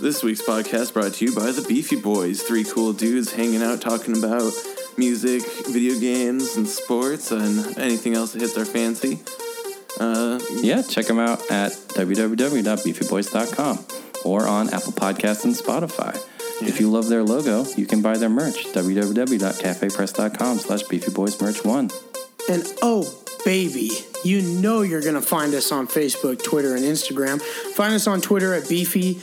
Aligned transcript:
This 0.00 0.22
week's 0.22 0.42
podcast 0.42 0.92
brought 0.92 1.14
to 1.14 1.24
you 1.24 1.34
by 1.34 1.50
the 1.50 1.62
Beefy 1.62 1.96
Boys, 1.96 2.42
three 2.42 2.62
cool 2.64 2.92
dudes 2.92 3.32
hanging 3.32 3.62
out 3.62 3.80
talking 3.80 4.16
about 4.16 4.52
music, 4.96 5.42
video 5.66 5.98
games, 5.98 6.56
and 6.56 6.68
sports, 6.68 7.32
and 7.32 7.76
anything 7.78 8.14
else 8.14 8.32
that 8.32 8.40
hits 8.42 8.56
our 8.56 8.64
fancy. 8.64 9.18
Uh, 9.98 10.38
Yeah, 10.62 10.82
check 10.82 11.06
them 11.06 11.18
out 11.18 11.40
at 11.50 11.72
www.beefyboys.com 11.72 13.84
or 14.24 14.46
on 14.46 14.68
Apple 14.72 14.92
Podcasts 14.92 15.44
and 15.44 15.54
Spotify. 15.54 16.16
If 16.62 16.78
you 16.80 16.90
love 16.90 17.08
their 17.08 17.24
logo, 17.24 17.64
you 17.76 17.86
can 17.86 18.00
buy 18.00 18.16
their 18.18 18.28
merch. 18.28 18.66
www.cafepress.com 18.66 20.58
slash 20.58 20.82
beefyboysmerch1. 20.84 21.92
And 22.48 22.64
oh, 22.82 23.12
baby, 23.44 23.90
you 24.24 24.42
know 24.42 24.82
you're 24.82 25.02
going 25.02 25.14
to 25.14 25.20
find 25.20 25.54
us 25.54 25.72
on 25.72 25.86
Facebook, 25.88 26.40
Twitter, 26.42 26.74
and 26.76 26.84
Instagram. 26.84 27.40
Find 27.74 27.94
us 27.94 28.06
on 28.06 28.20
Twitter 28.20 28.54
at 28.54 28.68
beefy 28.68 29.20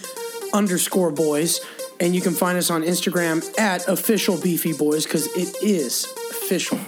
underscore 0.56 1.12
boys. 1.12 1.60
And 2.00 2.16
you 2.16 2.22
can 2.22 2.34
find 2.34 2.58
us 2.58 2.70
on 2.70 2.84
Instagram 2.84 3.44
at 3.60 3.88
official 3.88 4.38
beefy 4.40 4.74
boys 4.74 5.06
because 5.06 5.28
it 5.36 5.56
is 5.62 6.06
official. 6.32 6.80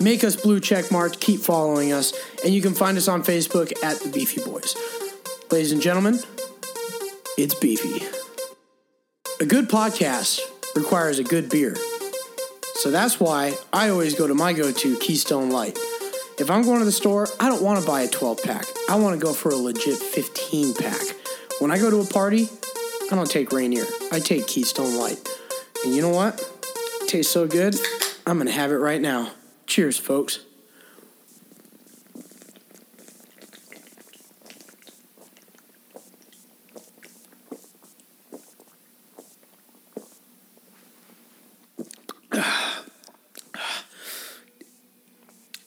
Make 0.00 0.24
us 0.24 0.36
blue 0.36 0.60
check 0.60 0.90
marked, 0.90 1.20
keep 1.20 1.40
following 1.40 1.92
us. 1.92 2.12
And 2.44 2.52
you 2.52 2.60
can 2.60 2.74
find 2.74 2.98
us 2.98 3.08
on 3.08 3.22
Facebook 3.22 3.72
at 3.82 4.00
the 4.00 4.10
Beefy 4.10 4.42
Boys. 4.44 4.76
Ladies 5.50 5.72
and 5.72 5.80
gentlemen, 5.80 6.18
it's 7.38 7.54
Beefy. 7.54 8.04
A 9.40 9.46
good 9.46 9.68
podcast 9.68 10.40
requires 10.74 11.18
a 11.18 11.24
good 11.24 11.48
beer. 11.48 11.76
So 12.74 12.90
that's 12.90 13.20
why 13.20 13.56
I 13.72 13.88
always 13.88 14.14
go 14.14 14.26
to 14.26 14.34
my 14.34 14.52
go 14.52 14.72
to 14.72 14.98
Keystone 14.98 15.50
Light. 15.50 15.78
If 16.38 16.50
I'm 16.50 16.62
going 16.62 16.80
to 16.80 16.84
the 16.84 16.92
store, 16.92 17.28
I 17.38 17.48
don't 17.48 17.62
want 17.62 17.80
to 17.80 17.86
buy 17.86 18.02
a 18.02 18.08
12 18.08 18.42
pack. 18.42 18.64
I 18.90 18.96
want 18.96 19.18
to 19.18 19.24
go 19.24 19.32
for 19.32 19.50
a 19.50 19.56
legit 19.56 19.96
15 19.96 20.74
pack. 20.74 21.00
When 21.60 21.70
I 21.70 21.78
go 21.78 21.88
to 21.88 22.00
a 22.00 22.04
party, 22.04 22.48
I 23.10 23.16
don't 23.16 23.30
take 23.30 23.52
Rainier. 23.52 23.84
I 24.10 24.18
take 24.18 24.46
Keystone 24.46 24.96
Light. 24.96 25.18
And 25.84 25.94
you 25.94 26.02
know 26.02 26.08
what? 26.08 26.40
It 27.02 27.08
tastes 27.08 27.32
so 27.32 27.46
good, 27.46 27.76
I'm 28.26 28.36
going 28.36 28.46
to 28.46 28.52
have 28.52 28.70
it 28.72 28.76
right 28.76 29.00
now. 29.00 29.32
Cheers, 29.66 29.98
folks. 29.98 30.40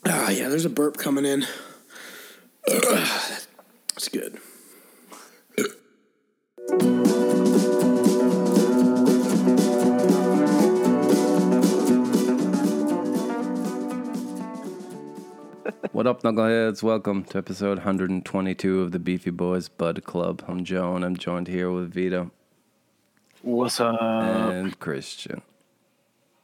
Ah, 0.09 0.29
yeah, 0.29 0.49
there's 0.49 0.65
a 0.65 0.69
burp 0.69 0.97
coming 0.97 1.25
in. 1.25 1.45
That's 2.67 4.09
good. 4.11 4.39
What 6.67 6.75
up, 16.05 16.23
knuckleheads? 16.23 16.83
Welcome 16.83 17.23
to 17.25 17.37
episode 17.37 17.77
122 17.77 18.81
of 18.81 18.91
the 18.91 18.99
Beefy 18.99 19.29
Boys 19.29 19.69
Bud 19.69 20.03
Club. 20.03 20.43
I'm 20.45 20.65
Joe, 20.65 20.93
and 20.95 21.05
I'm 21.05 21.15
joined 21.15 21.47
here 21.47 21.71
with 21.71 21.93
Vito 21.93 22.31
What's 23.43 23.79
up? 23.79 23.95
and 24.01 24.77
Christian. 24.77 25.41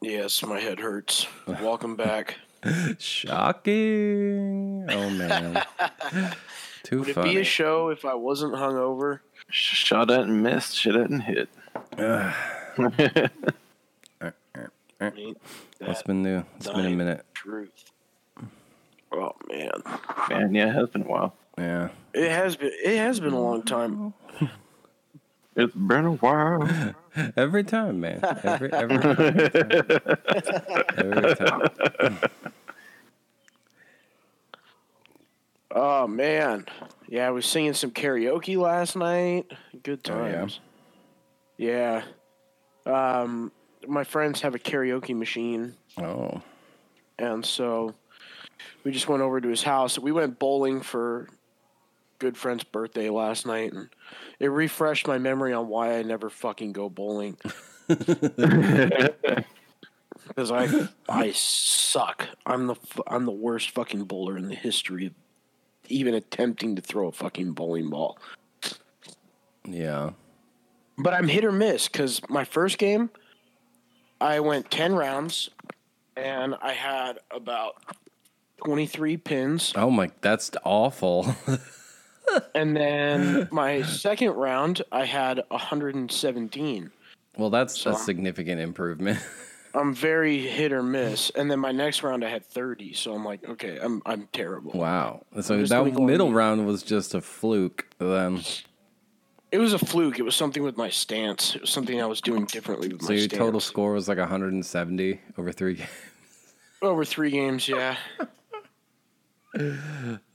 yes, 0.01 0.41
my 0.45 0.61
head 0.61 0.79
hurts. 0.79 1.27
Welcome 1.45 1.97
back. 1.97 2.37
Shocking! 2.97 4.85
Oh 4.89 5.09
man, 5.09 5.61
too 6.83 6.99
Would 6.99 7.09
it 7.09 7.23
be 7.23 7.37
a 7.41 7.43
show 7.43 7.89
if 7.89 8.05
I 8.05 8.13
wasn't 8.15 8.53
hungover? 8.53 9.19
Shot 9.53 10.09
at 10.09 10.21
and 10.21 10.41
missed, 10.41 10.75
shit 10.75 10.95
at 10.95 11.11
and 11.11 11.21
hit. 11.21 11.47
What's 15.79 16.01
been 16.01 16.23
new? 16.23 16.43
It's 16.57 16.69
been 16.69 16.85
a 16.87 16.89
minute. 16.89 17.23
Truth. 17.35 17.91
Oh 19.11 19.33
man, 19.47 19.69
Man, 20.27 20.55
yeah, 20.55 20.69
it 20.69 20.73
has 20.73 20.89
been 20.89 21.03
a 21.03 21.05
while. 21.05 21.35
Yeah. 21.55 21.89
it 22.15 22.31
has 22.31 22.55
been. 22.55 22.71
It 22.83 22.97
has 22.97 23.19
been 23.19 23.33
a 23.33 23.39
long 23.39 23.61
time. 23.63 24.13
It's 25.55 25.75
been 25.75 26.05
a 26.05 26.13
while. 26.13 26.67
Every 27.37 27.63
time, 27.63 27.99
man. 27.99 28.21
Every 28.43 28.73
every 28.73 28.97
time. 28.97 29.19
every 30.97 31.35
time. 31.35 32.19
Oh 35.69 36.07
man, 36.07 36.65
yeah, 37.13 37.27
I 37.27 37.29
was 37.31 37.45
singing 37.45 37.73
some 37.73 37.91
karaoke 37.91 38.57
last 38.57 38.95
night. 38.95 39.45
Good 39.83 39.99
Oh, 40.09 40.25
yeah? 40.25 40.31
times. 40.35 40.59
yeah. 41.57 42.01
Um, 42.87 43.51
my 43.87 44.03
friends 44.03 44.41
have 44.41 44.55
a 44.55 44.59
karaoke 44.59 45.15
machine. 45.15 45.75
Oh, 45.99 46.41
and 47.19 47.45
so 47.45 47.93
we 48.83 48.91
just 48.91 49.07
went 49.07 49.21
over 49.21 49.39
to 49.39 49.47
his 49.47 49.61
house. 49.61 49.99
We 49.99 50.11
went 50.11 50.39
bowling 50.39 50.81
for 50.81 51.29
good 52.17 52.35
friend's 52.35 52.63
birthday 52.63 53.09
last 53.09 53.45
night, 53.45 53.73
and 53.73 53.89
it 54.39 54.47
refreshed 54.47 55.05
my 55.07 55.19
memory 55.19 55.53
on 55.53 55.67
why 55.67 55.97
I 55.99 56.01
never 56.01 56.31
fucking 56.31 56.71
go 56.73 56.89
bowling. 56.89 57.37
Because 60.27 60.51
I 60.51 60.87
I 61.09 61.31
suck. 61.33 62.27
I'm 62.45 62.67
the 62.67 62.75
I'm 63.07 63.25
the 63.25 63.31
worst 63.31 63.71
fucking 63.71 64.05
bowler 64.05 64.37
in 64.37 64.47
the 64.47 64.55
history 64.55 65.07
of 65.07 65.13
even 65.93 66.13
attempting 66.15 66.75
to 66.75 66.81
throw 66.81 67.07
a 67.07 67.11
fucking 67.11 67.53
bowling 67.53 67.89
ball. 67.89 68.17
yeah. 69.67 70.11
But 70.97 71.13
I'm 71.13 71.27
hit 71.27 71.43
or 71.45 71.51
miss 71.51 71.87
because 71.87 72.21
my 72.29 72.43
first 72.43 72.77
game, 72.77 73.09
I 74.21 74.39
went 74.39 74.69
10 74.69 74.95
rounds 74.95 75.49
and 76.15 76.55
I 76.61 76.73
had 76.73 77.19
about 77.31 77.75
23 78.65 79.17
pins. 79.17 79.73
Oh 79.75 79.89
my, 79.89 80.11
that's 80.21 80.51
awful. 80.63 81.35
And 82.55 82.75
then 82.75 83.47
my 83.51 83.83
second 83.83 84.31
round, 84.31 84.81
I 84.91 85.05
had 85.05 85.43
117. 85.49 86.91
well, 87.37 87.49
that's 87.49 87.79
So 87.79 87.91
a 87.91 87.95
significant 87.95 88.59
improvement. 88.61 89.19
I'm 89.75 89.93
very 89.93 90.37
hit 90.39 90.71
or 90.71 90.83
miss. 90.83 91.29
And 91.31 91.49
then 91.49 91.59
my 91.59 91.71
next 91.71 92.03
round, 92.03 92.23
I 92.23 92.29
had 92.29 92.45
30. 92.45 92.93
So 92.93 93.13
I'm 93.13 93.25
like, 93.25 93.47
okay, 93.47 93.79
I'm, 93.81 94.01
I'm 94.05 94.27
terrible. 94.31 94.71
wow. 94.73 95.25
So 95.41 95.59
just 95.59 95.71
that 95.71 95.83
middle 95.99 96.27
on- 96.27 96.33
round 96.33 96.65
was 96.67 96.83
just 96.83 97.13
a 97.15 97.21
fluke. 97.21 97.87
Then, 97.97 98.41
It 99.51 99.57
was 99.57 99.73
a 99.73 99.79
fluke. 99.79 100.19
It 100.19 100.23
was 100.23 100.35
something 100.35 100.61
with 100.63 100.77
my 100.77 100.89
stance. 100.89 101.55
It 101.55 101.61
was 101.61 101.69
something 101.71 101.99
I 102.01 102.05
was 102.05 102.21
doing 102.21 102.45
differently 102.45 102.89
with 102.89 103.01
so 103.01 103.13
my 103.13 103.19
your 103.19 103.27
total 103.27 103.59
score 103.59 103.93
was 103.93 104.07
like 104.07 104.17
170 104.19 105.19
over 105.37 105.51
three 105.51 105.75
games. 105.75 105.89
Over 106.81 107.03
three 107.05 107.31
games, 107.31 107.67
yeah. 107.67 107.95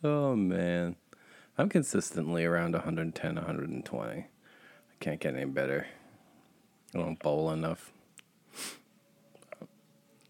Oh 0.04 0.37
man, 0.37 0.94
I'm 1.56 1.69
consistently 1.69 2.44
around 2.44 2.75
110, 2.75 3.34
120. 3.34 4.12
I 4.21 4.27
can't 5.00 5.19
get 5.21 5.34
any 5.34 5.44
better. 5.44 5.87
I 6.94 6.98
don't 6.98 7.19
bowl 7.19 7.50
enough. 7.50 7.93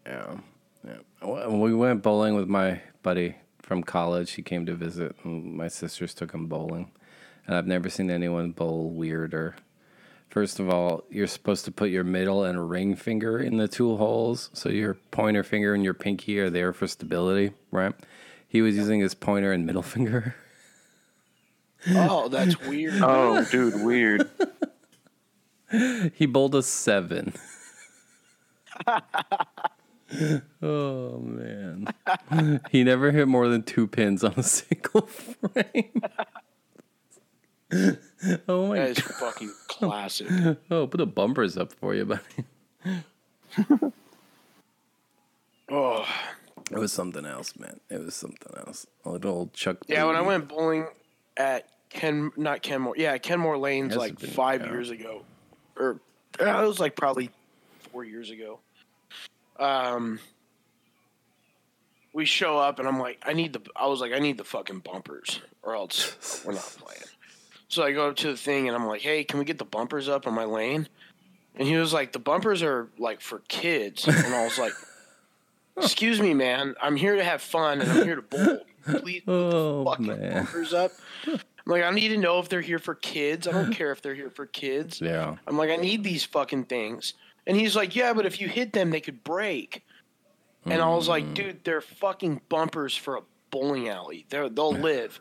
Yeah, 0.09 0.37
yeah. 0.83 1.47
We 1.47 1.73
went 1.73 2.01
bowling 2.01 2.33
with 2.35 2.47
my 2.47 2.81
buddy 3.03 3.35
from 3.61 3.83
college, 3.83 4.31
he 4.31 4.41
came 4.41 4.65
to 4.65 4.73
visit, 4.73 5.15
and 5.23 5.55
my 5.55 5.67
sisters 5.67 6.15
took 6.15 6.31
him 6.33 6.47
bowling. 6.47 6.91
And 7.45 7.55
I've 7.55 7.67
never 7.67 7.89
seen 7.89 8.09
anyone 8.09 8.51
bowl 8.51 8.89
weirder. 8.89 9.55
First 10.29 10.59
of 10.59 10.69
all, 10.69 11.03
you're 11.09 11.27
supposed 11.27 11.65
to 11.65 11.71
put 11.71 11.89
your 11.89 12.03
middle 12.03 12.43
and 12.43 12.69
ring 12.69 12.95
finger 12.95 13.39
in 13.39 13.57
the 13.57 13.67
two 13.67 13.95
holes, 13.97 14.49
so 14.53 14.69
your 14.69 14.95
pointer 15.11 15.43
finger 15.43 15.73
and 15.75 15.83
your 15.83 15.93
pinky 15.93 16.39
are 16.39 16.49
there 16.49 16.73
for 16.73 16.87
stability, 16.87 17.53
right? 17.71 17.93
He 18.47 18.61
was 18.63 18.75
using 18.75 18.99
his 18.99 19.13
pointer 19.13 19.51
and 19.51 19.65
middle 19.65 19.81
finger. 19.95 20.35
Oh, 21.89 22.27
that's 22.27 22.59
weird. 22.61 22.93
Oh, 23.03 23.45
dude, 23.45 23.83
weird. 23.83 24.29
He 26.15 26.25
bowled 26.25 26.55
a 26.55 26.63
seven. 26.63 27.35
Oh 30.61 31.19
man. 31.19 31.87
He 32.71 32.83
never 32.83 33.11
hit 33.11 33.27
more 33.27 33.47
than 33.47 33.63
two 33.63 33.87
pins 33.87 34.23
on 34.23 34.33
a 34.37 34.43
single 34.43 35.01
frame. 35.01 36.01
oh 38.47 38.67
my 38.67 38.75
god. 38.75 38.87
That 38.87 38.89
is 38.89 38.99
god. 38.99 39.15
fucking 39.15 39.53
classic. 39.67 40.27
Oh, 40.71 40.87
put 40.87 40.97
the 40.97 41.05
bumpers 41.05 41.57
up 41.57 41.73
for 41.73 41.93
you, 41.93 42.05
buddy. 42.05 42.23
Oh. 45.71 46.05
It 46.71 46.77
was 46.77 46.93
something 46.93 47.25
else, 47.25 47.57
man. 47.57 47.79
It 47.89 48.03
was 48.03 48.15
something 48.15 48.53
else. 48.57 48.85
A 49.05 49.09
little 49.09 49.31
old 49.31 49.53
Chuck. 49.53 49.77
Yeah, 49.87 50.03
when 50.05 50.15
I 50.15 50.21
went 50.21 50.47
bowling 50.47 50.87
at 51.37 51.67
Ken, 51.89 52.31
not 52.37 52.61
Kenmore, 52.61 52.93
yeah, 52.95 53.17
Kenmore 53.17 53.57
Lanes 53.57 53.95
like 53.95 54.19
been, 54.19 54.29
five 54.29 54.61
yeah. 54.61 54.71
years 54.71 54.91
ago, 54.91 55.23
or 55.75 55.99
uh, 56.39 56.63
it 56.63 56.67
was 56.67 56.79
like 56.79 56.95
probably 56.95 57.31
four 57.91 58.03
years 58.03 58.29
ago. 58.29 58.59
Um, 59.59 60.19
we 62.13 62.25
show 62.25 62.57
up 62.57 62.79
and 62.79 62.87
I'm 62.87 62.99
like, 62.99 63.19
I 63.25 63.33
need 63.33 63.53
the, 63.53 63.61
I 63.75 63.87
was 63.87 64.01
like, 64.01 64.13
I 64.13 64.19
need 64.19 64.37
the 64.37 64.43
fucking 64.43 64.79
bumpers, 64.79 65.41
or 65.61 65.75
else 65.75 66.43
we're 66.45 66.53
not 66.53 66.61
playing. 66.79 67.01
So 67.67 67.83
I 67.83 67.91
go 67.91 68.09
up 68.09 68.15
to 68.17 68.27
the 68.31 68.37
thing 68.37 68.67
and 68.67 68.75
I'm 68.75 68.87
like, 68.87 69.01
"Hey, 69.01 69.23
can 69.23 69.37
we 69.37 69.45
get 69.45 69.59
the 69.59 69.65
bumpers 69.65 70.09
up 70.09 70.25
on 70.25 70.33
my 70.33 70.45
lane?" 70.45 70.87
And 71.55 71.67
he 71.67 71.75
was 71.77 71.93
like, 71.93 72.13
"The 72.13 72.19
bumpers 72.19 72.63
are 72.63 72.89
like 72.97 73.21
for 73.21 73.43
kids." 73.47 74.07
And 74.07 74.33
I 74.33 74.43
was 74.43 74.57
like, 74.57 74.73
"Excuse 75.77 76.19
me, 76.19 76.33
man. 76.33 76.73
I'm 76.81 76.95
here 76.95 77.15
to 77.15 77.23
have 77.23 77.43
fun 77.43 77.79
and 77.81 77.91
I'm 77.91 78.03
here 78.05 78.15
to 78.15 78.21
bowl. 78.23 78.59
Please 79.01 79.21
put 79.23 79.31
Oh, 79.31 79.83
the 79.83 79.89
fucking 79.91 80.07
man. 80.07 80.33
bumpers 80.45 80.73
up." 80.73 80.91
I'm 81.27 81.39
like, 81.67 81.83
"I 81.83 81.91
need 81.91 82.07
to 82.07 82.17
know 82.17 82.39
if 82.39 82.49
they're 82.49 82.59
here 82.61 82.79
for 82.79 82.95
kids. 82.95 83.47
I 83.47 83.51
don't 83.51 83.71
care 83.75 83.91
if 83.91 84.01
they're 84.01 84.15
here 84.15 84.31
for 84.31 84.47
kids." 84.47 84.99
Yeah. 84.99 85.35
I'm 85.45 85.55
like, 85.55 85.69
"I 85.69 85.75
need 85.75 86.03
these 86.03 86.23
fucking 86.23 86.63
things." 86.65 87.13
And 87.49 87.57
he's 87.57 87.75
like, 87.75 87.95
"Yeah, 87.95 88.13
but 88.13 88.25
if 88.27 88.39
you 88.39 88.47
hit 88.47 88.71
them, 88.73 88.91
they 88.91 89.01
could 89.01 89.23
break." 89.23 89.83
And 90.65 90.81
I 90.81 90.89
was 90.93 91.05
Mm. 91.07 91.09
like, 91.09 91.33
"Dude, 91.33 91.63
they're 91.63 91.81
fucking 91.81 92.41
bumpers 92.47 92.95
for 92.95 93.15
a 93.17 93.21
bowling 93.49 93.89
alley. 93.89 94.25
They're, 94.29 94.47
they'll 94.49 94.71
live." 94.71 95.19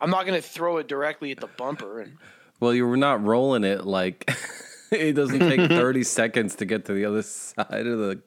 I'm 0.00 0.10
not 0.10 0.26
gonna 0.26 0.40
throw 0.42 0.76
it 0.76 0.86
directly 0.86 1.32
at 1.32 1.40
the 1.40 1.46
bumper, 1.48 2.00
and 2.00 2.18
Well, 2.60 2.72
you 2.72 2.86
were 2.86 2.96
not 2.96 3.22
rolling 3.24 3.64
it 3.64 3.84
like 3.84 4.30
it 4.92 5.14
doesn't 5.14 5.40
take 5.40 5.68
30 5.70 6.04
seconds 6.04 6.54
to 6.56 6.64
get 6.64 6.84
to 6.84 6.92
the 6.92 7.04
other 7.04 7.22
side 7.22 7.86
of 7.86 7.98
the 7.98 8.20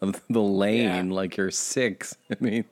of 0.00 0.22
the 0.30 0.40
lane 0.40 1.08
Yeah. 1.08 1.14
like 1.14 1.36
you're 1.36 1.50
six. 1.50 2.16
I 2.30 2.36
mean, 2.40 2.64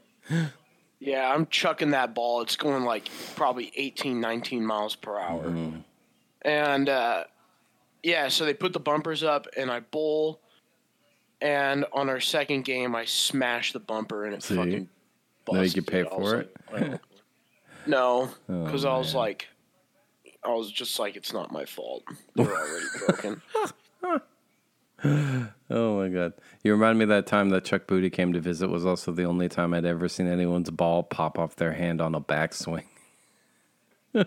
Yeah, 0.98 1.30
I'm 1.32 1.46
chucking 1.46 1.90
that 1.90 2.14
ball. 2.14 2.40
It's 2.40 2.56
going 2.56 2.84
like 2.84 3.10
probably 3.36 3.70
18, 3.76 4.18
19 4.20 4.64
miles 4.64 4.96
per 4.96 5.18
hour. 5.18 5.54
And 6.42 6.88
uh, 6.88 7.24
yeah, 8.02 8.28
so 8.28 8.44
they 8.44 8.54
put 8.54 8.72
the 8.72 8.80
bumpers 8.80 9.22
up, 9.22 9.46
and 9.56 9.70
I 9.70 9.80
bowl. 9.80 10.40
And 11.42 11.86
on 11.92 12.10
our 12.10 12.20
second 12.20 12.64
game, 12.64 12.94
I 12.94 13.06
smashed 13.06 13.72
the 13.72 13.80
bumper, 13.80 14.26
and 14.26 14.34
it 14.34 14.42
See? 14.42 14.56
fucking. 14.56 14.88
Now 15.50 15.62
you 15.62 15.62
busted. 15.62 15.86
can 15.86 15.92
pay 15.92 16.04
for 16.04 16.36
like, 16.36 16.48
well, 16.72 17.00
no, 17.86 18.30
Oh, 18.48 18.64
because 18.64 18.84
I 18.84 18.96
was 18.96 19.14
like, 19.14 19.48
I 20.44 20.50
was 20.50 20.70
just 20.70 20.98
like, 20.98 21.16
it's 21.16 21.32
not 21.32 21.50
my 21.50 21.64
fault. 21.64 22.04
They're 22.36 22.46
already 22.46 22.86
broken. 23.06 23.42
oh 25.70 25.96
my 25.98 26.08
god. 26.08 26.34
You 26.62 26.72
remind 26.72 26.98
me 26.98 27.04
of 27.04 27.08
that 27.08 27.26
time 27.26 27.48
that 27.50 27.64
Chuck 27.64 27.86
Booty 27.86 28.10
came 28.10 28.32
to 28.34 28.40
visit 28.40 28.68
was 28.68 28.84
also 28.86 29.12
the 29.12 29.24
only 29.24 29.48
time 29.48 29.72
I'd 29.74 29.84
ever 29.86 30.08
seen 30.08 30.28
anyone's 30.28 30.70
ball 30.70 31.02
pop 31.02 31.38
off 31.38 31.56
their 31.56 31.72
hand 31.72 32.00
on 32.00 32.14
a 32.14 32.20
backswing. 32.20 32.84
you 34.12 34.24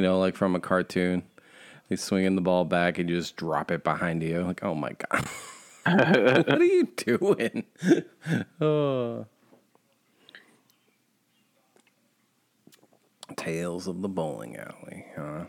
know, 0.00 0.18
like 0.20 0.36
from 0.36 0.54
a 0.54 0.60
cartoon. 0.60 1.24
They 1.90 1.96
swinging 1.96 2.36
the 2.36 2.40
ball 2.40 2.64
back 2.64 2.98
and 2.98 3.10
you 3.10 3.16
just 3.16 3.36
drop 3.36 3.72
it 3.72 3.82
behind 3.82 4.22
you. 4.22 4.42
Like, 4.42 4.62
oh 4.62 4.76
my 4.76 4.92
god. 4.92 5.26
what 6.46 6.60
are 6.60 6.64
you 6.64 6.84
doing? 6.96 7.64
oh. 8.60 9.26
Tales 13.34 13.88
of 13.88 14.02
the 14.02 14.08
bowling 14.08 14.56
alley, 14.56 15.06
huh? 15.16 15.44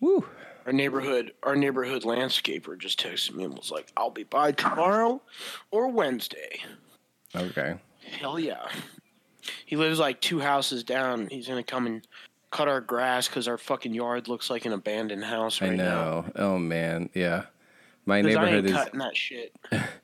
Woo. 0.00 0.26
our 0.66 0.72
neighborhood 0.72 1.32
our 1.42 1.54
neighborhood 1.54 2.02
landscaper 2.02 2.76
just 2.78 3.00
texted 3.00 3.34
me 3.34 3.44
and 3.44 3.56
was 3.56 3.70
like, 3.70 3.92
"I'll 3.96 4.10
be 4.10 4.24
by 4.24 4.52
tomorrow 4.52 5.22
or 5.70 5.88
Wednesday." 5.88 6.60
Okay. 7.36 7.76
Hell 8.18 8.38
yeah. 8.38 8.66
He 9.64 9.76
lives 9.76 9.98
like 9.98 10.20
two 10.20 10.40
houses 10.40 10.82
down. 10.82 11.28
He's 11.28 11.46
gonna 11.46 11.62
come 11.62 11.86
and 11.86 12.06
cut 12.50 12.68
our 12.68 12.80
grass 12.80 13.28
because 13.28 13.46
our 13.48 13.58
fucking 13.58 13.94
yard 13.94 14.28
looks 14.28 14.50
like 14.50 14.64
an 14.64 14.72
abandoned 14.72 15.24
house 15.24 15.60
right 15.60 15.72
I 15.72 15.76
now. 15.76 15.84
know. 15.84 16.32
Oh 16.36 16.58
man, 16.58 17.10
yeah. 17.14 17.44
My 18.06 18.22
neighborhood 18.22 18.64
ain't 18.64 18.66
is. 18.66 18.72
cutting 18.72 18.98
that 19.00 19.16
shit. 19.16 19.54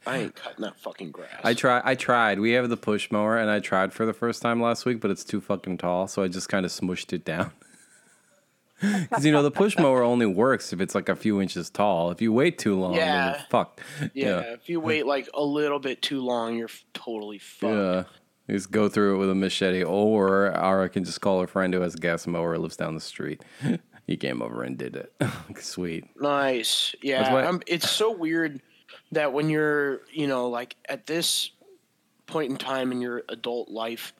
I 0.06 0.18
ain't 0.18 0.34
cutting 0.42 0.62
that 0.62 0.78
fucking 0.78 1.10
grass. 1.10 1.40
I 1.42 1.54
try. 1.54 1.80
I 1.84 1.94
tried. 1.94 2.38
We 2.38 2.52
have 2.52 2.68
the 2.68 2.76
push 2.76 3.10
mower, 3.10 3.36
and 3.38 3.50
I 3.50 3.58
tried 3.58 3.92
for 3.92 4.04
the 4.06 4.12
first 4.12 4.42
time 4.42 4.60
last 4.60 4.84
week, 4.84 5.00
but 5.00 5.10
it's 5.10 5.24
too 5.24 5.40
fucking 5.40 5.78
tall, 5.78 6.06
so 6.06 6.22
I 6.22 6.28
just 6.28 6.48
kind 6.48 6.64
of 6.66 6.70
smushed 6.72 7.12
it 7.12 7.24
down. 7.24 7.52
Because 8.78 9.24
you 9.24 9.32
know 9.32 9.42
the 9.42 9.50
push 9.50 9.78
mower 9.78 10.02
only 10.02 10.26
works 10.26 10.70
if 10.74 10.82
it's 10.82 10.94
like 10.94 11.08
a 11.08 11.16
few 11.16 11.40
inches 11.40 11.70
tall. 11.70 12.10
If 12.10 12.20
you 12.20 12.30
wait 12.30 12.58
too 12.58 12.78
long, 12.78 12.92
Yeah. 12.94 13.30
you're 13.30 13.40
fucked. 13.48 13.80
yeah, 14.12 14.40
if 14.52 14.68
you 14.68 14.80
wait 14.80 15.06
like 15.06 15.30
a 15.32 15.42
little 15.42 15.78
bit 15.78 16.02
too 16.02 16.20
long, 16.20 16.56
you're 16.56 16.68
totally 16.92 17.38
fucked. 17.38 17.72
Yeah. 17.72 18.02
Just 18.48 18.70
go 18.70 18.88
through 18.88 19.16
it 19.16 19.18
with 19.18 19.30
a 19.30 19.34
machete, 19.34 19.82
or, 19.82 20.46
or 20.56 20.82
I 20.82 20.88
can 20.88 21.04
just 21.04 21.20
call 21.20 21.42
a 21.42 21.46
friend 21.46 21.74
who 21.74 21.80
has 21.80 21.94
a 21.94 21.98
gas 21.98 22.26
mower, 22.26 22.56
lives 22.58 22.76
down 22.76 22.94
the 22.94 23.00
street. 23.00 23.44
he 24.06 24.16
came 24.16 24.40
over 24.40 24.62
and 24.62 24.78
did 24.78 24.96
it. 24.96 25.12
Sweet. 25.58 26.04
Nice. 26.20 26.94
Yeah, 27.02 27.34
um, 27.34 27.62
it's 27.66 27.90
so 27.90 28.12
weird 28.12 28.62
that 29.12 29.32
when 29.32 29.50
you're, 29.50 30.02
you 30.12 30.26
know, 30.26 30.48
like 30.48 30.76
at 30.88 31.06
this 31.06 31.50
point 32.26 32.50
in 32.50 32.56
time 32.56 32.92
in 32.92 33.00
your 33.00 33.24
adult 33.28 33.68
life, 33.68 34.12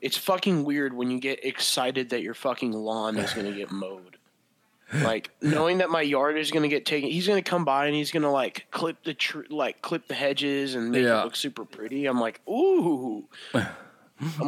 it's 0.00 0.16
fucking 0.16 0.64
weird 0.64 0.92
when 0.92 1.10
you 1.10 1.18
get 1.18 1.44
excited 1.44 2.10
that 2.10 2.22
your 2.22 2.34
fucking 2.34 2.72
lawn 2.72 3.16
is 3.16 3.32
going 3.32 3.46
to 3.46 3.56
get 3.56 3.70
mowed. 3.70 4.15
Like 4.94 5.30
knowing 5.42 5.78
that 5.78 5.90
my 5.90 6.00
yard 6.02 6.38
is 6.38 6.50
going 6.52 6.62
to 6.62 6.68
get 6.68 6.86
taken, 6.86 7.10
he's 7.10 7.26
going 7.26 7.42
to 7.42 7.48
come 7.50 7.64
by 7.64 7.86
and 7.86 7.94
he's 7.94 8.12
going 8.12 8.22
to 8.22 8.30
like 8.30 8.66
clip 8.70 9.02
the 9.04 9.14
tr- 9.14 9.40
like 9.50 9.82
clip 9.82 10.06
the 10.06 10.14
hedges 10.14 10.74
and 10.76 10.90
make 10.92 11.02
Yeah. 11.02 11.20
it 11.20 11.24
look 11.24 11.34
super 11.36 11.64
pretty. 11.64 12.06
I'm 12.06 12.20
like, 12.20 12.40
ooh. 12.48 13.24
I'm 13.54 13.66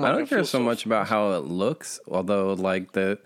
I 0.05 0.13
don't 0.13 0.27
care 0.29 0.39
feel 0.39 0.45
so 0.47 0.61
much 0.61 0.87
about 0.87 1.09
how 1.09 1.33
it 1.33 1.45
looks, 1.45 1.99
although 2.09 2.53
like 2.55 2.93
the 2.93 3.19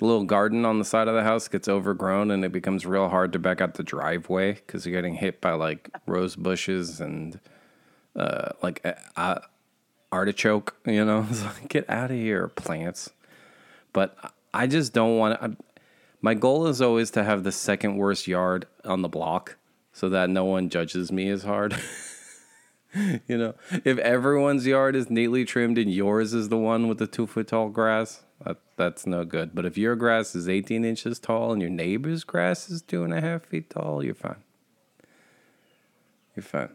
little 0.00 0.24
garden 0.24 0.64
on 0.64 0.78
the 0.80 0.84
side 0.84 1.06
of 1.08 1.14
the 1.14 1.22
house 1.22 1.46
gets 1.48 1.68
overgrown 1.68 2.30
and 2.32 2.44
it 2.44 2.50
becomes 2.52 2.84
real 2.84 3.08
hard 3.08 3.32
to 3.32 3.38
back 3.38 3.60
out 3.60 3.74
the 3.74 3.82
driveway 3.84 4.54
because 4.54 4.84
you're 4.84 4.94
getting 4.94 5.14
hit 5.14 5.40
by 5.40 5.52
like 5.52 5.88
rose 6.06 6.34
bushes 6.36 7.00
and 7.00 7.38
uh, 8.16 8.50
like 8.60 8.84
a 9.16 9.40
artichoke. 10.12 10.76
You 10.84 11.04
know, 11.04 11.26
like, 11.44 11.68
get 11.68 11.88
out 11.88 12.10
of 12.10 12.16
here, 12.16 12.48
plants. 12.48 13.10
But 13.92 14.16
I 14.52 14.66
just 14.66 14.92
don't 14.92 15.16
want 15.16 15.40
to. 15.40 15.56
My 16.24 16.32
goal 16.32 16.68
is 16.68 16.80
always 16.80 17.10
to 17.10 17.22
have 17.22 17.44
the 17.44 17.52
second 17.52 17.98
worst 17.98 18.26
yard 18.26 18.64
on 18.82 19.02
the 19.02 19.10
block 19.10 19.58
so 19.92 20.08
that 20.08 20.30
no 20.30 20.46
one 20.46 20.70
judges 20.70 21.12
me 21.12 21.28
as 21.28 21.42
hard. 21.42 21.78
You 23.26 23.36
know, 23.36 23.54
if 23.84 23.98
everyone's 23.98 24.68
yard 24.68 24.94
is 24.94 25.10
neatly 25.10 25.44
trimmed 25.44 25.78
and 25.78 25.92
yours 25.92 26.32
is 26.32 26.48
the 26.48 26.56
one 26.56 26.86
with 26.86 26.98
the 26.98 27.08
two 27.08 27.26
foot 27.26 27.48
tall 27.48 27.68
grass, 27.68 28.22
that, 28.44 28.58
that's 28.76 29.04
no 29.04 29.24
good. 29.24 29.52
But 29.52 29.66
if 29.66 29.76
your 29.76 29.96
grass 29.96 30.36
is 30.36 30.48
18 30.48 30.84
inches 30.84 31.18
tall 31.18 31.52
and 31.52 31.60
your 31.60 31.72
neighbor's 31.72 32.22
grass 32.22 32.70
is 32.70 32.82
two 32.82 33.02
and 33.02 33.12
a 33.12 33.20
half 33.20 33.46
feet 33.46 33.68
tall, 33.68 34.04
you're 34.04 34.14
fine. 34.14 34.44
You're 36.36 36.44
fine. 36.44 36.70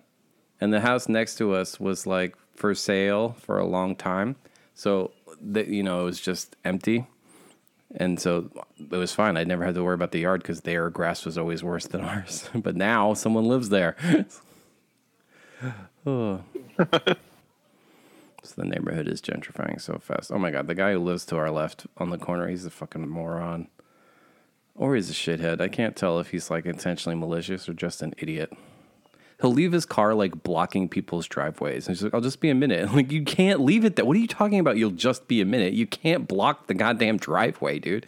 And 0.60 0.74
the 0.74 0.82
house 0.82 1.08
next 1.08 1.38
to 1.38 1.54
us 1.54 1.80
was 1.80 2.06
like 2.06 2.36
for 2.54 2.76
sale 2.76 3.38
for 3.40 3.58
a 3.58 3.66
long 3.66 3.96
time. 3.96 4.36
So, 4.74 5.12
that 5.42 5.70
you 5.70 5.84
know, 5.84 6.02
it 6.02 6.04
was 6.04 6.20
just 6.20 6.58
empty. 6.66 7.08
And 7.96 8.20
so 8.20 8.50
it 8.78 8.96
was 8.98 9.14
fine. 9.14 9.36
I 9.36 9.44
never 9.44 9.66
had 9.66 9.76
to 9.76 9.84
worry 9.84 9.96
about 9.96 10.12
the 10.12 10.20
yard 10.20 10.44
because 10.44 10.62
their 10.62 10.90
grass 10.90 11.26
was 11.26 11.38
always 11.38 11.64
worse 11.64 11.88
than 11.88 12.02
ours. 12.06 12.50
but 12.54 12.76
now 12.76 13.14
someone 13.14 13.46
lives 13.48 13.70
there. 13.70 13.96
Oh. 16.06 16.42
so 16.78 17.18
the 18.56 18.64
neighborhood 18.64 19.10
is 19.10 19.22
gentrifying 19.22 19.82
so 19.82 20.00
fast. 20.02 20.32
Oh 20.32 20.40
my 20.40 20.52
god, 20.52 20.68
the 20.68 20.74
guy 20.74 20.94
who 20.94 21.00
lives 21.00 21.26
to 21.26 21.36
our 21.36 21.52
left 21.52 21.86
on 21.98 22.10
the 22.10 22.18
corner, 22.18 22.48
he's 22.48 22.66
a 22.66 22.70
fucking 22.70 23.10
moron. 23.10 23.68
Or 24.76 24.96
he's 24.96 25.10
a 25.10 25.14
shithead. 25.14 25.60
I 25.60 25.68
can't 25.68 25.98
tell 25.98 26.18
if 26.20 26.32
he's 26.32 26.50
like 26.50 26.66
intentionally 26.66 27.18
malicious 27.18 27.68
or 27.68 27.74
just 27.74 28.02
an 28.02 28.14
idiot. 28.18 28.54
He'll 29.42 29.54
leave 29.54 29.72
his 29.72 29.86
car 29.86 30.14
like 30.14 30.44
blocking 30.44 30.90
people's 30.90 31.28
driveways. 31.28 31.88
And 31.88 31.96
he's 31.96 32.04
like, 32.04 32.14
I'll 32.14 32.22
just 32.22 32.42
be 32.42 32.50
a 32.50 32.56
minute. 32.56 32.90
Like, 33.00 33.12
you 33.12 33.24
can't 33.24 33.62
leave 33.62 33.86
it 33.86 33.96
there. 33.96 34.04
What 34.04 34.18
are 34.18 34.20
you 34.20 34.28
talking 34.28 34.60
about? 34.60 34.78
You'll 34.78 34.92
just 34.92 35.28
be 35.28 35.40
a 35.40 35.46
minute. 35.46 35.74
You 35.74 35.88
can't 35.88 36.28
block 36.28 36.68
the 36.68 36.74
goddamn 36.74 37.18
driveway, 37.18 37.80
dude. 37.80 38.06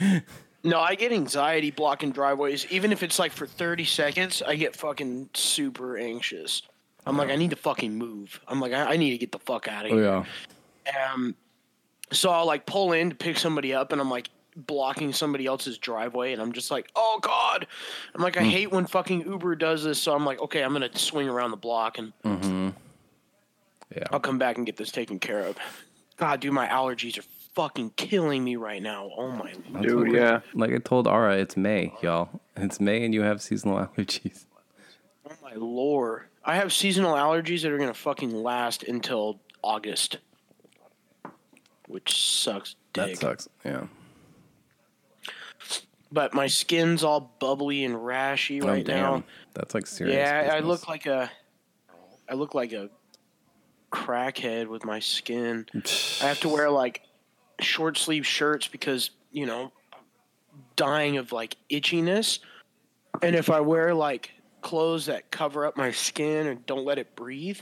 No, 0.66 0.80
I 0.80 0.94
get 0.94 1.12
anxiety 1.12 1.70
blocking 1.70 2.10
driveways. 2.10 2.66
Even 2.70 2.90
if 2.90 3.02
it's 3.02 3.18
like 3.18 3.32
for 3.32 3.46
30 3.46 3.84
seconds, 3.84 4.40
I 4.40 4.56
get 4.56 4.74
fucking 4.74 5.28
super 5.34 5.98
anxious. 5.98 6.62
I'm 7.06 7.18
like, 7.18 7.28
I 7.28 7.36
need 7.36 7.50
to 7.50 7.56
fucking 7.56 7.94
move. 7.94 8.40
I'm 8.48 8.60
like, 8.60 8.72
I, 8.72 8.92
I 8.92 8.96
need 8.96 9.10
to 9.10 9.18
get 9.18 9.30
the 9.30 9.38
fuck 9.38 9.68
out 9.68 9.84
of 9.84 9.92
oh, 9.92 9.96
here. 9.96 10.24
yeah. 10.86 11.12
Um, 11.12 11.34
so 12.10 12.30
I'll 12.30 12.46
like 12.46 12.64
pull 12.64 12.92
in 12.92 13.10
to 13.10 13.16
pick 13.16 13.36
somebody 13.36 13.74
up, 13.74 13.92
and 13.92 14.00
I'm 14.00 14.10
like 14.10 14.30
blocking 14.56 15.12
somebody 15.12 15.46
else's 15.46 15.78
driveway, 15.78 16.32
and 16.32 16.40
I'm 16.40 16.52
just 16.52 16.70
like, 16.70 16.90
oh 16.96 17.18
god. 17.20 17.66
I'm 18.14 18.22
like, 18.22 18.36
I 18.36 18.44
hate 18.44 18.70
when 18.70 18.86
fucking 18.86 19.22
Uber 19.22 19.56
does 19.56 19.84
this. 19.84 19.98
So 19.98 20.14
I'm 20.14 20.24
like, 20.24 20.40
okay, 20.40 20.62
I'm 20.62 20.72
gonna 20.72 20.96
swing 20.96 21.28
around 21.28 21.50
the 21.50 21.56
block, 21.56 21.98
and 21.98 22.12
mm-hmm. 22.24 22.70
Yeah. 23.94 24.04
I'll 24.10 24.20
come 24.20 24.38
back 24.38 24.56
and 24.56 24.66
get 24.66 24.76
this 24.76 24.90
taken 24.90 25.18
care 25.18 25.40
of. 25.40 25.56
God, 26.16 26.40
dude, 26.40 26.52
my 26.52 26.66
allergies 26.66 27.18
are 27.18 27.24
fucking 27.54 27.90
killing 27.96 28.42
me 28.42 28.56
right 28.56 28.82
now. 28.82 29.10
Oh 29.16 29.30
my 29.30 29.54
Dude, 29.80 30.12
yeah. 30.12 30.40
Like 30.54 30.72
I 30.72 30.78
told 30.78 31.06
Ara, 31.06 31.36
it's 31.36 31.56
May, 31.56 31.92
y'all. 32.02 32.28
It's 32.56 32.80
May 32.80 33.04
and 33.04 33.14
you 33.14 33.22
have 33.22 33.40
seasonal 33.40 33.76
allergies. 33.96 34.46
Oh 35.28 35.34
my 35.42 35.54
lord. 35.54 36.24
I 36.44 36.56
have 36.56 36.72
seasonal 36.72 37.14
allergies 37.14 37.62
that 37.62 37.72
are 37.72 37.78
gonna 37.78 37.94
fucking 37.94 38.34
last 38.34 38.82
until 38.82 39.40
August. 39.62 40.18
Which 41.86 42.20
sucks 42.20 42.76
That 42.94 43.16
sucks. 43.16 43.48
Yeah. 43.64 43.86
But 46.14 46.32
my 46.32 46.46
skin's 46.46 47.02
all 47.02 47.34
bubbly 47.40 47.84
and 47.84 47.96
rashy 47.96 48.62
Oh, 48.62 48.68
right 48.68 48.86
now. 48.86 49.24
That's 49.52 49.74
like 49.74 49.88
serious. 49.88 50.14
Yeah, 50.14 50.48
I 50.54 50.60
look 50.60 50.86
like 50.86 51.06
a 51.06 51.28
I 52.28 52.34
look 52.34 52.54
like 52.54 52.72
a 52.72 52.88
crackhead 53.90 54.68
with 54.68 54.84
my 54.84 55.00
skin. 55.00 55.66
I 56.22 56.26
have 56.26 56.38
to 56.40 56.48
wear 56.48 56.70
like 56.70 57.02
short 57.60 57.98
sleeve 57.98 58.24
shirts 58.24 58.68
because 58.68 59.10
you 59.32 59.44
know, 59.44 59.72
dying 60.76 61.16
of 61.16 61.32
like 61.32 61.56
itchiness, 61.68 62.38
and 63.20 63.34
if 63.34 63.50
I 63.50 63.58
wear 63.60 63.92
like 63.92 64.30
clothes 64.60 65.06
that 65.06 65.32
cover 65.32 65.66
up 65.66 65.76
my 65.76 65.90
skin 65.90 66.46
and 66.46 66.64
don't 66.64 66.84
let 66.84 66.98
it 66.98 67.16
breathe, 67.16 67.58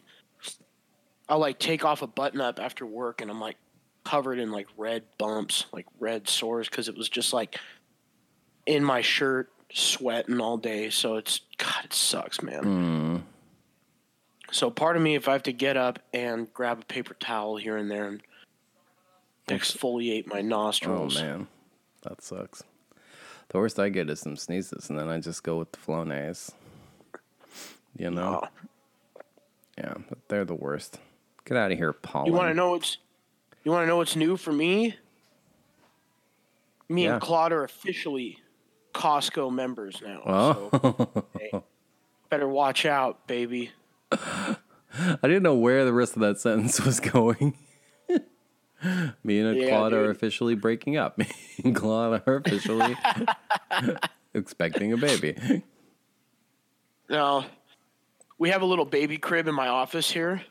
I'll 1.26 1.38
like 1.38 1.58
take 1.58 1.86
off 1.86 2.02
a 2.02 2.06
button 2.06 2.42
up 2.42 2.60
after 2.60 2.84
work 2.84 3.22
and 3.22 3.30
I'm 3.30 3.40
like 3.40 3.56
covered 4.04 4.38
in 4.38 4.50
like 4.50 4.66
red 4.76 5.04
bumps, 5.16 5.64
like 5.72 5.86
red 5.98 6.28
sores 6.28 6.68
because 6.68 6.90
it 6.90 6.96
was 6.98 7.08
just 7.08 7.32
like 7.32 7.58
in 8.66 8.84
my 8.84 9.00
shirt 9.00 9.50
sweating 9.72 10.40
all 10.40 10.56
day. 10.56 10.90
So 10.90 11.16
it's 11.16 11.40
God, 11.58 11.84
it 11.84 11.92
sucks, 11.92 12.42
man. 12.42 12.62
Mm. 12.64 13.22
So 14.50 14.70
part 14.70 14.96
of 14.96 15.02
me, 15.02 15.14
if 15.14 15.28
I 15.28 15.32
have 15.32 15.42
to 15.44 15.52
get 15.52 15.76
up 15.76 15.98
and 16.12 16.52
grab 16.52 16.80
a 16.82 16.84
paper 16.84 17.14
towel 17.14 17.56
here 17.56 17.76
and 17.76 17.90
there 17.90 18.06
and 18.06 18.22
exfoliate 19.48 20.26
my 20.26 20.40
nostrils. 20.42 21.18
Oh 21.18 21.22
man, 21.22 21.48
that 22.02 22.22
sucks. 22.22 22.62
The 23.48 23.58
worst 23.58 23.78
I 23.78 23.88
get 23.90 24.08
is 24.08 24.20
some 24.20 24.36
sneezes, 24.36 24.88
and 24.88 24.98
then 24.98 25.08
I 25.08 25.20
just 25.20 25.42
go 25.42 25.58
with 25.58 25.72
the 25.72 25.78
Flonase. 25.78 26.52
You 27.98 28.10
know, 28.10 28.40
Oh. 28.42 28.48
yeah, 29.76 29.94
but 30.08 30.18
they're 30.28 30.44
the 30.46 30.54
worst. 30.54 30.98
Get 31.44 31.58
out 31.58 31.72
of 31.72 31.76
here, 31.78 31.92
pollen. 31.92 32.26
you 32.28 32.32
want 32.32 32.48
to 32.50 32.54
know 32.54 32.70
what's 32.70 32.96
you 33.64 33.70
want 33.72 33.82
to 33.82 33.86
know 33.86 33.96
what's 33.98 34.16
new 34.16 34.36
for 34.36 34.52
me? 34.52 34.96
Me 36.88 37.04
Yeah. 37.04 37.14
and 37.14 37.22
Claude 37.22 37.52
are 37.52 37.64
officially 37.64 38.38
Costco 38.92 39.52
members 39.52 40.00
now. 40.04 40.22
Oh, 40.26 40.68
So, 40.72 41.24
hey, 41.38 41.62
better 42.28 42.48
watch 42.48 42.84
out, 42.86 43.26
baby. 43.26 43.70
I 44.12 44.56
didn't 45.22 45.42
know 45.42 45.54
where 45.54 45.84
the 45.84 45.92
rest 45.92 46.14
of 46.16 46.20
that 46.20 46.38
sentence 46.38 46.80
was 46.80 47.00
going. 47.00 47.56
Me 49.22 49.38
and 49.38 49.56
Yeah, 49.56 49.68
Claude 49.68 49.92
are 49.92 50.10
officially 50.10 50.54
breaking 50.54 50.96
up. 50.96 51.16
Me 51.18 51.26
and 51.64 51.74
Claude 51.74 52.22
are 52.26 52.36
officially 52.36 52.96
expecting 54.34 54.92
a 54.92 54.96
baby. 54.96 55.62
Now, 57.08 57.46
we 58.38 58.50
have 58.50 58.62
a 58.62 58.66
little 58.66 58.84
baby 58.84 59.18
crib 59.18 59.46
in 59.46 59.54
my 59.54 59.68
office 59.68 60.10
here. 60.10 60.42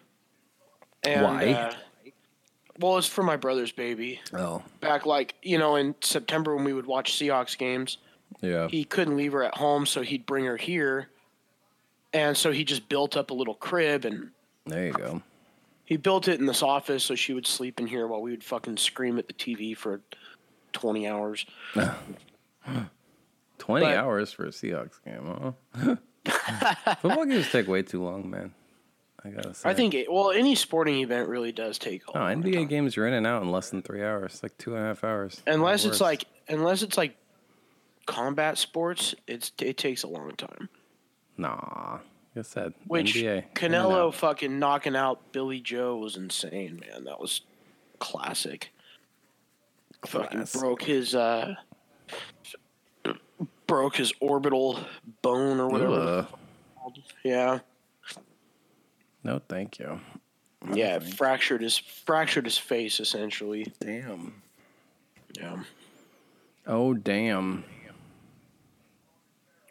And, 1.04 1.24
Why? 1.24 1.52
Uh, 1.54 1.74
well, 2.80 2.98
it's 2.98 3.08
for 3.08 3.24
my 3.24 3.36
brother's 3.36 3.72
baby. 3.72 4.22
Oh, 4.34 4.64
Back 4.80 5.06
like 5.06 5.36
you 5.42 5.58
know 5.58 5.76
in 5.76 5.96
September 6.02 6.56
when 6.56 6.64
we 6.64 6.74
would 6.74 6.86
watch 6.86 7.14
Seahawks 7.14 7.58
games, 7.58 7.98
yeah. 8.40 8.68
he 8.70 8.84
couldn't 8.84 9.18
leave 9.18 9.34
her 9.34 9.44
at 9.44 9.56
home, 9.58 9.86
so 9.86 10.02
he'd 10.02 10.26
bring 10.26 10.46
her 10.46 10.58
here. 10.58 11.10
And 12.14 12.36
so 12.38 12.52
he 12.52 12.64
just 12.64 12.88
built 12.90 13.16
up 13.18 13.32
a 13.32 13.34
little 13.34 13.54
crib 13.56 14.06
and 14.06 14.32
There 14.66 14.88
you 14.88 14.94
go. 14.94 15.22
he 15.86 15.98
built 15.98 16.28
it 16.28 16.40
in 16.40 16.46
this 16.46 16.62
office 16.62 17.04
so 17.04 17.16
she 17.16 17.34
would 17.34 17.48
sleep 17.48 17.80
in 17.80 17.88
here 17.88 18.06
while 18.08 18.22
we 18.22 18.32
would 18.32 18.44
fucking 18.44 18.78
scream 18.78 19.18
at 19.18 19.28
the 19.28 19.34
TV 19.34 19.76
for 19.76 20.02
20 20.74 21.08
hours. 21.08 21.46
20 23.58 23.86
But- 23.86 23.96
hours 23.96 24.32
for 24.32 24.46
a 24.46 24.50
Seahawks 24.50 25.00
game, 25.06 25.56
huh? 25.76 25.96
Football 27.02 27.26
games 27.26 27.52
take 27.52 27.68
way 27.68 27.82
too 27.82 28.04
long, 28.04 28.30
man. 28.30 28.54
I 29.24 29.30
gotta 29.30 29.54
say. 29.54 29.70
I 29.70 29.74
think, 29.76 29.94
it, 29.94 30.12
well, 30.12 30.32
any 30.32 30.56
sporting 30.56 31.00
event 31.00 31.30
really 31.30 31.52
does 31.52 31.78
take 31.78 32.02
a 32.08 32.18
long 32.18 32.42
NBA 32.44 32.68
games 32.70 32.98
are 32.98 33.06
in 33.08 33.14
and 33.14 33.28
out 33.28 33.44
in 33.44 33.52
less 33.52 33.70
than 33.70 33.84
three 33.84 34.04
hours, 34.04 34.40
like 34.42 34.58
two 34.58 34.76
and 34.76 34.84
a 34.84 34.88
half 34.88 35.04
hours. 35.04 35.42
Unless 35.46 35.86
it's 35.86 36.02
like, 36.02 36.26
unless 36.50 36.82
it's 36.82 36.98
like 36.98 37.16
combat 38.06 38.58
sports, 38.58 39.16
it's 39.28 39.52
it 39.62 39.78
takes 39.78 40.04
a 40.04 40.08
long 40.08 40.32
time. 40.32 40.70
nah. 41.38 42.00
Like 42.34 42.46
I 42.46 42.48
said, 42.48 42.74
Which 42.88 43.16
NBA. 43.16 43.52
Canelo 43.56 44.14
fucking 44.14 44.58
knocking 44.58 44.96
out 44.96 45.34
Billy 45.34 45.60
Joe 45.60 45.98
was 45.98 46.16
insane, 46.16 46.80
man. 46.80 47.04
That 47.04 47.20
was 47.20 47.42
classic. 48.00 48.72
Fucking 50.06 50.46
broke 50.54 50.82
his 50.84 51.14
uh 51.14 51.56
broke 53.68 53.98
his 53.98 54.14
orbital 54.22 54.80
bone 55.22 55.60
or 55.60 55.68
whatever. 55.68 55.94
Ugh. 55.94 56.98
Yeah. 57.26 57.60
No, 59.24 59.42
thank 59.50 59.78
you. 59.78 60.00
Yeah, 60.74 61.00
fractured 61.00 61.62
his 61.62 61.78
fractured 61.78 62.46
his 62.46 62.58
face 62.58 63.02
essentially. 63.02 63.72
Damn. 63.82 64.42
Yeah. 65.38 65.64
Oh, 66.66 66.94
damn. 66.94 67.64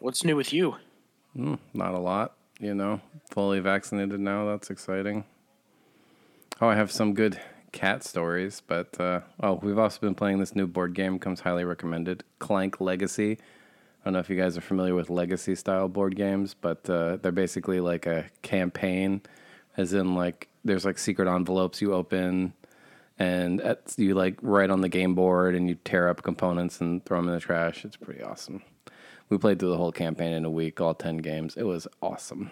What's 0.01 0.25
new 0.25 0.35
with 0.35 0.51
you? 0.51 0.77
Mm, 1.37 1.59
not 1.75 1.93
a 1.93 1.99
lot, 1.99 2.33
you 2.59 2.73
know. 2.73 3.01
Fully 3.29 3.59
vaccinated 3.59 4.19
now. 4.19 4.47
That's 4.47 4.71
exciting. 4.71 5.25
Oh, 6.59 6.67
I 6.67 6.75
have 6.75 6.91
some 6.91 7.13
good 7.13 7.39
cat 7.71 8.03
stories, 8.03 8.63
but 8.65 8.99
uh, 8.99 9.19
oh, 9.43 9.59
we've 9.61 9.77
also 9.77 9.99
been 9.99 10.15
playing 10.15 10.39
this 10.39 10.55
new 10.55 10.65
board 10.65 10.95
game. 10.95 11.19
Comes 11.19 11.41
highly 11.41 11.65
recommended. 11.65 12.23
Clank 12.39 12.81
Legacy. 12.81 13.33
I 13.33 14.05
don't 14.05 14.13
know 14.13 14.19
if 14.19 14.27
you 14.27 14.35
guys 14.35 14.57
are 14.57 14.61
familiar 14.61 14.95
with 14.95 15.11
legacy 15.11 15.53
style 15.53 15.87
board 15.87 16.15
games, 16.15 16.55
but 16.59 16.89
uh, 16.89 17.17
they're 17.17 17.31
basically 17.31 17.79
like 17.79 18.07
a 18.07 18.25
campaign, 18.41 19.21
as 19.77 19.93
in 19.93 20.15
like 20.15 20.47
there's 20.65 20.83
like 20.83 20.97
secret 20.97 21.27
envelopes 21.27 21.79
you 21.79 21.93
open, 21.93 22.53
and 23.19 23.61
at, 23.61 23.93
you 23.97 24.15
like 24.15 24.39
write 24.41 24.71
on 24.71 24.81
the 24.81 24.89
game 24.89 25.13
board 25.13 25.53
and 25.53 25.69
you 25.69 25.75
tear 25.75 26.09
up 26.09 26.23
components 26.23 26.81
and 26.81 27.05
throw 27.05 27.19
them 27.19 27.27
in 27.27 27.35
the 27.35 27.39
trash. 27.39 27.85
It's 27.85 27.97
pretty 27.97 28.23
awesome. 28.23 28.63
We 29.31 29.37
played 29.37 29.59
through 29.59 29.69
the 29.69 29.77
whole 29.77 29.93
campaign 29.93 30.33
in 30.33 30.43
a 30.43 30.49
week, 30.49 30.81
all 30.81 30.93
10 30.93 31.17
games. 31.17 31.55
It 31.55 31.63
was 31.63 31.87
awesome. 32.01 32.51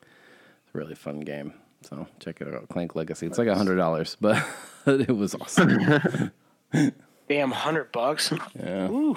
It's 0.00 0.72
a 0.72 0.78
really 0.78 0.94
fun 0.94 1.20
game. 1.20 1.52
So 1.82 2.06
check 2.20 2.40
it 2.40 2.46
out. 2.46 2.68
Clank 2.68 2.94
Legacy. 2.94 3.26
It's 3.26 3.38
like 3.38 3.48
$100, 3.48 4.16
but 4.20 4.40
it 4.86 5.10
was 5.10 5.34
awesome. 5.34 6.30
Damn, 7.28 7.50
hundred 7.50 7.90
bucks. 7.90 8.32
Yeah. 8.54 8.88
Ooh. 8.88 9.16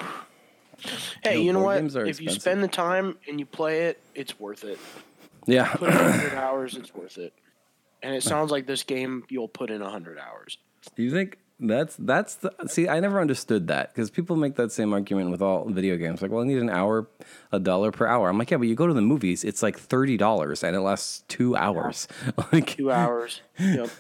Hey, 1.24 1.42
you 1.42 1.54
know 1.54 1.62
what? 1.62 1.78
games 1.78 1.96
are 1.96 2.06
If 2.08 2.20
you 2.20 2.32
spend 2.32 2.64
the 2.64 2.68
time 2.68 3.18
and 3.30 3.40
you 3.40 3.46
play 3.46 3.84
it, 3.84 4.02
it's 4.16 4.40
worth 4.40 4.64
it. 4.64 4.80
Yeah. 5.46 5.72
Put 5.76 5.90
in 5.90 5.96
hundred 5.96 6.34
hours, 6.38 6.76
it's 6.76 6.96
worth 6.96 7.20
it. 7.20 7.34
And 8.02 8.16
it 8.16 8.24
sounds 8.24 8.50
like 8.50 8.66
this 8.66 8.82
game 8.82 9.26
you'll 9.30 9.48
put 9.48 9.70
in 9.70 9.82
hundred 9.82 10.18
hours. 10.18 10.58
Do 10.96 11.04
you 11.04 11.12
think 11.12 11.38
that's 11.60 11.96
that's 11.98 12.36
the 12.36 12.54
see? 12.68 12.88
I 12.90 13.00
never 13.00 13.22
understood 13.22 13.68
that 13.68 13.94
because 13.94 14.10
people 14.10 14.36
make 14.36 14.56
that 14.56 14.72
same 14.72 14.92
argument 14.94 15.32
with 15.32 15.42
all 15.42 15.70
video 15.70 15.96
games. 15.98 16.22
Like, 16.22 16.32
well, 16.32 16.44
I 16.44 16.46
need 16.48 16.58
an 16.58 16.70
hour, 16.70 17.08
a 17.52 17.60
dollar 17.60 17.92
per 17.92 18.06
hour. 18.08 18.30
I'm 18.30 18.38
like, 18.38 18.52
yeah, 18.52 18.58
but 18.58 18.68
you 18.68 18.76
go 18.76 18.88
to 18.88 18.94
the 18.94 19.02
movies, 19.02 19.44
it's 19.44 19.64
like 19.64 19.78
thirty 19.80 20.18
dollars 20.18 20.64
and 20.64 20.76
it 20.76 20.82
lasts 20.82 21.24
two 21.28 21.56
hours. 21.56 22.08
like, 22.52 22.76
Two 22.78 22.92
hours. 22.92 23.42
Yep. 23.60 23.90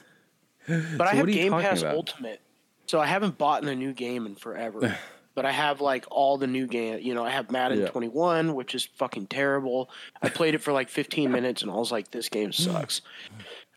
But 0.67 1.07
I 1.07 1.13
have 1.13 1.27
Game 1.27 1.51
Pass 1.51 1.81
about? 1.81 1.93
Ultimate, 1.95 2.41
so 2.87 2.99
I 2.99 3.05
haven't 3.05 3.37
bought 3.37 3.61
in 3.61 3.69
a 3.69 3.75
new 3.75 3.93
game 3.93 4.25
in 4.25 4.33
forever. 4.33 4.97
but 5.35 5.45
I 5.45 5.51
have 5.51 5.79
like 5.79 6.05
all 6.09 6.39
the 6.39 6.47
new 6.47 6.65
game. 6.65 6.99
You 7.03 7.13
know, 7.13 7.23
I 7.23 7.29
have 7.29 7.51
Madden 7.51 7.81
Yeah. 7.81 7.89
21, 7.89 8.55
which 8.55 8.73
is 8.73 8.83
fucking 8.83 9.27
terrible. 9.27 9.91
I 10.23 10.29
played 10.29 10.55
it 10.55 10.63
for 10.63 10.73
like 10.73 10.89
15 10.89 11.31
minutes, 11.31 11.61
and 11.61 11.69
I 11.69 11.75
was 11.75 11.91
like, 11.91 12.09
this 12.09 12.29
game 12.29 12.51
sucks. 12.51 13.01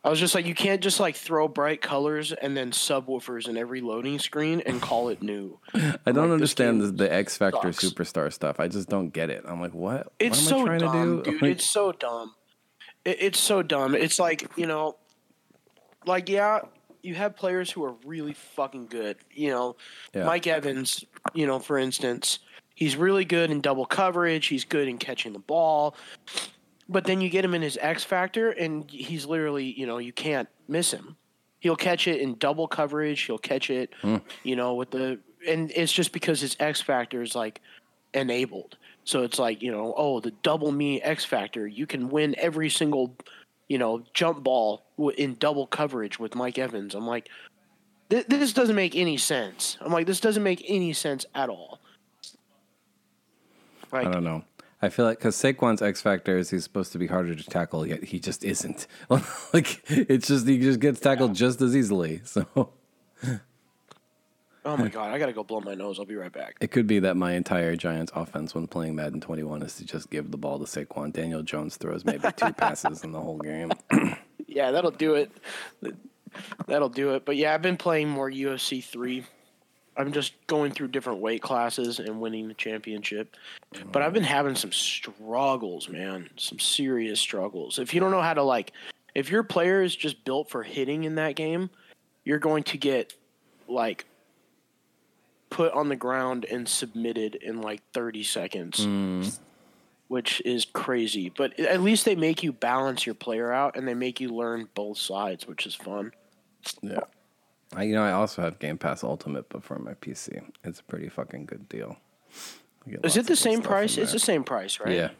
I 0.04 0.10
was 0.10 0.20
just 0.20 0.34
like, 0.34 0.46
you 0.46 0.54
can't 0.54 0.80
just 0.80 1.00
like 1.00 1.16
throw 1.16 1.48
bright 1.48 1.82
colors 1.82 2.32
and 2.32 2.56
then 2.56 2.70
subwoofers 2.70 3.48
in 3.48 3.56
every 3.56 3.80
loading 3.80 4.18
screen 4.18 4.62
and 4.64 4.80
call 4.80 5.08
it 5.08 5.22
new. 5.22 5.58
I 5.74 6.12
don't 6.12 6.16
like, 6.16 6.30
understand 6.30 6.80
the, 6.80 6.86
the 6.92 7.12
X 7.12 7.36
Factor 7.36 7.72
sucks. 7.72 7.84
superstar 7.84 8.32
stuff. 8.32 8.60
I 8.60 8.68
just 8.68 8.88
don't 8.88 9.10
get 9.10 9.28
it. 9.28 9.44
I'm 9.46 9.60
like, 9.60 9.74
what? 9.74 10.12
It's 10.18 10.40
what 10.50 10.52
am 10.52 10.58
so 10.58 10.60
I 10.62 10.64
trying 10.66 10.80
dumb, 10.80 11.16
to 11.18 11.22
do? 11.24 11.30
dude. 11.32 11.42
Like, 11.42 11.50
It's 11.52 11.66
so 11.66 11.92
dumb. 11.92 12.34
It, 13.04 13.16
it's 13.20 13.40
so 13.40 13.62
dumb. 13.62 13.94
It's 13.94 14.18
like 14.18 14.48
you 14.56 14.66
know, 14.66 14.96
like 16.06 16.28
yeah, 16.28 16.60
you 17.02 17.14
have 17.14 17.36
players 17.36 17.70
who 17.70 17.84
are 17.84 17.94
really 18.06 18.34
fucking 18.34 18.86
good. 18.86 19.16
You 19.32 19.50
know, 19.50 19.76
Yeah. 20.14 20.24
Mike 20.24 20.46
Evans. 20.46 21.04
You 21.34 21.46
know, 21.46 21.58
for 21.58 21.76
instance, 21.76 22.38
he's 22.74 22.96
really 22.96 23.24
good 23.24 23.50
in 23.50 23.60
double 23.60 23.84
coverage. 23.84 24.46
He's 24.46 24.64
good 24.64 24.86
in 24.88 24.98
catching 24.98 25.32
the 25.32 25.38
ball. 25.40 25.96
But 26.88 27.04
then 27.04 27.20
you 27.20 27.28
get 27.28 27.44
him 27.44 27.54
in 27.54 27.62
his 27.62 27.78
X 27.80 28.02
factor, 28.04 28.50
and 28.50 28.90
he's 28.90 29.26
literally, 29.26 29.78
you 29.78 29.86
know, 29.86 29.98
you 29.98 30.12
can't 30.12 30.48
miss 30.68 30.90
him. 30.90 31.16
He'll 31.60 31.76
catch 31.76 32.08
it 32.08 32.20
in 32.20 32.36
double 32.36 32.66
coverage. 32.68 33.20
He'll 33.22 33.36
catch 33.36 33.68
it, 33.68 33.90
hmm. 34.00 34.16
you 34.42 34.56
know, 34.56 34.74
with 34.74 34.90
the, 34.90 35.18
and 35.46 35.70
it's 35.74 35.92
just 35.92 36.12
because 36.12 36.40
his 36.40 36.56
X 36.58 36.80
factor 36.80 37.20
is 37.20 37.34
like 37.34 37.60
enabled. 38.14 38.76
So 39.04 39.22
it's 39.22 39.38
like, 39.38 39.62
you 39.62 39.70
know, 39.70 39.94
oh, 39.96 40.20
the 40.20 40.30
double 40.42 40.70
me 40.70 41.00
X 41.02 41.24
factor, 41.24 41.66
you 41.66 41.86
can 41.86 42.08
win 42.08 42.34
every 42.38 42.70
single, 42.70 43.14
you 43.68 43.78
know, 43.78 44.02
jump 44.14 44.44
ball 44.44 44.84
in 45.16 45.36
double 45.38 45.66
coverage 45.66 46.18
with 46.18 46.34
Mike 46.34 46.58
Evans. 46.58 46.94
I'm 46.94 47.06
like, 47.06 47.28
th- 48.10 48.26
this 48.26 48.52
doesn't 48.52 48.76
make 48.76 48.94
any 48.94 49.16
sense. 49.16 49.78
I'm 49.80 49.92
like, 49.92 50.06
this 50.06 50.20
doesn't 50.20 50.42
make 50.42 50.64
any 50.68 50.92
sense 50.92 51.26
at 51.34 51.48
all. 51.48 51.80
Like, 53.90 54.06
I 54.06 54.10
don't 54.10 54.24
know. 54.24 54.44
I 54.80 54.88
feel 54.90 55.04
like 55.04 55.18
because 55.18 55.34
Saquon's 55.36 55.82
X 55.82 56.00
Factor 56.00 56.38
is 56.38 56.50
he's 56.50 56.64
supposed 56.64 56.92
to 56.92 56.98
be 56.98 57.08
harder 57.08 57.34
to 57.34 57.44
tackle, 57.44 57.86
yet 57.86 58.04
he 58.04 58.20
just 58.20 58.44
isn't. 58.44 58.86
like 59.52 59.82
it's 59.90 60.28
just 60.28 60.46
he 60.46 60.58
just 60.58 60.80
gets 60.80 61.00
tackled 61.00 61.34
just 61.34 61.60
as 61.60 61.76
easily. 61.76 62.22
So 64.64 64.74
oh 64.74 64.76
my 64.76 64.88
god, 64.88 65.12
I 65.12 65.18
gotta 65.18 65.32
go 65.32 65.42
blow 65.42 65.60
my 65.60 65.74
nose. 65.74 65.98
I'll 65.98 66.04
be 66.04 66.14
right 66.14 66.30
back. 66.30 66.56
it 66.60 66.70
could 66.70 66.86
be 66.86 67.00
that 67.00 67.16
my 67.16 67.32
entire 67.32 67.74
Giants 67.74 68.12
offense 68.14 68.54
when 68.54 68.68
playing 68.68 68.94
Madden 68.94 69.20
21 69.20 69.62
is 69.62 69.74
to 69.76 69.84
just 69.84 70.10
give 70.10 70.30
the 70.30 70.36
ball 70.36 70.58
to 70.58 70.66
Saquon. 70.66 71.12
Daniel 71.12 71.42
Jones 71.42 71.76
throws 71.76 72.04
maybe 72.04 72.28
two 72.36 72.52
passes 72.56 73.02
in 73.02 73.10
the 73.12 73.20
whole 73.20 73.38
game. 73.38 73.72
Yeah, 74.50 74.70
that'll 74.70 74.90
do 74.90 75.14
it. 75.14 75.30
That'll 76.66 76.88
do 76.88 77.14
it. 77.14 77.26
But 77.26 77.36
yeah, 77.36 77.52
I've 77.54 77.60
been 77.62 77.76
playing 77.76 78.08
more 78.08 78.30
UFC 78.30 78.82
three. 78.82 79.24
I'm 79.98 80.12
just 80.12 80.34
going 80.46 80.72
through 80.72 80.88
different 80.88 81.18
weight 81.18 81.42
classes 81.42 81.98
and 81.98 82.20
winning 82.20 82.46
the 82.46 82.54
championship. 82.54 83.36
Mm. 83.74 83.92
But 83.92 84.02
I've 84.02 84.12
been 84.12 84.22
having 84.22 84.54
some 84.54 84.72
struggles, 84.72 85.88
man. 85.88 86.30
Some 86.36 86.60
serious 86.60 87.20
struggles. 87.20 87.78
If 87.78 87.92
you 87.92 88.00
don't 88.00 88.12
know 88.12 88.22
how 88.22 88.34
to 88.34 88.42
like 88.42 88.72
if 89.14 89.30
your 89.30 89.42
player 89.42 89.82
is 89.82 89.96
just 89.96 90.24
built 90.24 90.48
for 90.48 90.62
hitting 90.62 91.02
in 91.02 91.16
that 91.16 91.34
game, 91.34 91.70
you're 92.24 92.38
going 92.38 92.62
to 92.62 92.78
get 92.78 93.14
like 93.66 94.06
put 95.50 95.72
on 95.72 95.88
the 95.88 95.96
ground 95.96 96.44
and 96.44 96.68
submitted 96.68 97.34
in 97.34 97.60
like 97.60 97.82
30 97.92 98.22
seconds. 98.22 98.86
Mm. 98.86 99.38
Which 100.06 100.40
is 100.46 100.64
crazy, 100.64 101.28
but 101.28 101.58
at 101.60 101.82
least 101.82 102.06
they 102.06 102.14
make 102.14 102.42
you 102.42 102.50
balance 102.50 103.04
your 103.04 103.14
player 103.14 103.52
out 103.52 103.76
and 103.76 103.86
they 103.86 103.92
make 103.92 104.20
you 104.20 104.30
learn 104.30 104.66
both 104.74 104.96
sides, 104.96 105.46
which 105.46 105.66
is 105.66 105.74
fun. 105.74 106.12
Yeah. 106.80 107.00
I, 107.74 107.82
you 107.84 107.94
know, 107.94 108.02
I 108.02 108.12
also 108.12 108.42
have 108.42 108.58
Game 108.58 108.78
Pass 108.78 109.04
Ultimate, 109.04 109.48
but 109.48 109.62
for 109.62 109.78
my 109.78 109.94
PC, 109.94 110.42
it's 110.64 110.80
a 110.80 110.84
pretty 110.84 111.08
fucking 111.08 111.46
good 111.46 111.68
deal. 111.68 111.98
Is 113.04 113.16
it 113.16 113.26
the 113.26 113.36
same 113.36 113.60
price? 113.62 113.98
It's 113.98 114.12
the 114.12 114.18
same 114.18 114.44
price, 114.44 114.80
right? 114.80 114.94
Yeah. 114.94 115.10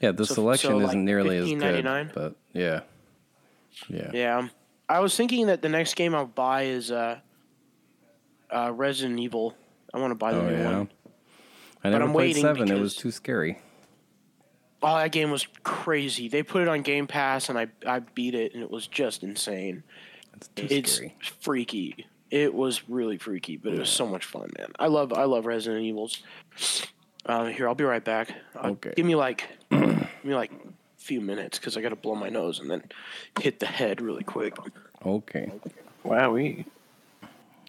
Yeah, 0.00 0.12
the 0.12 0.26
So- 0.26 0.34
selection 0.34 0.70
so, 0.70 0.80
isn't 0.80 1.04
nearly 1.04 1.36
as 1.38 1.50
good, 1.52 2.12
but 2.14 2.34
yeah. 2.52 2.80
Yeah. 3.88 4.10
Yeah. 4.12 4.48
I 4.88 5.00
was 5.00 5.16
thinking 5.16 5.46
that 5.46 5.62
the 5.62 5.68
next 5.68 5.94
game 5.94 6.14
I'll 6.14 6.26
buy 6.26 6.64
is 6.64 6.90
uh, 6.90 7.18
uh, 8.50 8.72
Resident 8.74 9.18
Evil. 9.18 9.56
I 9.92 9.98
want 9.98 10.10
to 10.10 10.14
buy 10.16 10.32
the 10.32 10.40
Oh 10.40 10.48
new 10.48 10.56
yeah. 10.56 10.76
one. 10.78 10.90
I 11.82 11.90
never 11.90 12.04
I'm 12.04 12.12
played 12.12 12.36
seven. 12.36 12.70
It 12.70 12.78
was 12.80 12.94
too 12.94 13.10
scary. 13.10 13.58
Oh, 14.82 14.96
that 14.96 15.12
game 15.12 15.30
was 15.30 15.46
crazy. 15.62 16.28
They 16.28 16.42
put 16.42 16.60
it 16.62 16.68
on 16.68 16.82
Game 16.82 17.06
Pass, 17.06 17.48
and 17.48 17.58
I 17.58 17.68
I 17.86 18.00
beat 18.00 18.34
it, 18.34 18.52
and 18.54 18.62
it 18.62 18.70
was 18.70 18.86
just 18.86 19.22
insane. 19.22 19.82
It's 20.36 20.48
too 20.48 20.66
It's 20.70 20.92
scary. 20.92 21.14
freaky. 21.40 22.06
It 22.30 22.52
was 22.54 22.88
really 22.88 23.16
freaky, 23.18 23.56
but 23.56 23.72
it 23.74 23.78
was 23.78 23.90
so 23.90 24.06
much 24.06 24.24
fun, 24.24 24.50
man. 24.58 24.72
I 24.78 24.88
love 24.88 25.12
I 25.12 25.24
love 25.24 25.46
Resident 25.46 25.84
Evils. 25.84 26.22
Uh, 27.26 27.46
here, 27.46 27.68
I'll 27.68 27.74
be 27.74 27.84
right 27.84 28.04
back. 28.04 28.30
Uh, 28.56 28.68
Okay. 28.68 28.92
Give 28.96 29.06
me 29.06 29.14
like 29.14 29.46
give 29.70 30.24
me 30.24 30.34
like 30.34 30.50
a 30.52 30.56
few 30.98 31.20
minutes 31.20 31.58
because 31.58 31.76
I 31.76 31.80
got 31.80 31.90
to 31.90 31.96
blow 31.96 32.14
my 32.14 32.28
nose 32.28 32.58
and 32.60 32.70
then 32.70 32.82
hit 33.40 33.60
the 33.60 33.66
head 33.66 34.00
really 34.00 34.24
quick. 34.24 34.56
Okay. 35.06 35.50
Wowee. 36.04 36.64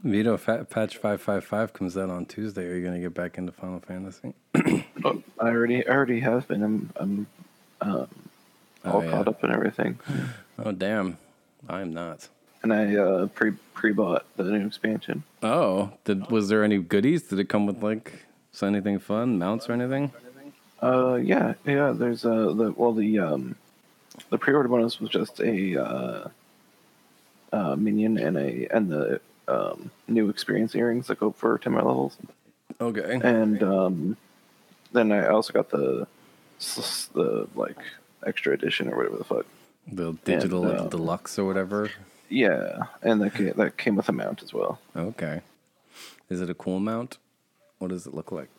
Vito 0.04 0.38
Fat 0.38 0.70
Patch 0.70 0.98
five 0.98 1.22
five 1.22 1.44
five 1.44 1.74
comes 1.74 1.98
out 1.98 2.10
on 2.10 2.26
Tuesday. 2.26 2.66
Are 2.68 2.76
you 2.76 2.84
gonna 2.86 3.00
get 3.00 3.14
back 3.14 3.38
into 3.38 3.52
Final 3.52 3.80
Fantasy? 3.82 4.34
Oh, 5.04 5.22
I 5.40 5.50
already, 5.50 5.86
I 5.88 5.92
already 5.94 6.20
have 6.22 6.48
been. 6.48 6.64
I'm, 6.64 6.90
I'm 6.96 7.28
um, 7.82 8.08
all 8.84 8.98
Oh, 8.98 9.02
yeah. 9.04 9.12
caught 9.12 9.28
up 9.28 9.44
and 9.44 9.54
everything. 9.54 10.00
Oh 10.58 10.72
damn, 10.72 11.18
I'm 11.70 11.94
not. 11.94 12.28
And 12.66 12.74
I 12.74 12.96
uh, 12.96 13.28
pre 13.28 13.52
pre 13.76 13.92
bought 13.92 14.26
the 14.38 14.44
new 14.46 14.66
expansion. 14.66 15.22
Oh, 15.44 15.92
did 16.04 16.32
was 16.32 16.50
there 16.50 16.64
any 16.64 16.80
goodies? 16.80 17.22
Did 17.22 17.38
it 17.38 17.48
come 17.48 17.68
with 17.68 17.84
like 17.84 18.26
so 18.52 18.66
anything 18.66 18.98
fun, 18.98 19.38
mounts 19.38 19.70
or 19.70 19.74
anything? 19.74 20.12
Uh, 20.82 21.14
yeah, 21.14 21.54
yeah. 21.64 21.92
There's 21.92 22.26
uh 22.26 22.54
the 22.54 22.74
well 22.76 22.92
the 22.92 23.20
um 23.20 23.56
the 24.32 24.40
pre 24.40 24.56
order 24.56 24.68
bonus 24.68 25.00
was 25.00 25.12
just 25.12 25.40
a 25.42 25.80
uh, 25.80 26.28
uh 27.54 27.76
minion 27.76 28.18
and 28.18 28.36
a 28.36 28.68
and 28.76 28.90
the 28.90 29.22
um 29.48 29.92
new 30.08 30.30
experience 30.30 30.74
earrings 30.74 31.06
that 31.06 31.20
go 31.20 31.30
for 31.30 31.60
ten 31.60 31.74
more 31.74 31.84
levels. 31.84 32.18
Okay. 32.82 33.20
and 33.24 33.62
um, 33.62 34.18
then 34.92 35.12
I 35.12 35.28
also 35.28 35.54
got 35.54 35.70
the 35.70 36.08
the 37.14 37.48
like 37.54 37.78
extra 38.26 38.54
edition 38.54 38.92
or 38.92 38.98
whatever 38.98 39.18
the 39.18 39.24
fuck. 39.24 39.46
The 39.88 40.14
digital 40.26 40.66
uh, 40.66 40.88
deluxe 40.88 41.38
or 41.38 41.46
whatever. 41.46 41.92
Yeah, 42.29 42.84
and 43.01 43.22
that 43.22 43.34
came, 43.36 43.53
that 43.55 43.77
came 43.77 43.96
with 43.96 44.10
a 44.10 44.12
mount 44.12 44.41
as 44.44 44.53
well. 44.53 44.79
Okay. 44.96 45.41
Is 46.29 46.41
it 46.41 46.50
a 46.50 46.53
cool 46.55 46.79
mount? 46.79 47.17
What 47.79 47.89
does 47.89 48.08
it 48.08 48.13
look 48.13 48.32
like? 48.32 48.50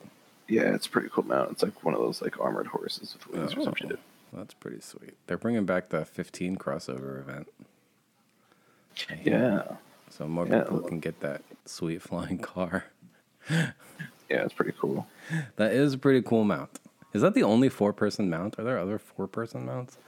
Yeah, 0.48 0.74
it's 0.74 0.86
a 0.86 0.90
pretty 0.90 1.08
cool 1.12 1.24
mount. 1.26 1.50
It's 1.52 1.62
like 1.62 1.82
one 1.82 1.94
of 1.94 2.00
those 2.00 2.22
like 2.22 2.38
armored 2.40 2.68
horses 2.68 3.14
with 3.14 3.28
wings 3.28 3.54
or 3.54 3.62
some 3.62 3.72
Oh. 3.82 3.88
shit. 3.88 3.98
That's 4.32 4.54
pretty 4.54 4.80
sweet. 4.80 5.14
They're 5.26 5.38
bringing 5.38 5.64
back 5.66 5.88
the 5.88 6.04
15 6.04 6.56
crossover 6.56 7.18
event. 7.18 7.48
Yeah, 9.24 9.62
So 10.10 10.26
more 10.26 10.46
Yeah. 10.46 10.62
people 10.62 10.80
can 10.82 11.00
get 11.00 11.20
that 11.20 11.42
sweet 11.64 12.00
flying 12.02 12.38
car. 12.38 12.84
yeah, 13.50 13.72
it's 14.30 14.54
pretty 14.54 14.72
cool. 14.80 15.06
That 15.56 15.72
is 15.72 15.94
a 15.94 15.98
pretty 15.98 16.22
cool 16.22 16.44
mount. 16.44 16.78
Is 17.12 17.22
that 17.22 17.34
the 17.34 17.42
only 17.42 17.68
four 17.68 17.92
person 17.92 18.30
mount? 18.30 18.58
Are 18.58 18.64
there 18.64 18.78
other 18.78 18.98
four 18.98 19.26
person 19.26 19.66
mounts? 19.66 19.98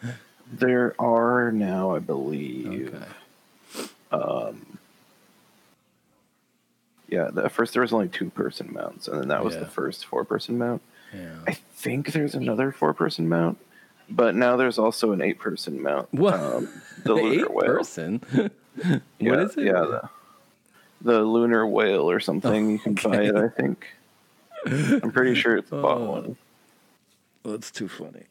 There 0.51 0.95
are 1.01 1.51
now, 1.53 1.95
I 1.95 1.99
believe. 1.99 2.95
Okay. 2.95 3.05
Yeah, 7.09 7.31
the, 7.33 7.45
at 7.47 7.53
first 7.53 7.73
there 7.73 7.83
was 7.83 7.93
only 7.93 8.09
two 8.09 8.31
person 8.31 8.73
mounts, 8.73 9.09
and 9.09 9.19
then 9.21 9.29
that 9.29 9.43
was 9.45 9.55
Yeah. 9.55 9.61
the 9.61 9.67
first 9.67 10.05
four 10.05 10.25
person 10.25 10.59
mount. 10.59 10.83
Yeah. 11.15 11.37
I 11.47 11.53
think 11.55 12.13
there's 12.13 12.35
another 12.35 12.71
four 12.71 12.93
person 12.93 13.29
mount, 13.29 13.59
but 14.11 14.35
now 14.35 14.57
there's 14.57 14.79
also 14.79 15.13
an 15.13 15.23
eight 15.23 15.39
person 15.39 15.83
mount. 15.83 16.09
What? 16.13 16.35
Um, 16.35 16.69
the 17.05 17.15
lunar 17.15 17.45
Eight 17.47 17.55
whale. 17.55 17.67
person? 17.67 18.23
Yeah, 19.19 19.31
what 19.31 19.39
is 19.41 19.57
it? 19.57 19.65
Yeah, 19.65 19.73
the, 19.73 20.09
the 21.01 21.21
lunar 21.23 21.67
whale 21.67 22.09
or 22.09 22.21
something. 22.21 22.71
you 22.71 22.79
can 22.79 22.95
buy 22.95 23.23
it, 23.23 23.35
I 23.35 23.49
think. 23.49 23.85
I'm 24.67 25.11
pretty 25.11 25.35
sure 25.35 25.57
it's 25.57 25.73
a 25.73 25.77
bought 25.83 25.99
Oh. 25.99 26.11
one. 26.13 26.37
That's 27.45 27.73
too 27.73 27.89
funny. 27.89 28.23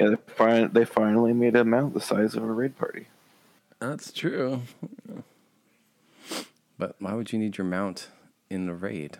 Yeah, 0.00 0.08
they, 0.08 0.16
fin- 0.34 0.70
they 0.72 0.84
finally 0.84 1.32
made 1.34 1.54
a 1.54 1.64
mount 1.64 1.94
the 1.94 2.00
size 2.00 2.34
of 2.34 2.42
a 2.42 2.46
raid 2.46 2.76
party. 2.78 3.06
That's 3.80 4.12
true. 4.12 4.62
But 6.78 6.96
why 7.00 7.14
would 7.14 7.32
you 7.32 7.38
need 7.38 7.58
your 7.58 7.66
mount 7.66 8.08
in 8.50 8.66
the 8.66 8.74
raid? 8.74 9.18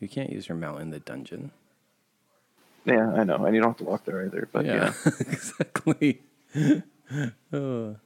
You 0.00 0.08
can't 0.08 0.30
use 0.30 0.48
your 0.48 0.56
mount 0.56 0.80
in 0.80 0.90
the 0.90 1.00
dungeon. 1.00 1.50
Yeah, 2.84 3.12
I 3.12 3.24
know, 3.24 3.44
and 3.44 3.54
you 3.54 3.60
don't 3.60 3.70
have 3.70 3.78
to 3.78 3.84
walk 3.84 4.04
there 4.04 4.24
either. 4.24 4.48
But 4.50 4.64
yeah, 4.64 4.92
exactly. 5.20 6.20
oh. 7.52 7.96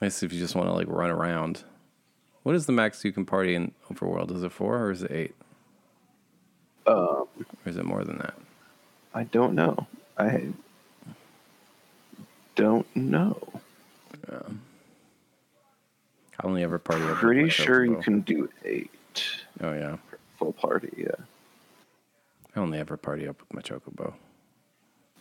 Nice 0.00 0.22
if 0.22 0.32
you 0.32 0.38
just 0.38 0.54
want 0.54 0.68
to 0.68 0.72
like 0.72 0.86
run 0.88 1.10
around. 1.10 1.64
What 2.44 2.54
is 2.54 2.66
the 2.66 2.72
max 2.72 3.04
you 3.04 3.12
can 3.12 3.26
party 3.26 3.54
in 3.54 3.72
Overworld? 3.92 4.34
Is 4.34 4.42
it 4.44 4.52
four 4.52 4.78
or 4.78 4.90
is 4.92 5.02
it 5.02 5.10
eight? 5.10 5.34
um, 6.86 7.26
Or 7.66 7.66
is 7.66 7.76
it 7.76 7.84
more 7.84 8.04
than 8.04 8.18
that? 8.18 8.34
I 9.12 9.24
don't 9.24 9.54
know. 9.54 9.86
I 10.16 10.48
don't 12.54 12.86
know. 12.96 13.57
I 14.30 14.42
only 16.46 16.62
ever 16.62 16.78
party. 16.78 17.02
Pretty 17.14 17.48
sure 17.48 17.84
you 17.84 17.96
can 17.96 18.20
do 18.20 18.48
eight 18.64 18.90
Oh 19.60 19.72
yeah, 19.72 19.96
full 20.38 20.52
party. 20.52 20.92
Yeah. 20.96 21.16
I 22.54 22.60
only 22.60 22.78
ever 22.78 22.96
party 22.96 23.26
up 23.26 23.40
with 23.40 23.54
my 23.54 23.60
chocobo. 23.60 24.12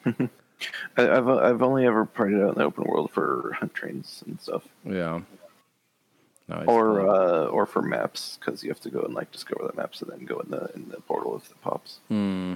I, 0.97 1.09
I've 1.09 1.27
I've 1.27 1.61
only 1.61 1.85
ever 1.85 2.05
partied 2.05 2.43
out 2.43 2.53
in 2.53 2.59
the 2.59 2.65
open 2.65 2.85
world 2.85 3.11
for 3.11 3.55
hunt 3.59 3.73
trains 3.73 4.23
and 4.25 4.39
stuff, 4.39 4.63
Yeah. 4.85 5.21
No, 6.49 6.63
or 6.65 7.01
uh, 7.01 7.45
or 7.47 7.65
for 7.65 7.81
maps 7.81 8.37
because 8.39 8.63
you 8.63 8.69
have 8.69 8.79
to 8.81 8.89
go 8.89 9.01
and 9.01 9.13
like 9.13 9.31
discover 9.31 9.67
the 9.67 9.75
maps 9.75 10.01
and 10.01 10.09
then 10.09 10.25
go 10.25 10.39
in 10.39 10.49
the 10.49 10.71
in 10.75 10.87
the 10.89 11.01
portal 11.01 11.35
if 11.35 11.51
it 11.51 11.61
pops. 11.61 11.99
Hmm. 12.07 12.53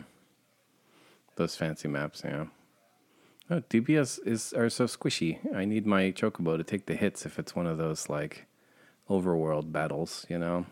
those 1.36 1.56
fancy 1.56 1.90
maps. 1.90 2.22
Yeah. 2.24 2.46
Oh, 3.52 3.60
DPS 3.70 4.18
is 4.26 4.54
are 4.54 4.70
so 4.70 4.86
squishy. 4.86 5.40
I 5.54 5.66
need 5.66 5.86
my 5.86 6.04
chocobo 6.12 6.56
to 6.56 6.64
take 6.64 6.86
the 6.86 6.96
hits 6.96 7.26
if 7.26 7.38
it's 7.38 7.54
one 7.54 7.68
of 7.68 7.78
those 7.78 8.08
like 8.10 8.46
overworld 9.10 9.74
battles. 9.74 10.26
You 10.30 10.40
know, 10.40 10.66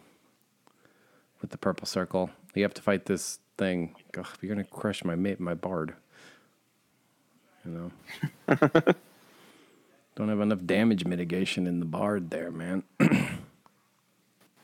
with 1.42 1.52
the 1.52 1.58
purple 1.58 1.86
circle. 1.86 2.30
You 2.56 2.64
have 2.64 2.74
to 2.76 2.82
fight 2.82 3.06
this 3.06 3.40
thing. 3.58 3.96
Ugh, 4.18 4.26
you're 4.42 4.56
gonna 4.56 4.64
crush 4.64 5.04
my 5.04 5.16
mate, 5.16 5.42
my 5.42 5.54
bard. 5.56 5.94
You 7.66 7.92
know. 8.48 8.56
Don't 10.16 10.30
have 10.30 10.40
enough 10.40 10.66
damage 10.66 11.06
mitigation 11.06 11.68
in 11.68 11.80
the 11.80 11.86
bard 11.86 12.30
there, 12.30 12.50
man. 12.52 12.84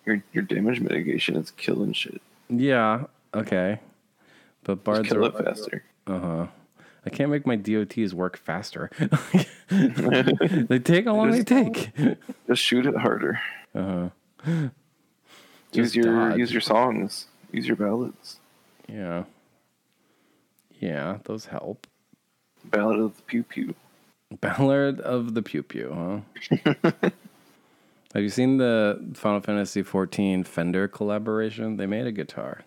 Your 0.06 0.23
your 0.32 0.43
damage 0.43 0.80
mitigation 0.80 1.36
is 1.36 1.51
killing 1.51 1.91
shit. 1.91 2.21
yeah. 2.47 3.06
Okay. 3.34 3.80
But 4.63 4.75
Just 4.75 4.84
bards 4.86 5.10
kill 5.10 5.25
are 5.25 5.30
it 5.30 5.45
faster. 5.45 5.84
Uh 6.08 6.19
huh. 6.19 6.47
I 7.06 7.10
can't 7.10 7.30
make 7.30 7.46
my 7.46 7.56
DOTs 7.56 8.13
work 8.13 8.38
faster. 8.38 8.89
they 9.70 10.80
take 10.80 11.06
how 11.06 11.15
long 11.15 11.32
they 11.32 11.44
take. 11.44 11.91
Just 12.48 12.62
shoot 12.62 12.86
it 12.86 12.96
harder. 12.96 13.39
Uh 13.74 14.10
huh. 14.44 14.70
use 15.72 15.96
your 15.96 16.30
dodge. 16.30 16.38
use 16.38 16.52
your 16.52 16.62
songs. 16.62 17.28
Use 17.52 17.68
your 17.68 17.76
ballads. 17.76 18.39
Yeah. 18.89 19.26
Yeah, 20.80 21.20
those 21.26 21.46
help. 21.46 21.88
Ballad 22.63 23.00
of 23.00 23.15
the 23.15 23.22
Pew 23.24 23.44
Pew. 23.44 23.76
Ballad 24.41 25.00
of 25.00 25.34
the 25.36 25.41
Pew 25.41 25.63
Pew, 25.63 26.24
huh? 26.54 26.91
Have 28.13 28.24
you 28.24 28.30
seen 28.30 28.58
the 28.58 29.12
Final 29.13 29.41
Fantasy 29.41 29.84
XIV 29.84 30.46
Fender 30.48 30.88
collaboration? 30.88 31.78
They 31.78 31.86
made 31.86 32.08
a 32.08 32.12
guitar. 32.12 32.62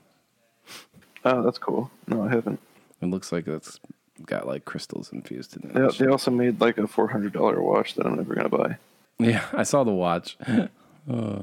Oh, 1.24 1.42
that's 1.42 1.58
cool. 1.58 1.90
No, 2.06 2.22
I 2.22 2.28
haven't. 2.28 2.60
It 3.00 3.06
looks 3.06 3.32
like 3.32 3.46
it's 3.48 3.80
got 4.26 4.46
like 4.46 4.64
crystals 4.64 5.12
infused 5.12 5.56
in 5.56 5.70
it. 5.70 5.74
They, 5.98 6.04
they 6.04 6.10
also 6.10 6.30
made 6.30 6.60
like 6.60 6.78
a 6.78 6.86
four 6.86 7.08
hundred 7.08 7.32
dollar 7.32 7.62
watch 7.62 7.94
that 7.94 8.06
I'm 8.06 8.16
never 8.16 8.34
gonna 8.34 8.48
buy. 8.48 8.76
Yeah, 9.18 9.44
I 9.52 9.62
saw 9.64 9.84
the 9.84 9.92
watch. 9.92 10.36
Uh. 11.10 11.40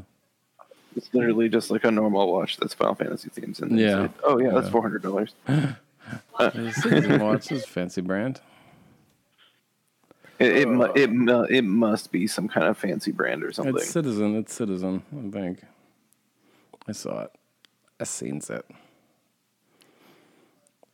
It's 0.95 1.11
literally 1.11 1.49
just 1.49 1.71
like 1.71 1.83
a 1.85 1.89
normal 1.91 2.31
watch 2.31 2.57
that's 2.57 2.75
Final 2.75 2.93
Fantasy 2.93 3.29
themes 3.29 3.59
And 3.61 3.79
Yeah. 3.79 4.01
yeah. 4.03 4.07
oh 4.23 4.39
yeah, 4.39 4.51
that's 4.51 4.69
four 4.69 4.83
hundred 4.83 5.01
dollars. 5.01 5.33
Citizen 6.83 7.19
watch 7.23 7.51
is 7.51 7.63
a 7.63 7.67
fancy 7.67 8.01
brand. 8.01 8.41
It 10.37 10.57
it, 10.57 10.67
mu- 10.67 10.83
uh. 10.83 10.93
it 10.95 11.11
mu- 11.11 11.43
it 11.45 11.63
must 11.63 12.11
be 12.11 12.27
some 12.27 12.47
kind 12.47 12.67
of 12.67 12.77
fancy 12.77 13.11
brand 13.11 13.43
or 13.43 13.51
something. 13.51 13.75
It's 13.75 13.89
Citizen. 13.89 14.35
It's 14.35 14.53
Citizen. 14.53 15.01
I 15.11 15.31
think. 15.31 15.61
I 16.87 16.91
saw 16.91 17.23
it. 17.23 17.31
I 17.99 18.03
seen 18.03 18.39
it. 18.47 18.65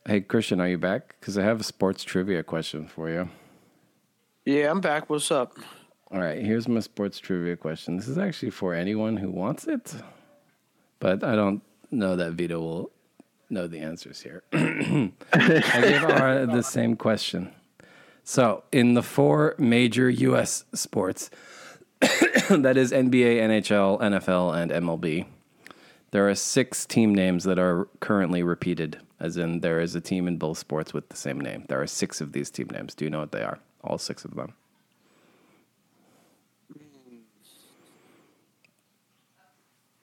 Hey 0.07 0.21
Christian, 0.21 0.59
are 0.59 0.67
you 0.67 0.79
back? 0.79 1.15
Because 1.19 1.37
I 1.37 1.43
have 1.43 1.59
a 1.59 1.63
sports 1.63 2.03
trivia 2.03 2.41
question 2.41 2.87
for 2.87 3.07
you. 3.07 3.29
Yeah, 4.45 4.71
I'm 4.71 4.81
back. 4.81 5.11
What's 5.11 5.29
up? 5.29 5.55
All 6.09 6.19
right, 6.19 6.43
here's 6.43 6.67
my 6.67 6.79
sports 6.79 7.19
trivia 7.19 7.55
question. 7.55 7.97
This 7.97 8.07
is 8.07 8.17
actually 8.17 8.49
for 8.49 8.73
anyone 8.73 9.17
who 9.17 9.29
wants 9.29 9.67
it, 9.67 9.93
but 10.99 11.23
I 11.23 11.35
don't 11.35 11.61
know 11.91 12.15
that 12.15 12.31
Vito 12.31 12.59
will 12.59 12.91
know 13.51 13.67
the 13.67 13.79
answers 13.79 14.21
here. 14.21 14.41
I 14.53 15.11
gave 15.33 16.03
Ara 16.03 16.45
the 16.51 16.63
same 16.63 16.95
question. 16.95 17.51
So, 18.23 18.63
in 18.71 18.95
the 18.95 19.03
four 19.03 19.53
major 19.59 20.09
U.S. 20.09 20.65
sports, 20.73 21.29
that 21.99 22.75
is 22.75 22.91
NBA, 22.91 23.37
NHL, 23.37 24.01
NFL, 24.01 24.59
and 24.59 24.71
MLB, 24.71 25.27
there 26.09 26.27
are 26.27 26.33
six 26.35 26.87
team 26.87 27.13
names 27.13 27.43
that 27.43 27.59
are 27.59 27.87
currently 27.99 28.41
repeated, 28.41 28.99
as 29.21 29.37
in 29.37 29.59
there 29.59 29.79
is 29.79 29.95
a 29.95 30.01
team 30.01 30.27
in 30.27 30.37
both 30.37 30.57
sports 30.57 30.93
with 30.93 31.07
the 31.09 31.15
same 31.15 31.39
name. 31.39 31.63
There 31.69 31.81
are 31.81 31.87
six 31.87 32.19
of 32.19 32.33
these 32.33 32.49
team 32.49 32.67
names. 32.71 32.95
Do 32.95 33.05
you 33.05 33.11
know 33.11 33.19
what 33.19 33.31
they 33.31 33.43
are? 33.43 33.59
All 33.83 33.97
six 33.97 34.25
of 34.25 34.35
them. 34.35 34.53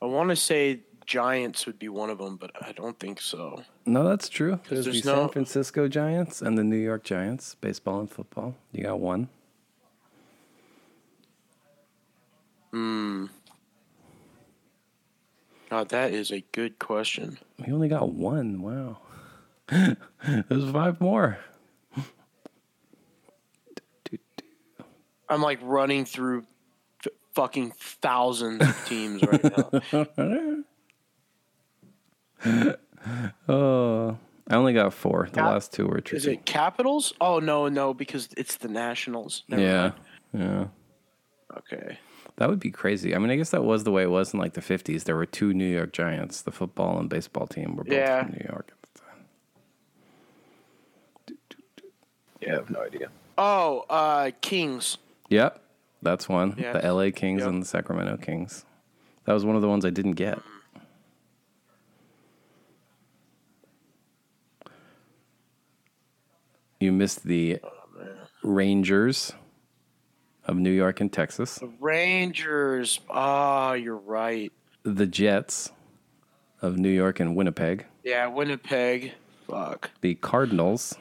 I 0.00 0.06
want 0.06 0.30
to 0.30 0.36
say 0.36 0.80
Giants 1.04 1.66
would 1.66 1.80
be 1.80 1.88
one 1.88 2.08
of 2.08 2.18
them, 2.18 2.36
but 2.36 2.52
I 2.62 2.70
don't 2.70 2.98
think 3.00 3.20
so. 3.20 3.64
No, 3.84 4.04
that's 4.08 4.28
true. 4.28 4.60
There's, 4.68 4.84
there's 4.84 5.02
the 5.02 5.10
no- 5.10 5.22
San 5.22 5.28
Francisco 5.30 5.88
Giants 5.88 6.40
and 6.40 6.56
the 6.56 6.62
New 6.62 6.76
York 6.76 7.02
Giants, 7.02 7.56
baseball 7.60 7.98
and 7.98 8.10
football. 8.10 8.54
You 8.70 8.84
got 8.84 9.00
one. 9.00 9.28
Uh, 15.78 15.84
that 15.84 16.12
is 16.12 16.30
a 16.30 16.40
good 16.52 16.78
question. 16.78 17.38
We 17.64 17.72
only 17.72 17.88
got 17.88 18.10
one. 18.10 18.62
Wow. 18.62 18.98
There's 20.48 20.70
five 20.70 21.00
more. 21.00 21.38
I'm 25.28 25.42
like 25.42 25.58
running 25.62 26.04
through 26.06 26.46
f- 27.04 27.12
fucking 27.34 27.72
thousands 27.78 28.62
of 28.62 28.86
teams 28.86 29.22
right 29.22 29.44
now. 29.44 30.64
Oh, 33.48 34.18
I 34.48 34.54
only 34.56 34.72
got 34.74 34.92
four. 34.92 35.26
The 35.30 35.36
Cap- 35.36 35.46
last 35.52 35.72
two 35.72 35.86
were 35.86 35.98
Is 35.98 36.04
tricky. 36.04 36.32
it 36.32 36.44
Capitals? 36.46 37.12
Oh 37.20 37.38
no, 37.38 37.68
no, 37.68 37.94
because 37.94 38.28
it's 38.36 38.56
the 38.56 38.68
Nationals. 38.68 39.44
Never 39.48 39.62
yeah, 39.62 39.92
mind. 40.32 40.44
yeah. 41.52 41.56
Okay. 41.58 41.98
That 42.36 42.48
would 42.50 42.60
be 42.60 42.70
crazy. 42.70 43.14
I 43.14 43.18
mean, 43.18 43.30
I 43.30 43.36
guess 43.36 43.50
that 43.50 43.64
was 43.64 43.84
the 43.84 43.90
way 43.92 44.02
it 44.02 44.10
was 44.10 44.32
in 44.34 44.40
like 44.40 44.54
the 44.54 44.60
50s. 44.60 45.04
There 45.04 45.16
were 45.16 45.26
two 45.26 45.52
New 45.54 45.66
York 45.66 45.92
Giants. 45.92 46.42
The 46.42 46.52
football 46.52 46.98
and 46.98 47.08
baseball 47.08 47.46
team 47.46 47.76
were 47.76 47.84
both 47.84 47.92
Yeah. 47.94 48.22
from 48.24 48.32
New 48.32 48.46
York 48.48 48.72
at 48.72 48.82
the 48.92 49.00
time. 49.00 49.26
yeah, 52.37 52.37
I 52.48 52.54
have 52.54 52.70
no 52.70 52.80
idea. 52.82 53.08
Oh, 53.36 53.84
uh, 53.90 54.30
Kings. 54.40 54.98
Yep, 55.28 55.60
that's 56.02 56.28
one. 56.28 56.54
Yeah. 56.58 56.72
The 56.72 56.92
LA 56.92 57.10
Kings 57.10 57.40
Yep. 57.40 57.48
and 57.48 57.62
the 57.62 57.66
Sacramento 57.66 58.16
Kings. 58.18 58.64
That 59.24 59.32
was 59.34 59.44
one 59.44 59.56
of 59.56 59.62
the 59.62 59.68
ones 59.68 59.84
I 59.84 59.90
didn't 59.90 60.12
get. 60.12 60.38
You 66.80 66.92
missed 66.92 67.24
the 67.24 67.58
Rangers 68.42 69.32
of 70.44 70.56
New 70.56 70.70
York 70.70 71.00
and 71.00 71.12
Texas, 71.12 71.56
The 71.56 71.70
Rangers. 71.80 73.00
Ah, 73.10 73.72
you're 73.74 73.96
right. 73.96 74.52
the 74.84 75.06
Jets 75.06 75.72
of 76.62 76.78
New 76.78 76.88
York 76.88 77.20
and 77.20 77.36
Winnipeg, 77.36 77.86
Yeah, 78.04 78.26
Winnipeg. 78.28 79.12
Fuck. 79.46 79.90
the 80.00 80.14
Cardinals, 80.16 80.96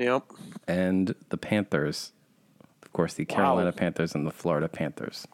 Yep. 0.00 0.24
and 0.66 1.14
the 1.28 1.36
Panthers. 1.36 2.12
Of 2.82 2.92
course, 2.92 3.14
the 3.14 3.24
Carolina 3.24 3.70
Panthers 3.72 4.14
and 4.14 4.26
the 4.26 4.30
Florida 4.32 4.68
Panthers. 4.68 5.28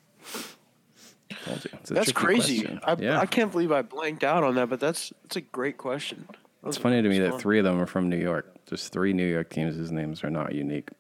Told 1.45 1.65
you. 1.65 1.71
It's 1.81 1.91
a 1.91 1.95
That's 1.95 2.13
crazy. 2.13 2.79
I, 2.85 2.97
yeah. 2.99 3.19
I 3.21 3.27
can't 3.27 3.51
believe 3.51 3.73
I 3.73 3.83
blanked 3.83 4.25
out 4.25 4.45
on 4.45 4.57
that, 4.57 4.69
but 4.69 4.79
that's 4.81 5.13
it's 5.25 5.37
a 5.37 5.41
great 5.41 5.79
question. 5.79 6.27
It's 6.65 6.77
funny 6.77 7.01
to 7.01 7.09
me 7.09 7.21
was 7.21 7.31
that 7.31 7.41
three 7.41 7.59
of 7.59 7.65
them 7.65 7.81
are 7.81 7.87
from 7.87 8.09
New 8.09 8.17
York. 8.19 8.53
There's 8.67 8.89
three 8.89 9.13
New 9.13 9.27
York 9.27 9.51
teams 9.51 9.77
whose 9.77 9.93
names 9.93 10.25
are 10.25 10.31
not 10.31 10.53
unique. 10.55 10.91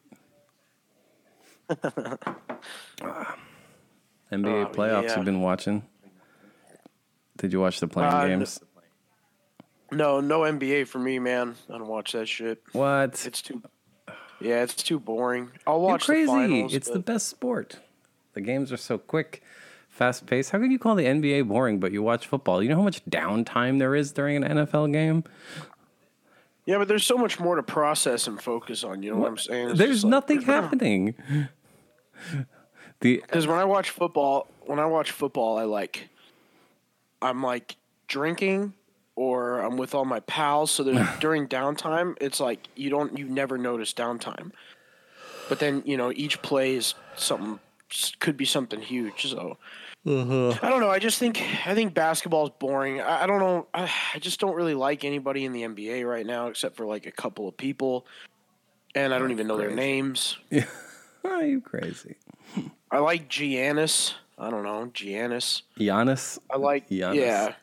NBA 1.70 2.26
Oh, 4.31 4.66
playoffs 4.72 5.05
yeah. 5.09 5.16
you've 5.16 5.24
been 5.24 5.40
watching. 5.40 5.83
Did 7.37 7.52
you 7.52 7.61
watch 7.61 7.81
the 7.81 7.88
playing 7.88 8.12
Uh, 8.12 8.26
games? 8.29 8.61
No, 9.92 10.20
no 10.20 10.40
NBA 10.40 10.88
for 10.88 10.99
me, 10.99 11.18
man. 11.18 11.55
I 11.68 11.79
don't 11.79 11.87
watch 11.87 12.12
that 12.12 12.27
shit. 12.29 12.62
What? 12.72 13.25
It's 13.27 13.42
too. 13.42 13.62
Yeah, 14.40 14.62
it's 14.62 14.75
too 14.75 14.99
boring. 14.99 15.51
I'll 15.66 15.75
You're 15.81 15.83
watch 15.90 16.07
crazy. 16.07 16.27
the 16.27 16.33
finals. 16.33 16.75
it's 16.75 16.90
the 16.90 16.99
best 16.99 17.29
sport. 17.29 17.79
The 18.35 18.40
games 18.42 18.70
are 18.72 18.77
so 18.77 18.99
quick, 18.99 19.42
fast 19.88 20.27
paced. 20.27 20.51
How 20.51 20.59
can 20.59 20.70
you 20.70 20.79
call 20.79 20.94
the 20.94 21.05
NBA 21.07 21.49
boring 21.49 21.81
but 21.81 21.90
you 21.92 22.03
watch 22.03 22.27
football? 22.27 22.62
You 22.62 22.68
know 22.68 22.77
how 22.77 22.83
much 22.83 23.03
downtime 23.07 23.79
there 23.79 23.94
is 23.94 24.12
during 24.12 24.42
an 24.44 24.59
NFL 24.59 24.92
game? 24.92 25.25
Yeah, 26.66 26.79
but 26.79 26.88
there's 26.88 27.07
so 27.07 27.16
much 27.16 27.38
more 27.38 27.55
to 27.57 27.62
process 27.62 28.27
and 28.27 28.42
focus 28.42 28.83
on. 28.85 29.03
You 29.03 29.12
know 29.12 29.18
what, 29.18 29.29
I'm 29.29 29.38
saying? 29.38 29.70
It's 29.70 29.79
There's 29.79 29.90
just 30.03 30.05
like- 30.05 30.11
nothing 30.11 30.42
happening. 30.42 31.14
The 33.01 33.16
Because 33.20 33.46
when 33.46 33.59
I 33.59 33.64
watch 33.64 33.90
football, 33.90 34.49
when 34.62 34.79
I 34.79 34.87
watch 34.87 35.11
football, 35.11 35.59
I 35.59 35.64
like, 35.64 36.09
I'm 37.20 37.42
like 37.42 37.77
drinking 38.09 38.72
or 39.16 39.61
I'm 39.61 39.76
with 39.76 39.94
all 39.94 40.05
my 40.05 40.20
pals. 40.20 40.70
So 40.70 40.85
there's 40.85 41.09
during 41.20 41.48
downtime, 41.48 42.16
it's 42.20 42.38
like 42.38 42.68
you 42.76 42.90
don't, 42.90 43.18
you 43.18 43.26
never 43.26 43.59
notice 43.59 43.92
downtime. 43.92 44.52
But 45.48 45.59
then 45.59 45.83
you 45.87 45.96
know 45.96 46.12
each 46.14 46.42
play 46.42 46.74
is 46.74 46.94
something 47.16 47.59
could 48.18 48.37
be 48.37 48.44
something 48.44 48.81
huge. 48.81 49.31
So 49.31 49.59
mm-hmm. 50.05 50.64
I 50.64 50.68
don't 50.68 50.81
know. 50.81 50.90
I 50.90 50.98
just 50.98 51.18
think 51.18 51.40
I 51.66 51.74
think 51.74 51.94
basketball 51.94 52.46
is 52.46 52.52
boring. 52.59 53.00
I, 53.00 53.24
I 53.24 53.26
don't 53.26 53.40
know. 53.40 53.66
I, 53.72 53.90
I 54.14 54.18
just 54.18 54.40
don't 54.40 54.55
really 54.55 54.74
like 54.74 55.05
anybody 55.05 55.44
in 55.44 55.52
the 55.52 55.62
NBA 55.62 56.07
right 56.09 56.26
now 56.26 56.48
except 56.48 56.76
for 56.76 56.87
like 56.87 57.07
a 57.07 57.12
couple 57.12 57.48
of 57.48 57.57
people, 57.57 58.07
and 58.94 59.14
I 59.14 59.18
don't 59.18 59.31
even 59.31 59.46
know 59.46 59.57
their 59.57 59.68
crazy. 59.68 59.81
names. 59.81 60.38
are 61.24 61.44
you 61.44 61.61
crazy? 61.61 62.16
I 62.90 62.98
like 62.98 63.29
Giannis. 63.29 64.14
I 64.38 64.50
don't 64.50 64.64
know 64.64 64.90
Giannis. 64.92 65.62
Giannis. 65.79 66.38
I 66.50 66.57
like 66.57 66.88
Giannis. 66.88 67.16
yeah, 67.16 67.55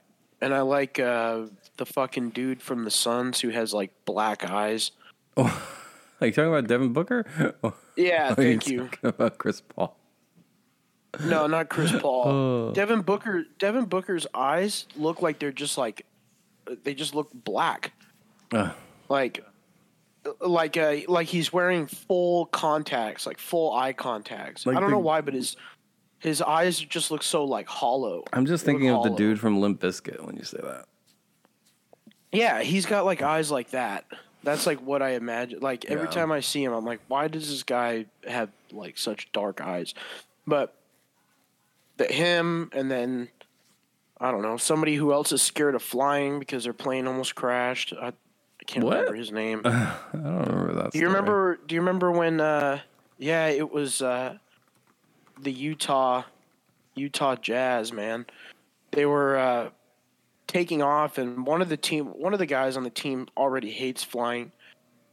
and 0.44 0.54
I 0.54 0.62
like 0.62 1.00
uh, 1.00 1.44
the 1.78 1.86
fucking 1.86 2.32
dude 2.32 2.62
from 2.62 2.84
the 2.84 2.92
Suns 2.92 3.40
who 3.40 3.50
has 3.50 3.74
like 3.74 3.92
black 4.06 4.44
eyes. 4.50 4.92
Are 5.38 5.48
you 6.22 6.32
talking 6.32 6.48
about 6.52 6.68
Devin 6.68 6.94
Booker? 6.94 7.56
Or 7.64 7.74
Yeah, 7.96 8.34
thank 8.36 8.68
you. 8.68 8.90
about 9.04 9.38
Chris 9.38 9.62
Paul? 9.62 9.98
No, 11.24 11.48
not 11.48 11.70
Chris 11.70 11.92
Paul. 12.00 12.24
Oh. 12.28 12.72
Devin 12.74 13.02
Booker. 13.02 13.44
Devin 13.60 13.86
Booker's 13.86 14.26
eyes 14.34 14.86
look 14.96 15.22
like 15.22 15.40
they're 15.40 15.52
just 15.52 15.78
like 15.78 16.06
they 16.84 16.94
just 16.94 17.14
look 17.14 17.30
black. 17.34 17.94
Ugh. 18.54 18.72
Like 19.10 19.44
like 20.40 20.78
uh, 20.78 20.98
like 21.08 21.28
he's 21.28 21.52
wearing 21.52 21.86
full 21.88 22.46
contacts, 22.48 23.28
like 23.28 23.38
full 23.38 23.74
eye 23.74 23.94
contacts. 23.94 24.66
Like 24.66 24.78
I 24.78 24.80
don't 24.80 24.90
the- 24.90 24.96
know 24.96 25.02
why, 25.02 25.22
but 25.22 25.34
his 25.34 25.56
his 26.24 26.42
eyes 26.42 26.80
just 26.80 27.12
look 27.12 27.22
so 27.22 27.44
like 27.44 27.68
hollow. 27.68 28.24
I'm 28.32 28.46
just 28.46 28.66
They 28.66 28.72
thinking 28.72 28.90
of 28.90 29.04
the 29.04 29.10
dude 29.10 29.40
from 29.40 29.60
Limp 29.60 29.82
Bizkit 29.82 30.26
when 30.26 30.38
you 30.38 30.44
say 30.44 30.60
that. 30.64 30.86
Yeah, 32.32 32.62
he's 32.62 32.86
got 32.86 33.06
like 33.06 33.22
eyes 33.22 33.52
like 33.52 33.72
that. 33.72 34.06
That's 34.42 34.66
like 34.66 34.80
what 34.82 35.02
I 35.02 35.12
imagine. 35.12 35.60
Like 35.60 35.86
every 35.86 36.06
Yeah. 36.08 36.12
time 36.12 36.32
I 36.32 36.40
see 36.40 36.64
him, 36.64 36.74
I'm 36.74 36.86
like, 36.86 37.02
why 37.08 37.28
does 37.28 37.50
this 37.50 37.64
guy 37.64 38.06
have 38.28 38.50
like 38.72 38.98
such 38.98 39.32
dark 39.34 39.62
eyes? 39.62 39.94
But 40.48 40.74
the 41.98 42.06
him 42.06 42.70
and 42.74 42.90
then 42.90 43.28
I 44.20 44.32
don't 44.32 44.42
know 44.42 44.58
somebody 44.58 44.96
who 44.96 45.12
else 45.12 45.32
is 45.34 45.42
scared 45.42 45.76
of 45.76 45.84
flying 45.84 46.40
because 46.40 46.64
their 46.64 46.74
plane 46.74 47.06
almost 47.08 47.36
crashed. 47.36 47.94
I, 48.02 48.08
I 48.08 48.14
can't 48.66 48.86
What? 48.86 48.96
remember 48.98 49.16
his 49.16 49.32
name. 49.32 49.62
I 49.66 49.98
don't 50.14 50.24
remember 50.48 50.74
that. 50.76 50.92
Do 50.94 51.00
you 51.00 51.08
remember? 51.08 51.60
Do 51.68 51.76
you 51.76 51.82
remember 51.82 52.12
when? 52.12 52.40
Uh, 52.40 52.80
yeah, 53.18 53.48
it 53.48 53.70
was 53.72 54.02
uh, 54.02 54.38
the 55.40 55.52
Utah, 55.52 56.24
Utah 56.96 57.36
Jazz. 57.36 57.92
Man, 57.92 58.26
they 58.92 59.06
were 59.06 59.38
uh, 59.38 59.70
taking 60.48 60.82
off, 60.82 61.18
and 61.18 61.46
one 61.46 61.62
of 61.62 61.70
the 61.70 61.78
team, 61.78 62.06
one 62.06 62.34
of 62.34 62.40
the 62.40 62.46
guys 62.46 62.78
on 62.78 62.84
the 62.84 62.90
team 62.90 63.28
already 63.38 63.72
hates 63.72 64.04
flying, 64.04 64.52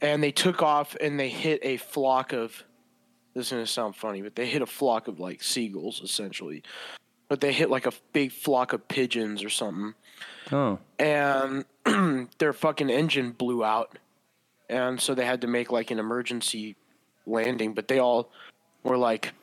and 0.01 0.23
they 0.23 0.31
took 0.31 0.61
off 0.61 0.95
and 0.99 1.19
they 1.19 1.29
hit 1.29 1.59
a 1.63 1.77
flock 1.77 2.33
of. 2.33 2.63
This 3.33 3.45
is 3.45 3.51
gonna 3.51 3.65
sound 3.65 3.95
funny, 3.95 4.21
but 4.21 4.35
they 4.35 4.45
hit 4.45 4.61
a 4.61 4.65
flock 4.65 5.07
of 5.07 5.19
like 5.19 5.41
seagulls 5.41 6.01
essentially, 6.03 6.63
but 7.29 7.39
they 7.39 7.53
hit 7.53 7.69
like 7.69 7.85
a 7.85 7.93
big 8.11 8.33
flock 8.33 8.73
of 8.73 8.89
pigeons 8.89 9.41
or 9.41 9.49
something, 9.49 9.93
Oh, 10.51 10.79
and 10.99 11.65
their 12.39 12.51
fucking 12.51 12.89
engine 12.89 13.31
blew 13.31 13.63
out, 13.63 13.97
and 14.69 14.99
so 14.99 15.15
they 15.15 15.25
had 15.25 15.41
to 15.41 15.47
make 15.47 15.71
like 15.71 15.91
an 15.91 15.99
emergency 15.99 16.75
landing. 17.25 17.73
But 17.73 17.87
they 17.87 17.99
all 17.99 18.29
were 18.83 18.97
like, 18.97 19.33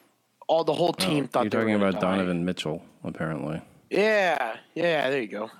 all 0.48 0.64
the 0.64 0.72
whole 0.72 0.94
oh, 0.98 1.04
team 1.04 1.24
Oh, 1.24 1.26
thought 1.28 1.44
you're 1.44 1.50
they 1.50 1.58
were 1.58 1.62
talking 1.64 1.74
about 1.74 1.94
die. 1.94 2.16
Donovan 2.16 2.44
Mitchell, 2.44 2.82
apparently. 3.04 3.62
Yeah, 3.90 4.56
yeah, 4.74 5.08
there 5.10 5.20
you 5.20 5.28
go. 5.28 5.50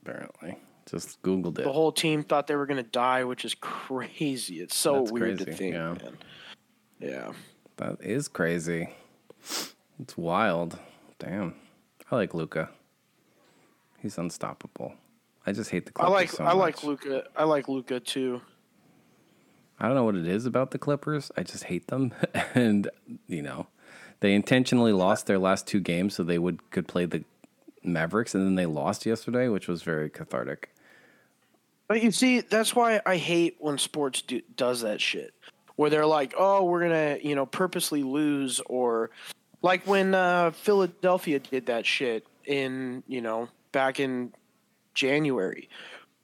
Apparently, 0.00 0.58
just 0.90 1.22
googled 1.22 1.58
it. 1.58 1.64
The 1.64 1.72
whole 1.72 1.92
team 1.92 2.24
thought 2.24 2.46
they 2.46 2.56
were 2.56 2.66
gonna 2.66 2.82
die, 2.82 3.24
which 3.24 3.44
is 3.44 3.54
crazy. 3.54 4.60
It's 4.60 4.76
so 4.76 5.00
That's 5.00 5.12
weird 5.12 5.38
to 5.38 5.52
think, 5.52 5.74
yeah. 5.74 5.92
man. 5.94 6.18
Yeah. 7.00 7.32
That 7.76 8.02
is 8.02 8.28
crazy. 8.28 8.88
It's 9.98 10.16
wild. 10.16 10.78
Damn. 11.18 11.54
I 12.10 12.16
like 12.16 12.34
Luka. 12.34 12.70
He's 14.00 14.18
unstoppable. 14.18 14.94
I 15.46 15.52
just 15.52 15.70
hate 15.70 15.86
the 15.86 15.92
I 15.96 16.06
Clippers 16.06 16.12
like 16.12 16.30
so 16.30 16.44
I 16.44 16.52
like. 16.52 16.84
Luka. 16.84 17.24
I 17.36 17.44
like 17.44 17.68
Luka 17.68 18.00
too. 18.00 18.40
I 19.78 19.86
don't 19.86 19.96
know 19.96 20.04
what 20.04 20.14
it 20.14 20.26
is 20.26 20.46
about 20.46 20.70
the 20.70 20.78
Clippers. 20.78 21.30
I 21.36 21.42
just 21.42 21.64
hate 21.64 21.88
them. 21.88 22.12
and 22.54 22.88
you 23.26 23.42
know, 23.42 23.66
they 24.20 24.34
intentionally 24.34 24.92
lost 24.92 25.26
their 25.26 25.38
last 25.38 25.66
two 25.66 25.80
games 25.80 26.14
so 26.14 26.22
they 26.22 26.38
would 26.38 26.70
could 26.70 26.88
play 26.88 27.04
the 27.06 27.24
Mavericks 27.82 28.34
and 28.34 28.44
then 28.46 28.54
they 28.54 28.66
lost 28.66 29.06
yesterday, 29.06 29.48
which 29.48 29.68
was 29.68 29.82
very 29.82 30.08
cathartic. 30.08 30.70
But 31.86 32.02
you 32.02 32.10
see, 32.10 32.40
that's 32.40 32.74
why 32.74 33.00
I 33.04 33.16
hate 33.16 33.56
when 33.58 33.76
sports 33.78 34.22
do, 34.22 34.40
does 34.56 34.80
that 34.80 35.00
shit. 35.00 35.34
Where 35.76 35.90
they're 35.90 36.06
like, 36.06 36.34
"Oh, 36.38 36.64
we're 36.64 36.82
gonna, 36.82 37.18
you 37.22 37.34
know, 37.34 37.46
purposely 37.46 38.02
lose," 38.02 38.60
or 38.66 39.10
like 39.60 39.86
when 39.86 40.14
uh, 40.14 40.52
Philadelphia 40.52 41.40
did 41.40 41.66
that 41.66 41.84
shit 41.84 42.26
in, 42.46 43.02
you 43.08 43.20
know, 43.20 43.48
back 43.72 43.98
in 43.98 44.32
January 44.94 45.68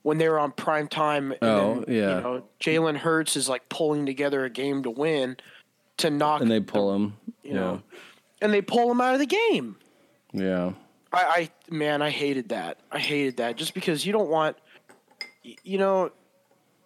when 0.02 0.18
they 0.18 0.28
were 0.28 0.38
on 0.38 0.52
prime 0.52 0.88
time. 0.88 1.32
And 1.32 1.42
Oh, 1.42 1.84
then, 1.86 1.94
yeah. 1.94 2.16
You 2.16 2.22
know, 2.22 2.44
Jalen 2.60 2.96
Hurts 2.96 3.36
is 3.36 3.48
like 3.48 3.68
pulling 3.68 4.06
together 4.06 4.44
a 4.44 4.50
game 4.50 4.82
to 4.84 4.90
win 4.90 5.36
to 6.00 6.10
knock, 6.10 6.40
And 6.42 6.50
they 6.50 6.60
pull 6.60 6.94
him. 6.94 7.14
you 7.42 7.54
know, 7.54 7.82
and 8.42 8.52
they 8.52 8.62
pull 8.62 8.90
him 8.90 9.00
out 9.00 9.14
of 9.14 9.20
the 9.20 9.26
game. 9.26 9.76
Yeah. 10.32 10.72
I, 11.12 11.50
I 11.70 11.74
man, 11.74 12.02
I 12.02 12.10
hated 12.10 12.50
that. 12.50 12.78
I 12.92 12.98
hated 12.98 13.38
that 13.38 13.56
just 13.56 13.74
because 13.74 14.06
you 14.06 14.12
don't 14.12 14.28
want, 14.30 14.56
you 15.64 15.78
know, 15.78 16.10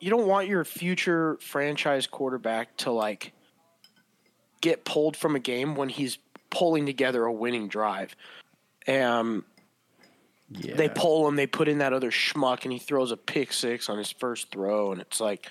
you 0.01 0.11
don't 0.11 0.27
want 0.27 0.49
your 0.49 0.65
future 0.65 1.37
franchise 1.41 2.07
quarterback 2.07 2.77
to 2.79 2.91
like 2.91 3.33
get 4.61 4.85
pulled 4.85 5.17
from 5.17 5.37
a 5.37 5.41
game 5.41 5.75
when 5.75 5.89
he's 5.91 6.19
pulling 6.51 6.87
together 6.87 7.25
a 7.25 7.33
winning 7.33 7.69
drive. 7.69 8.17
Um, 8.89 9.45
Yeah. 10.51 10.75
they 10.77 10.89
pull 10.89 11.27
him, 11.29 11.37
they 11.37 11.47
put 11.47 11.69
in 11.69 11.79
that 11.79 11.93
other 11.93 12.11
schmuck, 12.11 12.65
and 12.65 12.73
he 12.73 12.79
throws 12.79 13.11
a 13.11 13.17
pick 13.17 13.53
six 13.53 13.89
on 13.89 13.99
his 13.99 14.11
first 14.11 14.51
throw, 14.51 14.93
and 14.93 15.01
it's 15.01 15.21
like, 15.21 15.49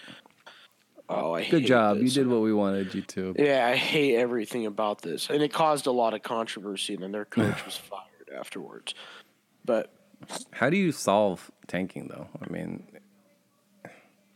oh, 1.09 1.33
I 1.33 1.49
Good 1.49 1.65
job. 1.65 1.97
You 1.97 2.09
did 2.09 2.27
what 2.27 2.41
we 2.41 2.53
wanted 2.53 2.93
you 2.93 3.01
to. 3.01 3.35
Yeah, 3.37 3.67
I 3.67 3.75
hate 3.75 4.15
everything 4.15 4.65
about 4.65 5.01
this, 5.01 5.29
and 5.29 5.41
it 5.41 5.53
caused 5.53 5.87
a 5.87 5.91
lot 5.91 6.13
of 6.13 6.23
controversy, 6.23 6.93
and 6.93 7.03
then 7.03 7.11
their 7.11 7.25
coach 7.25 7.65
was 7.65 7.75
fired 7.75 8.29
afterwards. 8.35 8.93
But 9.65 9.91
How 10.51 10.69
do 10.69 10.77
you 10.77 10.91
solve 10.91 11.51
tanking 11.67 12.07
though? 12.07 12.27
I 12.41 12.51
mean, 12.51 12.87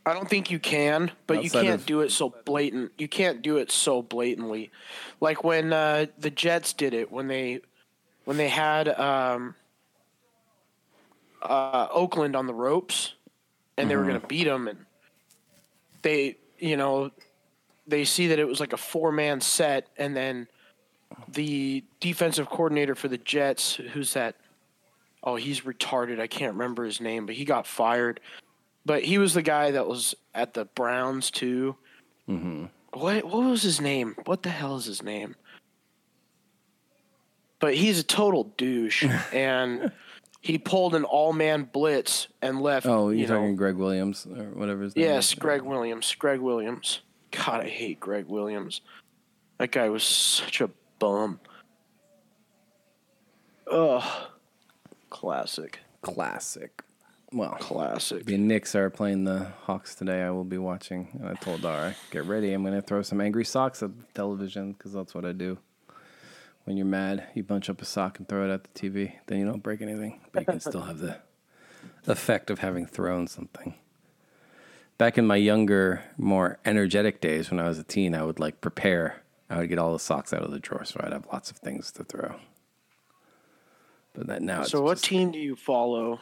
I 0.05 0.13
don't 0.13 0.29
think 0.29 0.51
you 0.51 0.59
can, 0.59 1.11
but 1.25 1.43
you 1.43 1.49
can't 1.49 1.81
of- 1.81 1.85
do 1.85 2.01
it 2.01 2.11
so 2.11 2.33
blatant. 2.45 2.93
You 2.97 3.07
can't 3.09 3.41
do 3.41 3.57
it 3.57 3.71
so 3.71 4.01
blatantly, 4.01 4.71
like 5.19 5.43
when 5.43 5.73
uh, 5.73 6.05
the 6.17 6.29
Jets 6.29 6.73
did 6.73 6.93
it 6.93 7.11
when 7.11 7.27
they 7.27 7.61
when 8.23 8.37
they 8.37 8.49
had 8.49 8.87
um, 8.87 9.55
uh, 11.41 11.87
Oakland 11.91 12.35
on 12.35 12.47
the 12.47 12.53
ropes, 12.53 13.13
and 13.77 13.89
they 13.89 13.95
were 13.95 14.03
going 14.03 14.19
to 14.19 14.27
beat 14.27 14.45
them, 14.45 14.67
and 14.67 14.79
they 16.01 16.37
you 16.59 16.77
know 16.77 17.11
they 17.87 18.03
see 18.05 18.27
that 18.27 18.39
it 18.39 18.47
was 18.47 18.59
like 18.59 18.73
a 18.73 18.77
four 18.77 19.11
man 19.11 19.41
set, 19.41 19.87
and 19.97 20.15
then 20.15 20.47
the 21.29 21.83
defensive 21.99 22.49
coordinator 22.49 22.95
for 22.95 23.07
the 23.07 23.17
Jets, 23.17 23.75
who's 23.75 24.13
that? 24.13 24.35
Oh, 25.23 25.35
he's 25.35 25.61
retarded. 25.61 26.19
I 26.19 26.27
can't 26.27 26.53
remember 26.53 26.85
his 26.85 27.01
name, 27.01 27.25
but 27.25 27.35
he 27.35 27.43
got 27.45 27.65
fired 27.67 28.19
but 28.87 29.03
he 29.03 29.17
was 29.17 29.33
the 29.33 29.41
guy 29.41 29.71
that 29.71 29.85
was 29.85 30.15
at 30.33 30.53
the 30.53 30.63
Browns 30.63 31.29
too. 31.29 31.75
Mm-hmm. 32.27 32.65
What 32.93 33.25
what 33.25 33.43
was 33.43 33.61
his 33.61 33.81
name? 33.81 34.15
What 34.25 34.43
the 34.43 34.49
hell 34.49 34.77
is 34.77 34.85
his 34.85 35.03
name? 35.03 35.35
But 37.59 37.75
he's 37.75 37.99
a 37.99 38.03
total 38.03 38.45
douche, 38.57 39.05
and 39.33 39.91
he 40.47 40.57
pulled 40.57 40.95
an 40.95 41.03
all 41.03 41.33
man 41.33 41.63
blitz 41.65 42.29
and 42.41 42.61
left. 42.61 42.85
oh, 42.85 43.09
you're 43.09 43.19
you 43.19 43.27
know, 43.27 43.35
talking 43.35 43.57
Gregg 43.57 43.75
Williams 43.75 44.25
or 44.25 44.45
whatever 44.53 44.83
his 44.83 44.95
name 44.95 45.03
yes, 45.03 45.27
is? 45.27 45.35
Gregg 45.35 45.61
Williams. 45.61 46.15
Gregg 46.15 46.39
Williams. 46.39 47.01
God, 47.31 47.65
I 47.65 47.67
hate 47.67 47.99
Gregg 47.99 48.27
Williams. 48.27 48.79
That 49.57 49.71
guy 49.73 49.89
was 49.89 50.03
such 50.03 50.61
a 50.61 50.69
bum. 50.99 51.41
Ugh. 53.69 54.27
Classic. 55.09 55.79
Classic. 56.01 56.81
Well, 57.33 57.57
Classic. 57.59 58.23
the 58.23 58.37
Knicks 58.37 58.73
are 58.73 58.89
playing 58.89 59.25
the 59.25 59.47
Hawks 59.63 59.95
today. 59.95 60.23
I 60.23 60.29
will 60.29 60.45
be 60.45 60.57
watching. 60.57 61.09
And 61.19 61.27
I 61.27 61.33
told 61.33 61.61
Dara, 61.61 61.93
get 62.11 62.23
ready. 62.23 62.53
I'm 62.53 62.63
going 62.63 62.73
to 62.73 62.81
throw 62.81 63.01
some 63.01 63.19
angry 63.19 63.43
socks 63.43 63.83
at 63.83 63.97
the 63.97 64.05
television 64.13 64.71
because 64.71 64.93
that's 64.93 65.13
what 65.13 65.25
I 65.25 65.33
do. 65.33 65.57
When 66.67 66.75
you're 66.75 66.85
mad, 66.85 67.23
you 67.33 67.43
bunch 67.43 67.69
up 67.69 67.81
a 67.81 67.85
sock 67.85 68.19
and 68.19 68.27
throw 68.27 68.45
it 68.45 68.53
at 68.53 68.65
the 68.65 68.69
TV. 68.77 69.13
Then 69.27 69.39
you 69.39 69.45
don't 69.45 69.63
break 69.63 69.81
anything, 69.81 70.19
but 70.33 70.41
you 70.41 70.45
can 70.47 70.59
still 70.59 70.81
have 70.81 70.99
the 70.99 71.15
effect 72.07 72.49
of 72.49 72.59
having 72.59 72.85
thrown 72.85 73.27
something. 73.27 73.75
Back 74.97 75.17
in 75.17 75.25
my 75.25 75.37
younger, 75.37 76.03
more 76.17 76.59
energetic 76.65 77.21
days 77.21 77.49
when 77.49 77.61
I 77.61 77.69
was 77.69 77.79
a 77.79 77.85
teen, 77.85 78.13
I 78.13 78.23
would 78.25 78.37
like 78.37 78.59
prepare. 78.59 79.23
I 79.49 79.59
would 79.59 79.69
get 79.69 79.79
all 79.79 79.93
the 79.93 79.99
socks 79.99 80.33
out 80.33 80.43
of 80.43 80.51
the 80.51 80.59
drawer 80.59 80.83
so 80.83 80.99
I'd 81.01 81.13
have 81.13 81.25
lots 81.31 81.49
of 81.51 81.55
things 81.55 81.89
to 81.93 82.03
throw. 82.03 82.35
But 84.13 84.27
that 84.27 84.41
now 84.41 84.63
it's 84.63 84.71
So, 84.71 84.81
what 84.81 84.97
team 84.97 85.31
do 85.31 85.39
you 85.39 85.55
follow? 85.55 86.19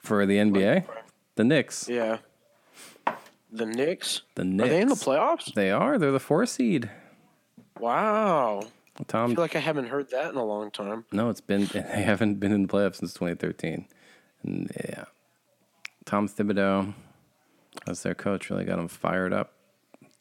for 0.00 0.26
the 0.26 0.38
NBA? 0.38 0.86
The 1.36 1.44
Knicks. 1.44 1.88
Yeah. 1.88 2.18
The 3.52 3.66
Knicks? 3.66 4.22
The 4.34 4.42
Knicks. 4.42 4.66
Are 4.66 4.72
they 4.72 4.80
in 4.80 4.88
the 4.88 4.96
playoffs? 4.96 5.54
They 5.54 5.70
are. 5.70 5.98
They're 5.98 6.10
the 6.10 6.18
four 6.18 6.46
seed. 6.46 6.90
Wow. 7.78 8.62
I 9.00 9.02
Tom. 9.04 9.34
feel 9.34 9.42
like 9.42 9.56
I 9.56 9.60
haven't 9.60 9.86
heard 9.88 10.10
that 10.10 10.30
in 10.30 10.36
a 10.36 10.44
long 10.44 10.70
time. 10.70 11.04
no, 11.12 11.28
it's 11.30 11.40
been. 11.40 11.66
They 11.72 12.02
haven't 12.02 12.40
been 12.40 12.52
in 12.52 12.62
the 12.62 12.68
playoffs 12.68 12.96
since 12.96 13.12
2013. 13.14 13.86
And 14.44 14.70
yeah, 14.88 15.04
Tom 16.04 16.28
Thibodeau, 16.28 16.94
as 17.88 18.02
their 18.02 18.14
coach, 18.14 18.50
really 18.50 18.64
got 18.64 18.76
them 18.76 18.88
fired 18.88 19.32
up. 19.32 19.52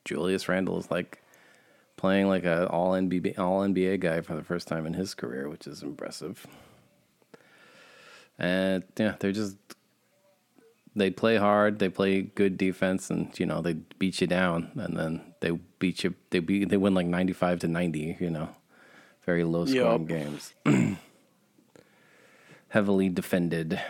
Julius 0.05 0.49
Randle 0.49 0.79
is 0.79 0.89
like 0.89 1.21
playing 1.97 2.27
like 2.27 2.45
a 2.45 2.67
all 2.67 2.91
NBA 2.91 3.38
all 3.38 3.62
NBA 3.62 3.99
guy 3.99 4.21
for 4.21 4.36
the 4.36 4.43
first 4.43 4.67
time 4.67 4.86
in 4.86 4.93
his 4.93 5.13
career, 5.13 5.47
which 5.49 5.67
is 5.67 5.83
impressive. 5.83 6.45
And 8.39 8.83
yeah, 8.97 9.15
they're 9.19 9.31
just 9.31 9.55
they 10.95 11.09
play 11.09 11.38
hard, 11.38 11.79
they 11.79 11.89
play 11.89 12.21
good 12.21 12.57
defense, 12.57 13.09
and 13.09 13.38
you 13.39 13.45
know 13.45 13.62
they 13.62 13.73
beat 13.73 14.19
you 14.21 14.27
down, 14.27 14.71
and 14.75 14.97
then 14.97 15.21
they 15.39 15.51
beat 15.79 16.03
you. 16.03 16.15
They 16.31 16.39
beat 16.39 16.69
they 16.69 16.77
win 16.77 16.93
like 16.95 17.05
ninety 17.07 17.33
five 17.33 17.59
to 17.59 17.67
ninety. 17.67 18.17
You 18.19 18.29
know, 18.31 18.49
very 19.25 19.43
low 19.43 19.65
scoring 19.65 20.05
games, 20.05 20.53
heavily 22.69 23.09
defended. 23.09 23.81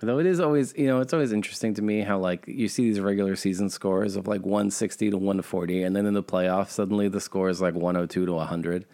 Though 0.00 0.18
it 0.18 0.26
is 0.26 0.40
always, 0.40 0.74
you 0.76 0.88
know, 0.88 1.00
it's 1.00 1.12
always 1.12 1.32
interesting 1.32 1.74
to 1.74 1.82
me 1.82 2.00
how 2.00 2.18
like 2.18 2.44
you 2.48 2.66
see 2.66 2.82
these 2.84 2.98
regular 2.98 3.36
season 3.36 3.70
scores 3.70 4.16
of 4.16 4.26
like 4.26 4.40
160 4.40 5.10
to 5.10 5.16
140, 5.16 5.84
and 5.84 5.94
then 5.94 6.06
in 6.06 6.14
the 6.14 6.24
playoffs, 6.24 6.70
suddenly 6.70 7.06
the 7.06 7.20
score 7.20 7.48
is 7.48 7.60
like 7.60 7.74
102 7.74 8.26
to 8.26 8.32
100. 8.32 8.84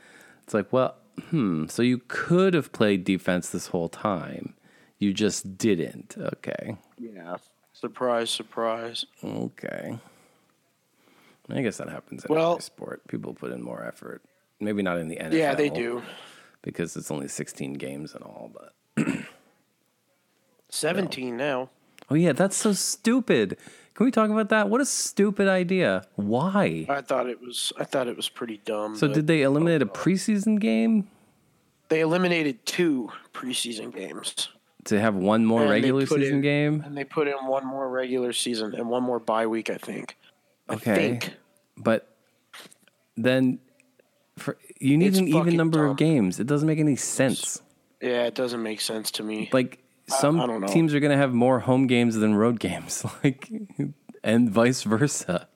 It's 0.44 0.52
like, 0.52 0.70
well, 0.70 0.96
hmm, 1.30 1.66
so 1.66 1.80
you 1.80 2.02
could 2.08 2.52
have 2.52 2.72
played 2.72 3.04
defense 3.04 3.48
this 3.48 3.68
whole 3.68 3.88
time. 3.88 4.52
You 4.98 5.14
just 5.14 5.56
didn't. 5.56 6.16
Okay. 6.18 6.76
Yeah. 6.98 7.36
Surprise, 7.72 8.28
surprise. 8.28 9.06
Okay. 9.24 9.98
I 11.50 11.62
guess 11.62 11.78
that 11.78 11.88
happens 11.88 12.24
in 12.24 12.34
Well- 12.34 12.52
every 12.52 12.62
sport. 12.62 13.06
People 13.08 13.34
put 13.34 13.52
in 13.52 13.62
more 13.62 13.84
effort. 13.84 14.22
Maybe 14.60 14.82
not 14.82 14.98
in 14.98 15.08
the 15.08 15.16
NFL. 15.16 15.32
Yeah, 15.38 15.54
they 15.54 15.70
do. 15.70 16.02
Because 16.62 16.96
it's 16.96 17.10
only 17.10 17.28
16 17.28 17.74
games 17.74 18.14
and 18.14 18.22
all, 18.24 18.50
but 18.52 19.06
17 20.70 21.36
now. 21.36 21.70
Oh 22.10 22.14
yeah, 22.14 22.32
that's 22.32 22.56
so 22.56 22.72
stupid. 22.72 23.56
Can 23.94 24.06
we 24.06 24.10
talk 24.10 24.30
about 24.30 24.48
that? 24.50 24.68
What 24.68 24.80
a 24.80 24.84
stupid 24.86 25.48
idea. 25.48 26.04
Why? 26.16 26.86
I 26.88 27.00
thought 27.00 27.28
it 27.28 27.40
was 27.40 27.72
I 27.78 27.84
thought 27.84 28.08
it 28.08 28.16
was 28.16 28.28
pretty 28.28 28.60
dumb. 28.64 28.96
So 28.96 29.08
did 29.08 29.26
they 29.26 29.42
eliminate 29.42 29.82
oh 29.82 29.86
a 29.86 29.88
preseason 29.88 30.58
game 30.60 31.08
they 31.88 32.00
eliminated 32.00 32.66
two 32.66 33.10
preseason 33.32 33.94
games. 33.94 34.50
to 34.84 35.00
have 35.00 35.14
one 35.14 35.46
more 35.46 35.62
And 35.62 35.70
regular 35.70 36.04
season 36.06 36.36
in- 36.36 36.40
game? 36.42 36.82
And 36.84 36.96
they 36.96 37.04
put 37.04 37.28
in 37.28 37.46
one 37.46 37.66
more 37.66 37.88
regular 37.88 38.32
season 38.34 38.74
and 38.74 38.88
one 38.90 39.02
more 39.02 39.18
bye 39.18 39.46
week, 39.46 39.70
I 39.70 39.76
think. 39.78 40.16
I 40.68 40.74
Okay. 40.74 40.94
think. 40.94 41.34
But 41.76 42.14
then 43.16 43.58
For, 44.36 44.56
you 44.78 44.96
need 44.96 45.06
It's 45.08 45.18
an 45.18 45.28
even 45.28 45.40
fucking 45.40 45.56
number 45.56 45.78
dumb. 45.78 45.90
of 45.90 45.96
games. 45.96 46.38
It 46.38 46.46
doesn't 46.46 46.66
make 46.68 46.78
any 46.78 46.94
sense. 46.96 47.60
Yeah, 48.00 48.24
it 48.26 48.34
doesn't 48.36 48.62
make 48.62 48.80
sense 48.80 49.10
to 49.12 49.22
me. 49.24 49.48
Like 49.52 49.82
some 50.06 50.40
I 50.40 50.46
don't 50.46 50.60
know. 50.60 50.68
teams 50.68 50.94
are 50.94 51.00
going 51.00 51.10
to 51.10 51.16
have 51.18 51.34
more 51.34 51.58
home 51.60 51.86
games 51.88 52.14
than 52.14 52.34
road 52.34 52.60
games, 52.60 53.04
like, 53.24 53.50
and 54.22 54.48
vice 54.50 54.82
versa. 54.84 55.48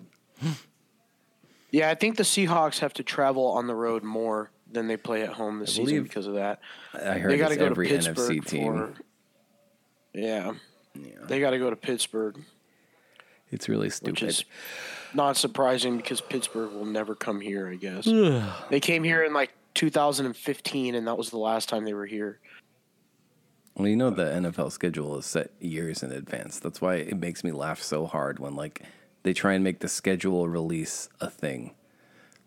Yeah, 1.70 1.90
I 1.90 1.94
think 1.94 2.16
the 2.16 2.22
Seahawks 2.24 2.80
have 2.80 2.92
to 2.94 3.02
travel 3.02 3.46
on 3.46 3.66
the 3.66 3.74
road 3.74 4.02
more 4.02 4.50
than 4.70 4.88
they 4.88 4.96
play 4.96 5.22
at 5.22 5.30
home 5.34 5.60
this 5.60 5.70
season 5.70 5.84
believe- 5.84 6.02
because 6.04 6.26
of 6.26 6.34
that. 6.34 6.60
I 6.94 7.18
heard 7.18 7.30
They 7.30 7.38
got 7.38 7.48
to 7.50 7.56
go 7.56 7.66
to 7.66 7.70
every 7.70 7.86
Pittsburgh 7.88 8.16
NFC 8.42 8.46
team. 8.46 8.72
for. 8.72 8.94
Yeah. 10.14 10.52
They 10.94 11.40
got 11.40 11.50
to 11.50 11.58
go 11.58 11.70
to 11.70 11.76
Pittsburgh, 11.76 12.36
It's 13.50 13.68
really 13.68 13.86
which 13.86 13.94
stupid. 13.94 14.22
is 14.24 14.44
not 15.14 15.36
surprising 15.36 15.96
because 15.96 16.20
Pittsburgh 16.20 16.72
will 16.72 16.84
never 16.84 17.14
come 17.14 17.40
here. 17.40 17.68
I 17.68 17.76
guess 17.76 18.04
they 18.70 18.80
came 18.80 19.04
here 19.04 19.22
in 19.22 19.32
like 19.32 19.52
2015, 19.74 20.94
and 20.94 21.06
that 21.06 21.16
was 21.16 21.30
the 21.30 21.38
last 21.38 21.68
time 21.68 21.84
they 21.84 21.94
were 21.94 22.06
here. 22.06 22.38
Well, 23.74 23.88
you 23.88 23.96
know 23.96 24.10
the 24.10 24.24
NFL 24.24 24.70
schedule 24.72 25.18
is 25.18 25.26
set 25.26 25.50
years 25.58 26.02
in 26.02 26.12
advance. 26.12 26.58
That's 26.58 26.80
why 26.80 26.96
it 26.96 27.18
makes 27.18 27.42
me 27.42 27.52
laugh 27.52 27.82
so 27.82 28.06
hard 28.06 28.38
when 28.38 28.54
like 28.54 28.82
they 29.22 29.32
try 29.32 29.54
and 29.54 29.64
make 29.64 29.80
the 29.80 29.88
schedule 29.88 30.48
release 30.48 31.08
a 31.20 31.30
thing. 31.30 31.74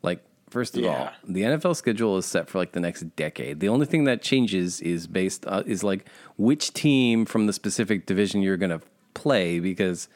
Like 0.04 0.24
first 0.50 0.78
of 0.78 0.86
all, 0.86 1.10
the 1.28 1.42
NFL 1.42 1.76
schedule 1.76 2.18
is 2.18 2.26
set 2.26 2.48
for 2.48 2.60
like 2.60 2.74
the 2.74 2.80
next 2.80 3.16
decade. 3.16 3.60
The 3.60 3.70
only 3.70 3.88
thing 3.88 4.04
that 4.04 4.22
changes 4.22 4.82
is 4.82 5.08
based 5.08 5.46
uh, 5.48 5.64
is 5.66 5.84
like 5.84 6.08
which 6.38 6.74
team 6.74 7.26
from 7.26 7.48
the 7.48 7.54
specific 7.54 8.06
division 8.06 8.42
you're 8.42 8.58
going 8.58 8.78
to 8.78 8.82
play 9.16 9.60
because 9.60 10.08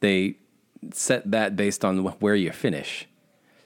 they 0.00 0.38
set 0.94 1.30
that 1.30 1.56
based 1.56 1.84
on 1.84 1.98
where 1.98 2.34
you 2.34 2.52
finish. 2.52 3.06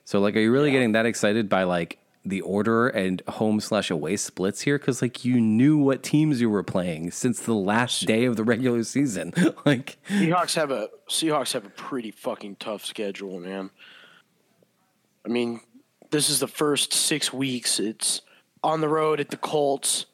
So 0.05 0.21
like, 0.21 0.37
are 0.37 0.41
you 0.41 0.53
really 0.53 0.71
getting 0.71 0.93
that 0.93 1.07
excited 1.07 1.49
by 1.49 1.65
like 1.65 1.99
the 2.25 2.41
order 2.43 2.89
and 2.89 3.23
home 3.29 3.61
slash 3.61 3.91
away 3.91 4.17
splits 4.17 4.63
here? 4.63 4.79
Because 4.79 5.01
like 5.01 5.25
you 5.25 5.41
knew 5.41 5.79
what 5.79 6.03
teams 6.03 6.41
you 6.41 6.51
were 6.51 6.63
playing 6.63 7.11
since 7.11 7.41
the 7.41 7.55
last 7.55 8.07
day 8.07 8.25
of 8.25 8.37
the 8.37 8.45
regular 8.45 8.83
season. 8.83 9.33
like, 9.65 9.99
Seahawks 10.09 10.55
have 10.55 10.71
a 10.71 10.89
Seahawks 11.09 11.53
have 11.53 11.65
a 11.65 11.71
pretty 11.71 12.11
fucking 12.11 12.57
tough 12.57 12.85
schedule, 12.85 13.39
man. 13.39 13.71
I 15.25 15.29
mean, 15.29 15.61
this 16.11 16.29
is 16.29 16.41
the 16.41 16.49
first 16.49 16.93
six 16.93 17.33
weeks. 17.33 17.79
It's 17.79 18.23
on 18.63 18.81
the 18.81 18.89
road 18.89 19.21
at 19.21 19.31
the 19.31 19.37
Colts, 19.37 20.07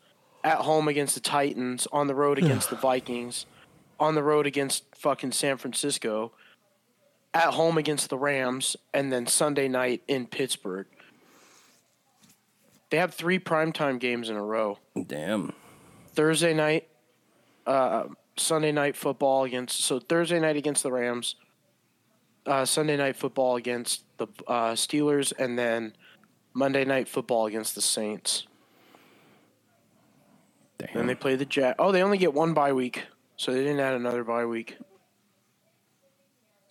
at 0.45 0.59
home 0.59 0.89
against 0.89 1.15
the 1.15 1.21
Titans, 1.21 1.87
on 1.93 2.07
the 2.07 2.15
road 2.15 2.39
against 2.39 2.71
the 2.71 2.77
Vikings, 2.77 3.47
on 3.99 4.15
the 4.15 4.23
road 4.23 4.47
against 4.47 4.85
fucking 4.95 5.33
San 5.33 5.57
Francisco, 5.57 6.33
at 7.37 7.53
home 7.55 7.77
against 7.77 8.09
the 8.09 8.17
Rams, 8.17 8.77
and 8.95 9.13
then 9.13 9.27
Sunday 9.27 9.69
night 9.69 10.03
in 10.09 10.27
Pittsburgh. 10.27 10.87
They 12.91 12.97
have 12.97 13.13
three 13.13 13.39
primetime 13.39 13.99
games 13.99 14.31
in 14.31 14.37
a 14.37 14.43
row. 14.43 14.79
damn. 15.07 15.53
Thursday 16.15 16.55
night, 16.55 16.89
uh, 17.67 18.05
Sunday 18.39 18.73
night 18.73 18.97
football 18.97 19.45
against. 19.45 19.81
So 19.81 20.01
Thursday 20.01 20.41
night 20.41 20.57
against 20.57 20.83
the 20.83 20.91
Rams, 20.91 21.35
uh, 22.47 22.65
Sunday 22.65 22.97
night 22.97 23.17
football 23.17 23.57
against 23.57 24.05
the 24.17 24.27
uh, 24.47 24.73
Steelers, 24.73 25.33
and 25.39 25.59
then 25.59 25.93
Monday 26.55 26.87
night 26.87 27.07
football 27.07 27.45
against 27.45 27.75
the 27.75 27.83
Saints. 27.83 28.47
Then 30.79 30.89
Damn. 30.95 31.07
they 31.07 31.15
play 31.15 31.37
the 31.37 31.45
Jet. 31.45 31.77
Oh, 31.79 31.93
they 31.93 32.03
only 32.03 32.19
get 32.19 32.33
one 32.33 32.55
bye 32.55 32.73
week, 32.73 33.05
so 33.37 33.53
they 33.53 33.59
didn't 33.59 33.81
add 33.81 33.95
another 33.95 34.25
bye 34.25 34.47
week. 34.47 34.79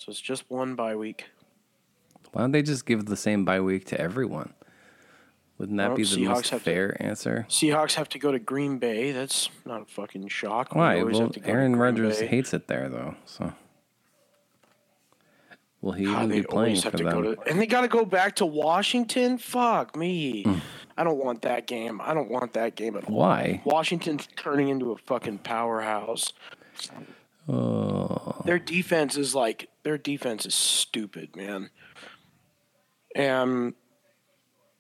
So 0.06 0.12
it's 0.12 0.22
just 0.22 0.44
one 0.52 0.76
bye 0.76 0.96
week. 0.96 1.26
Why 2.32 2.42
don't 2.42 2.52
they 2.52 2.62
just 2.62 2.86
give 2.86 3.06
the 3.06 3.18
same 3.18 3.44
bye 3.44 3.60
week 3.60 3.86
to 3.86 4.00
everyone? 4.00 4.54
Wouldn't 5.58 5.80
that 5.80 5.88
Well, 5.88 5.98
be 5.98 6.04
the 6.04 6.18
Seahawks 6.18 6.28
most 6.28 6.50
have 6.52 6.60
to- 6.60 6.64
fair 6.64 6.98
answer? 7.04 7.48
Seahawks 7.50 7.96
have 7.96 8.08
to 8.10 8.20
go 8.20 8.32
to 8.32 8.38
Green 8.38 8.78
Bay. 8.78 9.12
That's 9.12 9.50
not 9.66 9.82
a 9.82 9.86
fucking 9.86 10.28
shock. 10.28 10.76
Why? 10.76 11.00
always 11.00 11.14
Well, 11.16 11.24
have 11.24 11.32
to 11.32 11.40
go 11.40 11.52
Aaron 11.52 11.76
Rodgers 11.76 12.20
Bay. 12.20 12.28
hates 12.28 12.54
it 12.54 12.68
there, 12.68 12.88
though. 12.88 13.16
So, 13.26 13.54
will 15.82 15.94
he 15.94 16.06
God, 16.06 16.26
even 16.26 16.30
be 16.42 16.44
playing 16.44 16.82
for 16.82 16.92
them? 16.92 17.24
to, 17.24 17.42
and 17.50 17.60
they 17.60 17.66
got 17.66 17.82
to 17.82 17.88
go 17.88 18.06
back 18.06 18.36
to 18.36 18.46
Washington. 18.46 19.40
Fuck 19.40 19.96
me, 19.96 20.44
Hmm. 20.44 20.58
I 20.98 21.04
don't 21.04 21.18
want 21.18 21.42
that 21.42 21.66
game. 21.66 22.00
I 22.00 22.14
don't 22.14 22.30
want 22.30 22.54
that 22.54 22.76
game 22.76 22.96
at 22.96 23.06
all. 23.10 23.16
Why? 23.16 23.62
Washington's 23.66 24.28
turning 24.36 24.70
into 24.70 24.92
a 24.92 24.98
fucking 24.98 25.40
powerhouse. 25.40 26.32
Oh, 27.50 28.42
Their 28.46 28.60
defense 28.60 29.18
is 29.18 29.34
like 29.36 29.70
their 29.86 29.98
defense 30.00 30.48
is 30.48 30.56
stupid, 30.56 31.36
man. 31.36 31.70
And 33.16 33.76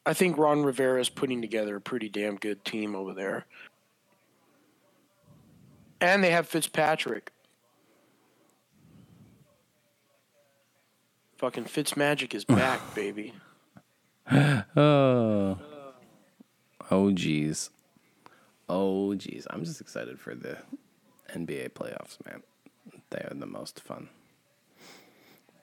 I 0.03 0.13
think 0.15 0.37
Ron 0.37 0.63
Rivera 0.63 0.99
is 0.99 1.09
putting 1.09 1.41
together 1.41 1.75
a 1.75 1.81
pretty 1.81 2.09
damn 2.09 2.37
good 2.37 2.65
team 2.65 2.95
over 2.95 3.13
there. 3.13 3.45
And 6.01 6.23
they 6.23 6.31
have 6.31 6.47
Fitzpatrick. 6.47 7.31
Fucking 11.37 11.65
Fitzmagic 11.65 12.33
is 12.33 12.43
back, 12.43 12.81
baby. 12.95 13.33
oh, 14.31 15.59
oh, 16.89 17.11
geez, 17.11 17.69
oh, 18.67 19.13
jeez. 19.15 19.45
I'm 19.51 19.63
just 19.63 19.81
excited 19.81 20.19
for 20.19 20.33
the 20.33 20.57
NBA 21.31 21.73
playoffs, 21.73 22.17
man. 22.25 22.41
They 23.11 23.19
are 23.19 23.35
the 23.35 23.45
most 23.45 23.79
fun. 23.79 24.09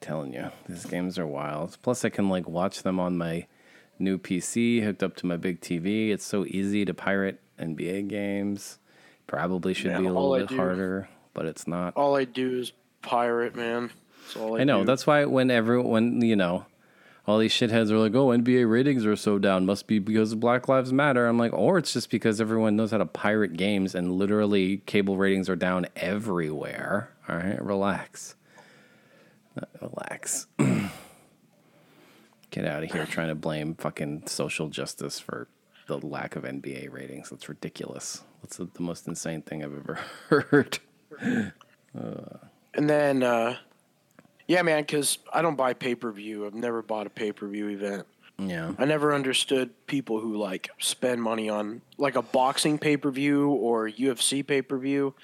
Telling 0.02 0.34
you, 0.34 0.50
these 0.68 0.84
games 0.84 1.18
are 1.18 1.26
wild. 1.26 1.78
Plus, 1.82 2.04
I 2.04 2.10
can 2.10 2.28
like 2.28 2.48
watch 2.48 2.82
them 2.82 3.00
on 3.00 3.16
my 3.16 3.46
new 3.98 4.18
PC 4.18 4.82
hooked 4.82 5.02
up 5.02 5.16
to 5.16 5.26
my 5.26 5.36
big 5.36 5.60
TV. 5.60 6.10
It's 6.10 6.24
so 6.24 6.44
easy 6.46 6.84
to 6.84 6.92
pirate 6.92 7.40
NBA 7.58 8.08
games. 8.08 8.78
Probably 9.26 9.72
should 9.72 9.92
Yeah, 9.92 9.98
be 10.00 10.06
a 10.06 10.12
little 10.12 10.36
bit 10.36 10.48
do- 10.48 10.56
harder, 10.56 11.08
but 11.32 11.46
it's 11.46 11.66
not. 11.66 11.96
All 11.96 12.16
I 12.16 12.24
do 12.24 12.58
is 12.58 12.72
pirate, 13.00 13.54
man. 13.56 13.90
That's 14.24 14.36
all 14.36 14.56
I, 14.58 14.60
I 14.60 14.64
know. 14.64 14.80
do. 14.80 14.84
That's 14.86 15.06
why 15.06 15.24
when 15.24 15.50
everyone, 15.50 15.88
when, 15.90 16.20
you 16.22 16.36
know, 16.36 16.66
all 17.26 17.38
these 17.38 17.52
shitheads 17.52 17.90
are 17.92 17.98
like, 17.98 18.14
"Oh, 18.16 18.28
NBA 18.28 18.68
ratings 18.68 19.06
are 19.06 19.14
so 19.14 19.38
down. 19.38 19.64
Must 19.64 19.86
be 19.86 20.00
because 20.00 20.32
of 20.32 20.40
Black 20.40 20.68
Lives 20.68 20.92
Matter." 20.92 21.26
I'm 21.26 21.38
like, 21.38 21.52
or 21.52 21.78
it's 21.78 21.92
just 21.92 22.10
because 22.10 22.40
everyone 22.40 22.74
knows 22.74 22.90
how 22.90 22.98
to 22.98 23.06
pirate 23.06 23.56
games, 23.56 23.94
and 23.94 24.12
literally 24.12 24.78
cable 24.86 25.16
ratings 25.16 25.48
are 25.48 25.54
down 25.56 25.86
everywhere. 25.96 27.10
All 27.28 27.36
right, 27.36 27.62
relax, 27.64 28.34
relax. 29.80 30.46
Get 32.50 32.66
out 32.66 32.82
of 32.82 32.92
here 32.92 33.06
trying 33.06 33.28
to 33.28 33.34
blame 33.34 33.74
fucking 33.74 34.26
social 34.26 34.68
justice 34.68 35.18
for 35.18 35.48
the 35.86 35.98
lack 35.98 36.36
of 36.36 36.44
NBA 36.44 36.92
ratings. 36.92 37.30
That's 37.30 37.48
ridiculous. 37.48 38.22
That's 38.42 38.58
the, 38.58 38.68
the 38.74 38.82
most 38.82 39.08
insane 39.08 39.42
thing 39.42 39.64
I've 39.64 39.74
ever 39.76 39.98
heard. 40.28 40.78
And 42.74 42.88
then, 42.88 43.22
uh, 43.22 43.56
yeah, 44.46 44.62
man, 44.62 44.82
because 44.82 45.18
I 45.32 45.42
don't 45.42 45.56
buy 45.56 45.72
pay 45.74 45.94
per 45.94 46.10
view. 46.12 46.46
I've 46.46 46.54
never 46.54 46.82
bought 46.82 47.06
a 47.06 47.10
pay 47.10 47.32
per 47.32 47.46
view 47.48 47.68
event. 47.68 48.06
Yeah. 48.38 48.72
I 48.78 48.84
never 48.86 49.14
understood 49.14 49.70
people 49.86 50.20
who 50.20 50.36
like 50.36 50.70
spend 50.78 51.22
money 51.22 51.48
on 51.48 51.82
like 51.98 52.16
a 52.16 52.22
boxing 52.22 52.78
pay 52.78 52.96
per 52.96 53.10
view 53.10 53.50
or 53.50 53.88
UFC 53.88 54.46
pay 54.46 54.62
per 54.62 54.78
view. 54.78 55.14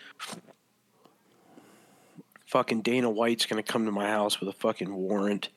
Fucking 2.48 2.80
Dana 2.80 3.10
White's 3.10 3.44
gonna 3.46 3.62
come 3.62 3.84
to 3.84 3.92
my 3.92 4.06
house 4.06 4.40
with 4.40 4.48
a 4.48 4.52
fucking 4.52 4.92
warrant, 4.94 5.50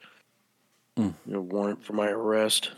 Mm. 0.98 1.14
a 1.34 1.40
warrant 1.40 1.84
for 1.84 1.94
my 1.94 2.08
arrest. 2.10 2.72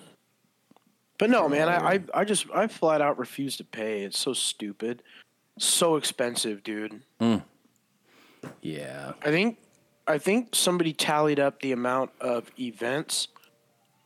But 1.18 1.32
no, 1.32 1.50
man, 1.50 1.68
I, 1.68 1.94
I 1.96 2.04
I 2.14 2.24
just 2.24 2.46
I 2.54 2.68
flat 2.68 3.02
out 3.02 3.18
refuse 3.18 3.58
to 3.58 3.64
pay. 3.64 4.04
It's 4.04 4.20
so 4.20 4.34
stupid, 4.34 5.02
so 5.58 5.96
expensive, 5.96 6.62
dude. 6.64 7.02
Yeah. 8.62 9.14
I 9.22 9.30
think 9.32 9.58
I 10.08 10.18
think 10.20 10.54
somebody 10.54 10.94
tallied 10.94 11.40
up 11.40 11.62
the 11.62 11.72
amount 11.72 12.12
of 12.22 12.52
events 12.60 13.30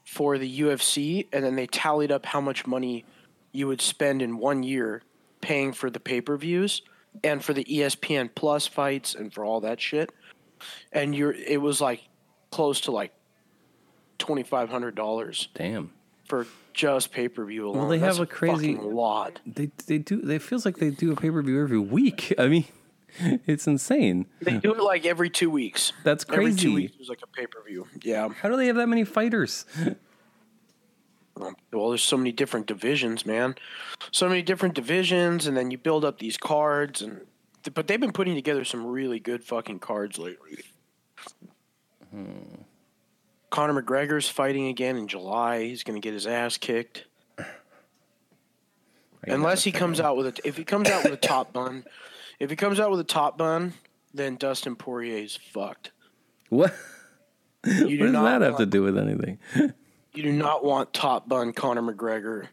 for 0.05 0.37
the 0.37 0.61
UFC 0.61 1.27
and 1.33 1.43
then 1.43 1.55
they 1.55 1.67
tallied 1.67 2.11
up 2.11 2.25
how 2.25 2.39
much 2.39 2.65
money 2.65 3.03
you 3.51 3.67
would 3.67 3.81
spend 3.81 4.21
in 4.21 4.37
one 4.37 4.63
year 4.63 5.01
paying 5.41 5.73
for 5.73 5.89
the 5.89 5.99
pay-per-views 5.99 6.81
and 7.23 7.43
for 7.43 7.53
the 7.53 7.63
ESPN 7.65 8.29
Plus 8.35 8.67
fights 8.67 9.15
and 9.15 9.33
for 9.33 9.43
all 9.45 9.61
that 9.61 9.79
shit. 9.81 10.11
And 10.91 11.15
you're 11.15 11.33
it 11.33 11.61
was 11.61 11.79
like 11.81 12.01
close 12.51 12.81
to 12.81 12.91
like 12.91 13.13
$2500 14.19 15.47
Damn. 15.53 15.91
for 16.25 16.47
just 16.73 17.11
pay-per-view 17.11 17.67
alone. 17.67 17.89
they 17.89 17.97
That's 17.97 18.17
have 18.17 18.23
a 18.23 18.29
crazy- 18.29 18.75
lot. 18.75 19.39
They 19.45 19.71
they 19.87 19.97
do. 19.97 20.19
It 20.29 20.41
feels 20.41 20.65
like 20.65 20.77
they 20.77 20.89
do 20.91 21.11
a 21.11 21.15
pay 21.15 21.29
per 21.31 21.41
view 21.41 21.61
every 21.61 21.79
week. 21.79 22.33
I 22.39 22.47
mean, 22.47 22.65
it's 23.19 23.67
insane. 23.67 24.27
They 24.41 24.57
do 24.57 24.73
it 24.75 24.81
like 24.83 25.05
every 25.05 25.29
2 25.29 25.49
weeks. 25.49 25.93
That's 26.03 26.25
Every 26.29 26.45
2 26.47 26.51
crazy. 26.51 26.69
weeks 26.73 26.93
there's 26.97 27.09
like 27.09 27.21
a 27.23 27.27
pay-per-view. 27.27 27.87
Yeah. 28.03 28.29
How 28.29 28.49
do 28.49 28.57
they 28.57 28.67
have 28.67 28.75
that 28.75 28.87
many 28.87 29.03
fighters? 29.05 29.65
Um, 31.41 31.55
well, 31.71 31.89
there's 31.89 32.03
so 32.03 32.17
many 32.17 32.31
different 32.31 32.67
divisions, 32.67 33.25
man. 33.25 33.55
So 34.11 34.27
many 34.27 34.41
different 34.41 34.75
divisions, 34.75 35.47
and 35.47 35.55
then 35.55 35.71
you 35.71 35.77
build 35.77 36.03
up 36.03 36.19
these 36.19 36.37
cards, 36.37 37.01
and 37.01 37.21
but 37.73 37.87
they've 37.87 37.99
been 37.99 38.13
putting 38.13 38.35
together 38.35 38.63
some 38.63 38.85
really 38.85 39.19
good 39.19 39.43
fucking 39.43 39.79
cards 39.79 40.17
lately. 40.17 40.59
Conor 43.49 43.81
McGregor's 43.81 44.29
fighting 44.29 44.67
again 44.67 44.97
in 44.97 45.07
July. 45.07 45.63
He's 45.63 45.83
going 45.83 45.99
to 45.99 46.05
get 46.05 46.13
his 46.13 46.27
ass 46.27 46.57
kicked. 46.57 47.05
Unless 49.23 49.63
he 49.63 49.71
comes 49.71 49.99
out 49.99 50.15
with 50.15 50.27
a 50.27 50.47
if 50.47 50.55
he 50.55 50.63
comes 50.63 50.89
out 50.89 51.03
with 51.03 51.11
a 51.13 51.17
top 51.17 51.51
bun, 51.51 51.83
if 52.39 52.49
he 52.49 52.55
comes 52.55 52.79
out 52.79 52.89
with 52.91 52.99
a 52.99 53.05
top 53.05 53.37
bun, 53.37 53.73
then 54.13 54.37
Dustin 54.37 54.75
Poirier 54.75 55.17
is 55.17 55.35
fucked. 55.35 55.91
What? 56.49 56.73
You 57.65 57.73
do 57.87 57.99
what 57.99 58.05
does 58.05 58.13
not 58.13 58.39
that 58.39 58.45
have 58.45 58.57
to 58.57 58.65
do 58.65 58.83
with 58.83 58.97
anything? 58.97 59.39
You 60.17 60.23
do 60.23 60.31
not 60.31 60.65
want 60.65 60.93
top 60.93 61.29
bun 61.29 61.53
Conor 61.53 61.83
McGregor. 61.83 62.47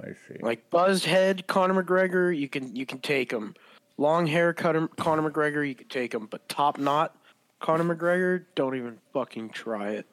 I 0.00 0.10
see. 0.28 0.38
Like 0.40 0.70
buzzed 0.70 1.04
head 1.04 1.44
Conor 1.48 1.82
McGregor, 1.82 2.38
you 2.38 2.48
can 2.48 2.76
you 2.76 2.86
can 2.86 3.00
take 3.00 3.32
him. 3.32 3.56
Long 3.98 4.28
hair 4.28 4.52
Conor, 4.52 4.86
Conor 4.86 5.28
McGregor, 5.28 5.68
you 5.68 5.74
can 5.74 5.88
take 5.88 6.14
him. 6.14 6.28
But 6.30 6.48
top 6.48 6.78
knot 6.78 7.16
Conor 7.58 7.96
McGregor, 7.96 8.44
don't 8.54 8.76
even 8.76 8.98
fucking 9.12 9.50
try 9.50 9.90
it. 9.90 10.06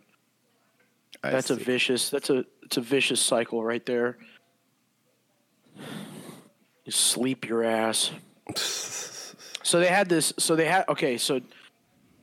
I 1.24 1.30
That's 1.30 1.52
a 1.52 1.56
vicious. 1.56 2.10
That's 2.10 2.32
a 2.32 2.46
it's 2.64 2.78
a 2.78 2.82
vicious 2.82 3.22
cycle 3.22 3.64
right 3.64 3.86
there. 3.86 4.18
You 6.84 6.92
sleep 6.92 7.48
your 7.48 7.64
ass. 7.64 8.10
So 9.64 9.82
they 9.82 9.88
had 9.88 10.08
this. 10.08 10.32
So 10.40 10.56
they 10.56 10.64
had 10.64 10.88
okay. 10.88 11.18
So 11.18 11.42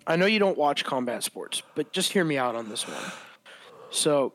I 0.06 0.16
know 0.16 0.24
you 0.24 0.38
don't 0.38 0.56
watch 0.56 0.82
combat 0.82 1.22
sports, 1.22 1.62
but 1.74 1.92
just 1.92 2.10
hear 2.10 2.24
me 2.24 2.38
out 2.38 2.54
on 2.54 2.70
this 2.70 2.88
one. 2.88 3.12
So 3.90 4.32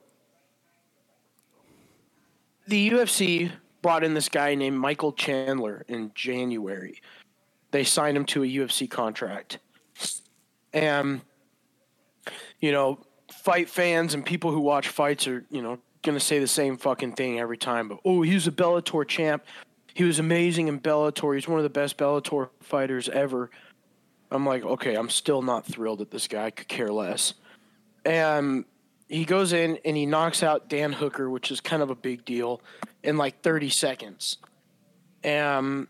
the 2.70 2.92
UFC 2.92 3.52
brought 3.82 4.04
in 4.04 4.14
this 4.14 4.30
guy 4.30 4.56
named 4.56 4.78
Michael 4.78 5.12
Chandler 5.12 5.84
in 5.88 6.12
January. 6.14 7.02
They 7.72 7.84
signed 7.84 8.16
him 8.16 8.26
to 8.26 8.44
a 8.44 8.48
UFC 8.48 8.90
contract, 8.90 9.60
and 10.74 11.22
you 12.60 12.72
know, 12.72 13.00
fight 13.32 13.70
fans 13.70 14.14
and 14.14 14.26
people 14.26 14.52
who 14.52 14.60
watch 14.60 14.88
fights 14.88 15.28
are 15.28 15.46
you 15.50 15.62
know 15.62 15.80
gonna 16.04 16.20
say 16.20 16.40
the 16.40 16.48
same 16.48 16.78
fucking 16.78 17.14
thing 17.14 17.40
every 17.40 17.58
time. 17.58 17.88
But 17.88 18.00
oh, 18.06 18.22
he 18.22 18.34
was 18.34 18.48
a 18.48 18.52
Bellator 18.52 19.08
champ. 19.08 19.44
He 19.94 20.04
was 20.04 20.20
amazing 20.20 20.68
in 20.68 20.80
Bellator. 20.80 21.36
He's 21.36 21.48
one 21.48 21.60
of 21.60 21.64
the 21.64 21.70
best 21.70 21.98
Bellator 21.98 22.50
fighters 22.62 23.10
ever. 23.10 23.50
I'm 24.32 24.46
like, 24.46 24.64
okay, 24.64 24.96
I'm 24.96 25.10
still 25.10 25.42
not 25.42 25.66
thrilled 25.66 26.02
at 26.02 26.12
this 26.12 26.28
guy. 26.28 26.52
Could 26.52 26.68
care 26.68 26.92
less. 26.92 27.34
And 28.06 28.66
he 29.10 29.26
goes 29.26 29.54
in 29.54 29.80
and 29.84 29.98
he 29.98 30.06
knocks 30.06 30.44
out 30.44 30.70
Dan 30.70 30.94
Hooker, 30.94 31.30
which 31.30 31.50
is 31.52 31.60
kind 31.60 31.82
of 31.82 31.90
a 31.90 31.96
big 31.96 32.24
deal, 32.24 32.62
in 33.04 33.18
like 33.18 33.42
30 33.42 33.70
seconds. 33.70 34.38
And 35.24 35.88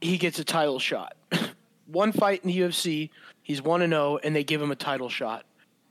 he 0.00 0.18
gets 0.18 0.38
a 0.38 0.44
title 0.44 0.78
shot. 0.78 1.16
One 1.86 2.12
fight 2.12 2.44
in 2.44 2.48
the 2.48 2.58
UFC, 2.60 3.10
he's 3.42 3.62
1 3.62 3.82
and 3.82 3.92
0, 3.92 4.18
and 4.22 4.36
they 4.36 4.44
give 4.44 4.60
him 4.60 4.70
a 4.70 4.76
title 4.76 5.08
shot 5.08 5.46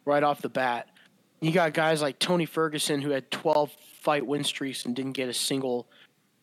right 0.05 0.23
off 0.23 0.41
the 0.41 0.49
bat. 0.49 0.87
You 1.41 1.51
got 1.51 1.73
guys 1.73 2.01
like 2.01 2.19
Tony 2.19 2.45
Ferguson 2.45 3.01
who 3.01 3.09
had 3.09 3.29
12 3.31 3.71
fight 4.01 4.25
win 4.25 4.43
streaks 4.43 4.85
and 4.85 4.95
didn't 4.95 5.13
get 5.13 5.27
a 5.27 5.33
single, 5.33 5.87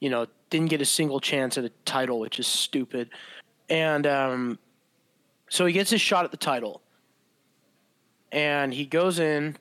you 0.01 0.11
know, 0.11 0.27
didn't 0.51 0.71
get 0.71 0.81
a 0.81 0.87
single 0.87 1.21
chance 1.21 1.57
at 1.57 1.65
a 1.65 1.71
title, 1.85 2.19
which 2.19 2.39
is 2.41 2.47
stupid. 2.47 3.11
And 3.69 4.07
um, 4.07 4.59
so 5.49 5.67
he 5.67 5.73
gets 5.73 5.91
his 5.91 6.01
shot 6.01 6.25
at 6.25 6.33
the 6.33 6.37
title. 6.37 6.83
And 8.37 8.75
he 8.75 8.85
goes 8.85 9.19
in 9.19 9.57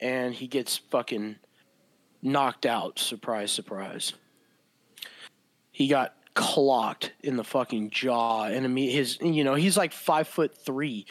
and 0.00 0.34
he 0.34 0.48
gets 0.48 0.76
fucking 0.76 1.36
knocked 2.20 2.66
out. 2.66 2.98
Surprise, 2.98 3.52
surprise. 3.52 4.12
He 5.70 5.86
got 5.86 6.16
clocked 6.34 7.12
in 7.22 7.36
the 7.36 7.44
fucking 7.44 7.90
jaw. 7.90 8.46
And 8.46 8.66
imme- 8.66 8.90
his, 8.90 9.20
you 9.20 9.44
know, 9.44 9.54
he's 9.54 9.76
like 9.76 9.92
five 9.92 10.26
foot 10.26 10.58
three. 10.58 11.06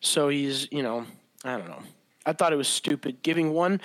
So 0.00 0.28
he's, 0.28 0.70
you 0.70 0.82
know, 0.82 1.06
I 1.44 1.56
don't 1.56 1.68
know. 1.68 1.82
I 2.26 2.34
thought 2.34 2.52
it 2.52 2.56
was 2.56 2.68
stupid. 2.68 3.22
Giving 3.22 3.54
one 3.54 3.80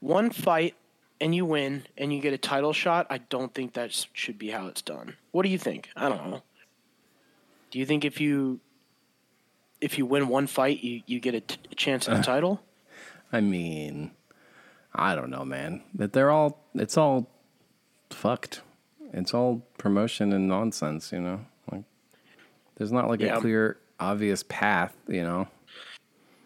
one 0.00 0.28
fight 0.28 0.74
and 1.22 1.34
you 1.34 1.46
win 1.46 1.84
and 1.96 2.12
you 2.12 2.20
get 2.20 2.34
a 2.34 2.38
title 2.38 2.74
shot, 2.74 3.06
I 3.08 3.16
don't 3.16 3.54
think 3.54 3.72
that 3.72 4.06
should 4.12 4.38
be 4.38 4.50
how 4.50 4.66
it's 4.66 4.82
done. 4.82 5.16
What 5.30 5.44
do 5.44 5.48
you 5.48 5.58
think? 5.58 5.88
I 5.96 6.10
don't 6.10 6.30
know. 6.30 6.42
Do 7.70 7.78
you 7.78 7.86
think 7.86 8.04
if 8.04 8.20
you 8.20 8.60
if 9.80 9.98
you 9.98 10.06
win 10.06 10.28
one 10.28 10.46
fight, 10.46 10.82
you, 10.82 11.02
you 11.06 11.20
get 11.20 11.34
a, 11.34 11.40
t- 11.40 11.56
a 11.70 11.74
chance 11.74 12.08
at 12.08 12.14
the 12.14 12.20
uh. 12.20 12.22
title? 12.22 12.62
I 13.32 13.40
mean, 13.40 14.12
I 14.94 15.14
don't 15.14 15.30
know, 15.30 15.44
man. 15.44 15.82
That 15.94 16.12
they're 16.12 16.30
all 16.30 16.64
it's 16.74 16.96
all 16.96 17.28
fucked. 18.10 18.62
It's 19.12 19.32
all 19.34 19.62
promotion 19.78 20.32
and 20.32 20.48
nonsense, 20.48 21.12
you 21.12 21.20
know. 21.20 21.40
Like 21.70 21.84
there's 22.76 22.92
not 22.92 23.08
like 23.08 23.20
Yeah. 23.20 23.36
a 23.36 23.40
clear, 23.40 23.78
obvious 24.00 24.42
path, 24.48 24.96
you 25.06 25.22
know. 25.22 25.48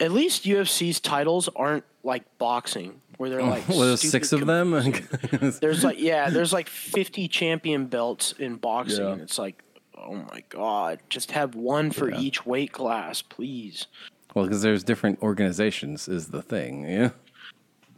At 0.01 0.11
least 0.11 0.45
UFC's 0.45 0.99
titles 1.01 1.49
aren't 1.55 1.85
like 2.03 2.25
boxing, 2.39 3.01
where 3.19 3.31
they're 3.31 3.43
like 3.43 3.69
well, 3.69 3.81
there's 3.81 4.01
six 4.01 4.33
of 4.33 4.47
them. 4.47 4.73
There's 5.61 5.85
like 5.85 6.01
yeah, 6.01 6.31
there's 6.31 6.53
like 6.53 6.69
50 6.69 7.29
champion 7.29 7.87
belts 7.87 8.33
in 8.33 8.57
boxing, 8.57 9.05
Yeah. 9.05 9.13
and 9.13 9.21
it's 9.23 9.39
like, 9.39 9.63
oh 10.05 10.15
my 10.31 10.43
god, 10.49 11.01
just 11.09 11.31
have 11.33 11.55
one 11.55 11.91
for 11.91 12.11
Yeah. 12.11 12.21
each 12.21 12.45
weight 12.47 12.73
class, 12.73 13.23
please. 13.23 13.87
well, 14.35 14.45
because 14.47 14.63
there's 14.63 14.83
different 14.85 15.21
organizations, 15.23 16.09
is 16.09 16.29
the 16.29 16.43
thing. 16.43 16.85
Yeah. 16.89 17.11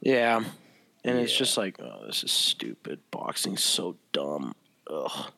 Yeah. 0.01 0.45
And 1.05 1.19
it's 1.19 1.37
just 1.37 1.57
like, 1.57 1.79
oh, 1.81 2.03
this 2.07 2.25
is 2.25 2.33
stupid. 2.33 2.99
Boxing's 3.11 3.63
so 3.63 3.97
dumb. 4.13 4.55
Ugh. 4.91 5.31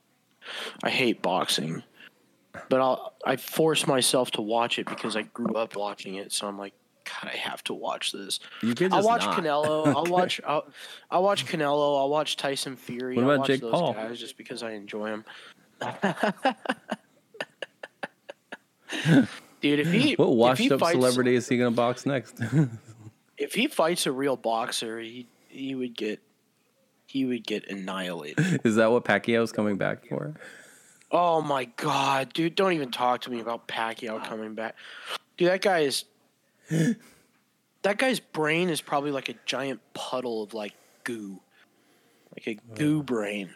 I 0.82 0.90
hate 0.90 1.22
boxing. 1.22 1.82
But 2.68 2.80
I'll 2.80 3.14
I 3.24 3.36
force 3.36 3.86
myself 3.86 4.30
to 4.32 4.42
watch 4.42 4.78
it 4.78 4.86
because 4.86 5.16
I 5.16 5.22
grew 5.22 5.56
up 5.56 5.76
watching 5.76 6.14
it, 6.14 6.32
so 6.32 6.46
I'm 6.46 6.56
like, 6.58 6.72
God, 7.04 7.30
I 7.32 7.36
have 7.36 7.62
to 7.64 7.74
watch 7.74 8.12
this. 8.12 8.40
I'll 8.62 9.02
watch 9.04 9.24
not. 9.26 9.38
Canelo. 9.38 9.86
I'll 9.94 10.06
watch 10.06 10.40
I'll, 10.46 10.66
I'll 11.10 11.22
watch 11.22 11.46
Canelo. 11.46 11.98
I'll 11.98 12.08
watch 12.08 12.36
Tyson 12.36 12.76
Fury. 12.76 13.16
What 13.16 13.24
I'll 13.24 13.30
about 13.30 13.38
watch 13.40 13.48
Jake 13.48 13.60
those 13.60 13.72
Paul? 13.72 13.92
guys 13.92 14.18
just 14.18 14.38
because 14.38 14.62
I 14.62 14.70
enjoy 14.72 15.08
them. 15.10 15.24
Dude, 19.60 19.80
if 19.80 19.92
he 19.92 20.14
What 20.18 20.36
washed 20.36 20.60
he 20.60 20.70
up 20.70 20.80
fights, 20.80 20.92
celebrity 20.92 21.34
is 21.34 21.48
he 21.48 21.58
gonna 21.58 21.70
box 21.70 22.06
next? 22.06 22.40
if 23.38 23.54
he 23.54 23.66
fights 23.66 24.06
a 24.06 24.12
real 24.12 24.36
boxer, 24.36 25.00
he 25.00 25.26
he 25.48 25.74
would 25.74 25.96
get 25.96 26.20
he 27.06 27.24
would 27.24 27.46
get 27.46 27.68
annihilated. 27.68 28.60
is 28.64 28.76
that 28.76 28.90
what 28.90 29.04
Pacquiao's 29.04 29.52
coming 29.52 29.76
back 29.76 30.06
for? 30.06 30.34
Oh 31.10 31.40
my 31.40 31.64
god, 31.76 32.32
dude! 32.32 32.54
Don't 32.54 32.72
even 32.72 32.90
talk 32.90 33.22
to 33.22 33.30
me 33.30 33.40
about 33.40 33.68
Pacquiao 33.68 34.24
coming 34.24 34.54
back. 34.54 34.76
Dude, 35.36 35.48
that 35.48 35.62
guy 35.62 35.80
is. 35.80 36.04
that 37.82 37.98
guy's 37.98 38.18
brain 38.18 38.70
is 38.70 38.80
probably 38.80 39.12
like 39.12 39.28
a 39.28 39.34
giant 39.44 39.80
puddle 39.94 40.42
of 40.42 40.52
like 40.52 40.74
goo, 41.04 41.40
like 42.34 42.46
a 42.48 42.58
goo 42.74 43.02
brain. 43.02 43.54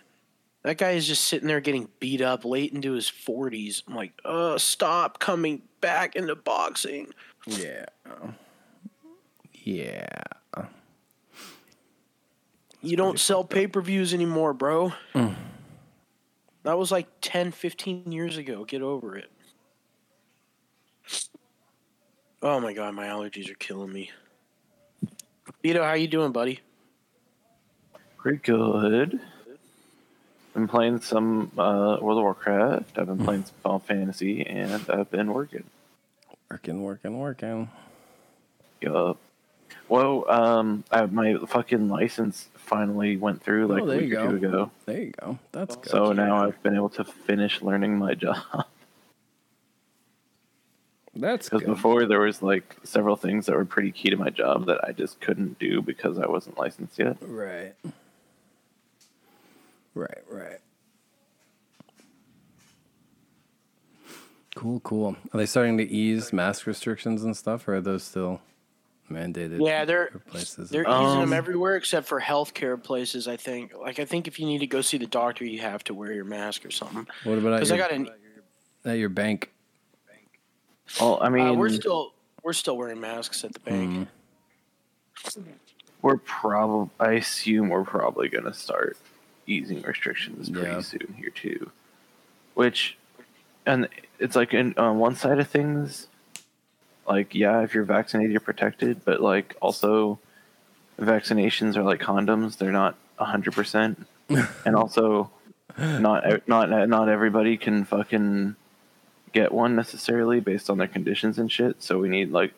That 0.63 0.77
guy 0.77 0.91
is 0.91 1.07
just 1.07 1.25
sitting 1.25 1.49
there 1.49 1.61
getting 1.61 1.89
beat 2.01 2.21
up 2.21 2.45
late 2.45 2.73
into 2.73 2.93
his 2.93 3.09
forties. 3.09 3.83
I'm 3.89 3.95
like, 3.95 4.13
uh, 4.25 4.59
stop 4.59 5.19
coming 5.19 5.63
back 5.81 6.17
into 6.17 6.37
boxing. 6.37 7.09
Yeah. 7.47 7.87
Yeah. 9.63 10.09
You 12.83 12.97
don't 12.97 13.19
sell 13.21 13.45
pay 13.45 13.67
per 13.67 13.81
views 13.81 14.15
anymore, 14.15 14.55
bro. 14.55 14.93
That 16.63 16.79
was 16.79 16.93
like 16.93 17.09
10, 17.21 17.53
15 17.53 18.13
years 18.13 18.37
ago. 18.37 18.65
Get 18.65 18.83
over 18.83 19.17
it. 19.17 19.31
Oh 22.43 22.61
my 22.61 22.73
god, 22.73 22.95
my 22.95 23.07
allergies 23.07 23.51
are 23.51 23.55
killing 23.55 23.93
me. 23.93 24.11
Vito, 25.63 25.83
how 25.83 25.93
you 25.93 26.09
doing, 26.09 26.33
buddy? 26.33 26.61
Pretty 28.17 28.39
good. 28.39 29.21
I've 30.51 30.55
been 30.55 30.69
playing 30.69 31.01
some 31.01 31.53
uh, 31.57 31.99
World 32.01 32.19
of 32.19 32.25
Warcraft. 32.25 32.99
I've 32.99 33.07
been 33.07 33.25
playing 33.25 33.45
some 33.45 33.55
Final 33.63 33.79
Fantasy, 33.79 34.45
and 34.45 34.85
I've 34.91 35.11
been 35.11 35.33
working. 35.33 35.63
Working, 36.51 36.83
working, 36.83 37.19
working. 37.21 37.71
Yup. 38.81 39.17
Well, 39.89 40.29
um, 40.29 40.83
I, 40.91 41.07
my 41.07 41.37
fucking 41.47 41.89
license 41.89 42.49
finally 42.57 43.17
went 43.17 43.43
through 43.43 43.69
like 43.69 43.83
Oh, 43.83 43.91
a 43.91 43.97
week 43.99 44.13
or 44.13 44.27
two 44.31 44.39
go. 44.41 44.49
ago. 44.49 44.71
There 44.87 44.99
you 45.03 45.13
go. 45.21 45.39
That's 45.53 45.77
good. 45.77 45.91
So 45.91 46.13
now 46.13 46.45
I've 46.45 46.61
been 46.65 46.75
able 46.75 46.89
to 46.91 47.05
finish 47.05 47.63
learning 47.63 47.97
my 47.97 48.15
job. 48.17 48.37
That's 51.15 51.49
Because 51.49 51.65
before 51.67 52.07
there 52.07 52.21
was 52.21 52.43
like 52.43 52.77
several 52.85 53.15
things 53.17 53.47
that 53.47 53.55
were 53.57 53.65
pretty 53.65 53.91
key 53.93 54.11
to 54.11 54.17
my 54.17 54.31
job 54.31 54.67
that 54.67 54.83
I 54.85 54.93
just 54.93 55.21
couldn't 55.21 55.59
do 55.61 55.83
because 55.83 56.19
I 56.19 56.27
wasn't 56.27 56.59
licensed 56.59 56.99
yet. 56.99 57.17
Right. 57.21 57.75
Right, 59.95 60.19
right. 60.29 60.59
Cool, 64.55 64.81
cool. 64.81 65.17
Are 65.33 65.39
they 65.39 65.47
starting 65.47 65.79
to 65.79 65.89
ease 65.89 66.33
mask 66.33 66.67
restrictions 66.67 67.23
and 67.23 67.37
stuff, 67.37 67.67
or 67.69 67.77
are 67.77 67.81
those 67.81 68.03
still 68.03 68.41
mandated? 69.11 69.65
Yeah, 69.65 69.85
they're 69.85 70.09
places? 70.29 70.71
they're 70.71 70.83
easing 70.83 71.21
them 71.21 71.29
Um, 71.29 71.33
everywhere 71.33 71.77
except 71.77 72.07
for 72.09 72.21
healthcare 72.21 72.81
places. 72.83 73.29
I 73.29 73.37
think. 73.37 73.73
Like, 73.77 73.99
I 74.01 74.05
think 74.05 74.27
if 74.27 74.41
you 74.41 74.47
need 74.47 74.59
to 74.59 74.67
go 74.67 74.81
see 74.81 74.99
the 74.99 75.07
doctor, 75.07 75.45
you 75.45 75.61
have 75.61 75.85
to 75.85 75.95
wear 75.95 76.13
your 76.13 76.25
mask 76.25 76.65
or 76.67 76.71
something. 76.71 77.07
what 77.25 77.39
about 77.39 77.55
at 77.55 77.57
Because 77.61 77.73
I 77.73 77.77
your, 77.77 77.85
got 77.89 77.93
an. 77.95 78.11
at 78.85 78.99
your 78.99 79.09
bank? 79.09 79.51
Oh, 81.01 81.19
I 81.21 81.29
mean, 81.29 81.47
Uh, 81.47 81.53
we're 81.55 81.69
still 81.71 82.13
we're 82.43 82.53
still 82.53 82.77
wearing 82.77 83.01
masks 83.01 83.45
at 83.45 83.53
the 83.53 83.61
bank. 83.61 84.09
We're 86.03 86.17
probably. 86.17 86.91
I 86.99 87.13
assume 87.13 87.69
we're 87.69 87.85
probably 87.85 88.29
gonna 88.29 88.53
start 88.55 88.97
easing 89.51 89.83
restrictions 89.83 90.49
pretty 90.49 90.69
Yeah. 90.69 90.81
soon 90.81 91.15
here 91.19 91.31
too. 91.31 91.71
Which, 92.55 92.97
and 93.67 93.89
it's 94.19 94.37
like 94.37 94.55
in 94.55 94.75
on 94.77 94.99
one 94.99 95.17
side 95.17 95.39
of 95.39 95.49
things, 95.49 96.07
like 97.09 97.35
yeah, 97.35 97.63
if 97.63 97.75
you're 97.75 97.85
vaccinated, 97.85 98.33
you're 98.33 98.41
protected, 98.41 99.05
but 99.05 99.21
like 99.21 99.57
also, 99.61 100.19
vaccinations 101.01 101.77
are 101.77 101.83
like 101.83 102.01
condoms; 102.01 102.59
they're 102.59 102.73
not 102.73 102.97
hundred 103.19 103.55
percent, 103.55 104.07
and 104.65 104.77
also, 104.77 105.31
not 105.79 106.47
not 106.49 106.69
not 106.89 107.09
everybody 107.09 107.57
can 107.57 107.85
fucking 107.85 108.57
get 109.33 109.53
one 109.53 109.77
necessarily 109.77 110.41
based 110.41 110.69
on 110.69 110.79
their 110.79 110.89
conditions 110.89 111.39
and 111.39 111.51
shit. 111.53 111.83
So 111.83 111.99
we 111.99 112.09
need 112.09 112.33
like, 112.33 112.53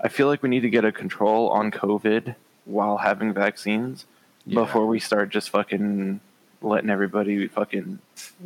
I 0.00 0.08
feel 0.08 0.26
like 0.26 0.42
we 0.42 0.48
need 0.48 0.62
to 0.62 0.70
get 0.70 0.84
a 0.84 0.90
control 0.90 1.50
on 1.50 1.70
COVID 1.70 2.34
while 2.64 2.96
having 2.98 3.32
vaccines 3.32 4.06
before 4.46 4.86
we 4.86 5.00
start 5.00 5.30
just 5.30 5.50
fucking 5.50 6.20
letting 6.62 6.90
everybody 6.90 7.46
fucking 7.48 7.98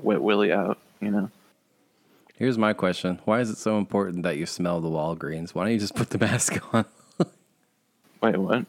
wet 0.02 0.22
willy 0.22 0.52
out. 0.52 0.78
You 1.00 1.10
know. 1.10 1.30
Here's 2.36 2.58
my 2.58 2.72
question: 2.72 3.20
Why 3.24 3.40
is 3.40 3.50
it 3.50 3.58
so 3.58 3.78
important 3.78 4.22
that 4.22 4.36
you 4.36 4.46
smell 4.46 4.80
the 4.80 4.88
Walgreens? 4.88 5.50
Why 5.50 5.64
don't 5.64 5.72
you 5.72 5.80
just 5.80 5.94
put 5.94 6.10
the 6.10 6.18
mask 6.26 6.62
on? 6.74 6.84
Wait, 8.20 8.36
what? 8.36 8.64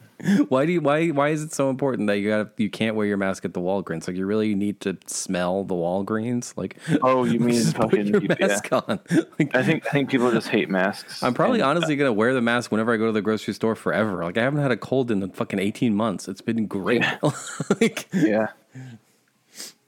why 0.49 0.65
do 0.65 0.71
you 0.73 0.81
why 0.81 1.07
why 1.09 1.29
is 1.29 1.41
it 1.41 1.53
so 1.53 1.69
important 1.69 2.07
that 2.07 2.17
you 2.19 2.29
got 2.29 2.49
you 2.57 2.69
can't 2.69 2.95
wear 2.95 3.05
your 3.07 3.15
mask 3.17 3.45
at 3.45 3.53
the 3.53 3.61
Walgreens? 3.61 4.05
Like 4.07 4.17
you 4.17 4.25
really 4.25 4.53
need 4.53 4.79
to 4.81 4.97
smell 5.07 5.63
the 5.63 5.73
Walgreens? 5.75 6.53
Like 6.57 6.77
Oh, 7.01 7.23
you 7.23 7.39
mean 7.49 7.63
put 7.71 7.75
fucking 7.91 8.07
your 8.07 8.21
yeah. 8.23 8.35
mask 8.39 8.71
on? 8.73 8.99
Like, 9.39 9.55
I 9.55 9.63
think 9.63 9.87
I 9.87 9.91
think 9.91 10.09
people 10.09 10.29
just 10.31 10.49
hate 10.49 10.69
masks. 10.69 11.23
I'm 11.23 11.33
probably 11.33 11.61
And- 11.61 11.69
honestly 11.69 11.95
gonna 11.95 12.13
wear 12.13 12.33
the 12.33 12.41
mask 12.41 12.69
whenever 12.71 12.93
I 12.93 12.97
go 12.97 13.05
to 13.07 13.11
the 13.11 13.21
grocery 13.21 13.53
store 13.53 13.75
forever. 13.75 14.23
Like 14.23 14.37
I 14.37 14.41
haven't 14.43 14.61
had 14.61 14.71
a 14.71 14.77
cold 14.77 15.09
in 15.09 15.19
the 15.21 15.29
fucking 15.29 15.57
18 15.59 15.95
months. 15.95 16.27
It's 16.27 16.41
been 16.41 16.67
great. 16.67 17.03
like, 17.81 18.07
Yeah, 18.13 18.47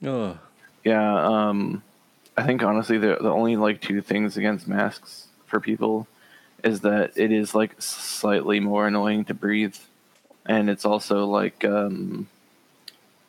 ugh. 0.05 0.37
yeah. 0.83 1.49
Um, 1.49 1.83
I 2.37 2.43
think 2.43 2.63
honestly, 2.63 2.97
the 2.97 3.17
the 3.21 3.29
only 3.29 3.57
like 3.57 3.81
two 3.81 4.01
things 4.01 4.37
against 4.37 4.67
masks 4.67 5.27
for 5.45 5.59
people 5.59 6.07
is 6.63 6.81
that 6.81 7.13
it 7.15 7.31
is 7.31 7.55
like 7.55 7.81
slightly 7.81 8.59
more 8.59 8.87
annoying 8.87 9.25
to 9.25 9.33
breathe, 9.33 9.75
and 10.45 10.69
it's 10.69 10.85
also 10.85 11.25
like 11.25 11.65
um, 11.65 12.27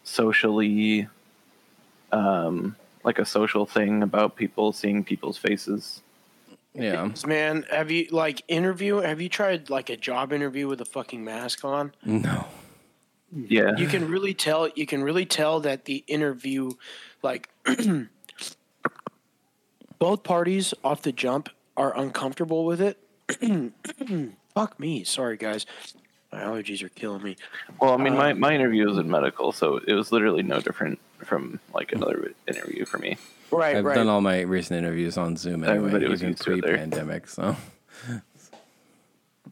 socially, 0.04 1.08
um, 2.10 2.76
like 3.04 3.18
a 3.18 3.24
social 3.24 3.66
thing 3.66 4.02
about 4.02 4.36
people 4.36 4.72
seeing 4.72 5.04
people's 5.04 5.38
faces. 5.38 6.02
yeah. 6.74 7.10
Man, 7.26 7.64
have 7.70 7.90
you 7.90 8.08
like 8.10 8.42
interview? 8.48 8.96
Have 8.96 9.20
you 9.20 9.28
tried 9.28 9.70
like 9.70 9.90
a 9.90 9.96
job 9.96 10.32
interview 10.32 10.68
with 10.68 10.80
a 10.80 10.86
fucking 10.86 11.24
mask 11.24 11.64
on? 11.64 11.92
No. 12.04 12.46
Yeah, 13.34 13.76
You 13.78 13.86
can 13.86 14.08
really 14.08 14.34
tell. 14.34 14.68
You 14.68 14.84
can 14.86 15.02
really 15.02 15.24
tell 15.24 15.60
that 15.60 15.86
the 15.86 16.04
interview, 16.06 16.72
like, 17.22 17.48
both 19.98 20.22
parties 20.22 20.74
off 20.84 21.00
the 21.00 21.12
jump 21.12 21.48
are 21.76 21.96
uncomfortable 21.98 22.66
with 22.66 22.80
it. 22.80 22.98
Fuck 24.54 24.78
me. 24.78 25.04
Sorry, 25.04 25.36
guys. 25.36 25.66
My 26.32 26.40
allergies 26.40 26.82
are 26.82 26.88
killing 26.88 27.22
me. 27.22 27.36
Well, 27.80 27.92
I 27.92 27.96
mean, 27.98 28.14
Uh, 28.14 28.16
my, 28.16 28.32
my 28.32 28.54
interview 28.54 28.86
was 28.86 28.96
in 28.96 29.10
medical, 29.10 29.52
so 29.52 29.78
it 29.86 29.92
was 29.92 30.12
literally 30.12 30.42
no 30.42 30.60
different 30.60 30.98
from 31.18 31.60
like 31.74 31.92
another 31.92 32.32
interview 32.48 32.84
for 32.84 32.98
me. 32.98 33.18
Right, 33.50 33.76
I've 33.76 33.84
right. 33.84 33.94
done 33.94 34.08
all 34.08 34.22
my 34.22 34.40
recent 34.40 34.78
interviews 34.78 35.18
on 35.18 35.36
Zoom 35.36 35.62
anyway, 35.62 35.76
Everybody 35.76 36.08
was 36.08 36.22
even 36.22 36.34
to 36.36 36.52
it 36.54 36.62
pre-pandemic. 36.62 37.28
So 37.28 37.54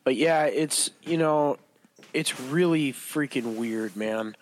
But 0.04 0.16
yeah, 0.16 0.44
it's 0.44 0.90
you 1.02 1.18
know, 1.18 1.58
it's 2.14 2.40
really 2.40 2.92
freaking 2.92 3.56
weird, 3.56 3.94
man. 3.96 4.34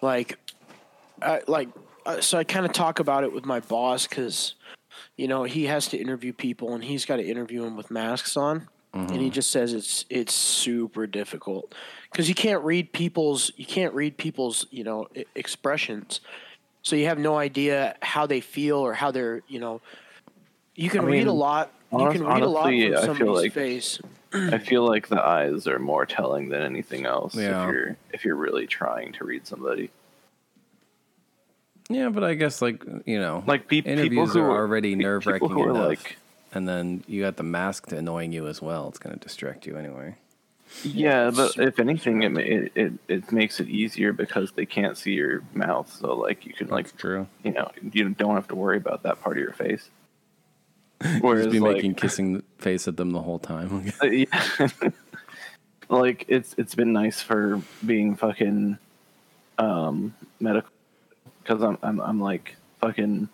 Like, 0.00 0.38
I 1.20 1.42
like 1.46 1.68
uh, 2.06 2.22
so 2.22 2.38
I 2.38 2.44
kind 2.44 2.64
of 2.64 2.72
talk 2.72 3.00
about 3.00 3.24
it 3.24 3.32
with 3.32 3.44
my 3.44 3.60
boss 3.60 4.06
because, 4.06 4.54
you 5.16 5.28
know, 5.28 5.44
he 5.44 5.66
has 5.66 5.88
to 5.88 5.96
interview 5.96 6.32
people 6.32 6.74
and 6.74 6.84
he's 6.84 7.04
got 7.04 7.16
to 7.16 7.24
interview 7.24 7.62
them 7.62 7.76
with 7.76 7.90
masks 7.90 8.36
on, 8.36 8.68
and 8.92 9.10
he 9.10 9.18
mm-hmm. 9.18 9.30
just 9.30 9.50
says 9.50 9.72
it's 9.72 10.04
it's 10.08 10.34
super 10.34 11.06
difficult 11.06 11.74
because 12.10 12.28
you 12.28 12.34
can't 12.34 12.62
read 12.64 12.92
people's 12.92 13.52
you 13.56 13.66
can't 13.66 13.94
read 13.94 14.16
people's 14.16 14.66
you 14.70 14.84
know 14.84 15.08
e- 15.14 15.24
expressions, 15.34 16.20
so 16.82 16.96
you 16.96 17.06
have 17.06 17.18
no 17.18 17.36
idea 17.36 17.96
how 18.02 18.26
they 18.26 18.40
feel 18.40 18.78
or 18.78 18.94
how 18.94 19.10
they're 19.10 19.42
you 19.48 19.60
know. 19.60 19.80
You 20.74 20.90
can 20.90 21.00
I 21.00 21.08
read 21.08 21.22
a 21.22 21.26
mean, 21.26 21.36
lot. 21.36 21.72
You 21.92 22.10
can 22.10 22.24
read 22.24 22.42
a 22.42 22.46
lot 22.46 22.66
honestly, 22.66 22.92
from 22.92 22.98
I 22.98 23.00
feel 23.00 23.14
somebody's 23.16 23.42
like- 23.42 23.52
face. 23.52 24.00
I 24.30 24.58
feel 24.58 24.86
like 24.86 25.08
the 25.08 25.22
eyes 25.22 25.66
are 25.66 25.78
more 25.78 26.04
telling 26.04 26.50
than 26.50 26.60
anything 26.60 27.06
else. 27.06 27.34
Yeah. 27.34 27.66
If 27.66 27.72
you're 27.72 27.96
if 28.12 28.24
you're 28.24 28.36
really 28.36 28.66
trying 28.66 29.12
to 29.14 29.24
read 29.24 29.46
somebody, 29.46 29.90
yeah, 31.88 32.08
but 32.10 32.24
I 32.24 32.34
guess 32.34 32.60
like 32.60 32.84
you 33.06 33.18
know, 33.18 33.42
like 33.46 33.68
pe- 33.68 33.82
people 33.82 33.92
interviews 33.92 34.34
who 34.34 34.40
are 34.40 34.56
already 34.56 34.94
nerve 34.96 35.26
wracking 35.26 35.58
enough, 35.58 35.76
like 35.76 36.16
and 36.52 36.68
then 36.68 37.04
you 37.06 37.22
got 37.22 37.36
the 37.36 37.42
mask 37.42 37.86
to 37.88 37.96
annoying 37.96 38.32
you 38.32 38.46
as 38.46 38.60
well. 38.62 38.88
It's 38.88 38.98
going 38.98 39.16
to 39.16 39.20
distract 39.20 39.66
you 39.66 39.76
anyway. 39.76 40.16
yeah, 40.82 41.30
but 41.34 41.56
if 41.56 41.78
anything, 41.80 42.22
it, 42.22 42.36
it 42.36 42.72
it 42.74 42.92
it 43.08 43.32
makes 43.32 43.58
it 43.60 43.68
easier 43.68 44.12
because 44.12 44.52
they 44.52 44.66
can't 44.66 44.96
see 44.98 45.12
your 45.12 45.42
mouth, 45.54 45.90
so 45.92 46.14
like 46.14 46.44
you 46.44 46.52
can 46.52 46.68
like 46.68 46.86
That's 46.86 47.00
true. 47.00 47.26
you 47.42 47.52
know 47.52 47.70
you 47.92 48.10
don't 48.10 48.34
have 48.34 48.48
to 48.48 48.54
worry 48.54 48.76
about 48.76 49.02
that 49.04 49.22
part 49.22 49.38
of 49.38 49.42
your 49.42 49.52
face. 49.52 49.88
Just 51.02 51.22
Whereas 51.22 51.46
be 51.46 51.60
like, 51.60 51.76
making 51.76 51.94
kissing 52.02 52.42
face 52.58 52.88
at 52.88 52.96
them 52.96 53.12
the 53.12 53.22
whole 53.22 53.38
time. 53.38 53.92
Uh, 54.02 54.06
yeah. 54.06 54.68
like 55.88 56.26
it's 56.28 56.54
it's 56.58 56.74
been 56.74 56.92
nice 56.92 57.22
for 57.22 57.62
being 57.86 58.14
fucking 58.16 58.78
um 59.58 60.14
medical 60.38 60.70
because 61.48 61.62
I'm, 61.62 61.78
I'm 61.82 62.00
I'm 62.00 62.20
like 62.20 62.56
fucking 62.80 63.28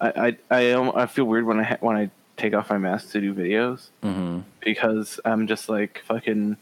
I 0.00 0.36
I 0.50 0.60
I, 0.62 1.02
I 1.02 1.06
feel 1.06 1.24
weird 1.24 1.44
when 1.44 1.60
I 1.60 1.62
ha- 1.64 1.76
when 1.80 1.96
I 1.96 2.10
take 2.36 2.54
off 2.54 2.70
my 2.70 2.78
mask 2.78 3.10
to 3.12 3.20
do 3.20 3.34
videos 3.34 3.88
mm-hmm. 4.02 4.40
because 4.60 5.20
I'm 5.24 5.46
just 5.46 5.68
like 5.68 6.02
fucking 6.06 6.56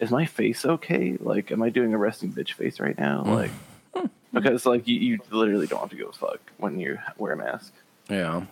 is 0.00 0.10
my 0.10 0.26
face 0.26 0.64
okay 0.64 1.16
like 1.20 1.50
am 1.50 1.62
I 1.62 1.70
doing 1.70 1.92
a 1.92 1.98
resting 1.98 2.32
bitch 2.32 2.52
face 2.52 2.80
right 2.80 2.98
now 2.98 3.24
like 3.24 3.50
because 4.32 4.64
like 4.64 4.86
you, 4.86 4.98
you 4.98 5.18
literally 5.30 5.66
don't 5.66 5.80
have 5.80 5.90
to 5.90 5.96
go 5.96 6.10
fuck 6.12 6.40
when 6.56 6.78
you 6.78 6.98
wear 7.18 7.32
a 7.32 7.36
mask 7.36 7.72
Yeah. 8.08 8.46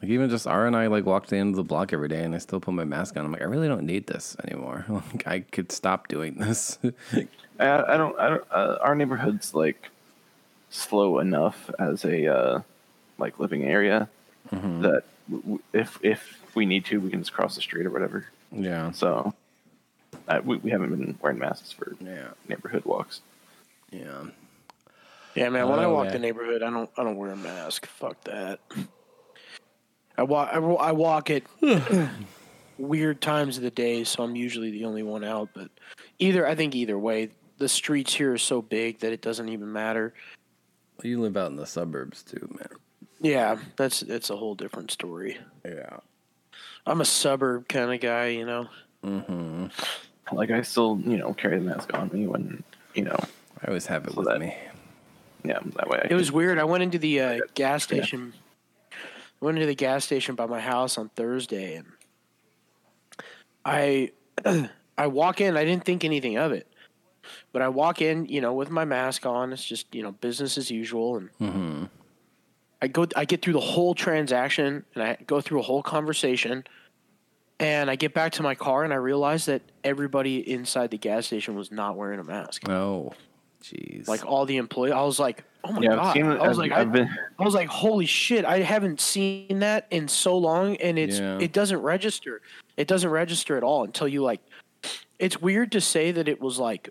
Like 0.00 0.10
even 0.10 0.28
just 0.28 0.46
R 0.46 0.66
and 0.66 0.76
I 0.76 0.86
like 0.88 1.06
walk 1.06 1.24
to 1.24 1.30
the 1.30 1.36
end 1.38 1.50
of 1.50 1.56
the 1.56 1.64
block 1.64 1.94
every 1.94 2.08
day, 2.08 2.22
and 2.22 2.34
I 2.34 2.38
still 2.38 2.60
put 2.60 2.74
my 2.74 2.84
mask 2.84 3.16
on. 3.16 3.24
I'm 3.24 3.32
like, 3.32 3.40
I 3.40 3.46
really 3.46 3.66
don't 3.66 3.84
need 3.84 4.06
this 4.06 4.36
anymore. 4.44 4.84
Like 4.90 5.26
I 5.26 5.40
could 5.40 5.72
stop 5.72 6.08
doing 6.08 6.34
this. 6.34 6.78
I, 7.58 7.94
I 7.94 7.96
don't. 7.96 8.18
I 8.18 8.28
don't. 8.28 8.44
Uh, 8.50 8.76
our 8.82 8.94
neighborhood's 8.94 9.54
like 9.54 9.88
slow 10.70 11.18
enough 11.18 11.70
as 11.78 12.04
a 12.04 12.26
uh, 12.26 12.60
like 13.18 13.38
living 13.38 13.64
area 13.64 14.08
that 14.50 15.02
w- 15.30 15.42
w- 15.42 15.58
if 15.72 15.98
if 16.02 16.40
we 16.54 16.66
need 16.66 16.84
to, 16.86 17.00
we 17.00 17.10
can 17.10 17.20
just 17.20 17.32
cross 17.32 17.54
the 17.56 17.60
street 17.62 17.86
or 17.86 17.90
whatever. 17.90 18.26
yeah. 18.52 18.90
So 18.92 19.34
uh, 20.28 20.40
we 20.44 20.56
we 20.58 20.70
haven't 20.70 20.90
been 20.90 21.18
wearing 21.20 21.38
masks 21.38 21.72
for 21.72 21.94
Yeah. 22.00 22.28
neighborhood 22.48 22.84
walks. 22.84 23.20
Yeah. 23.90 24.26
Yeah, 25.34 25.48
man. 25.50 25.68
When 25.68 25.78
I 25.78 25.84
Oh, 25.84 25.92
walk 25.94 26.06
yeah. 26.06 26.12
the 26.12 26.18
neighborhood, 26.18 26.62
I 26.62 26.70
don't 26.70 26.90
I 26.96 27.04
don't 27.04 27.16
wear 27.16 27.30
a 27.32 27.36
mask. 27.36 27.86
Fuck 27.86 28.22
that. 28.24 28.60
I 30.18 30.22
walk 30.22 30.48
I, 30.52 30.56
I 30.58 30.92
walk 30.92 31.28
at 31.30 31.42
weird 32.78 33.20
times 33.20 33.56
of 33.56 33.62
the 33.62 33.70
day, 33.70 34.04
so 34.04 34.22
I'm 34.22 34.36
usually 34.36 34.70
the 34.70 34.84
only 34.84 35.02
one 35.02 35.24
out. 35.24 35.50
But 35.54 35.70
either 36.18 36.46
I 36.46 36.54
think 36.54 36.74
either 36.74 36.98
way, 36.98 37.30
the 37.58 37.68
streets 37.68 38.14
here 38.14 38.32
are 38.32 38.38
so 38.38 38.62
big 38.62 39.00
that 39.00 39.12
it 39.12 39.20
doesn't 39.22 39.48
even 39.48 39.72
matter. 39.72 40.14
You 41.02 41.20
live 41.20 41.36
out 41.36 41.50
in 41.50 41.56
the 41.56 41.66
suburbs 41.66 42.22
too, 42.22 42.48
man. 42.58 42.68
Yeah, 43.20 43.58
that's 43.76 44.02
it's 44.02 44.30
a 44.30 44.36
whole 44.36 44.54
different 44.54 44.90
story. 44.90 45.38
Yeah. 45.64 45.98
I'm 46.86 47.00
a 47.00 47.04
suburb 47.04 47.68
kind 47.68 47.92
of 47.92 48.00
guy, 48.00 48.28
you 48.28 48.46
know. 48.46 48.68
Mm-hmm. 49.04 49.66
Like 50.34 50.50
I 50.50 50.62
still 50.62 51.00
you 51.04 51.16
know 51.18 51.32
carry 51.34 51.58
the 51.58 51.64
mask 51.64 51.92
on 51.94 52.10
me 52.12 52.26
when 52.26 52.62
you 52.94 53.04
know 53.04 53.16
I 53.62 53.68
always 53.68 53.86
have 53.86 54.06
it 54.06 54.12
So 54.12 54.18
with 54.20 54.28
that- 54.28 54.40
me. 54.40 54.54
yeah 55.44 55.58
that 55.76 55.88
way. 55.88 56.00
I 56.02 56.08
It 56.10 56.14
was 56.14 56.32
weird. 56.32 56.58
I 56.58 56.64
went 56.64 56.82
into 56.82 56.98
the 56.98 57.20
uh, 57.20 57.38
gas 57.54 57.82
station. 57.84 58.32
I 58.92 59.44
went 59.44 59.58
into 59.58 59.66
the 59.66 59.74
gas 59.74 60.04
station 60.04 60.34
by 60.34 60.46
my 60.46 60.60
house 60.60 60.96
on 60.98 61.10
Thursday, 61.10 61.74
and 61.76 61.86
I 63.64 64.10
I 64.98 65.06
walk 65.08 65.40
in. 65.40 65.56
I 65.56 65.64
didn't 65.64 65.84
think 65.84 66.04
anything 66.04 66.36
of 66.38 66.52
it, 66.52 66.66
but 67.52 67.62
I 67.62 67.68
walk 67.68 68.00
in, 68.02 68.26
you 68.26 68.40
know, 68.40 68.52
with 68.52 68.70
my 68.70 68.84
mask 68.84 69.26
on. 69.26 69.52
It's 69.52 69.64
just 69.64 69.94
you 69.94 70.02
know 70.02 70.12
business 70.12 70.56
as 70.58 70.70
usual, 70.70 71.16
and 71.16 71.30
Mm-hmm. 71.40 71.84
I 72.82 72.88
go. 72.88 73.06
I 73.16 73.24
get 73.24 73.40
through 73.42 73.54
the 73.54 73.60
whole 73.60 73.94
transaction, 73.94 74.84
and 74.94 75.02
I 75.02 75.16
go 75.26 75.40
through 75.40 75.60
a 75.60 75.62
whole 75.62 75.82
conversation. 75.82 76.64
And 77.58 77.88
I 77.90 77.96
get 77.96 78.12
back 78.12 78.32
to 78.32 78.42
my 78.42 78.54
car, 78.54 78.84
and 78.84 78.92
I 78.92 78.96
realize 78.96 79.46
that 79.46 79.62
everybody 79.82 80.48
inside 80.52 80.90
the 80.90 80.98
gas 80.98 81.24
station 81.26 81.54
was 81.54 81.72
not 81.72 81.96
wearing 81.96 82.20
a 82.20 82.24
mask. 82.24 82.68
Oh, 82.68 83.14
jeez. 83.62 84.06
Like 84.06 84.26
all 84.26 84.44
the 84.44 84.58
employees, 84.58 84.92
I 84.92 85.00
was 85.00 85.18
like, 85.18 85.42
oh 85.64 85.72
my 85.72 85.80
Yeah, 85.80 85.94
god! 85.96 86.12
seen. 86.12 86.26
I 86.26 86.46
was 86.48 86.58
I've, 86.58 86.58
like, 86.58 86.72
I've 86.72 86.88
I, 86.88 86.92
been. 86.92 87.08
I 87.38 87.44
was 87.44 87.54
like, 87.54 87.68
holy 87.68 88.04
shit! 88.04 88.44
I 88.44 88.58
haven't 88.60 89.00
seen 89.00 89.60
that 89.60 89.86
in 89.90 90.06
so 90.06 90.36
long, 90.36 90.76
and 90.76 90.98
it's 90.98 91.18
Yeah. 91.18 91.38
it 91.40 91.54
doesn't 91.54 91.80
register. 91.80 92.42
It 92.76 92.86
doesn't 92.88 93.08
register 93.08 93.56
at 93.56 93.62
all 93.62 93.84
until 93.84 94.06
you 94.06 94.22
like. 94.22 94.42
It's 95.18 95.40
weird 95.40 95.72
to 95.72 95.80
say 95.80 96.12
that 96.12 96.28
it 96.28 96.42
was 96.42 96.58
like. 96.58 96.90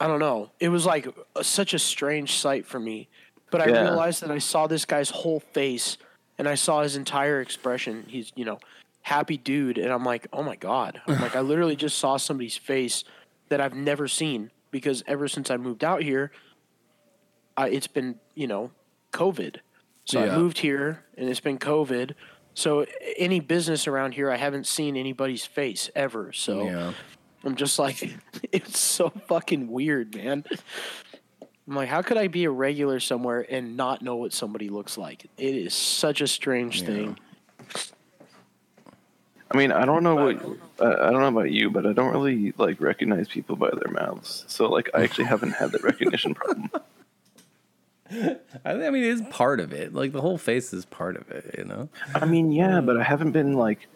I 0.00 0.06
don't 0.06 0.18
know. 0.18 0.50
It 0.58 0.70
was 0.70 0.86
like 0.86 1.06
a, 1.36 1.44
such 1.44 1.74
a 1.74 1.78
strange 1.78 2.38
sight 2.38 2.66
for 2.66 2.80
me, 2.80 3.08
but 3.50 3.60
I 3.60 3.68
Yeah. 3.68 3.82
realized 3.82 4.22
that 4.22 4.30
I 4.30 4.38
saw 4.38 4.66
this 4.66 4.84
guy's 4.86 5.10
whole 5.10 5.40
face, 5.40 5.98
and 6.38 6.48
I 6.48 6.54
saw 6.54 6.82
his 6.82 6.96
entire 6.96 7.40
expression. 7.40 8.06
He's 8.08 8.32
you 8.34 8.44
know, 8.46 8.58
happy 9.02 9.36
dude, 9.36 9.76
and 9.78 9.92
I'm 9.92 10.04
like, 10.04 10.26
oh 10.32 10.42
my 10.42 10.56
god! 10.56 11.00
I'm 11.06 11.20
like, 11.20 11.36
I 11.36 11.40
literally 11.40 11.76
just 11.76 11.98
saw 11.98 12.16
somebody's 12.16 12.56
face 12.56 13.04
that 13.50 13.60
I've 13.60 13.74
never 13.74 14.08
seen 14.08 14.50
because 14.70 15.02
ever 15.06 15.28
since 15.28 15.50
I 15.50 15.56
moved 15.58 15.84
out 15.84 16.02
here, 16.02 16.30
I, 17.56 17.68
it's 17.68 17.86
been 17.88 18.18
you 18.34 18.46
know 18.46 18.70
COVID. 19.12 19.56
So 20.06 20.24
Yeah. 20.24 20.32
I 20.32 20.36
moved 20.36 20.58
here 20.58 21.04
and 21.18 21.28
it's 21.28 21.40
been 21.40 21.58
COVID. 21.58 22.14
So 22.54 22.84
any 23.16 23.38
business 23.40 23.86
around 23.86 24.12
here, 24.12 24.30
I 24.30 24.36
haven't 24.36 24.66
seen 24.66 24.96
anybody's 24.96 25.44
face 25.44 25.90
ever. 25.94 26.32
So 26.32 26.64
Yeah. 26.66 26.92
I'm 27.44 27.56
just 27.56 27.78
like, 27.78 28.16
it's 28.52 28.78
so 28.78 29.10
fucking 29.10 29.70
weird, 29.70 30.14
man. 30.14 30.44
I'm 31.68 31.76
like, 31.76 31.88
how 31.88 32.02
could 32.02 32.16
I 32.16 32.28
be 32.28 32.44
a 32.44 32.50
regular 32.50 33.00
somewhere 33.00 33.46
and 33.48 33.76
not 33.76 34.02
know 34.02 34.16
what 34.16 34.32
somebody 34.32 34.68
looks 34.68 34.98
like? 34.98 35.26
It 35.38 35.54
is 35.54 35.74
such 35.74 36.20
a 36.20 36.26
strange 36.26 36.82
thing. 36.82 37.16
I 39.52 39.56
mean, 39.56 39.72
I 39.72 39.84
don't 39.84 40.02
know 40.02 40.14
what 40.14 40.36
I 40.80 41.08
I 41.08 41.10
don't 41.10 41.20
know 41.20 41.28
about 41.28 41.50
you, 41.50 41.70
but 41.70 41.84
I 41.86 41.92
don't 41.92 42.12
really 42.12 42.52
like 42.56 42.80
recognize 42.80 43.28
people 43.28 43.56
by 43.56 43.70
their 43.70 43.92
mouths. 43.92 44.44
So 44.46 44.68
like, 44.68 44.90
I 44.94 45.02
actually 45.02 45.24
haven't 45.24 45.52
had 45.52 45.72
that 45.72 45.82
recognition 45.82 46.34
problem. 46.34 46.70
I, 48.10 48.36
I 48.64 48.90
mean, 48.90 49.04
it's 49.04 49.22
part 49.30 49.60
of 49.60 49.72
it. 49.72 49.92
Like 49.94 50.12
the 50.12 50.20
whole 50.20 50.38
face 50.38 50.72
is 50.72 50.84
part 50.84 51.16
of 51.16 51.30
it. 51.30 51.56
You 51.58 51.64
know. 51.64 51.88
I 52.14 52.26
mean, 52.26 52.52
yeah, 52.52 52.80
but 52.80 52.96
I 52.96 53.02
haven't 53.02 53.32
been 53.32 53.54
like 53.54 53.88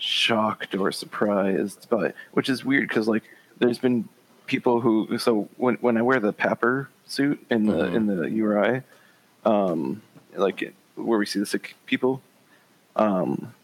shocked 0.00 0.74
or 0.74 0.90
surprised 0.90 1.88
by, 1.88 2.12
which 2.32 2.48
is 2.48 2.64
weird 2.64 2.88
because 2.88 3.06
like 3.06 3.22
there's 3.58 3.78
been 3.78 4.08
people 4.46 4.80
who. 4.80 5.18
So 5.18 5.48
when 5.56 5.76
when 5.76 5.96
I 5.96 6.02
wear 6.02 6.18
the 6.18 6.32
PAPR 6.32 6.88
suit 7.06 7.44
in 7.50 7.66
the 7.66 7.84
in 7.84 8.06
the 8.06 8.28
URI, 8.28 8.82
um, 9.44 10.02
like 10.34 10.74
where 10.96 11.18
we 11.18 11.26
see 11.26 11.38
the 11.38 11.46
sick 11.46 11.76
people, 11.86 12.22
um, 12.96 13.54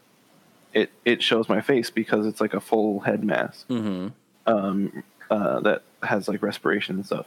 it 0.72 0.91
it 1.05 1.22
shows 1.22 1.49
my 1.49 1.61
face 1.61 1.91
because 1.91 2.26
it's 2.26 2.41
like 2.41 2.55
a 2.55 2.61
full 2.61 3.01
head 3.01 3.24
mask. 3.24 3.66
Mm-hmm. 3.68 4.09
um, 4.47 5.03
uh, 5.30 5.61
that 5.61 5.82
has 6.03 6.28
like 6.28 6.43
respiration 6.43 6.97
and 6.97 7.07
stuff. 7.07 7.26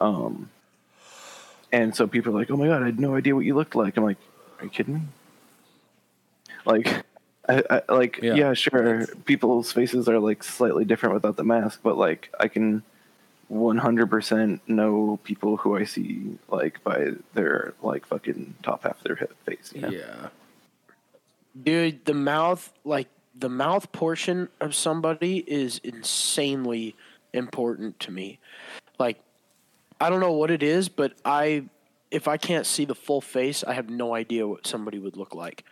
Um, 0.00 0.50
and 1.72 1.94
so 1.94 2.06
people 2.06 2.34
are 2.34 2.38
like, 2.38 2.50
"Oh 2.50 2.56
my 2.56 2.68
god, 2.68 2.82
I 2.82 2.86
had 2.86 3.00
no 3.00 3.16
idea 3.16 3.34
what 3.34 3.44
you 3.44 3.54
looked 3.54 3.74
like." 3.74 3.96
I'm 3.96 4.04
like, 4.04 4.18
"Are 4.58 4.64
you 4.64 4.70
kidding 4.70 4.94
me?" 4.94 5.00
Like, 6.64 7.04
I, 7.48 7.62
I 7.70 7.92
like 7.92 8.20
Yeah. 8.22 8.34
yeah, 8.34 8.54
sure, 8.54 9.06
people's 9.24 9.72
faces 9.72 10.08
are 10.08 10.18
like 10.18 10.42
slightly 10.44 10.84
different 10.84 11.14
without 11.14 11.36
the 11.36 11.44
mask, 11.44 11.80
but 11.82 11.96
like 11.96 12.32
I 12.38 12.48
can 12.48 12.82
100% 13.50 14.60
know 14.66 15.18
people 15.24 15.56
who 15.56 15.76
I 15.76 15.84
see 15.84 16.38
like 16.48 16.82
by 16.84 17.12
their 17.34 17.74
like 17.82 18.06
fucking 18.06 18.54
top 18.62 18.82
half 18.82 18.98
of 18.98 19.04
their 19.04 19.14
head 19.16 19.30
face. 19.46 19.72
You 19.74 19.80
know? 19.82 19.88
Yeah. 19.88 20.28
Dude, 21.62 22.04
the 22.04 22.14
mouth, 22.14 22.72
like 22.84 23.08
the 23.38 23.48
mouth 23.48 23.90
portion 23.92 24.48
of 24.60 24.74
somebody 24.74 25.38
is 25.38 25.78
insanely 25.82 26.94
important 27.32 27.98
to 28.00 28.10
me. 28.10 28.38
Like, 28.98 29.20
I 30.00 30.10
don't 30.10 30.20
know 30.20 30.32
what 30.32 30.50
it 30.50 30.62
is, 30.62 30.88
but 30.88 31.14
I, 31.24 31.64
if 32.10 32.28
I 32.28 32.36
can't 32.36 32.66
see 32.66 32.84
the 32.84 32.94
full 32.94 33.20
face, 33.20 33.64
I 33.64 33.72
have 33.74 33.88
no 33.88 34.14
idea 34.14 34.46
what 34.46 34.66
somebody 34.66 34.98
would 34.98 35.16
look 35.16 35.34
like. 35.34 35.64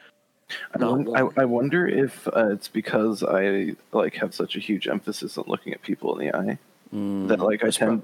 I, 0.75 0.79
won- 0.79 1.17
I. 1.17 1.43
I 1.43 1.45
wonder 1.45 1.87
if 1.87 2.29
uh, 2.29 2.51
it's 2.51 2.69
because 2.69 3.23
I 3.23 3.75
like 3.93 4.15
have 4.17 4.35
such 4.35 4.57
a 4.57 4.61
huge 4.61 4.87
emphasis 4.89 5.37
on 5.39 5.45
looking 5.47 5.73
at 5.73 5.83
people 5.83 6.19
in 6.19 6.27
the 6.27 6.37
eye 6.37 6.59
that 6.93 7.41
like 7.41 7.63
I 7.63 7.67
That's 7.67 7.77
tend 7.79 8.03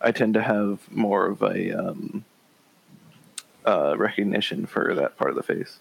I 0.00 0.12
tend 0.12 0.34
to 0.34 0.42
have 0.42 0.78
more 0.90 1.26
of 1.26 1.42
a 1.42 1.72
um, 1.72 2.24
uh, 3.66 3.96
recognition 3.98 4.66
for 4.66 4.94
that 4.94 5.16
part 5.16 5.30
of 5.30 5.36
the 5.36 5.42
face. 5.42 5.78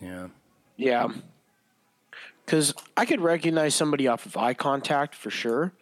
Yeah. 0.00 0.28
Yeah. 0.76 1.08
Because 2.44 2.74
I 2.96 3.04
could 3.06 3.20
recognize 3.20 3.74
somebody 3.74 4.08
off 4.08 4.26
of 4.26 4.36
eye 4.36 4.54
contact 4.54 5.14
for 5.14 5.30
sure. 5.30 5.72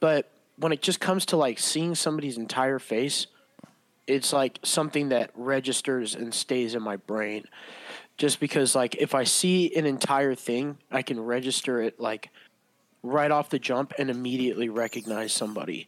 But 0.00 0.30
when 0.56 0.72
it 0.72 0.82
just 0.82 1.00
comes 1.00 1.26
to 1.26 1.36
like 1.36 1.58
seeing 1.58 1.94
somebody's 1.94 2.36
entire 2.38 2.78
face, 2.78 3.26
it's 4.06 4.32
like 4.32 4.58
something 4.62 5.10
that 5.10 5.30
registers 5.34 6.14
and 6.14 6.32
stays 6.34 6.74
in 6.74 6.82
my 6.82 6.96
brain. 6.96 7.44
Just 8.18 8.38
because, 8.38 8.74
like, 8.74 8.96
if 8.96 9.14
I 9.14 9.24
see 9.24 9.74
an 9.74 9.86
entire 9.86 10.34
thing, 10.34 10.76
I 10.90 11.00
can 11.02 11.18
register 11.18 11.80
it 11.80 11.98
like 11.98 12.28
right 13.02 13.30
off 13.30 13.48
the 13.48 13.58
jump 13.58 13.94
and 13.98 14.10
immediately 14.10 14.68
recognize 14.68 15.32
somebody. 15.32 15.86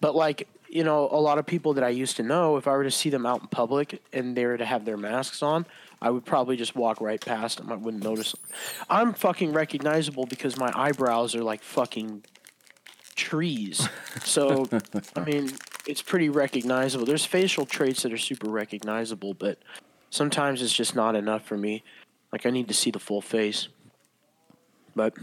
But 0.00 0.14
like, 0.14 0.48
you 0.68 0.84
know, 0.84 1.08
a 1.10 1.18
lot 1.18 1.38
of 1.38 1.46
people 1.46 1.74
that 1.74 1.84
I 1.84 1.88
used 1.88 2.16
to 2.16 2.22
know, 2.22 2.56
if 2.56 2.68
I 2.68 2.72
were 2.72 2.84
to 2.84 2.90
see 2.90 3.10
them 3.10 3.26
out 3.26 3.40
in 3.40 3.46
public 3.48 4.02
and 4.12 4.36
they 4.36 4.46
were 4.46 4.56
to 4.56 4.64
have 4.64 4.84
their 4.84 4.96
masks 4.96 5.42
on, 5.42 5.66
I 6.00 6.10
would 6.10 6.24
probably 6.24 6.56
just 6.56 6.76
walk 6.76 7.00
right 7.00 7.20
past 7.20 7.58
them. 7.58 7.72
I 7.72 7.76
wouldn't 7.76 8.04
notice 8.04 8.32
them. 8.32 8.42
I'm 8.90 9.14
fucking 9.14 9.52
recognizable 9.52 10.26
because 10.26 10.56
my 10.58 10.70
eyebrows 10.74 11.34
are 11.34 11.42
like 11.42 11.62
fucking 11.62 12.24
trees. 13.14 13.88
So, 14.24 14.68
I 15.16 15.20
mean, 15.20 15.50
it's 15.86 16.02
pretty 16.02 16.28
recognizable. 16.28 17.06
There's 17.06 17.24
facial 17.24 17.66
traits 17.66 18.02
that 18.02 18.12
are 18.12 18.18
super 18.18 18.50
recognizable, 18.50 19.34
but 19.34 19.58
sometimes 20.10 20.62
it's 20.62 20.72
just 20.72 20.94
not 20.94 21.14
enough 21.14 21.44
for 21.44 21.56
me. 21.56 21.82
Like, 22.32 22.46
I 22.46 22.50
need 22.50 22.68
to 22.68 22.74
see 22.74 22.90
the 22.90 22.98
full 22.98 23.20
face. 23.20 23.68
But, 24.94 25.14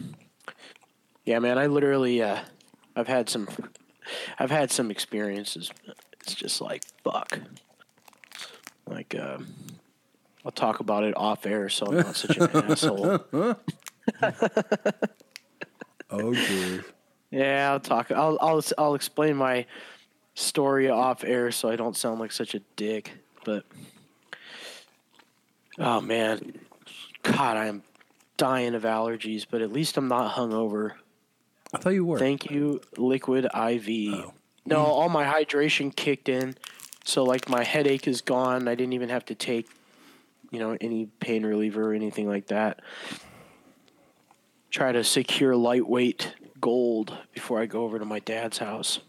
yeah, 1.26 1.40
man, 1.40 1.58
I 1.58 1.68
literally, 1.68 2.22
uh, 2.22 2.40
I've 2.96 3.08
had 3.08 3.30
some, 3.30 3.48
I've 4.40 4.52
had 4.52 4.72
some 4.72 4.90
experiences. 4.90 5.72
It's 6.22 6.36
just 6.36 6.62
like, 6.62 6.84
fuck. 7.04 7.40
Like, 8.88 9.16
um, 9.20 9.48
I'll 10.46 10.52
talk 10.52 10.80
about 10.80 11.04
it 11.04 11.16
off 11.18 11.46
air 11.46 11.70
so 11.70 11.88
I'm 11.88 11.98
not 11.98 12.16
such 12.16 12.38
an 12.38 12.50
asshole. 12.72 13.20
Oh, 16.10 16.34
dude. 16.34 16.86
Yeah, 17.32 17.72
I'll 17.72 17.80
talk. 17.80 18.12
I'll 18.12 18.38
I'll 18.40 18.64
I'll 18.78 18.94
explain 18.94 19.36
my 19.36 19.66
story 20.36 20.90
off 20.90 21.24
air 21.24 21.52
so 21.52 21.70
I 21.70 21.76
don't 21.76 21.96
sound 21.96 22.20
like 22.20 22.32
such 22.32 22.56
a 22.56 22.62
dick. 22.76 23.12
But 23.46 23.66
oh 25.78 26.02
man, 26.02 26.60
God, 27.24 27.58
I 27.58 27.66
am 27.66 27.84
dying 28.38 28.76
of 28.76 28.84
allergies. 28.84 29.46
But 29.50 29.62
at 29.62 29.72
least 29.72 29.98
I'm 29.98 30.08
not 30.08 30.36
hungover. 30.36 30.94
I 31.74 31.78
thought 31.80 31.92
you 31.92 32.06
were. 32.06 32.20
Thank 32.20 32.52
you, 32.52 32.82
Liquid 32.98 33.46
IV. 33.46 34.14
Oh. 34.14 34.34
No, 34.66 34.78
all 34.78 35.10
my 35.10 35.26
hydration 35.26 35.94
kicked 35.94 36.30
in, 36.30 36.56
so 37.04 37.24
like 37.24 37.50
my 37.50 37.64
headache 37.64 38.08
is 38.08 38.22
gone. 38.22 38.68
I 38.68 38.76
didn't 38.76 38.94
even 38.94 39.10
have 39.10 39.26
to 39.26 39.36
take, 39.36 39.68
you 40.52 40.60
know, 40.60 40.78
any 40.80 41.08
pain 41.20 41.46
reliever 41.46 41.92
or 41.92 41.94
anything 41.94 42.30
like 42.30 42.48
that. 42.48 42.80
Try 44.70 44.94
to 44.94 45.04
secure 45.04 45.56
lightweight 45.56 46.36
gold 46.62 47.18
before 47.34 47.60
I 47.60 47.66
go 47.66 47.84
over 47.84 48.00
to 48.00 48.06
my 48.06 48.20
dad's 48.20 48.60
house. 48.60 49.00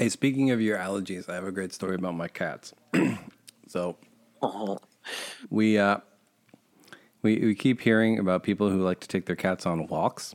Hey, 0.00 0.08
speaking 0.08 0.50
of 0.50 0.62
your 0.62 0.78
allergies, 0.78 1.28
I 1.28 1.34
have 1.34 1.44
a 1.44 1.52
great 1.52 1.74
story 1.74 1.94
about 1.94 2.14
my 2.14 2.26
cats. 2.26 2.72
so 3.68 3.98
Oh, 4.40 4.78
we 5.50 5.76
uh, 5.76 5.98
we 7.20 7.36
we 7.40 7.54
keep 7.54 7.82
hearing 7.82 8.18
about 8.18 8.42
people 8.42 8.70
who 8.70 8.82
like 8.82 9.00
to 9.00 9.08
take 9.08 9.26
their 9.26 9.36
cats 9.36 9.66
on 9.66 9.88
walks. 9.88 10.34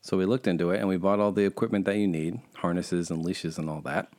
So 0.00 0.16
we 0.16 0.24
looked 0.24 0.48
into 0.48 0.70
it 0.70 0.80
and 0.80 0.88
we 0.88 0.96
bought 0.96 1.20
all 1.20 1.30
the 1.30 1.44
equipment 1.44 1.84
that 1.84 1.96
you 1.96 2.08
need, 2.08 2.40
harnesses 2.56 3.08
and 3.08 3.24
leashes 3.24 3.56
and 3.56 3.70
all 3.70 3.80
that. 3.82 4.12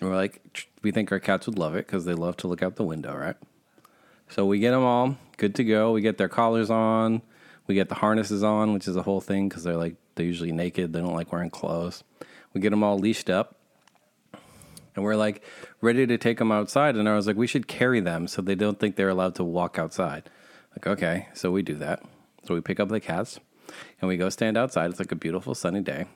And 0.00 0.08
we're 0.08 0.16
like, 0.16 0.66
we 0.80 0.90
think 0.90 1.12
our 1.12 1.20
cats 1.20 1.44
would 1.44 1.58
love 1.58 1.74
it 1.74 1.86
because 1.86 2.06
they 2.06 2.14
love 2.14 2.38
to 2.38 2.48
look 2.48 2.62
out 2.62 2.76
the 2.76 2.82
window, 2.82 3.14
right? 3.14 3.36
So 4.30 4.46
we 4.46 4.58
get 4.58 4.70
them 4.70 4.84
all 4.84 5.18
good 5.36 5.54
to 5.56 5.64
go. 5.64 5.92
We 5.92 6.00
get 6.00 6.16
their 6.16 6.30
collars 6.30 6.70
on. 6.70 7.20
We 7.66 7.74
get 7.74 7.90
the 7.90 7.96
harnesses 7.96 8.42
on, 8.42 8.72
which 8.72 8.88
is 8.88 8.96
a 8.96 9.02
whole 9.02 9.20
thing 9.20 9.50
because 9.50 9.64
they're 9.64 9.76
like 9.76 9.96
they're 10.14 10.24
usually 10.24 10.52
naked. 10.52 10.94
They 10.94 11.00
don't 11.00 11.12
like 11.12 11.30
wearing 11.30 11.50
clothes. 11.50 12.04
We 12.54 12.62
get 12.62 12.70
them 12.70 12.82
all 12.82 12.98
leashed 12.98 13.28
up, 13.28 13.58
and 14.94 15.04
we're 15.04 15.16
like 15.16 15.42
ready 15.80 16.06
to 16.06 16.18
take 16.18 16.38
them 16.38 16.52
outside. 16.52 16.96
And 16.96 17.08
I 17.08 17.14
was 17.14 17.26
like, 17.26 17.36
we 17.36 17.46
should 17.46 17.66
carry 17.66 18.00
them 18.00 18.26
so 18.26 18.42
they 18.42 18.54
don't 18.54 18.78
think 18.78 18.96
they're 18.96 19.08
allowed 19.08 19.34
to 19.36 19.44
walk 19.44 19.78
outside. 19.78 20.30
Like, 20.72 20.86
okay, 20.86 21.28
so 21.34 21.50
we 21.50 21.62
do 21.62 21.74
that. 21.76 22.02
So 22.44 22.54
we 22.54 22.60
pick 22.60 22.80
up 22.80 22.88
the 22.88 23.00
cats 23.00 23.38
and 24.00 24.08
we 24.08 24.16
go 24.16 24.28
stand 24.28 24.56
outside. 24.56 24.90
It's 24.90 24.98
like 24.98 25.12
a 25.12 25.16
beautiful 25.16 25.54
sunny 25.54 25.80
day, 25.80 26.06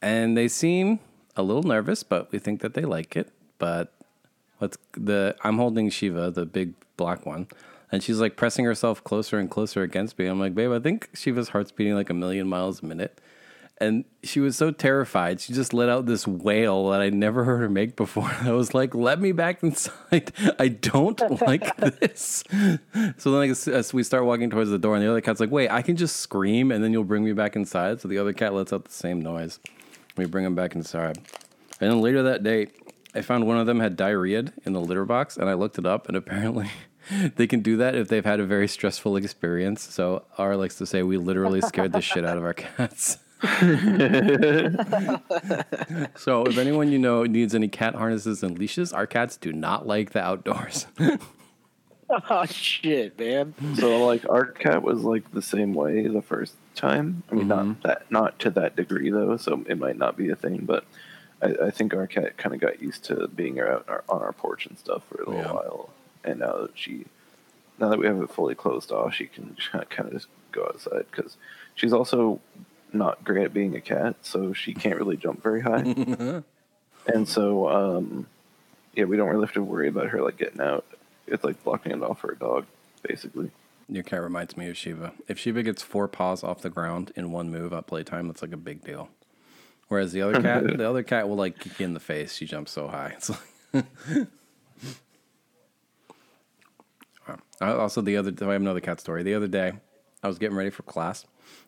and 0.00 0.36
they 0.36 0.48
seem 0.48 1.00
a 1.36 1.42
little 1.42 1.62
nervous, 1.62 2.02
but 2.02 2.30
we 2.32 2.38
think 2.38 2.60
that 2.60 2.74
they 2.74 2.82
like 2.82 3.16
it. 3.16 3.32
But 3.58 3.92
let's 4.60 4.76
the 4.92 5.36
I'm 5.42 5.56
holding 5.56 5.90
Shiva, 5.90 6.30
the 6.30 6.44
big 6.44 6.74
black 6.96 7.24
one, 7.24 7.48
and 7.90 8.02
she's 8.02 8.20
like 8.20 8.36
pressing 8.36 8.64
herself 8.64 9.02
closer 9.04 9.38
and 9.38 9.50
closer 9.50 9.82
against 9.82 10.18
me. 10.18 10.26
I'm 10.26 10.40
like, 10.40 10.54
babe, 10.54 10.72
I 10.72 10.80
think 10.80 11.08
Shiva's 11.14 11.50
heart's 11.50 11.72
beating 11.72 11.94
like 11.94 12.10
a 12.10 12.14
million 12.14 12.48
miles 12.48 12.82
a 12.82 12.86
minute. 12.86 13.20
And 13.82 14.04
she 14.22 14.38
was 14.38 14.56
so 14.56 14.70
terrified. 14.70 15.40
She 15.40 15.52
just 15.52 15.74
let 15.74 15.88
out 15.88 16.06
this 16.06 16.26
wail 16.26 16.90
that 16.90 17.00
I'd 17.00 17.14
never 17.14 17.42
heard 17.44 17.58
her 17.58 17.68
make 17.68 17.96
before. 17.96 18.30
I 18.42 18.52
was 18.52 18.74
like, 18.74 18.94
"Let 18.94 19.20
me 19.20 19.32
back 19.32 19.62
inside! 19.62 20.32
I 20.58 20.68
don't 20.68 21.20
like 21.42 21.76
this." 21.76 22.44
So 23.18 23.32
then, 23.32 23.50
as, 23.50 23.66
as 23.66 23.92
we 23.92 24.04
start 24.04 24.24
walking 24.24 24.50
towards 24.50 24.70
the 24.70 24.78
door, 24.78 24.94
and 24.94 25.04
the 25.04 25.10
other 25.10 25.20
cat's 25.20 25.40
like, 25.40 25.50
"Wait, 25.50 25.68
I 25.68 25.82
can 25.82 25.96
just 25.96 26.16
scream, 26.16 26.70
and 26.70 26.82
then 26.82 26.92
you'll 26.92 27.04
bring 27.04 27.24
me 27.24 27.32
back 27.32 27.56
inside." 27.56 28.00
So 28.00 28.08
the 28.08 28.18
other 28.18 28.32
cat 28.32 28.54
lets 28.54 28.72
out 28.72 28.84
the 28.84 28.92
same 28.92 29.20
noise. 29.20 29.58
We 30.16 30.26
bring 30.26 30.44
him 30.44 30.54
back 30.54 30.76
inside, 30.76 31.18
and 31.80 31.90
then 31.90 32.00
later 32.00 32.22
that 32.22 32.42
day, 32.44 32.68
I 33.14 33.22
found 33.22 33.46
one 33.46 33.58
of 33.58 33.66
them 33.66 33.80
had 33.80 33.96
diarrhea 33.96 34.44
in 34.64 34.72
the 34.72 34.80
litter 34.80 35.04
box, 35.04 35.36
and 35.36 35.50
I 35.50 35.54
looked 35.54 35.78
it 35.78 35.86
up, 35.86 36.08
and 36.08 36.16
apparently. 36.22 36.70
They 37.34 37.48
can 37.48 37.62
do 37.62 37.78
that 37.78 37.96
if 37.96 38.06
they've 38.06 38.24
had 38.24 38.38
a 38.38 38.46
very 38.46 38.68
stressful 38.68 39.16
experience. 39.16 39.82
So 39.82 40.22
R 40.38 40.56
likes 40.56 40.76
to 40.76 40.86
say 40.86 41.02
we 41.02 41.16
literally 41.16 41.60
scared 41.60 41.92
the 41.92 42.00
shit 42.00 42.24
out 42.24 42.38
of 42.38 42.44
our 42.44 42.54
cats. 42.54 43.18
so 46.16 46.44
if 46.44 46.58
anyone 46.58 46.90
you 46.92 46.98
know 46.98 47.24
needs 47.24 47.54
any 47.54 47.68
cat 47.68 47.94
harnesses 47.94 48.42
and 48.42 48.58
leashes, 48.58 48.92
our 48.92 49.06
cats 49.06 49.36
do 49.36 49.52
not 49.52 49.86
like 49.86 50.12
the 50.12 50.20
outdoors. 50.20 50.86
oh 52.30 52.44
shit, 52.46 53.18
man. 53.18 53.54
So 53.76 54.04
like 54.04 54.28
our 54.28 54.46
cat 54.46 54.82
was 54.82 55.02
like 55.02 55.30
the 55.32 55.42
same 55.42 55.74
way 55.74 56.06
the 56.06 56.22
first 56.22 56.54
time. 56.74 57.22
I 57.30 57.34
mean, 57.34 57.48
Mm-hmm. 57.48 57.68
not 57.68 57.82
that 57.82 58.10
not 58.10 58.38
to 58.40 58.50
that 58.50 58.76
degree 58.76 59.10
though. 59.10 59.36
So 59.36 59.64
it 59.68 59.78
might 59.78 59.98
not 59.98 60.16
be 60.16 60.30
a 60.30 60.36
thing, 60.36 60.64
but 60.64 60.84
I, 61.42 61.66
I 61.66 61.70
think 61.70 61.94
our 61.94 62.06
cat 62.06 62.36
kind 62.36 62.54
of 62.54 62.60
got 62.60 62.80
used 62.80 63.04
to 63.04 63.28
being 63.28 63.60
out 63.60 63.68
on 63.68 63.84
our, 63.88 64.04
on 64.08 64.22
our 64.22 64.32
porch 64.32 64.66
and 64.66 64.78
stuff 64.78 65.02
for 65.08 65.22
a 65.22 65.28
little 65.28 65.42
Yeah. 65.42 65.52
while. 65.52 65.90
And 66.24 66.40
now 66.40 66.52
that 66.62 66.70
she, 66.78 67.06
now 67.80 67.88
that 67.88 67.98
we 67.98 68.06
have 68.06 68.20
it 68.22 68.30
fully 68.30 68.54
closed 68.54 68.92
off, 68.92 69.14
she 69.14 69.26
can 69.26 69.56
kind 69.90 70.06
of 70.08 70.12
just 70.12 70.28
go 70.52 70.64
outside 70.66 71.06
because 71.10 71.36
she's 71.74 71.92
also 71.92 72.40
not 72.94 73.24
great 73.24 73.44
at 73.44 73.54
being 73.54 73.74
a 73.76 73.80
cat, 73.80 74.16
so 74.22 74.52
she 74.52 74.74
can't 74.74 74.96
really 74.96 75.16
jump 75.16 75.42
very 75.42 75.60
high. 75.60 75.80
and 77.12 77.28
so, 77.28 77.68
um, 77.68 78.26
yeah, 78.94 79.04
we 79.04 79.16
don't 79.16 79.28
really 79.28 79.46
have 79.46 79.54
to 79.54 79.62
worry 79.62 79.88
about 79.88 80.08
her 80.08 80.22
like 80.22 80.36
getting 80.36 80.60
out. 80.60 80.84
It's 81.26 81.44
like 81.44 81.62
blocking 81.64 81.92
it 81.92 82.02
off 82.02 82.20
for 82.20 82.32
a 82.32 82.36
dog, 82.36 82.66
basically. 83.02 83.50
Your 83.88 84.02
cat 84.02 84.22
reminds 84.22 84.56
me 84.56 84.68
of 84.68 84.76
Shiva. 84.76 85.12
If 85.28 85.38
Shiva 85.38 85.62
gets 85.62 85.82
four 85.82 86.08
paws 86.08 86.42
off 86.42 86.62
the 86.62 86.70
ground 86.70 87.12
in 87.14 87.32
one 87.32 87.50
move 87.50 87.72
at 87.72 87.86
playtime, 87.86 88.26
that's 88.26 88.42
like 88.42 88.52
a 88.52 88.56
big 88.56 88.84
deal. 88.84 89.08
Whereas 89.88 90.12
the 90.12 90.22
other 90.22 90.40
cat, 90.40 90.64
the 90.78 90.88
other 90.88 91.02
cat 91.02 91.28
will 91.28 91.36
like 91.36 91.58
kick 91.58 91.78
you 91.78 91.86
in 91.86 91.94
the 91.94 92.00
face. 92.00 92.34
She 92.34 92.46
jumps 92.46 92.72
so 92.72 92.88
high. 92.88 93.14
It's 93.16 93.30
like. 93.30 93.86
Uh, 97.60 97.78
also, 97.78 98.00
the 98.00 98.16
other, 98.16 98.32
I 98.40 98.52
have 98.52 98.60
another 98.60 98.80
cat 98.80 99.00
story. 99.00 99.22
The 99.22 99.34
other 99.34 99.46
day, 99.46 99.72
I 100.20 100.26
was 100.26 100.38
getting 100.38 100.56
ready 100.56 100.70
for 100.70 100.82
class, 100.82 101.24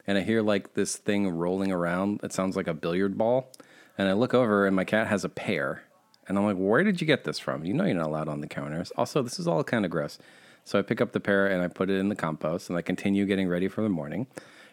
and 0.06 0.18
I 0.18 0.22
hear 0.22 0.42
like 0.42 0.74
this 0.74 0.96
thing 0.96 1.28
rolling 1.28 1.72
around. 1.72 2.20
It 2.22 2.32
sounds 2.32 2.56
like 2.56 2.66
a 2.66 2.74
billiard 2.74 3.16
ball, 3.16 3.52
and 3.96 4.08
I 4.08 4.12
look 4.12 4.34
over, 4.34 4.66
and 4.66 4.74
my 4.74 4.84
cat 4.84 5.06
has 5.06 5.24
a 5.24 5.28
pear, 5.28 5.84
and 6.28 6.38
I'm 6.38 6.44
like, 6.44 6.56
"Where 6.56 6.84
did 6.84 7.00
you 7.00 7.06
get 7.06 7.24
this 7.24 7.38
from? 7.38 7.64
You 7.64 7.74
know 7.74 7.84
you're 7.84 7.94
not 7.94 8.06
allowed 8.06 8.28
on 8.28 8.40
the 8.40 8.46
counters." 8.46 8.92
Also, 8.96 9.22
this 9.22 9.38
is 9.38 9.46
all 9.46 9.62
kind 9.64 9.84
of 9.84 9.90
gross. 9.90 10.18
So 10.64 10.78
I 10.78 10.82
pick 10.82 11.00
up 11.00 11.12
the 11.12 11.20
pear 11.20 11.46
and 11.46 11.62
I 11.62 11.68
put 11.68 11.90
it 11.90 11.98
in 11.98 12.08
the 12.08 12.16
compost, 12.16 12.68
and 12.68 12.78
I 12.78 12.82
continue 12.82 13.26
getting 13.26 13.48
ready 13.48 13.68
for 13.68 13.82
the 13.82 13.88
morning. 13.88 14.26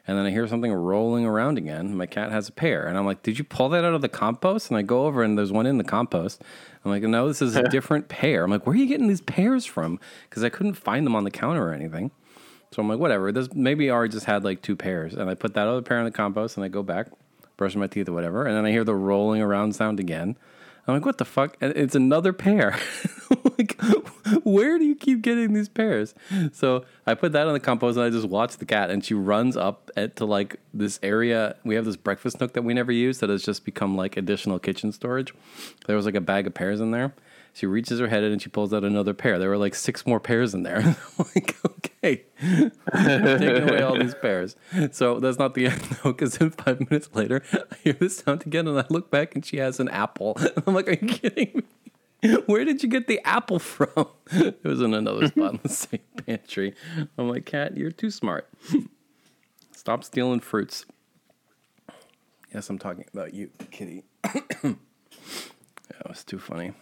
And 0.07 0.18
then 0.18 0.26
I 0.26 0.32
hear 0.32 0.47
something 0.47 0.74
rolling 0.74 1.26
around 1.26 1.59
again. 1.59 1.95
My 1.95 2.07
cat 2.07 2.32
has 2.32 2.49
a 2.49 2.51
pear, 2.51 2.88
and 2.88 2.97
I'm 2.97 3.05
like, 3.05 3.22
"Did 3.22 3.38
you 3.38 3.43
pull 3.43 3.70
that 3.70 3.86
out 3.86 3.93
of 3.93 4.01
the 4.01 4.09
compost?" 4.09 4.70
And 4.70 4.78
I 4.78 4.82
go 4.82 5.05
over, 5.05 5.22
and 5.22 5.38
there's 5.38 5.51
one 5.51 5.68
in 5.68 5.78
the 5.78 5.84
compost. 5.84 6.41
I'm 6.84 6.91
like, 6.91 7.03
"No, 7.03 7.28
this 7.28 7.41
is 7.41 7.55
a 7.55 7.64
different 7.70 8.07
pear." 8.07 8.43
I'm 8.43 8.49
like, 8.49 8.66
"Where 8.66 8.74
are 8.74 8.78
you 8.78 8.88
getting 8.88 9.07
these 9.07 9.22
pears 9.22 9.66
from?" 9.66 9.99
Because 10.30 10.43
I 10.43 10.49
couldn't 10.49 10.74
find 10.74 11.05
them 11.05 11.16
on 11.16 11.24
the 11.24 11.32
counter 11.32 11.68
or 11.68 11.74
anything. 11.74 12.09
So 12.72 12.82
I'm 12.82 12.88
like, 12.88 12.99
whatever. 12.99 13.32
This 13.32 13.53
maybe 13.53 13.89
Ari 13.89 14.09
just 14.09 14.26
had 14.26 14.43
like 14.43 14.61
two 14.61 14.76
pears, 14.76 15.13
and 15.13 15.30
I 15.30 15.36
put 15.36 15.53
that 15.55 15.67
other 15.67 15.82
pear 15.82 15.99
in 15.99 16.05
the 16.05 16.11
compost, 16.11 16.55
and 16.55 16.63
I 16.63 16.69
go 16.69 16.84
back, 16.84 17.07
brushing 17.57 17.82
my 17.82 17.88
teeth 17.88 18.07
or 18.07 18.13
whatever, 18.13 18.45
and 18.45 18.55
then 18.55 18.65
I 18.65 18.72
hear 18.72 18.84
the 18.84 18.95
rolling 18.95 19.41
around 19.41 19.76
sound 19.76 19.99
again. 19.99 20.38
I'm 20.88 20.95
like, 20.95 21.05
what 21.05 21.19
the 21.19 21.26
fuck? 21.26 21.57
And 21.61 21.74
it's 21.76 21.93
another 21.93 22.34
pear. 22.34 22.78
like, 23.57 23.80
where 24.43 24.80
do 24.80 24.86
you 24.86 24.95
keep 24.95 25.22
getting 25.22 25.53
these 25.53 25.69
pears? 25.69 26.15
So 26.53 26.86
I 27.05 27.13
put 27.13 27.34
that 27.34 27.45
in 27.45 27.53
the 27.53 27.59
compost, 27.59 27.97
and 27.97 28.05
I 28.05 28.09
just 28.09 28.28
watch 28.28 28.57
the 28.57 28.65
cat, 28.65 28.89
and 28.89 29.03
she 29.03 29.13
runs 29.13 29.55
up 29.55 29.91
to 30.15 30.26
like 30.26 30.59
this 30.74 30.99
area. 31.03 31.55
We 31.63 31.76
have 31.76 31.86
this 31.86 31.97
breakfast 31.97 32.39
nook 32.39 32.53
that 32.53 32.63
we 32.63 32.74
never 32.74 32.91
use 32.91 33.19
that 33.19 33.30
has 33.30 33.43
just 33.43 33.63
become 33.63 33.95
like 33.95 34.17
additional 34.17 34.59
kitchen 34.59 34.91
storage. 34.91 35.34
There 35.88 35.95
was 35.95 36.05
like 36.05 36.15
a 36.15 36.22
bag 36.22 36.47
of 36.47 36.53
pears 36.53 36.80
in 36.80 36.91
there. 36.91 37.13
She 37.54 37.66
reaches 37.66 37.99
her 37.99 38.08
head 38.08 38.24
in 38.24 38.32
and 38.32 38.41
she 38.41 38.49
pulls 38.49 38.74
out 38.74 38.84
another 38.84 39.14
pear. 39.14 39.38
There 39.38 39.49
were 39.49 39.58
like 39.58 39.76
six 39.76 40.06
more 40.06 40.20
pears 40.20 40.54
in 40.54 40.64
there. 40.64 40.95
Like, 41.36 41.56
okay, 41.66 42.24
taking 42.41 43.70
away 43.70 43.82
all 43.82 43.97
these 43.97 44.16
pears. 44.16 44.56
So 44.91 45.20
that's 45.20 45.38
not 45.38 45.54
the 45.54 45.68
end 45.68 45.82
though, 45.82 46.12
because 46.12 46.38
then 46.38 46.49
five 46.49 46.80
minutes 46.80 47.10
later, 47.14 47.43
I 47.54 47.76
hear 47.84 47.93
this 47.93 48.18
sound 48.18 48.45
again, 48.45 48.68
and 48.68 48.78
I 48.80 48.86
look 48.89 49.12
back 49.12 49.36
and 49.36 49.45
she 49.45 49.58
has 49.58 49.80
an 49.80 49.88
apple. 49.89 50.36
I'm 50.68 50.74
like, 50.74 50.88
are 50.88 50.97
you 50.99 51.08
kidding 51.08 51.64
me? 52.24 52.38
Where 52.47 52.66
did 52.66 52.82
you 52.84 52.89
get 52.89 53.08
the 53.08 53.20
apple 53.26 53.60
from? 53.60 54.08
It 54.32 54.64
was 54.64 54.82
in 54.82 54.93
another 54.93 55.28
spot 55.28 55.54
in 55.54 55.60
the 55.62 55.70
same 55.70 55.99
pantry. 56.26 56.74
I'm 57.18 57.30
like, 57.30 57.45
Cat, 57.45 57.78
you're 57.78 57.91
too 57.91 58.10
smart. 58.10 58.49
Stop 59.76 60.04
stealing 60.04 60.39
fruits. 60.39 60.86
Yes, 62.54 62.70
I'm 62.70 62.80
talking 62.80 63.06
about 63.14 63.34
you, 63.34 63.49
kitty. 63.72 64.04
that 64.24 64.78
was 66.08 66.24
too 66.24 66.39
funny. 66.39 66.74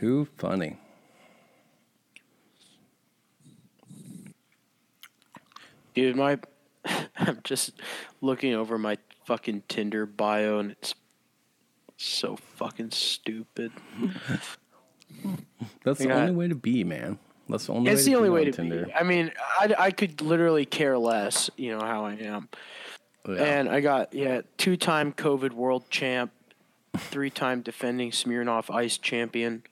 Too 0.00 0.26
funny. 0.38 0.78
Dude, 5.94 6.16
my 6.16 6.38
I'm 7.18 7.40
just 7.44 7.72
looking 8.22 8.54
over 8.54 8.78
my 8.78 8.96
fucking 9.26 9.64
Tinder 9.68 10.06
bio 10.06 10.58
and 10.58 10.70
it's 10.70 10.94
so 11.98 12.36
fucking 12.36 12.92
stupid. 12.92 13.72
That's 15.84 15.98
the 15.98 16.10
only 16.12 16.32
way 16.32 16.48
to 16.48 16.54
be, 16.54 16.82
man. 16.82 17.18
That's 17.46 17.66
the 17.66 17.74
only 17.74 17.90
it's 17.90 18.00
way 18.00 18.04
the 18.06 18.10
to 18.12 18.16
only 18.16 18.28
be 18.28 18.32
way 18.32 18.40
on 18.40 18.46
to 18.46 18.52
Tinder. 18.52 18.86
be. 18.86 18.94
I 18.94 19.02
mean, 19.02 19.32
I, 19.60 19.74
I 19.78 19.90
could 19.90 20.22
literally 20.22 20.64
care 20.64 20.96
less, 20.96 21.50
you 21.58 21.76
know, 21.76 21.84
how 21.84 22.06
I 22.06 22.14
am. 22.14 22.48
Oh, 23.26 23.34
yeah. 23.34 23.42
And 23.42 23.68
I 23.68 23.80
got, 23.80 24.14
yeah, 24.14 24.40
two 24.56 24.78
time 24.78 25.12
COVID 25.12 25.52
world 25.52 25.90
champ, 25.90 26.32
three 26.96 27.28
time 27.28 27.60
defending 27.60 28.12
Smirnoff 28.12 28.74
Ice 28.74 28.96
champion, 28.96 29.64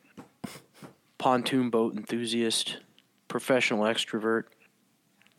pontoon 1.18 1.70
boat 1.70 1.94
enthusiast, 1.96 2.78
professional 3.28 3.82
extrovert, 3.84 4.44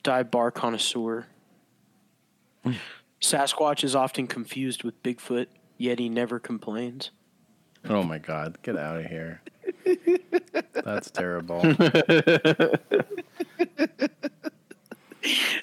dive 0.03 0.30
bar 0.32 0.51
connoisseur. 0.51 1.27
Hmm. 2.63 2.73
Sasquatch 3.21 3.84
is 3.84 3.95
often 3.95 4.27
confused 4.27 4.84
with 4.84 5.01
Bigfoot, 5.03 5.47
yet 5.77 5.99
he 5.99 6.07
never 6.09 6.39
complains. 6.39 7.11
oh 7.89 8.03
my 8.03 8.17
god, 8.17 8.57
get 8.61 8.77
out 8.77 8.97
of 8.97 9.05
here. 9.05 9.41
That's 10.73 11.09
terrible. 11.11 11.61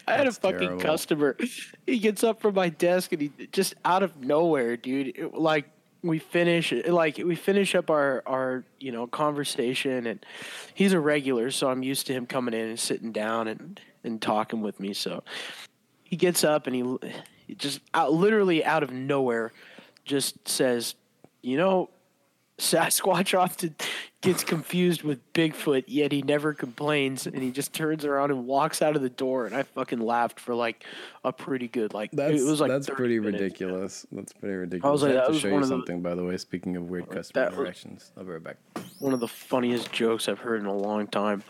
I 0.08 0.12
had 0.12 0.26
a 0.26 0.32
fucking 0.32 0.58
terrible. 0.60 0.80
customer. 0.80 1.36
He 1.86 1.98
gets 1.98 2.22
up 2.22 2.40
from 2.40 2.54
my 2.54 2.68
desk 2.68 3.12
and 3.12 3.22
he 3.22 3.32
just 3.52 3.74
out 3.84 4.02
of 4.02 4.16
nowhere, 4.18 4.76
dude. 4.76 5.16
it- 5.16 5.34
like 5.34 5.66
we 6.06 6.18
finish, 6.18 6.72
like 6.72 7.18
we 7.18 7.34
finish 7.34 7.74
up 7.74 7.90
our 7.90 8.22
our 8.26 8.64
you 8.78 8.92
know 8.92 9.06
conversation, 9.06 10.06
and 10.06 10.24
he's 10.74 10.92
a 10.92 11.00
regular, 11.00 11.50
so 11.50 11.68
I'm 11.68 11.82
used 11.82 12.06
to 12.08 12.12
him 12.12 12.26
coming 12.26 12.54
in 12.54 12.68
and 12.68 12.78
sitting 12.78 13.12
down 13.12 13.48
and 13.48 13.80
and 14.04 14.20
talking 14.20 14.62
with 14.62 14.80
me. 14.80 14.92
So 14.94 15.24
he 16.02 16.16
gets 16.16 16.44
up 16.44 16.66
and 16.66 16.76
he, 16.76 17.10
he 17.46 17.54
just 17.54 17.80
out, 17.92 18.12
literally 18.12 18.64
out 18.64 18.82
of 18.82 18.92
nowhere, 18.92 19.52
just 20.04 20.48
says, 20.48 20.94
you 21.42 21.56
know. 21.56 21.90
Sasquatch 22.58 23.38
often 23.38 23.74
gets 24.22 24.42
confused 24.42 25.02
with 25.02 25.20
Bigfoot, 25.34 25.84
yet 25.88 26.10
he 26.10 26.22
never 26.22 26.54
complains, 26.54 27.26
and 27.26 27.42
he 27.42 27.50
just 27.50 27.74
turns 27.74 28.02
around 28.04 28.30
and 28.30 28.46
walks 28.46 28.80
out 28.80 28.96
of 28.96 29.02
the 29.02 29.10
door. 29.10 29.44
And 29.44 29.54
I 29.54 29.62
fucking 29.62 30.00
laughed 30.00 30.40
for 30.40 30.54
like 30.54 30.82
a 31.22 31.32
pretty 31.32 31.68
good 31.68 31.92
like 31.92 32.12
That's 32.12 32.40
it 32.40 32.44
was 32.46 32.58
like 32.60 32.70
that's 32.70 32.88
pretty 32.88 33.20
minutes. 33.20 33.42
ridiculous. 33.42 34.06
That's 34.10 34.32
pretty 34.32 34.54
ridiculous. 34.54 34.88
I 34.88 34.90
was 34.90 35.02
like, 35.02 35.10
I 35.12 35.14
have 35.16 35.22
that 35.22 35.26
to 35.26 35.32
was 35.32 35.40
show 35.42 35.48
you 35.48 35.54
of 35.56 35.60
the- 35.62 35.66
something, 35.68 36.00
by 36.00 36.14
the 36.14 36.24
way. 36.24 36.36
Speaking 36.38 36.76
of 36.76 36.84
weird 36.88 37.10
customer 37.10 37.46
interactions, 37.48 38.10
I'll 38.16 38.24
be 38.24 38.30
right 38.32 38.42
back. 38.42 38.56
One 39.00 39.12
of 39.12 39.20
the 39.20 39.28
funniest 39.28 39.92
jokes 39.92 40.26
I've 40.26 40.38
heard 40.38 40.60
in 40.60 40.66
a 40.66 40.74
long 40.76 41.08
time 41.08 41.42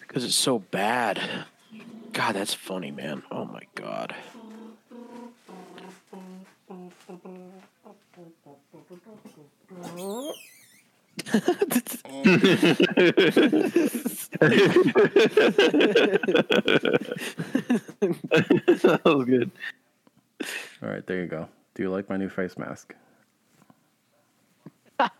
because 0.00 0.22
it's 0.24 0.34
so 0.36 0.60
bad. 0.60 1.20
God, 2.12 2.36
that's 2.36 2.54
funny, 2.54 2.92
man. 2.92 3.24
Oh 3.32 3.44
my 3.46 3.62
god. 3.74 4.14
That 18.82 19.00
was 19.04 19.24
good. 19.26 19.50
All 20.82 20.88
right, 20.88 21.06
there 21.06 21.20
you 21.20 21.26
go. 21.26 21.48
Do 21.74 21.82
you 21.82 21.90
like 21.90 22.08
my 22.08 22.16
new 22.16 22.28
face 22.28 22.56
mask? 22.58 22.94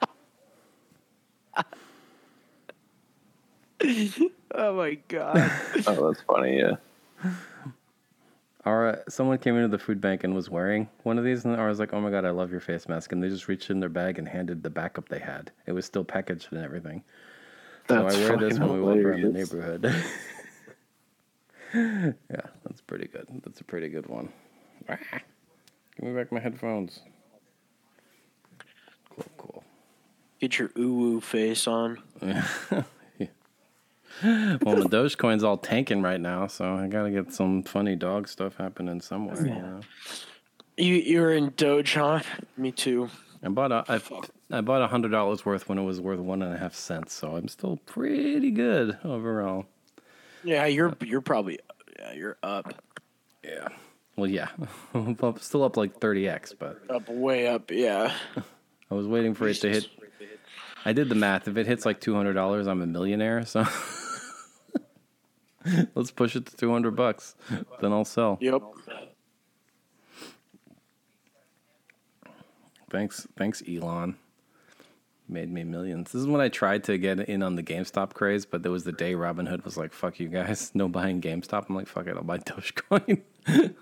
Oh 4.52 4.74
my 4.74 4.98
god. 5.08 5.50
Oh, 5.86 6.08
that's 6.08 6.22
funny. 6.22 6.58
Yeah. 6.58 6.76
Our 8.64 8.88
uh, 8.88 8.96
someone 9.08 9.38
came 9.38 9.56
into 9.56 9.68
the 9.68 9.78
food 9.82 10.00
bank 10.00 10.22
and 10.22 10.34
was 10.34 10.50
wearing 10.50 10.88
one 11.04 11.16
of 11.18 11.24
these, 11.24 11.44
and 11.44 11.56
I 11.58 11.66
was 11.66 11.78
like, 11.78 11.94
"Oh 11.94 12.00
my 12.00 12.10
god, 12.10 12.26
I 12.26 12.30
love 12.30 12.50
your 12.50 12.60
face 12.60 12.88
mask!" 12.88 13.12
And 13.12 13.22
they 13.22 13.28
just 13.28 13.48
reached 13.48 13.70
in 13.70 13.80
their 13.80 13.88
bag 13.88 14.18
and 14.18 14.28
handed 14.28 14.62
the 14.62 14.68
backup 14.70 15.08
they 15.08 15.18
had. 15.18 15.50
It 15.66 15.72
was 15.72 15.86
still 15.86 16.04
packaged 16.04 16.48
and 16.50 16.62
everything. 16.62 17.02
That's 17.86 18.14
so 18.14 18.20
I 18.22 18.28
wear 18.28 18.36
this 18.36 18.58
fucking 18.58 18.68
when 18.68 18.78
we 18.78 18.84
walk 18.86 18.96
around 18.98 19.22
the 19.22 19.28
hilarious. 19.28 19.52
neighborhood. 19.52 20.04
yeah, 22.30 22.46
that's 22.64 22.82
pretty 22.82 23.08
good. 23.08 23.26
That's 23.44 23.60
a 23.60 23.64
pretty 23.64 23.88
good 23.88 24.06
one. 24.06 24.30
Give 24.88 26.08
me 26.08 26.12
back 26.12 26.30
my 26.30 26.40
headphones. 26.40 27.00
Cool, 29.08 29.24
cool. 29.38 29.64
Get 30.38 30.58
your 30.58 30.70
ooh 30.78 31.02
ooh 31.16 31.20
face 31.20 31.66
on. 31.66 32.02
Well, 34.62 34.76
my 34.76 34.84
Dogecoin's 34.84 35.44
all 35.44 35.56
tanking 35.56 36.02
right 36.02 36.20
now, 36.20 36.46
so 36.46 36.74
I 36.74 36.86
gotta 36.88 37.10
get 37.10 37.32
some 37.32 37.62
funny 37.62 37.96
dog 37.96 38.28
stuff 38.28 38.56
happening 38.56 39.00
somewhere. 39.00 39.40
You 39.46 39.54
know? 39.54 39.80
You 40.76 40.94
you're 40.94 41.32
in 41.32 41.52
Doge, 41.56 41.94
huh? 41.94 42.20
Me 42.56 42.72
too. 42.72 43.08
I 43.42 43.48
bought 43.48 43.72
a 43.72 43.84
I, 43.88 44.00
I 44.50 44.60
bought 44.60 44.82
a 44.82 44.86
hundred 44.86 45.10
dollars 45.10 45.44
worth 45.46 45.68
when 45.68 45.78
it 45.78 45.84
was 45.84 46.00
worth 46.00 46.20
one 46.20 46.42
and 46.42 46.54
a 46.54 46.58
half 46.58 46.74
cents, 46.74 47.14
so 47.14 47.36
I'm 47.36 47.48
still 47.48 47.78
pretty 47.86 48.50
good 48.50 48.98
overall. 49.04 49.66
Yeah, 50.44 50.66
you're 50.66 50.94
you're 51.04 51.20
probably 51.20 51.58
yeah 51.98 52.12
you're 52.12 52.36
up 52.42 52.74
Yeah. 53.42 53.68
Well, 54.16 54.28
yeah, 54.28 54.48
still 55.40 55.64
up 55.64 55.76
like 55.76 55.98
thirty 55.98 56.28
x, 56.28 56.52
but 56.52 56.82
up 56.90 57.08
way 57.08 57.46
up. 57.46 57.70
Yeah. 57.70 58.12
I 58.90 58.94
was 58.94 59.06
waiting 59.06 59.34
for 59.34 59.48
it 59.48 59.54
to 59.60 59.70
hit. 59.70 59.88
I 60.84 60.92
did 60.92 61.08
the 61.08 61.14
math. 61.14 61.46
If 61.46 61.56
it 61.56 61.66
hits 61.66 61.86
like 61.86 62.00
two 62.00 62.14
hundred 62.14 62.34
dollars, 62.34 62.66
I'm 62.66 62.82
a 62.82 62.86
millionaire. 62.86 63.46
So 63.46 63.66
let's 65.94 66.10
push 66.10 66.36
it 66.36 66.46
to 66.46 66.56
two 66.56 66.70
hundred 66.70 66.96
bucks. 66.96 67.34
Then 67.80 67.92
I'll 67.92 68.04
sell. 68.04 68.38
Yep. 68.40 68.62
Thanks, 72.90 73.26
thanks, 73.36 73.62
Elon. 73.68 74.16
Made 75.28 75.52
me 75.52 75.62
millions. 75.62 76.10
This 76.10 76.22
is 76.22 76.26
when 76.26 76.40
I 76.40 76.48
tried 76.48 76.82
to 76.84 76.98
get 76.98 77.20
in 77.20 77.44
on 77.44 77.54
the 77.54 77.62
GameStop 77.62 78.14
craze, 78.14 78.44
but 78.44 78.64
there 78.64 78.72
was 78.72 78.82
the 78.82 78.90
day 78.90 79.14
Robinhood 79.14 79.64
was 79.64 79.76
like, 79.76 79.92
"Fuck 79.92 80.18
you 80.18 80.28
guys, 80.28 80.70
no 80.74 80.88
buying 80.88 81.20
GameStop." 81.20 81.66
I'm 81.68 81.76
like, 81.76 81.86
"Fuck 81.86 82.08
it, 82.08 82.16
I'll 82.16 82.24
buy 82.24 82.38
Dogecoin." 82.38 83.22
and 83.46 83.76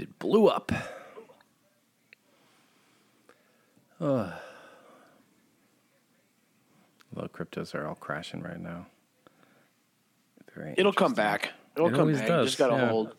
it 0.00 0.18
blew 0.18 0.46
up. 0.46 0.72
Oh. 4.00 4.32
Although 7.14 7.28
cryptos 7.28 7.74
are 7.74 7.86
all 7.86 7.94
crashing 7.94 8.42
right 8.42 8.60
now. 8.60 8.86
It'll 10.76 10.92
come 10.92 11.14
back. 11.14 11.52
It'll 11.76 11.88
It 11.88 11.92
come 11.92 12.00
always 12.00 12.18
back. 12.18 12.28
You 12.28 12.44
just 12.44 12.58
gotta 12.58 12.74
yeah. 12.74 12.88
hold. 12.88 13.14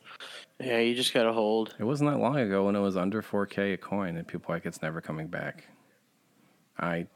Yeah, 0.59 0.79
you 0.79 0.95
just 0.95 1.13
gotta 1.13 1.33
hold. 1.33 1.75
It 1.77 1.83
wasn't 1.83 2.11
that 2.11 2.17
long 2.17 2.37
ago 2.37 2.65
when 2.65 2.75
it 2.75 2.79
was 2.79 2.95
under 2.95 3.21
4K 3.21 3.73
a 3.73 3.77
coin, 3.77 4.15
and 4.15 4.25
people 4.25 4.53
like 4.53 4.65
it's 4.65 4.81
never 4.81 5.01
coming 5.01 5.27
back. 5.27 5.65
I 6.79 7.07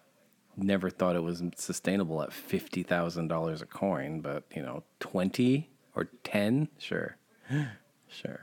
never 0.57 0.89
thought 0.89 1.15
it 1.15 1.23
was 1.23 1.41
sustainable 1.55 2.21
at 2.21 2.34
fifty 2.34 2.84
thousand 2.84 3.27
dollars 3.27 3.61
a 3.61 3.65
coin, 3.65 4.21
but 4.21 4.43
you 4.55 4.61
know, 4.61 4.84
twenty 4.99 5.69
or 5.95 6.09
ten, 6.23 6.69
sure, 6.77 7.15
sure. 8.07 8.41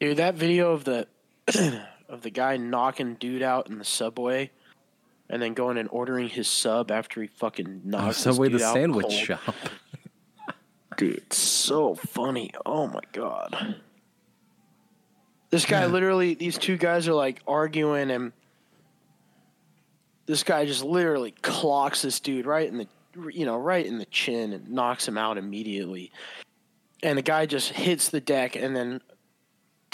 Dude, 0.00 0.16
that 0.16 0.34
video 0.34 0.72
of 0.72 0.84
the 0.84 1.06
of 2.08 2.22
the 2.22 2.30
guy 2.30 2.56
knocking 2.56 3.14
dude 3.14 3.42
out 3.42 3.68
in 3.68 3.78
the 3.78 3.84
subway, 3.84 4.50
and 5.34 5.42
then 5.42 5.52
going 5.52 5.76
and 5.78 5.88
ordering 5.90 6.28
his 6.28 6.46
sub 6.46 6.92
after 6.92 7.20
he 7.20 7.26
fucking 7.26 7.82
Oh, 7.86 7.88
knocks 7.88 8.18
Subway, 8.18 8.48
this 8.48 8.62
the 8.62 8.72
sandwich 8.72 9.06
cold. 9.06 9.12
shop. 9.12 9.54
Dude, 10.96 11.16
it's 11.16 11.38
so 11.38 11.96
funny. 11.96 12.52
Oh 12.64 12.86
my 12.86 13.00
god. 13.10 13.74
This 15.50 15.64
guy 15.66 15.86
literally 15.86 16.34
these 16.34 16.56
two 16.56 16.76
guys 16.76 17.08
are 17.08 17.14
like 17.14 17.42
arguing 17.48 18.12
and 18.12 18.32
this 20.26 20.44
guy 20.44 20.66
just 20.66 20.84
literally 20.84 21.32
clocks 21.42 22.02
this 22.02 22.20
dude 22.20 22.46
right 22.46 22.68
in 22.68 22.78
the 22.78 22.86
you 23.32 23.44
know, 23.44 23.56
right 23.58 23.84
in 23.84 23.98
the 23.98 24.06
chin 24.06 24.52
and 24.52 24.70
knocks 24.70 25.08
him 25.08 25.18
out 25.18 25.36
immediately. 25.36 26.12
And 27.02 27.18
the 27.18 27.22
guy 27.22 27.46
just 27.46 27.70
hits 27.70 28.08
the 28.10 28.20
deck 28.20 28.54
and 28.54 28.74
then 28.76 29.00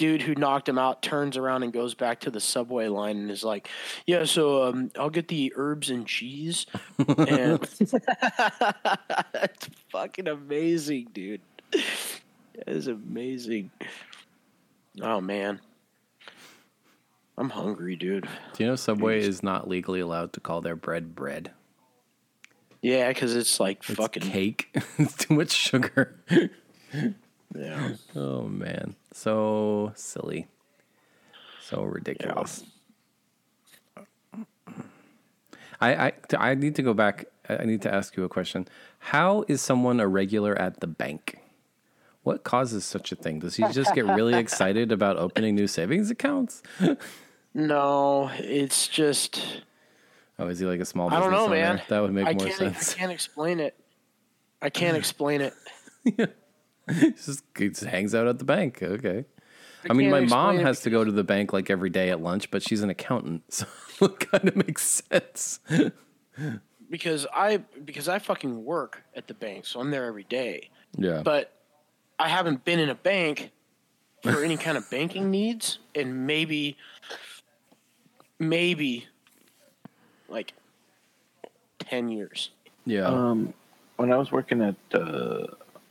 dude 0.01 0.23
who 0.23 0.35
knocked 0.35 0.67
him 0.67 0.79
out 0.79 1.03
turns 1.03 1.37
around 1.37 1.63
and 1.63 1.75
goes 1.75 1.93
back 1.93 2.21
to 2.21 2.31
the 2.31 2.41
subway 2.41 2.89
line 2.89 3.19
and 3.19 3.31
is 3.31 3.45
like, 3.45 3.69
"Yeah, 4.07 4.25
so 4.25 4.63
um, 4.63 4.91
I'll 4.99 5.11
get 5.11 5.29
the 5.29 5.53
herbs 5.57 5.91
and 5.91 6.07
cheese." 6.07 6.65
and 6.97 7.61
it's 9.35 9.69
fucking 9.91 10.27
amazing, 10.27 11.09
dude. 11.13 11.43
That 11.71 12.69
is 12.69 12.87
amazing. 12.87 13.71
Oh 15.03 15.21
man, 15.21 15.61
I'm 17.37 17.51
hungry, 17.51 17.95
dude. 17.95 18.27
Do 18.55 18.65
you 18.65 18.71
know 18.71 18.77
Subway 18.77 19.21
is 19.21 19.43
not 19.43 19.69
legally 19.69 20.01
allowed 20.01 20.33
to 20.33 20.41
call 20.41 20.63
their 20.63 20.77
bread 20.77 21.15
bread? 21.15 21.51
Yeah, 22.81 23.09
because 23.09 23.37
it's 23.37 23.61
like 23.61 23.85
It's 23.87 23.99
fucking 23.99 24.23
cake. 24.23 24.71
it's 24.99 25.15
too 25.15 25.35
much 25.35 25.51
sugar. 25.51 26.19
Yeah. 27.55 27.95
Oh 28.17 28.43
man, 28.43 28.97
so 29.13 29.93
silly, 29.95 30.49
so 31.63 31.83
ridiculous. 31.83 32.65
I, 35.81 35.95
I 35.95 36.13
I 36.39 36.55
need 36.55 36.75
to 36.77 36.83
go 36.83 36.95
back. 36.95 37.27
I 37.49 37.59
I 37.59 37.65
need 37.65 37.83
to 37.83 37.93
ask 37.95 38.17
you 38.17 38.25
a 38.25 38.29
question. 38.29 38.69
How 38.99 39.45
is 39.49 39.61
someone 39.63 40.01
a 40.01 40.07
regular 40.09 40.55
at 40.61 40.81
the 40.81 40.87
bank? 40.87 41.39
What 42.23 42.45
causes 42.45 42.85
such 42.85 43.13
a 43.13 43.17
thing? 43.17 43.39
Does 43.39 43.57
he 43.57 43.65
just 43.73 43.95
get 43.95 44.05
really 44.05 44.35
excited 44.45 44.93
about 44.93 45.17
opening 45.17 45.55
new 45.55 45.67
savings 45.67 46.11
accounts? 46.11 46.63
No, 47.55 48.31
it's 48.39 48.87
just 48.89 49.63
Oh, 50.39 50.49
is 50.49 50.59
he 50.59 50.67
like 50.67 50.81
a 50.81 50.85
small 50.85 51.09
I 51.09 51.17
business 51.17 51.25
don't 51.25 51.33
know, 51.33 51.45
owner? 51.47 51.55
man. 51.77 51.83
That 51.89 52.01
would 52.01 52.13
make 52.13 52.27
I 52.27 52.33
more 52.33 52.51
sense. 52.51 52.95
I 52.95 52.99
can't 52.99 53.13
explain 53.13 53.61
it. 53.61 53.75
I 54.63 54.71
can't 54.71 54.97
explain 54.97 55.41
it. 55.41 55.55
He 56.05 56.13
just, 57.17 57.43
just 57.55 57.85
hangs 57.85 58.15
out 58.15 58.27
at 58.27 58.39
the 58.39 58.45
bank. 58.45 58.83
Okay. 58.83 59.25
I, 59.89 59.95
mean, 59.95 60.11
my 60.11 60.21
mom 60.21 60.25
explain 60.25 60.61
it 60.61 60.65
has 60.65 60.81
to 60.83 60.91
go 60.91 61.05
to 61.05 61.13
the 61.13 61.25
bank 61.25 61.53
like 61.53 61.71
every 61.71 61.89
day 61.89 62.11
at 62.11 62.21
lunch, 62.21 62.51
but 62.51 62.63
she's 62.63 62.83
an 62.83 62.91
accountant, 62.91 63.43
so 63.53 63.67
it 64.03 64.21
kind 64.21 64.47
of 64.47 64.57
makes 64.57 64.83
sense. 65.11 65.61
because 66.91 67.27
I 67.33 67.59
because 67.85 68.09
I 68.09 68.19
fucking 68.19 68.65
work 68.65 69.03
at 69.17 69.27
the 69.27 69.35
bank, 69.35 69.65
so 69.65 69.81
I'm 69.81 69.91
there 69.91 70.05
every 70.05 70.25
day. 70.25 70.69
Yeah. 70.97 71.23
But 71.23 71.53
I 72.19 72.29
haven't 72.29 72.65
been 72.65 72.79
in 72.79 72.91
a 72.91 72.95
bank 72.95 73.53
for 74.23 74.45
any 74.45 74.59
kind 74.59 74.77
of 74.77 74.89
banking 74.91 75.31
needs 75.31 75.79
and 75.95 76.27
maybe 76.27 76.77
maybe 78.39 79.07
like 80.29 80.53
10 81.81 82.09
years. 82.09 82.51
yeah. 82.87 83.07
Um, 83.07 83.55
when 83.97 84.13
I 84.13 84.17
was 84.17 84.33
working 84.33 84.63
at 84.63 84.77
uh, 84.95 85.47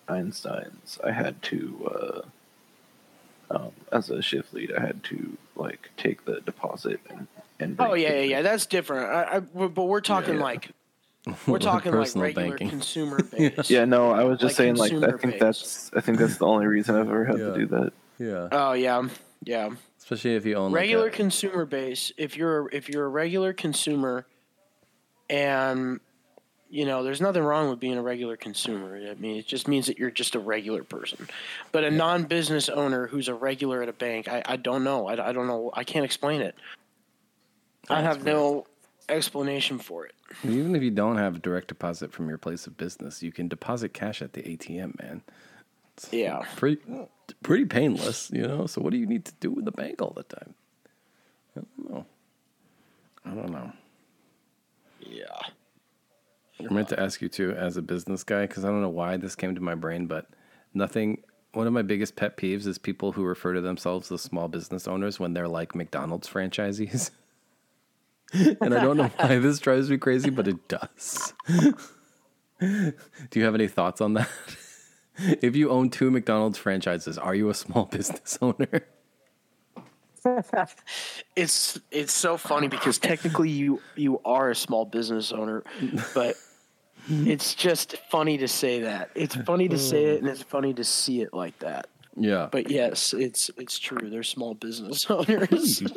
Einstein's, 0.10 0.99
I 1.03 1.12
had 1.12 1.41
to, 1.43 2.24
uh, 3.51 3.55
um, 3.55 3.72
as 3.91 4.10
a 4.10 4.22
shift 4.22 4.53
lead, 4.53 4.72
I 4.72 4.82
had 4.82 5.03
to 5.05 5.38
like 5.55 5.89
take 5.97 6.26
the 6.26 6.41
deposit 6.41 6.99
and. 7.10 7.28
and 7.60 7.76
Oh 7.80 7.93
yeah, 7.93 8.14
yeah, 8.16 8.22
yeah. 8.22 8.41
That's 8.41 8.66
different. 8.66 9.10
I, 9.12 9.38
I, 9.38 9.39
but 9.39 9.84
we're 9.86 10.01
talking 10.01 10.36
yeah. 10.36 10.41
like 10.43 10.70
we're 11.47 11.60
talking 11.60 11.91
like 11.91 12.01
Personal 12.01 12.24
regular 12.28 12.49
banking. 12.49 12.70
consumer 12.70 13.22
based. 13.38 13.70
Yeah, 13.70 13.86
no, 13.86 14.12
I 14.12 14.24
was 14.24 14.39
just 14.39 14.51
Like 14.51 14.55
saying 14.57 14.76
like 14.76 14.93
I 14.93 15.18
think 15.18 15.34
based. 15.34 15.39
that's 15.39 15.91
I 15.95 16.01
think 16.01 16.18
that's 16.20 16.38
the 16.38 16.45
only 16.45 16.68
reason 16.68 16.95
I've 16.95 17.07
ever 17.07 17.26
had 17.26 17.38
Yeah. 17.39 17.45
to 17.45 17.53
do 17.55 17.66
that. 17.68 17.93
yeah. 18.20 18.47
Oh 18.51 18.74
yeah, 18.74 19.07
yeah. 19.43 19.70
Especially 19.97 20.36
if 20.36 20.45
you 20.45 20.55
own 20.55 20.72
like, 20.72 20.80
regular 20.82 21.07
a- 21.07 21.12
consumer 21.12 21.66
base 21.66 22.12
if 22.18 22.38
you're 22.38 22.70
if 22.72 22.88
you're 22.89 23.05
a 23.05 23.10
regular 23.10 23.51
consumer 23.53 24.26
and 25.30 25.99
you 26.70 26.86
know 26.86 27.04
there's 27.04 27.22
nothing 27.22 27.44
wrong 27.44 27.70
with 27.70 27.80
being 27.80 27.98
a 27.98 28.02
regular 28.02 28.38
consumer 28.38 28.96
i 28.96 29.14
mean 29.16 29.38
it 29.38 29.48
just 29.48 29.68
means 29.68 29.88
that 29.88 29.98
you're 29.98 30.12
just 30.12 30.36
a 30.36 30.40
regular 30.40 30.84
person 30.84 31.28
but 31.72 31.84
a 31.84 31.92
non-business 31.92 32.70
owner 32.70 33.08
who's 33.08 33.28
a 33.28 33.34
regular 33.34 33.82
at 33.82 33.90
a 33.90 33.94
bank 33.94 34.28
i, 34.28 34.42
I 34.46 34.56
don't 34.56 34.84
know 34.84 35.08
I, 35.08 35.30
I 35.30 35.32
don't 35.32 35.48
know 35.48 35.72
i 35.74 35.84
can't 35.84 36.06
explain 36.06 36.42
it 36.42 36.56
i 37.90 38.02
have 38.02 38.24
no 38.24 38.66
explanation 39.10 39.80
for 39.80 40.06
it 40.06 40.14
even 40.44 40.76
if 40.76 40.84
you 40.84 40.92
don't 40.92 41.18
have 41.18 41.38
a 41.38 41.40
direct 41.40 41.68
deposit 41.68 42.12
from 42.14 42.30
your 42.30 42.38
place 42.38 42.68
of 42.68 42.78
business, 42.78 43.24
you 43.24 43.32
can 43.32 43.48
deposit 43.48 43.94
cash 43.94 44.22
at 44.22 44.34
the 44.34 44.42
ATM, 44.44 45.02
man. 45.02 45.22
yeah 46.12 46.44
Pretty, 46.56 46.82
pretty 47.44 47.66
painless, 47.66 48.30
you 48.32 48.48
know. 48.48 48.68
So 48.68 48.82
what 48.82 48.92
do 48.92 48.98
you 48.98 49.08
need 49.08 49.26
to 49.26 49.34
do 49.40 49.52
with 49.52 49.66
the 49.66 49.72
bank 49.72 50.02
all 50.02 50.14
the 50.16 50.24
time? 50.24 50.54
I 51.58 51.62
don't 51.62 51.90
know. 51.90 52.06
I 53.26 53.30
don't 53.32 53.52
know. 53.52 53.72
yeah 55.02 55.40
I 56.60 56.74
meant 56.74 56.89
to 56.89 56.99
ask 56.99 57.22
you 57.22 57.30
too, 57.30 57.51
as 57.51 57.78
a 57.78 57.82
business 57.82 58.24
guy, 58.24 58.45
because 58.45 58.66
I 58.66 58.70
don't 58.70 58.82
know 58.82 58.89
why 58.89 59.18
this 59.18 59.36
came 59.36 59.55
to 59.55 59.62
my 59.62 59.76
brain, 59.76 60.07
but 60.07 60.28
nothing. 60.74 61.24
One 61.53 61.66
of 61.66 61.74
my 61.74 61.82
biggest 61.82 62.16
pet 62.16 62.38
peeves 62.38 62.68
is 62.68 62.78
people 62.78 63.14
who 63.14 63.24
refer 63.24 63.53
to 63.53 63.62
themselves 63.62 64.12
as 64.12 64.22
small 64.22 64.47
business 64.47 64.88
owners 64.88 65.20
when 65.20 65.34
they're 65.34 65.47
like 65.47 65.74
McDonald's 65.74 66.30
franchisees. 66.30 67.12
and 68.34 68.74
I 68.74 68.84
don't 68.84 68.97
know 68.97 69.07
why 69.18 69.39
this 69.39 69.60
drives 69.60 69.89
me 69.89 69.97
crazy, 69.97 70.30
but 70.30 70.47
it 70.47 70.68
does. 70.68 71.34
Do 72.60 72.93
you 73.34 73.45
have 73.45 73.55
any 73.55 73.68
thoughts 73.68 74.01
on 74.01 74.14
that? 74.14 74.30
if 75.18 75.55
you 75.55 75.70
own 75.70 75.89
two 75.89 76.12
McDonald's 76.12 76.57
franchises, 76.57 77.18
are 77.18 77.34
you 77.34 77.49
a 77.49 77.53
small 77.53 77.86
business 77.86 78.38
owner? 78.41 78.86
It's 81.36 81.80
it's 81.91 82.12
so 82.14 82.36
funny 82.36 82.68
because 82.68 82.97
technically 82.97 83.49
you 83.49 83.82
you 83.95 84.20
are 84.26 84.49
a 84.49 84.55
small 84.55 84.84
business 84.84 85.32
owner, 85.32 85.64
but 86.14 86.36
it's 87.28 87.53
just 87.55 87.97
funny 88.10 88.38
to 88.38 88.47
say 88.47 88.82
that. 88.82 89.10
It's 89.16 89.36
funny 89.36 89.68
to 89.70 89.78
say 89.78 90.05
it 90.05 90.22
and 90.22 90.30
it's 90.30 90.41
funny 90.43 90.74
to 90.76 90.84
see 90.84 91.22
it 91.22 91.34
like 91.34 91.57
that. 91.60 91.88
Yeah. 92.16 92.49
But 92.51 92.70
yes, 92.70 93.14
it's 93.14 93.49
it's 93.57 93.80
true. 93.80 94.10
They're 94.10 94.24
small 94.24 94.53
business 94.53 95.05
owners. 95.10 95.82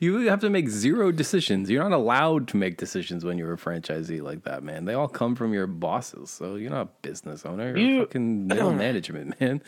You 0.00 0.18
have 0.28 0.40
to 0.40 0.50
make 0.50 0.68
zero 0.68 1.10
decisions. 1.10 1.70
You're 1.70 1.82
not 1.82 1.96
allowed 1.96 2.46
to 2.48 2.58
make 2.58 2.76
decisions 2.76 3.24
when 3.24 3.38
you're 3.38 3.54
a 3.54 3.56
franchisee 3.56 4.20
like 4.20 4.44
that, 4.44 4.62
man. 4.62 4.84
They 4.84 4.92
all 4.92 5.08
come 5.08 5.34
from 5.34 5.54
your 5.54 5.66
bosses. 5.66 6.28
So 6.28 6.56
you're 6.56 6.70
not 6.70 6.82
a 6.82 6.88
business 7.00 7.46
owner. 7.46 7.68
You're 7.68 7.78
You- 7.78 8.00
fucking 8.04 8.46
middle 8.48 8.74
management, 8.74 9.40
man. 9.40 9.62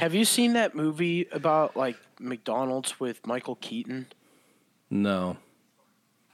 Have 0.00 0.14
you 0.16 0.24
seen 0.24 0.54
that 0.54 0.74
movie 0.74 1.28
about 1.30 1.76
like 1.76 1.96
McDonald's 2.18 2.98
with 2.98 3.24
Michael 3.24 3.54
Keaton? 3.54 4.06
No. 4.90 5.36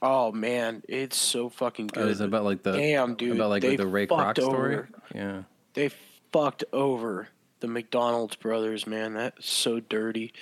Oh 0.05 0.33
man, 0.33 0.83
it's 0.89 1.15
so 1.15 1.47
fucking 1.49 1.89
Oh, 1.95 2.01
good. 2.01 2.09
is 2.11 2.19
it 2.21 2.25
about 2.25 2.43
like 2.43 2.61
the 2.61 2.73
Damn, 2.73 3.15
dude, 3.15 3.37
about 3.37 3.49
like 3.49 3.61
they 3.61 3.77
the 3.77 3.87
Ray 3.87 4.05
Kroc 4.05 4.37
story? 4.39 4.75
over. 4.75 4.89
Yeah. 5.15 5.43
they 5.75 5.89
fucked 6.33 6.65
over 6.73 7.29
the 7.61 7.67
McDonald's 7.67 8.35
brothers, 8.35 8.85
man. 8.85 9.13
That's 9.13 9.49
so 9.49 9.79
dirty. 9.79 10.33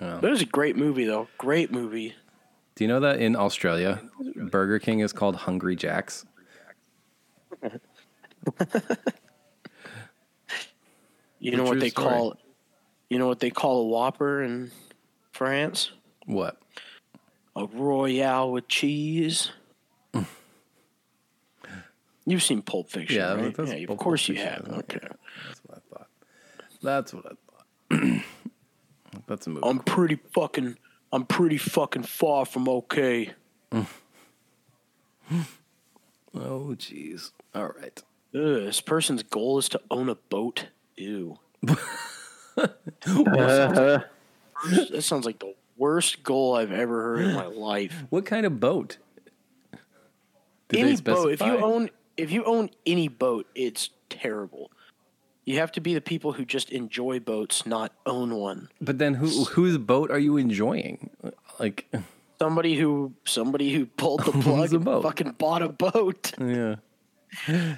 But 0.00 0.24
it 0.24 0.30
was 0.30 0.40
a 0.42 0.46
great 0.46 0.76
movie 0.76 1.04
though. 1.04 1.28
Great 1.38 1.70
movie. 1.70 2.14
Do 2.74 2.84
you 2.84 2.88
know 2.88 3.00
that 3.00 3.20
in 3.20 3.36
Australia, 3.36 4.00
Burger 4.34 4.78
King 4.78 5.00
is 5.00 5.12
called 5.12 5.36
Hungry 5.36 5.76
Jacks? 5.76 6.24
You 11.38 11.56
know 11.56 11.64
what 11.64 11.80
they 11.80 11.90
story. 11.90 12.08
call 12.08 12.36
you 13.10 13.18
know 13.18 13.28
what 13.28 13.40
they 13.40 13.50
call 13.50 13.82
a 13.82 13.84
Whopper 13.86 14.42
in 14.42 14.70
France? 15.32 15.90
What? 16.24 16.56
A 17.56 17.66
Royale 17.66 18.52
with 18.52 18.68
cheese. 18.68 19.50
You've 22.26 22.42
seen 22.42 22.60
Pulp 22.62 22.90
Fiction, 22.90 23.16
Yeah, 23.16 23.34
right? 23.34 23.54
yeah, 23.58 23.74
of 23.74 23.86
Pulp 23.88 23.98
course 23.98 24.28
you 24.28 24.34
have. 24.36 24.66
Okay. 24.68 24.98
That's 25.48 25.60
what 25.64 25.78
I 25.78 25.80
thought. 25.90 26.08
That's 26.82 27.14
what 27.14 27.24
I 27.26 27.30
thought. 27.30 28.22
That's 29.26 29.46
a 29.46 29.50
movie. 29.50 29.66
I'm 29.66 29.78
pretty 29.80 30.18
fucking 30.34 30.76
I'm 31.12 31.24
pretty 31.24 31.56
fucking 31.56 32.02
far 32.02 32.44
from 32.44 32.68
okay. 32.68 33.30
oh, 33.72 33.86
jeez. 36.34 37.30
All 37.54 37.68
right. 37.80 38.02
Ugh, 38.34 38.64
this 38.64 38.80
person's 38.82 39.22
goal 39.22 39.58
is 39.58 39.68
to 39.70 39.80
own 39.90 40.08
a 40.08 40.14
boat. 40.16 40.66
Ew. 40.96 41.38
Uh, 42.58 42.68
That 44.64 45.02
sounds 45.02 45.26
like 45.26 45.38
the 45.38 45.54
worst 45.76 46.22
goal 46.22 46.54
I've 46.54 46.72
ever 46.72 47.02
heard 47.02 47.20
in 47.20 47.34
my 47.34 47.46
life. 47.46 48.04
What 48.10 48.26
kind 48.26 48.46
of 48.46 48.60
boat? 48.60 48.98
Did 50.68 50.80
any 50.80 50.96
boat, 50.96 51.32
if 51.32 51.40
you 51.40 51.58
own 51.58 51.90
if 52.16 52.32
you 52.32 52.44
own 52.44 52.70
any 52.84 53.08
boat, 53.08 53.46
it's 53.54 53.90
terrible. 54.08 54.70
You 55.44 55.58
have 55.60 55.70
to 55.72 55.80
be 55.80 55.94
the 55.94 56.00
people 56.00 56.32
who 56.32 56.44
just 56.44 56.70
enjoy 56.70 57.20
boats, 57.20 57.66
not 57.66 57.92
own 58.04 58.34
one. 58.34 58.68
But 58.80 58.98
then 58.98 59.14
who 59.14 59.44
whose 59.44 59.78
boat 59.78 60.10
are 60.10 60.18
you 60.18 60.36
enjoying? 60.36 61.10
Like, 61.60 61.86
Somebody 62.38 62.74
who 62.74 63.14
somebody 63.24 63.72
who 63.72 63.86
pulled 63.86 64.24
the 64.24 64.32
plug 64.42 64.72
and 64.74 64.84
boat. 64.84 65.02
fucking 65.02 65.32
bought 65.38 65.62
a 65.62 65.68
boat. 65.68 66.32
yeah. 66.40 66.76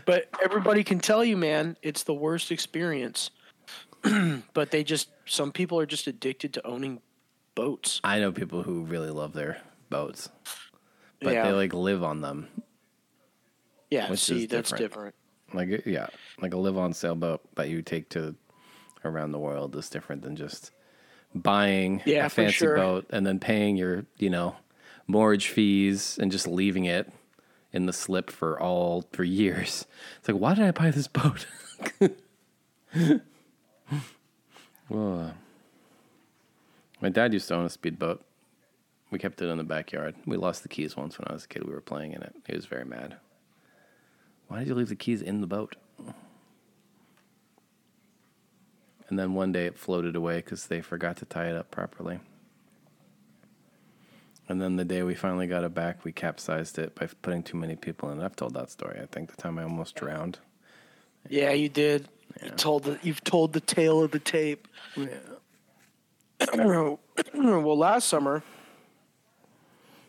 But 0.04 0.28
everybody 0.42 0.82
can 0.82 0.98
tell 0.98 1.24
you, 1.24 1.36
man, 1.36 1.76
it's 1.82 2.02
the 2.04 2.14
worst 2.14 2.50
experience. 2.50 3.30
but 4.54 4.70
they 4.70 4.82
just 4.82 5.10
some 5.26 5.52
people 5.52 5.78
are 5.78 5.86
just 5.86 6.06
addicted 6.06 6.54
to 6.54 6.66
owning 6.66 7.00
boats. 7.58 8.00
I 8.04 8.20
know 8.20 8.30
people 8.30 8.62
who 8.62 8.84
really 8.84 9.10
love 9.10 9.32
their 9.32 9.60
boats, 9.90 10.28
but 11.20 11.32
Yeah. 11.32 11.46
they 11.48 11.52
like 11.52 11.74
live 11.74 12.04
on 12.04 12.20
them. 12.20 12.48
Yeah, 13.90 14.08
Which 14.10 14.20
see, 14.20 14.44
is 14.44 14.48
that's 14.48 14.70
different. 14.70 14.92
different. 14.92 15.14
Like, 15.54 15.86
yeah, 15.86 16.08
like 16.40 16.54
a 16.54 16.56
live 16.58 16.78
on 16.78 16.92
sailboat 16.92 17.40
that 17.56 17.68
you 17.68 17.82
take 17.82 18.10
to 18.10 18.36
around 19.04 19.32
the 19.32 19.38
world 19.40 19.74
is 19.74 19.88
different 19.90 20.22
than 20.22 20.36
just 20.36 20.70
buying 21.34 22.00
Yeah, 22.04 22.26
a 22.26 22.28
fancy 22.28 22.52
sure. 22.52 22.76
boat 22.76 23.06
and 23.10 23.26
then 23.26 23.40
paying 23.40 23.76
your, 23.76 24.04
you 24.18 24.30
know, 24.30 24.54
mortgage 25.08 25.48
fees 25.48 26.16
and 26.20 26.30
just 26.30 26.46
leaving 26.46 26.84
it 26.84 27.10
in 27.72 27.86
the 27.86 27.92
slip 27.92 28.30
for 28.30 28.60
all 28.60 29.04
for 29.12 29.24
years. 29.24 29.84
It's 30.20 30.28
like, 30.28 30.38
why 30.40 30.54
did 30.54 30.64
I 30.64 30.70
buy 30.70 30.90
this 30.92 31.08
boat? 31.08 31.46
well, 34.88 35.20
uh, 35.20 35.30
my 37.00 37.08
dad 37.08 37.32
used 37.32 37.48
to 37.48 37.54
own 37.54 37.64
a 37.64 37.70
speedboat. 37.70 38.24
We 39.10 39.18
kept 39.18 39.40
it 39.40 39.48
in 39.48 39.58
the 39.58 39.64
backyard. 39.64 40.16
We 40.26 40.36
lost 40.36 40.62
the 40.62 40.68
keys 40.68 40.96
once 40.96 41.18
when 41.18 41.26
I 41.28 41.32
was 41.32 41.44
a 41.44 41.48
kid. 41.48 41.64
We 41.64 41.72
were 41.72 41.80
playing 41.80 42.12
in 42.12 42.22
it. 42.22 42.34
He 42.46 42.54
was 42.54 42.66
very 42.66 42.84
mad. 42.84 43.16
Why 44.48 44.58
did 44.60 44.68
you 44.68 44.74
leave 44.74 44.88
the 44.88 44.96
keys 44.96 45.22
in 45.22 45.40
the 45.40 45.46
boat? 45.46 45.76
And 49.08 49.18
then 49.18 49.34
one 49.34 49.52
day 49.52 49.66
it 49.66 49.78
floated 49.78 50.16
away 50.16 50.36
because 50.36 50.66
they 50.66 50.82
forgot 50.82 51.16
to 51.18 51.24
tie 51.24 51.48
it 51.48 51.56
up 51.56 51.70
properly. 51.70 52.20
And 54.48 54.60
then 54.60 54.76
the 54.76 54.84
day 54.84 55.02
we 55.02 55.14
finally 55.14 55.46
got 55.46 55.64
it 55.64 55.74
back, 55.74 56.04
we 56.04 56.12
capsized 56.12 56.78
it 56.78 56.94
by 56.94 57.08
putting 57.22 57.42
too 57.42 57.56
many 57.56 57.76
people 57.76 58.10
in 58.10 58.20
it. 58.20 58.24
I've 58.24 58.36
told 58.36 58.54
that 58.54 58.70
story. 58.70 58.98
I 59.00 59.06
think 59.06 59.30
the 59.30 59.40
time 59.40 59.58
I 59.58 59.62
almost 59.62 59.94
drowned. 59.94 60.38
Yeah, 61.28 61.52
you 61.52 61.68
did. 61.68 62.08
You 62.42 62.50
told 62.50 62.84
the 62.84 62.98
you've 63.02 63.24
told 63.24 63.52
the 63.52 63.60
tale 63.60 64.02
of 64.02 64.10
the 64.10 64.18
tape. 64.18 64.68
well, 66.54 67.78
last 67.78 68.08
summer 68.08 68.42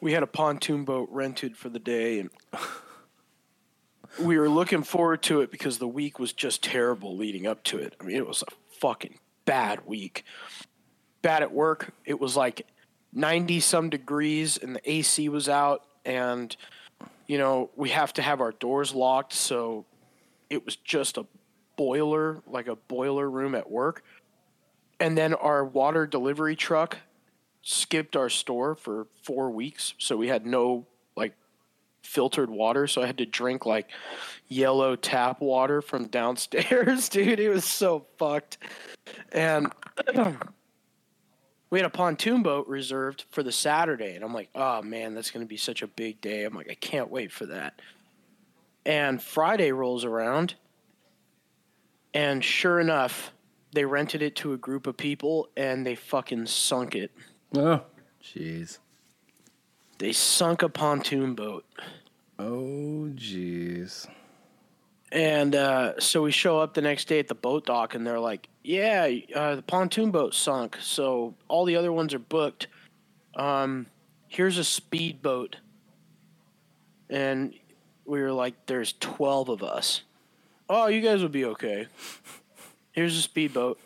we 0.02 0.14
had 0.14 0.24
a 0.24 0.28
pontoon 0.28 0.86
boat 0.86 1.10
rented 1.12 1.58
for 1.58 1.70
the 1.70 1.80
day 1.80 2.20
and 2.20 2.30
we 4.20 4.38
were 4.38 4.50
looking 4.50 4.84
forward 4.84 5.22
to 5.24 5.42
it 5.42 5.52
because 5.52 5.78
the 5.78 5.88
week 5.88 6.20
was 6.20 6.34
just 6.34 6.64
terrible 6.64 7.16
leading 7.16 7.46
up 7.46 7.64
to 7.64 7.78
it. 7.78 7.96
I 8.00 8.04
mean, 8.04 8.16
it 8.16 8.28
was 8.28 8.44
a 8.44 8.52
fucking 8.80 9.20
bad 9.46 9.86
week. 9.86 10.24
Bad 11.22 11.44
at 11.44 11.52
work. 11.52 11.94
It 12.06 12.20
was 12.20 12.36
like 12.36 12.66
90 13.14 13.60
some 13.60 13.90
degrees 13.90 14.58
and 14.58 14.76
the 14.76 14.92
AC 14.92 15.30
was 15.30 15.50
out 15.50 15.84
and 16.06 16.56
you 17.28 17.38
know, 17.38 17.70
we 17.76 17.90
have 17.90 18.12
to 18.14 18.24
have 18.24 18.42
our 18.42 18.54
doors 18.54 18.96
locked, 18.96 19.34
so 19.34 19.86
it 20.50 20.66
was 20.66 20.76
just 20.78 21.16
a 21.18 21.28
boiler, 21.78 22.42
like 22.48 22.68
a 22.68 22.76
boiler 22.76 23.30
room 23.30 23.54
at 23.54 23.70
work. 23.70 24.04
And 25.00 25.18
then 25.18 25.34
our 25.34 25.64
water 25.64 26.06
delivery 26.06 26.56
truck 26.56 26.98
skipped 27.62 28.16
our 28.16 28.30
store 28.30 28.76
for 28.76 29.08
four 29.24 29.52
weeks. 29.52 29.94
So 29.98 30.18
we 30.18 30.28
had 30.28 30.46
no 30.46 30.88
like 31.16 31.36
filtered 32.04 32.50
water. 32.50 32.88
So 32.88 33.02
I 33.02 33.08
had 33.08 33.18
to 33.20 33.26
drink 33.26 33.66
like 33.66 33.88
yellow 34.48 34.96
tap 34.96 35.42
water 35.42 35.82
from 35.82 36.08
downstairs. 36.08 37.10
Dude, 37.10 37.40
it 37.40 37.50
was 37.50 37.66
so 37.66 38.06
fucked. 38.18 38.58
And 39.32 39.72
we 41.70 41.80
had 41.80 41.86
a 41.86 41.90
pontoon 41.90 42.44
boat 42.44 42.68
reserved 42.68 43.26
for 43.30 43.44
the 43.44 43.52
Saturday. 43.52 44.16
And 44.16 44.24
I'm 44.24 44.34
like, 44.34 44.50
oh 44.56 44.82
man, 44.82 45.14
that's 45.16 45.32
going 45.32 45.46
to 45.46 45.50
be 45.50 45.58
such 45.58 45.82
a 45.82 45.88
big 45.88 46.22
day. 46.22 46.44
I'm 46.44 46.56
like, 46.56 46.70
I 46.70 46.76
can't 46.76 47.10
wait 47.10 47.32
for 47.32 47.46
that. 47.48 47.80
And 48.86 49.22
Friday 49.22 49.72
rolls 49.72 50.06
around, 50.06 50.56
and 52.14 52.44
sure 52.44 52.80
enough, 52.80 53.32
they 53.72 53.86
rented 53.86 54.22
it 54.22 54.36
to 54.38 54.54
a 54.54 54.58
group 54.58 54.88
of 54.88 54.98
people 54.98 55.50
and 55.56 55.86
they 55.86 55.96
fucking 55.96 56.46
sunk 56.48 56.96
it. 56.96 57.12
Oh, 57.56 57.82
jeez. 58.24 58.80
They 59.98 60.12
sunk 60.12 60.62
a 60.62 60.70
pontoon 60.70 61.36
boat. 61.36 61.66
Oh, 62.38 63.12
jeez. 63.16 64.08
And 65.12 65.56
uh, 65.56 66.00
so 66.00 66.22
we 66.22 66.32
show 66.32 66.60
up 66.60 66.74
the 66.74 66.82
next 66.82 67.08
day 67.08 67.20
at 67.20 67.28
the 67.28 67.36
boat 67.36 67.66
dock, 67.66 67.96
and 67.96 68.06
they're 68.06 68.20
like, 68.20 68.48
"Yeah, 68.64 69.10
uh, 69.36 69.56
the 69.56 69.64
pontoon 69.64 70.12
boat 70.12 70.36
sunk, 70.36 70.78
so 70.80 71.34
all 71.48 71.66
the 71.66 71.76
other 71.76 71.92
ones 71.92 72.14
are 72.14 72.20
booked. 72.20 72.68
Um, 73.36 73.88
here's 74.28 74.60
a 74.60 74.64
speedboat." 74.64 75.58
And 77.10 77.56
we 78.06 78.22
were 78.22 78.32
like, 78.32 78.68
"There's 78.68 78.94
twelve 79.00 79.50
of 79.50 79.64
us. 79.64 80.04
Oh, 80.70 80.86
you 80.86 81.02
guys 81.02 81.24
will 81.24 81.30
be 81.30 81.46
okay. 81.46 81.88
Here's 83.00 83.18
a 83.18 83.22
speedboat." 83.22 83.80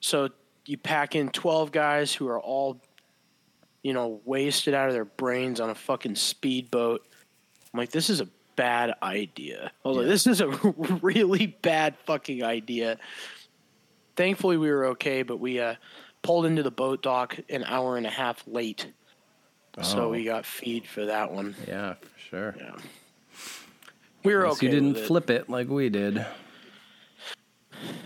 So 0.00 0.30
you 0.66 0.76
pack 0.78 1.14
in 1.14 1.28
twelve 1.30 1.72
guys 1.72 2.14
who 2.14 2.26
are 2.28 2.40
all, 2.40 2.80
you 3.82 3.92
know, 3.92 4.20
wasted 4.24 4.74
out 4.74 4.88
of 4.88 4.94
their 4.94 5.04
brains 5.04 5.60
on 5.60 5.70
a 5.70 5.74
fucking 5.74 6.14
speedboat. 6.14 7.06
I'm 7.72 7.78
like, 7.78 7.90
this 7.90 8.08
is 8.10 8.20
a 8.20 8.28
bad 8.56 8.94
idea. 9.02 9.70
I 9.84 9.88
was 9.88 9.96
like, 9.98 10.04
Yeah. 10.04 10.10
this 10.10 10.26
is 10.26 10.40
a 10.40 10.48
really 11.02 11.46
bad 11.46 11.96
fucking 12.06 12.42
idea. 12.42 12.98
Thankfully, 14.16 14.56
we 14.56 14.70
were 14.70 14.86
okay, 14.86 15.22
but 15.22 15.38
we 15.38 15.60
uh, 15.60 15.74
pulled 16.22 16.46
into 16.46 16.62
the 16.62 16.70
boat 16.70 17.02
dock 17.02 17.38
an 17.48 17.62
hour 17.64 17.96
and 17.96 18.06
a 18.06 18.10
half 18.10 18.42
late. 18.46 18.86
So 19.82 20.04
Oh. 20.06 20.08
we 20.10 20.24
got 20.24 20.44
feed 20.44 20.86
for 20.88 21.06
that 21.06 21.30
one. 21.30 21.54
Yeah, 21.68 21.94
for 21.94 22.18
sure. 22.18 22.54
Yeah. 22.58 22.74
We 24.24 24.34
were 24.34 24.42
Unless 24.42 24.56
okay. 24.58 24.66
you 24.66 24.72
didn't 24.72 24.94
with 24.94 25.02
it. 25.02 25.06
flip 25.06 25.30
it 25.30 25.48
like 25.48 25.68
we 25.68 25.88
did. 25.88 26.26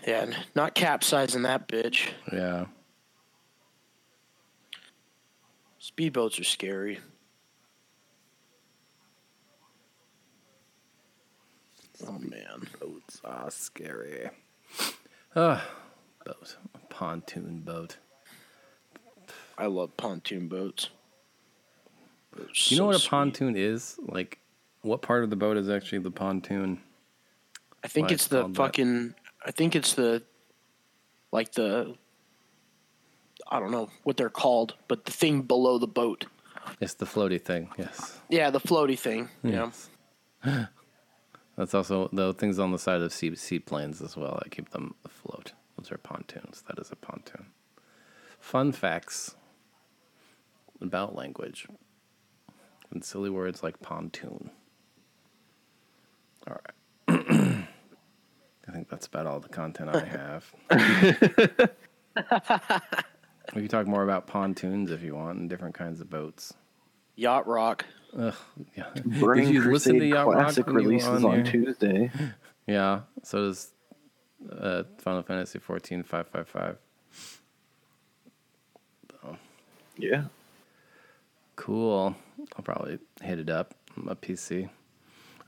Yeah, 0.06 0.26
not 0.54 0.74
capsizing 0.74 1.42
that 1.42 1.68
bitch. 1.68 2.08
Yeah. 2.32 2.66
Speedboats 5.80 6.40
are 6.40 6.44
scary. 6.44 7.00
Oh 12.06 12.18
man. 12.18 12.68
Boats 12.80 13.20
are 13.24 13.50
scary. 13.50 14.30
Ah, 15.36 15.64
boat. 16.24 16.56
A 16.74 16.78
pontoon 16.88 17.60
boat. 17.60 17.96
I 19.56 19.66
love 19.66 19.96
pontoon 19.96 20.48
boats. 20.48 20.90
They're 22.34 22.46
you 22.66 22.78
know 22.78 22.86
what 22.86 22.96
a 22.96 22.98
sweet. 22.98 23.10
pontoon 23.10 23.56
is? 23.56 23.98
Like, 24.06 24.38
what 24.82 25.02
part 25.02 25.24
of 25.24 25.30
the 25.30 25.36
boat 25.36 25.56
is 25.56 25.68
actually 25.68 25.98
the 25.98 26.10
pontoon? 26.10 26.80
I 27.84 27.88
think 27.88 28.08
why 28.08 28.14
it's 28.14 28.24
it's 28.24 28.28
the 28.28 28.48
fucking. 28.48 29.08
that? 29.08 29.14
I 29.44 29.50
think 29.50 29.74
it's 29.74 29.94
the, 29.94 30.22
like 31.32 31.52
the. 31.52 31.94
I 33.50 33.60
don't 33.60 33.70
know 33.70 33.90
what 34.04 34.16
they're 34.16 34.30
called, 34.30 34.74
but 34.88 35.04
the 35.04 35.12
thing 35.12 35.42
below 35.42 35.78
the 35.78 35.86
boat. 35.86 36.26
It's 36.80 36.94
the 36.94 37.06
floaty 37.06 37.40
thing. 37.40 37.70
Yes. 37.76 38.18
Yeah, 38.28 38.50
the 38.50 38.60
floaty 38.60 38.98
thing. 38.98 39.28
Yeah. 39.42 39.70
Yes. 40.44 40.68
That's 41.56 41.74
also 41.74 42.08
the 42.12 42.32
things 42.32 42.58
on 42.58 42.72
the 42.72 42.78
side 42.78 43.02
of 43.02 43.12
sea, 43.12 43.34
seaplanes 43.34 44.00
as 44.00 44.16
well 44.16 44.38
that 44.42 44.50
keep 44.50 44.70
them 44.70 44.94
afloat. 45.04 45.52
Those 45.76 45.92
are 45.92 45.98
pontoons. 45.98 46.62
That 46.68 46.78
is 46.78 46.90
a 46.90 46.96
pontoon. 46.96 47.46
Fun 48.40 48.72
facts 48.72 49.34
about 50.80 51.14
language 51.14 51.68
and 52.90 53.04
silly 53.04 53.30
words 53.30 53.62
like 53.62 53.80
pontoon. 53.80 54.50
All 56.46 56.54
right. 56.54 56.74
I 58.72 58.74
think 58.74 58.88
that's 58.88 59.06
about 59.06 59.26
all 59.26 59.38
the 59.38 59.50
content 59.50 59.90
I 59.94 60.04
have. 60.06 60.54
we 63.54 63.60
can 63.60 63.68
talk 63.68 63.86
more 63.86 64.02
about 64.02 64.26
pontoons 64.26 64.90
if 64.90 65.02
you 65.02 65.14
want 65.14 65.38
and 65.38 65.50
different 65.50 65.74
kinds 65.74 66.00
of 66.00 66.08
boats. 66.08 66.54
Yacht 67.14 67.46
rock. 67.46 67.84
Ugh, 68.18 68.34
yeah. 68.74 68.86
Burning 69.04 69.44
Did 69.44 69.54
you 69.54 69.70
listen 69.70 69.98
to 69.98 70.06
Yacht 70.06 70.26
Rock 70.26 70.36
Classic 70.36 70.66
when 70.66 70.76
you 70.76 70.82
were 70.82 70.88
releases 70.88 71.22
on 71.22 71.40
on. 71.40 71.44
Tuesday. 71.44 72.10
Yeah, 72.66 73.00
so 73.22 73.44
does 73.44 73.72
uh, 74.50 74.84
Final 74.98 75.22
Fantasy 75.22 75.58
14 75.58 76.02
555. 76.02 76.78
Yeah. 79.98 80.24
Cool. 81.56 82.16
I'll 82.56 82.62
probably 82.62 82.98
hit 83.20 83.38
it 83.38 83.50
up 83.50 83.74
on 83.98 84.06
my 84.06 84.14
PC. 84.14 84.70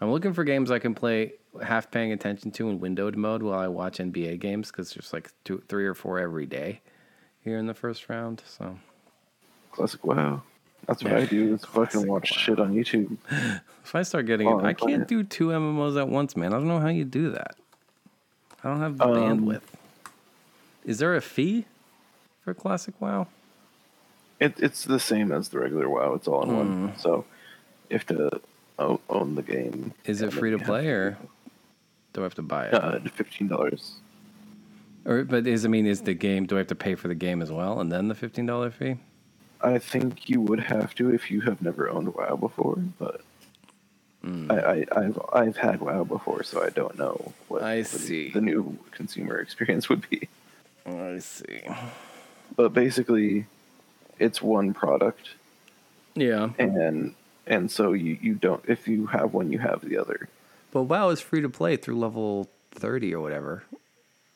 I'm 0.01 0.11
looking 0.11 0.35
for 0.35 0.45
games 0.45 0.71
I 0.71 0.79
can 0.79 0.95
play 0.95 1.33
half 1.63 1.91
paying 1.91 2.13
attention 2.13 2.51
to 2.53 2.69
in 2.69 2.81
windowed 2.81 3.17
mode 3.17 3.43
while 3.43 3.59
I 3.59 3.69
watch 3.69 3.99
NBA 3.99 4.41
games 4.41 4.71
because 4.71 4.93
there's 4.93 5.13
like 5.13 5.31
two, 5.45 5.63
three 5.69 5.87
or 5.87 5.95
four 5.95 6.19
every 6.19 6.47
day 6.47 6.81
here 7.43 7.59
in 7.59 7.67
the 7.67 7.75
first 7.75 8.09
round. 8.09 8.43
So 8.47 8.79
Classic 9.73 10.05
WoW. 10.05 10.43
That's 10.87 11.03
what 11.03 11.13
Yeah. 11.13 11.19
I 11.19 11.25
do. 11.27 11.55
Is 11.55 11.65
fucking 11.65 12.07
watch 12.07 12.31
WoW. 12.33 12.37
shit 12.39 12.59
on 12.61 12.75
YouTube. 12.75 13.17
if 13.85 13.95
I 13.95 14.03
start 14.03 14.27
getting 14.27 14.49
Oh, 14.49 14.59
it, 14.59 14.65
I 14.65 14.73
can't 14.73 15.07
do 15.09 15.23
two 15.23 15.49
MMOs 15.49 15.99
at 15.99 16.09
once, 16.09 16.37
man. 16.37 16.53
I 16.53 16.57
don't 16.57 16.69
know 16.69 16.81
how 16.81 16.89
you 16.89 17.05
do 17.05 17.31
that. 17.31 17.57
I 18.63 18.69
don't 18.69 18.81
have 18.81 18.99
the 18.99 19.05
Um, 19.07 19.15
bandwidth. 19.47 19.63
Is 20.85 20.99
there 20.99 21.15
a 21.15 21.21
fee 21.21 21.67
for 22.43 22.53
Classic 22.55 22.95
WoW? 23.01 23.27
It, 24.41 24.55
it's 24.59 24.85
the 24.85 24.99
same 25.01 25.33
as 25.33 25.49
the 25.49 25.59
regular 25.61 25.89
WoW. 25.89 26.15
It's 26.15 26.27
all 26.29 26.43
in 26.43 26.49
Hmm. 26.51 26.55
one. 26.87 26.93
So 26.99 27.25
you 27.89 27.97
have 27.99 28.07
to 28.07 28.41
own 28.79 29.35
the 29.37 29.43
game. 29.43 29.95
Is 30.05 30.21
it 30.21 30.33
free 30.33 30.51
to 30.51 30.59
play 30.59 30.89
or 30.89 31.17
do 32.15 32.23
I 32.23 32.25
have 32.25 32.35
to 32.37 32.43
buy 32.43 32.67
it? 32.69 32.75
Uh, 32.75 32.99
fifteen 33.13 33.49
dollars. 33.49 33.97
Or 35.05 35.23
but 35.25 35.47
is 35.47 35.67
I 35.67 35.69
mean 35.69 35.87
is 35.87 36.01
the 36.01 36.15
game 36.15 36.47
do 36.47 36.55
I 36.57 36.59
have 36.59 36.69
to 36.69 36.75
pay 36.75 36.95
for 36.95 37.09
the 37.09 37.15
game 37.15 37.43
as 37.43 37.53
well 37.53 37.81
and 37.81 37.93
then 37.93 38.09
the 38.09 38.15
fifteen 38.15 38.47
dollar 38.47 38.71
fee? 38.71 38.97
I 39.61 39.79
think 39.79 40.29
you 40.29 40.41
would 40.41 40.61
have 40.61 40.95
to 40.97 41.13
if 41.13 41.31
you 41.31 41.43
have 41.43 41.61
never 41.61 41.89
owned 41.91 42.15
WoW 42.15 42.37
before, 42.37 42.79
but 42.99 43.21
Hmm. 44.23 44.51
I, 44.51 44.57
I, 44.57 44.85
I've 44.97 45.21
I've 45.35 45.57
had 45.59 45.81
WoW 45.81 46.05
before, 46.05 46.43
so 46.45 46.65
I 46.65 46.71
don't 46.71 46.97
know 46.99 47.35
what 47.49 47.63
I 47.63 47.79
the- 47.83 47.85
see. 47.85 48.31
the 48.31 48.41
new 48.41 48.79
consumer 48.91 49.39
experience 49.39 49.91
would 49.91 50.09
be. 50.09 50.29
I 50.87 51.19
see. 51.19 51.61
But 52.57 52.73
basically, 52.73 53.45
it's 54.19 54.41
one 54.41 54.73
product, 54.73 55.29
Yeah. 56.15 56.51
and 56.59 57.15
and 57.47 57.71
so 57.71 57.93
you, 57.93 58.17
you 58.23 58.35
don't 58.35 58.65
if 58.67 58.89
you 58.89 59.05
have 59.07 59.35
one, 59.35 59.53
you 59.53 59.59
have 59.59 59.83
the 59.87 59.99
other. 59.99 60.29
But 60.75 60.83
WoW 60.83 61.11
is 61.11 61.21
free 61.21 61.41
to 61.41 61.49
play 61.49 61.77
through 61.77 62.01
level 62.01 62.51
thirty 62.73 63.15
or 63.15 63.21
whatever. 63.21 63.63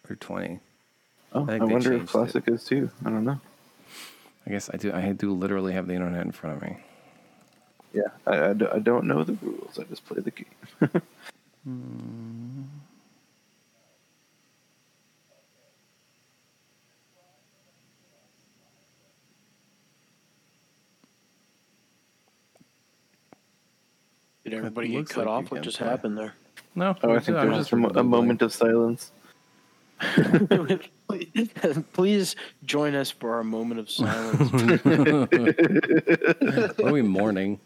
Or 0.08 0.14
twenty. 0.14 0.60
Oh, 1.32 1.44
I 1.48 1.56
I, 1.56 1.64
wonder 1.64 1.92
if 1.92 2.06
classic 2.06 2.44
is 2.46 2.64
too. 2.64 2.90
I 3.04 3.10
don't 3.10 3.24
know. 3.24 3.40
I 4.46 4.50
guess 4.50 4.70
I 4.72 4.76
do 4.76 4.92
I 4.92 5.12
do 5.12 5.32
literally 5.32 5.72
have 5.72 5.88
the 5.88 5.94
internet 5.94 6.24
in 6.24 6.30
front 6.30 6.56
of 6.56 6.62
me. 6.62 6.78
Yeah, 7.92 8.10
I 8.24 8.52
don't 8.52 9.06
know 9.06 9.24
the 9.24 9.32
rules. 9.42 9.80
I 9.80 9.82
just 9.84 10.06
play 10.06 10.22
the 10.22 10.30
game. 10.30 11.02
Hmm. 11.64 12.62
Did 24.48 24.56
everybody 24.56 24.88
get 24.88 25.08
cut 25.10 25.26
like 25.26 25.44
off? 25.44 25.50
What 25.50 25.60
just 25.60 25.76
play. 25.78 25.88
happened 25.88 26.16
there? 26.16 26.32
No, 26.74 26.96
Oh, 27.02 27.14
I 27.14 27.18
think 27.18 27.36
I'm 27.36 27.50
there 27.50 27.58
was 27.58 27.70
a, 27.70 27.76
a 27.76 28.02
moment 28.02 28.40
of 28.40 28.50
silence. 28.52 29.12
Please 31.92 32.34
join 32.64 32.94
us 32.94 33.10
for 33.10 33.34
our 33.34 33.44
moment 33.44 33.80
of 33.80 33.90
silence. 33.90 34.50
What 36.78 36.80
are 36.80 36.92
we 36.92 37.02
mourning? 37.02 37.60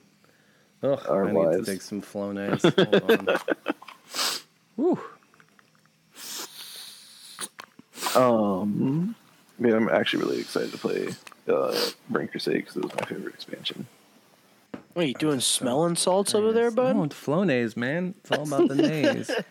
Ugh, 0.83 1.01
Our 1.09 1.29
I 1.29 1.33
need 1.33 1.53
to 1.59 1.65
take 1.65 1.83
some 1.83 2.03
Flonase. 2.03 2.63
Hold 2.75 3.29
on. 4.77 4.77
Whew. 4.77 5.01
Um, 8.21 9.15
yeah, 9.61 9.77
I'm 9.77 9.89
actually 9.89 10.25
really 10.25 10.41
excited 10.41 10.73
to 10.73 10.79
play 10.79 11.11
uh, 11.49 11.79
Burning 12.11 12.27
Crusade 12.29 12.57
because 12.57 12.77
it 12.77 12.83
was 12.83 12.95
my 12.97 13.05
favorite 13.07 13.35
expansion. 13.35 13.87
What 14.95 15.05
are 15.05 15.09
you 15.09 15.15
doing? 15.15 15.41
Smelling 15.41 15.97
salts 15.97 16.35
over 16.35 16.53
there, 16.53 16.71
bud? 16.71 16.97
No, 16.97 17.05
it's 17.05 17.15
Flonase, 17.17 17.77
man. 17.77 18.15
It's 18.19 18.31
all 18.31 18.47
about 18.47 18.69
the 18.69 18.75
nays. 18.77 19.27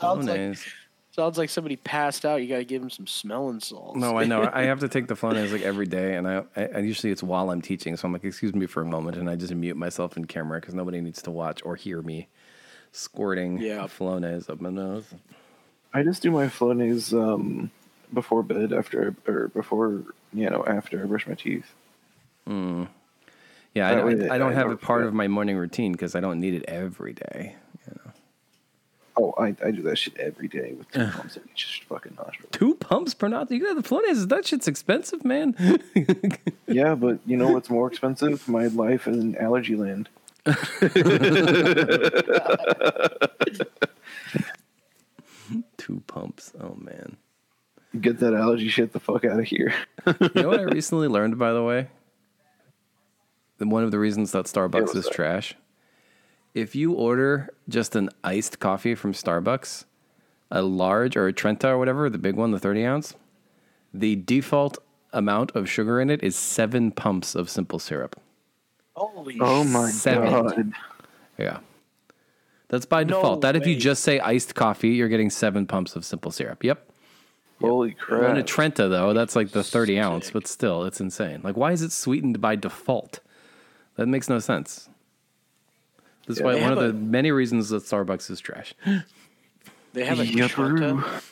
Sounds 0.00 0.26
like, 0.26 0.38
Flonase. 0.40 0.72
sounds 1.10 1.38
like 1.38 1.50
somebody 1.50 1.76
passed 1.76 2.24
out. 2.24 2.40
You 2.42 2.48
got 2.48 2.58
to 2.58 2.64
give 2.64 2.82
him 2.82 2.90
some 2.90 3.06
smelling 3.06 3.60
salts. 3.60 3.98
No, 3.98 4.16
I 4.18 4.24
know. 4.24 4.48
I 4.52 4.62
have 4.64 4.80
to 4.80 4.88
take 4.88 5.08
the 5.08 5.14
Flonase 5.14 5.52
like 5.52 5.62
every 5.62 5.86
day, 5.86 6.14
and 6.14 6.28
I, 6.28 6.44
I, 6.56 6.64
I 6.76 6.78
usually 6.78 7.12
it's 7.12 7.22
while 7.22 7.50
I'm 7.50 7.60
teaching, 7.62 7.96
so 7.96 8.06
I'm 8.06 8.12
like, 8.12 8.24
excuse 8.24 8.54
me 8.54 8.66
for 8.66 8.82
a 8.82 8.86
moment, 8.86 9.16
and 9.16 9.28
I 9.28 9.34
just 9.36 9.54
mute 9.54 9.76
myself 9.76 10.16
in 10.16 10.26
camera 10.26 10.60
because 10.60 10.74
nobody 10.74 11.00
needs 11.00 11.22
to 11.22 11.30
watch 11.30 11.60
or 11.64 11.76
hear 11.76 12.02
me 12.02 12.28
squirting 12.92 13.58
Yeah. 13.58 13.80
Flonase 13.86 14.48
up 14.48 14.60
my 14.60 14.70
nose. 14.70 15.04
I 15.92 16.02
just 16.02 16.22
do 16.22 16.30
my 16.30 16.46
Flonase 16.46 17.12
um, 17.12 17.70
before 18.12 18.42
bed, 18.42 18.72
after 18.72 19.14
or 19.26 19.48
before 19.48 20.02
you 20.32 20.48
know 20.50 20.64
after 20.66 21.02
I 21.02 21.06
brush 21.06 21.26
my 21.26 21.34
teeth. 21.34 21.74
Yeah, 23.78 23.88
I, 23.90 23.92
I, 23.92 24.34
I 24.34 24.38
don't 24.38 24.54
have 24.54 24.70
it 24.72 24.80
part 24.80 25.04
of 25.04 25.14
my 25.14 25.28
morning 25.28 25.56
routine 25.56 25.92
because 25.92 26.14
I 26.16 26.20
don't 26.20 26.40
need 26.40 26.54
it 26.54 26.64
every 26.66 27.12
day. 27.12 27.54
Oh, 29.20 29.34
I, 29.36 29.54
I 29.64 29.72
do 29.72 29.82
that 29.82 29.98
shit 29.98 30.16
every 30.16 30.46
day 30.46 30.74
with 30.78 30.90
two 30.92 31.06
pumps 31.08 31.36
in 31.36 31.42
each 31.52 31.84
fucking 31.88 32.14
nostril. 32.16 32.48
Two 32.52 32.74
pumps 32.76 33.14
per 33.14 33.26
night. 33.26 33.50
You 33.50 33.64
got 33.64 33.74
the 33.74 33.82
Flonase. 33.88 34.28
That 34.28 34.46
shit's 34.46 34.68
expensive, 34.68 35.24
man. 35.24 35.56
Yeah, 36.68 36.94
but 36.94 37.18
you 37.24 37.36
know 37.38 37.50
what's 37.50 37.70
more 37.70 37.88
expensive? 37.88 38.46
My 38.46 38.66
life 38.66 39.06
in 39.08 39.34
allergy 39.36 39.74
land. 39.74 40.10
Two 45.78 46.02
pumps. 46.06 46.52
Oh 46.60 46.76
man. 46.78 47.16
Get 47.98 48.20
that 48.20 48.34
allergy 48.34 48.68
shit 48.68 48.92
the 48.92 49.00
fuck 49.00 49.24
out 49.24 49.40
of 49.40 49.46
here. 49.46 49.72
You 50.06 50.30
know 50.34 50.48
what 50.48 50.60
I 50.60 50.64
recently 50.64 51.08
learned, 51.08 51.38
by 51.38 51.54
the 51.54 51.62
way? 51.62 51.88
That 53.58 53.68
One 53.68 53.84
of 53.84 53.90
the 53.90 53.98
reasons 53.98 54.32
that 54.32 54.46
Starbucks 54.46 54.94
is 54.96 55.04
that? 55.04 55.12
trash. 55.12 55.54
If 56.54 56.74
you 56.74 56.92
order 56.92 57.50
just 57.68 57.94
an 57.96 58.08
iced 58.24 58.58
coffee 58.58 58.94
from 58.94 59.12
Starbucks, 59.12 59.84
a 60.50 60.62
large 60.62 61.16
or 61.16 61.26
a 61.26 61.32
Trenta 61.32 61.68
or 61.68 61.78
whatever, 61.78 62.08
the 62.08 62.18
big 62.18 62.36
one, 62.36 62.50
the 62.52 62.58
30 62.58 62.84
ounce, 62.84 63.14
the 63.92 64.16
default 64.16 64.78
amount 65.12 65.52
of 65.54 65.68
sugar 65.68 66.00
in 66.00 66.10
it 66.10 66.22
is 66.22 66.36
seven 66.36 66.90
pumps 66.90 67.34
of 67.34 67.48
simple 67.50 67.78
syrup. 67.78 68.20
Holy 68.94 69.36
Oh 69.40 69.62
my 69.64 69.90
Seven. 69.90 70.30
god. 70.30 70.72
Yeah. 71.38 71.58
That's 72.68 72.86
by 72.86 73.04
No 73.04 73.16
default. 73.16 73.40
that 73.42 73.56
if 73.56 73.66
you 73.66 73.76
just 73.76 74.02
say 74.02 74.18
iced 74.20 74.54
coffee, 74.54 74.90
you're 74.90 75.08
getting 75.08 75.30
seven 75.30 75.66
pumps 75.66 75.96
of 75.96 76.04
simple 76.04 76.30
syrup. 76.30 76.62
Yep. 76.64 76.84
Holy 77.60 77.92
crap! 77.92 78.30
On 78.30 78.36
a. 78.36 78.42
Trenta, 78.42 78.88
though, 78.88 79.12
that's 79.12 79.34
like 79.34 79.50
the 79.50 79.64
30 79.64 79.98
ounce, 79.98 80.30
but 80.30 80.46
still, 80.46 80.84
it's 80.84 81.00
insane. 81.00 81.40
Like, 81.42 81.56
why 81.56 81.72
is 81.72 81.82
it 81.82 81.90
sweetened 81.92 82.40
by 82.40 82.54
default? 82.56 83.18
That 83.98 84.06
makes 84.06 84.28
no 84.28 84.38
sense. 84.38 84.88
That's 86.26 86.38
Yeah. 86.38 86.46
why 86.46 86.54
one 86.54 86.72
of 86.72 86.78
have 86.78 86.78
the 86.78 86.90
a- 86.90 86.92
many 86.92 87.32
reasons 87.32 87.68
that 87.70 87.82
Starbucks 87.82 88.30
is 88.30 88.40
trash. 88.40 88.74
They 89.94 90.04
have 90.04 90.20
a 90.20 90.26
Yep. 90.26 90.50
Trenta. 90.50 91.22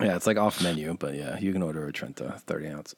Yeah, 0.00 0.16
it's 0.16 0.26
like 0.26 0.36
off 0.36 0.60
menu, 0.62 0.94
but 0.98 1.14
yeah, 1.14 1.38
you 1.38 1.52
can 1.52 1.62
order 1.62 1.86
a 1.86 1.92
Trenta, 1.92 2.32
thirty 2.46 2.66
ounce. 2.68 2.94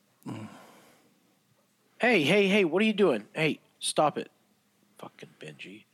Hey, 2.00 2.22
hey, 2.24 2.48
hey! 2.48 2.64
What 2.64 2.82
are 2.82 2.84
you 2.86 2.94
doing? 2.94 3.24
Hey, 3.34 3.60
stop 3.78 4.16
it! 4.18 4.30
Fucking 4.98 5.28
Benji. 5.40 5.84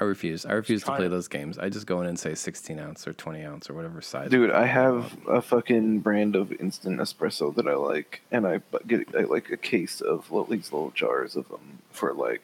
I 0.00 0.04
refuse. 0.04 0.46
I 0.46 0.52
refuse 0.52 0.82
to 0.84 0.92
play 0.92 1.04
to- 1.04 1.08
those 1.08 1.26
games. 1.28 1.58
I 1.58 1.68
just 1.68 1.86
go 1.86 2.00
in 2.00 2.06
and 2.06 2.18
say 2.18 2.34
sixteen 2.34 2.78
ounce 2.78 3.06
or 3.08 3.12
twenty 3.12 3.42
ounce 3.42 3.68
or 3.68 3.74
whatever 3.74 4.00
size. 4.00 4.30
Dude, 4.30 4.50
I 4.52 4.66
have 4.66 5.16
a 5.28 5.42
fucking 5.42 6.00
brand 6.00 6.36
of 6.36 6.52
instant 6.52 7.00
espresso 7.00 7.54
that 7.56 7.66
I 7.66 7.74
like, 7.74 8.22
and 8.30 8.46
I 8.46 8.60
get 8.86 9.14
I 9.16 9.22
like 9.22 9.50
a 9.50 9.56
case 9.56 10.00
of 10.00 10.30
li- 10.30 10.46
these 10.50 10.72
little 10.72 10.90
jars 10.92 11.34
of 11.34 11.48
them 11.48 11.78
for 11.90 12.12
like 12.14 12.42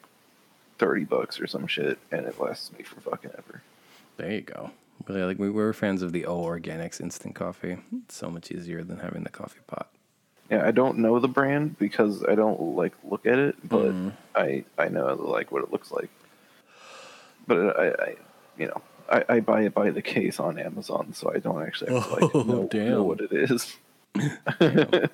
thirty 0.77 1.05
bucks 1.05 1.39
or 1.39 1.47
some 1.47 1.67
shit, 1.67 1.97
and 2.11 2.25
it 2.25 2.39
lasts 2.41 2.71
me 2.77 2.83
for 2.83 2.99
fucking 2.99 3.31
ever. 3.37 3.61
There 4.17 4.31
you 4.31 4.41
go. 4.41 4.71
Really, 5.07 5.23
like 5.23 5.39
we 5.39 5.49
were 5.49 5.71
fans 5.73 6.01
of 6.01 6.11
the 6.11 6.25
O 6.25 6.41
Organics 6.43 6.99
instant 6.99 7.35
coffee. 7.35 7.77
It's 8.03 8.15
so 8.15 8.29
much 8.29 8.51
easier 8.51 8.83
than 8.83 8.99
having 8.99 9.23
the 9.23 9.29
coffee 9.29 9.59
pot. 9.67 9.89
Yeah, 10.51 10.65
I 10.67 10.71
don't 10.71 10.97
know 10.99 11.19
the 11.19 11.27
brand 11.27 11.77
because 11.79 12.23
I 12.25 12.35
don't 12.35 12.59
like 12.75 12.93
look 13.03 13.25
at 13.25 13.39
it, 13.39 13.55
but 13.67 13.91
Mm-hmm. 13.93 14.09
I 14.35 14.65
I 14.77 14.89
know 14.89 15.13
like 15.15 15.51
what 15.53 15.63
it 15.63 15.71
looks 15.71 15.91
like. 15.91 16.09
But 17.47 17.77
I, 17.79 17.87
I 17.89 18.15
you 18.57 18.67
know, 18.67 18.81
I, 19.09 19.23
I 19.29 19.39
buy 19.39 19.61
it 19.63 19.73
by 19.73 19.89
the 19.91 20.01
case 20.01 20.39
on 20.39 20.57
Amazon, 20.57 21.13
so 21.13 21.31
I 21.33 21.39
don't 21.39 21.61
actually 21.61 21.93
have 21.93 22.07
to 22.07 22.13
like 22.13 22.35
Oh, 22.35 22.43
know, 22.43 22.69
know 22.73 23.03
what 23.03 23.19
it 23.21 23.31
is. 23.31 23.75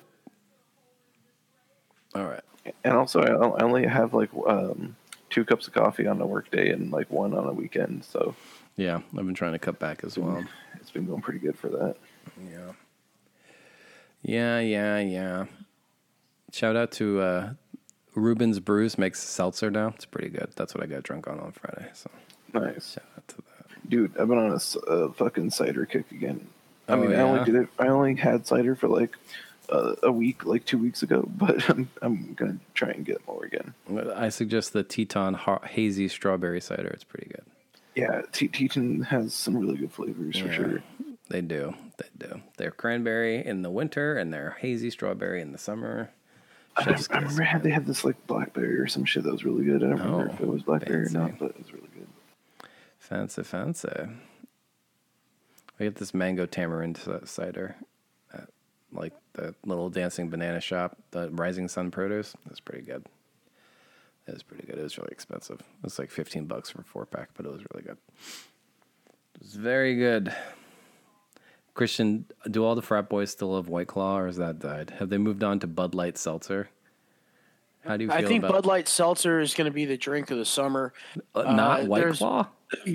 All 2.14 2.24
right. 2.24 2.42
And 2.84 2.94
also, 2.94 3.20
I 3.22 3.62
only 3.62 3.86
have 3.86 4.14
like 4.14 4.30
um, 4.46 4.96
two 5.30 5.44
cups 5.44 5.66
of 5.66 5.72
coffee 5.74 6.06
on 6.06 6.20
a 6.20 6.26
work 6.26 6.50
day 6.50 6.70
and 6.70 6.92
like 6.92 7.10
one 7.10 7.34
on 7.34 7.46
a 7.46 7.52
weekend, 7.52 8.04
so 8.04 8.34
Yeah, 8.76 8.96
I've 8.96 9.24
been 9.26 9.34
trying 9.34 9.52
to 9.52 9.58
cut 9.58 9.78
back 9.78 10.04
as 10.04 10.16
well. 10.18 10.44
it's 10.80 10.90
been 10.90 11.06
going 11.06 11.22
pretty 11.22 11.40
good 11.40 11.58
for 11.58 11.68
that. 11.68 11.96
Yeah. 12.50 12.72
Yeah, 14.22 14.60
yeah, 14.60 14.98
yeah. 15.00 15.46
Shout 16.52 16.76
out 16.76 16.92
to 16.92 17.20
uh, 17.20 17.52
Reuben's 18.14 18.60
Brews 18.60 18.98
makes 18.98 19.22
seltzer 19.22 19.70
now. 19.70 19.88
It's 19.88 20.04
pretty 20.04 20.28
good. 20.28 20.50
That's 20.56 20.74
what 20.74 20.82
I 20.82 20.86
got 20.86 21.02
drunk 21.02 21.26
on 21.28 21.40
on 21.40 21.52
Friday. 21.52 21.88
So 21.94 22.10
Nice, 22.52 22.92
shout 22.92 23.04
out 23.16 23.28
to 23.28 23.36
that. 23.36 23.88
dude. 23.88 24.16
I've 24.18 24.28
been 24.28 24.38
on 24.38 24.52
a, 24.86 25.08
fucking 25.12 25.50
cider 25.50 25.86
kick 25.86 26.10
again. 26.10 26.48
I 26.88 26.92
Oh, 26.92 26.96
mean, 26.96 27.12
I 27.14 27.20
only 27.20 27.44
did 27.44 27.54
it. 27.54 27.68
I 27.78 27.86
only 27.88 28.14
had 28.16 28.46
cider 28.46 28.74
for 28.74 28.88
like 28.88 29.16
uh, 29.70 29.94
a 30.02 30.12
week, 30.12 30.44
like 30.44 30.64
two 30.66 30.76
weeks 30.78 31.02
ago, 31.02 31.26
but 31.36 31.68
I'm 31.70 31.88
I'm 32.02 32.34
gonna 32.34 32.58
try 32.74 32.90
and 32.90 33.04
get 33.06 33.26
more 33.26 33.44
again. 33.44 33.72
I 34.14 34.28
suggest 34.28 34.72
the 34.74 34.84
Tieton 34.84 35.34
ha- 35.34 35.60
Hazy 35.64 36.08
Strawberry 36.08 36.60
Cider. 36.60 36.88
It's 36.88 37.04
pretty 37.04 37.28
good. 37.30 37.44
Yeah, 37.94 38.22
Te- 38.32 38.48
Tieton 38.48 39.04
has 39.06 39.32
some 39.32 39.56
really 39.56 39.76
good 39.76 39.92
flavors 39.92 40.36
for 40.38 40.52
sure. 40.52 40.82
They 41.28 41.40
do. 41.40 41.74
They 41.98 42.08
do. 42.26 42.42
They're 42.58 42.70
cranberry 42.70 43.44
in 43.44 43.62
the 43.62 43.70
winter 43.70 44.16
and 44.18 44.32
they're 44.34 44.56
hazy 44.60 44.90
strawberry 44.90 45.40
in 45.40 45.52
the 45.52 45.58
summer. 45.58 46.10
I, 46.76 46.98
remember 47.10 47.42
had, 47.42 47.62
they 47.62 47.70
had 47.70 47.86
this 47.86 48.04
like 48.04 48.26
blackberry 48.26 48.78
or 48.78 48.86
some 48.86 49.04
shit 49.04 49.24
that 49.24 49.32
was 49.32 49.44
really 49.44 49.64
good. 49.64 49.82
I 49.84 49.88
don't 49.88 49.98
remember 49.98 50.28
Oh, 50.30 50.34
if 50.34 50.40
it 50.40 50.48
was 50.48 50.62
blackberry 50.62 51.04
fancy. 51.04 51.16
or 51.16 51.20
not, 51.20 51.38
but 51.38 51.50
it 51.50 51.58
was 51.58 51.72
really 51.72 51.88
good. 51.94 52.06
Fancy, 52.98 53.42
fancy. 53.42 53.88
I 55.80 55.84
get 55.84 55.96
this 55.96 56.14
mango 56.14 56.46
tamarind 56.46 56.98
cider 57.24 57.76
at 58.32 58.48
like 58.92 59.12
the 59.34 59.54
little 59.66 59.90
dancing 59.90 60.30
banana 60.30 60.60
shop, 60.60 60.96
the 61.10 61.28
Rising 61.30 61.68
Sun 61.68 61.90
Produce. 61.90 62.34
That's 62.46 62.60
pretty 62.60 62.82
good. 62.84 63.04
It 64.26 64.32
was 64.34 64.42
pretty 64.42 64.66
good. 64.66 64.78
It 64.78 64.82
was 64.82 64.96
really 64.96 65.10
expensive. 65.10 65.60
It 65.60 65.82
was 65.84 65.98
like 65.98 66.10
15 66.10 66.44
bucks 66.46 66.70
for 66.70 66.82
a 66.82 66.84
four 66.84 67.04
pack, 67.06 67.30
but 67.34 67.44
it 67.44 67.50
was 67.52 67.62
really 67.72 67.84
good. 67.84 67.98
It 69.34 69.40
was 69.42 69.54
very 69.54 69.96
good. 69.96 70.32
Christian, 71.74 72.26
do 72.50 72.64
all 72.64 72.74
the 72.74 72.82
frat 72.82 73.08
boys 73.08 73.30
still 73.30 73.52
love 73.52 73.68
White 73.68 73.86
Claw 73.86 74.18
or 74.18 74.26
has 74.26 74.36
that 74.36 74.58
died? 74.58 74.94
Have 74.98 75.08
they 75.08 75.18
moved 75.18 75.42
on 75.42 75.58
to 75.60 75.66
Bud 75.66 75.94
Light 75.94 76.18
Seltzer? 76.18 76.68
How 77.84 77.96
do 77.96 78.04
you 78.04 78.10
feel 78.10 78.18
I 78.18 78.24
think 78.24 78.42
Bud 78.42 78.66
Light 78.66 78.88
Seltzer 78.88 79.40
is 79.40 79.54
going 79.54 79.64
to 79.64 79.72
be 79.72 79.84
the 79.84 79.96
drink 79.96 80.30
of 80.30 80.38
the 80.38 80.44
summer. 80.44 80.92
uh, 81.34 81.42
not 81.42 81.80
uh, 81.80 81.86
White 81.86 82.12
Claw? 82.14 82.48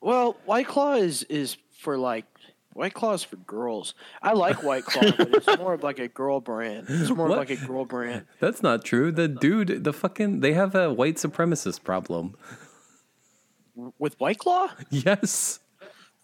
Well, 0.00 0.36
White 0.44 0.66
Claw 0.66 0.96
is 0.96 1.22
is 1.24 1.56
for 1.78 1.96
like 1.96 2.26
White 2.74 2.92
Claw 2.92 3.14
is 3.14 3.22
for 3.22 3.36
girls. 3.36 3.94
I 4.20 4.34
like 4.34 4.62
White 4.62 4.84
Claw, 4.84 5.10
but 5.16 5.34
it's 5.34 5.46
more 5.58 5.72
of 5.72 5.82
like 5.82 5.98
a 5.98 6.08
girl 6.08 6.40
brand. 6.40 6.86
It's 6.90 7.08
more 7.08 7.30
like 7.30 7.48
a 7.48 7.56
girl 7.56 7.86
brand. 7.86 8.26
That's 8.38 8.62
not 8.62 8.84
true. 8.84 9.10
The 9.10 9.28
dude, 9.28 9.82
the 9.82 9.94
fucking, 9.94 10.40
they 10.40 10.52
have 10.52 10.74
a 10.74 10.92
white 10.92 11.14
supremacist 11.16 11.84
problem. 11.84 12.36
With 13.98 14.20
White 14.20 14.38
Claw? 14.38 14.68
Yes. 14.90 15.60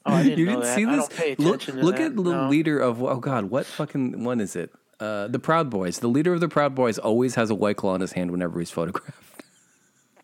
Oh, 0.07 0.15
I 0.15 0.23
didn't 0.23 0.39
you 0.39 0.47
didn't 0.47 0.61
that. 0.63 0.75
see 0.75 0.85
this? 0.87 1.39
look 1.39 1.67
look 1.69 1.97
that. 1.97 2.07
at 2.07 2.17
the 2.17 2.23
No. 2.23 2.49
leader 2.49 2.79
of 2.79 3.03
oh 3.03 3.17
god, 3.21 3.45
what 3.51 3.67
fucking 3.67 4.25
one 4.25 4.41
is 4.41 4.57
it? 4.57 4.73
Uh, 4.99 5.29
the 5.29 5.39
Proud 5.39 5.71
Boys. 5.71 5.99
The 6.01 6.09
leader 6.09 6.33
of 6.35 6.41
the 6.41 6.49
Proud 6.49 6.75
Boys 6.75 6.99
always 6.99 7.35
has 7.35 7.51
a 7.51 7.55
white 7.55 7.77
claw 7.77 7.95
in 7.95 8.01
his 8.01 8.13
hand 8.13 8.31
whenever 8.31 8.59
he's 8.59 8.71
photographed. 8.71 9.27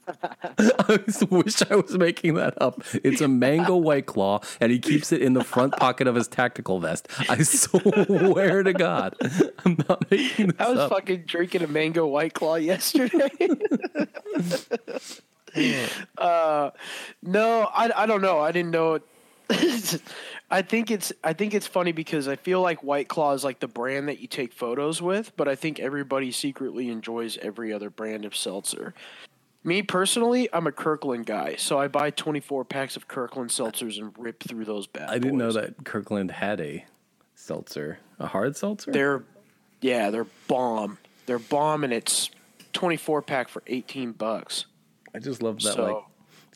I 0.59 1.01
wish 1.31 1.63
I 1.69 1.75
was 1.77 1.97
making 1.99 2.35
that 2.35 2.55
up. 2.63 2.81
It's 3.03 3.21
a 3.21 3.27
mango 3.27 3.75
white 3.77 4.07
claw, 4.07 4.41
and 4.61 4.71
he 4.71 4.79
keeps 4.79 5.11
it 5.13 5.21
in 5.21 5.33
the 5.33 5.43
front 5.43 5.75
pocket 5.77 6.07
of 6.07 6.15
his 6.15 6.29
tactical 6.29 6.79
vest. 6.79 7.09
I 7.29 7.39
swear 7.43 8.63
to 8.63 8.73
God, 8.73 9.17
I'm 9.65 9.77
not 9.89 10.09
making 10.11 10.49
this 10.49 10.57
I 10.61 10.69
was 10.71 10.79
up. 10.79 10.91
fucking 10.91 11.23
drinking 11.27 11.63
a 11.63 11.67
mango 11.67 12.07
White 12.07 12.35
Claw 12.35 12.55
yesterday. 12.55 13.31
uh, 16.19 16.71
no, 17.23 17.63
I, 17.75 17.91
I 18.03 18.07
don't 18.07 18.23
know. 18.23 18.39
I 18.39 18.53
didn't 18.53 18.71
know. 18.71 19.01
I 20.51 20.63
think 20.63 20.91
it's 20.91 21.13
I 21.23 21.33
think 21.33 21.55
it's 21.55 21.67
funny 21.67 21.93
because 21.93 22.29
I 22.29 22.37
feel 22.37 22.61
like 22.61 22.83
White 22.83 23.09
Claw 23.09 23.33
is 23.33 23.45
like 23.45 23.61
the 23.61 23.69
brand 23.69 24.09
that 24.09 24.21
you 24.21 24.29
take 24.29 24.53
photos 24.53 25.01
with, 25.03 25.33
but 25.37 25.49
I 25.49 25.55
think 25.55 25.79
everybody 25.81 26.31
secretly 26.33 26.89
enjoys 26.89 27.37
every 27.39 27.73
other 27.73 27.91
brand 27.91 28.25
of 28.25 28.37
seltzer. 28.37 28.95
Me 29.65 29.83
personally, 29.83 30.49
I'm 30.53 30.67
a 30.67 30.73
Kirkland 30.73 31.27
guy, 31.27 31.57
so 31.57 31.79
I 31.79 31.89
buy 31.89 32.11
24 32.11 32.65
packs 32.65 32.97
of 32.97 33.09
Kirkland 33.09 33.51
seltzers 33.51 33.99
and 33.99 34.13
rip 34.17 34.41
through 34.43 34.65
those 34.65 34.87
bad 34.87 35.11
I 35.11 35.19
didn't 35.19 35.39
know 35.39 35.51
that 35.53 35.85
Kirkland 35.85 36.31
had 36.31 36.61
a 36.61 36.85
seltzer, 37.35 37.99
a 38.21 38.27
hard 38.27 38.57
seltzer. 38.57 38.93
They're 38.93 39.25
yeah, 39.81 40.11
they're 40.11 40.27
bomb. 40.49 40.99
They're 41.27 41.39
bomb, 41.41 41.83
and 41.85 41.93
it's 41.93 42.31
24 42.73 43.23
pack 43.23 43.49
for 43.49 43.63
18 43.67 44.13
bucks. 44.13 44.67
I 45.15 45.19
just 45.19 45.43
love 45.43 45.61
that, 45.63 45.75
So- 45.75 45.85
like, 45.85 46.05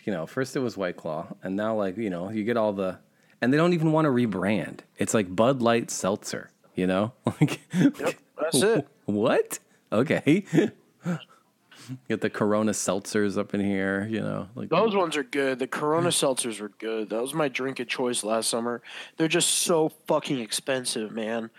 you 0.05 0.13
know, 0.13 0.27
first 0.27 0.57
it 0.57 0.61
was 0.61 0.77
White 0.77 0.97
Claw, 0.97 1.27
and 1.43 1.57
now, 1.57 1.75
like, 1.75 1.97
you 1.97 2.11
know, 2.11 2.31
you 2.31 2.45
get 2.45 2.57
all 2.57 2.73
the, 2.73 2.99
and 3.41 3.53
they 3.53 3.57
don't 3.57 3.73
even 3.73 3.93
want 3.93 4.07
to 4.07 4.11
rebrand. 4.11 4.81
It's 4.99 5.15
like 5.15 5.35
Bud 5.35 5.63
Light 5.63 5.91
Seltzer, 5.91 6.51
you 6.75 6.87
know? 6.87 7.13
Like, 7.41 7.61
That's 7.73 8.63
it. 8.63 8.89
what? 9.05 9.59
Okay. 9.93 10.45
get 12.09 12.21
the 12.21 12.31
Corona 12.31 12.73
seltzers 12.73 13.39
up 13.39 13.55
in 13.55 13.61
here, 13.61 14.07
you 14.11 14.21
know? 14.21 14.49
Like, 14.55 14.69
Those 14.69 14.95
ones 14.95 15.17
are 15.17 15.23
good. 15.23 15.59
The 15.59 15.67
Corona 15.67 16.09
seltzers 16.09 16.61
were 16.61 16.73
good. 16.79 17.11
That 17.11 17.21
was 17.21 17.35
my 17.35 17.49
drink 17.49 17.81
of 17.81 17.89
choice 17.89 18.25
last 18.25 18.49
summer. 18.49 18.83
They're 19.17 19.29
just 19.29 19.49
so 19.49 19.91
fucking 20.07 20.39
expensive, 20.39 21.13
man. 21.13 21.51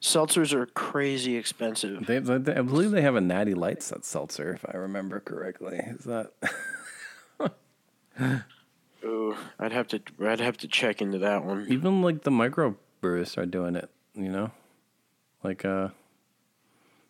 Seltzers 0.00 0.52
are 0.52 0.66
crazy 0.66 1.36
expensive. 1.36 2.06
they, 2.06 2.18
they, 2.18 2.54
I 2.54 2.62
believe 2.62 2.90
they 2.90 3.02
have 3.02 3.14
a 3.14 3.20
Natty 3.20 3.54
Light 3.54 3.82
set 3.82 4.04
seltzer, 4.04 4.52
if 4.54 4.64
I 4.68 4.76
remember 4.76 5.20
correctly. 5.20 5.78
Is 5.78 6.04
that? 6.04 6.32
Ooh, 9.04 9.36
I'd 9.58 9.72
have 9.72 9.88
to 9.88 10.00
I'd 10.24 10.40
have 10.40 10.56
to 10.58 10.68
check 10.68 11.00
into 11.02 11.18
that 11.18 11.44
one. 11.44 11.66
even 11.68 12.02
like 12.02 12.22
the 12.22 12.30
micro 12.30 12.76
brewers 13.00 13.36
are 13.36 13.46
doing 13.46 13.74
it, 13.76 13.90
you 14.14 14.28
know? 14.28 14.50
Like, 15.42 15.64
uh, 15.64 15.88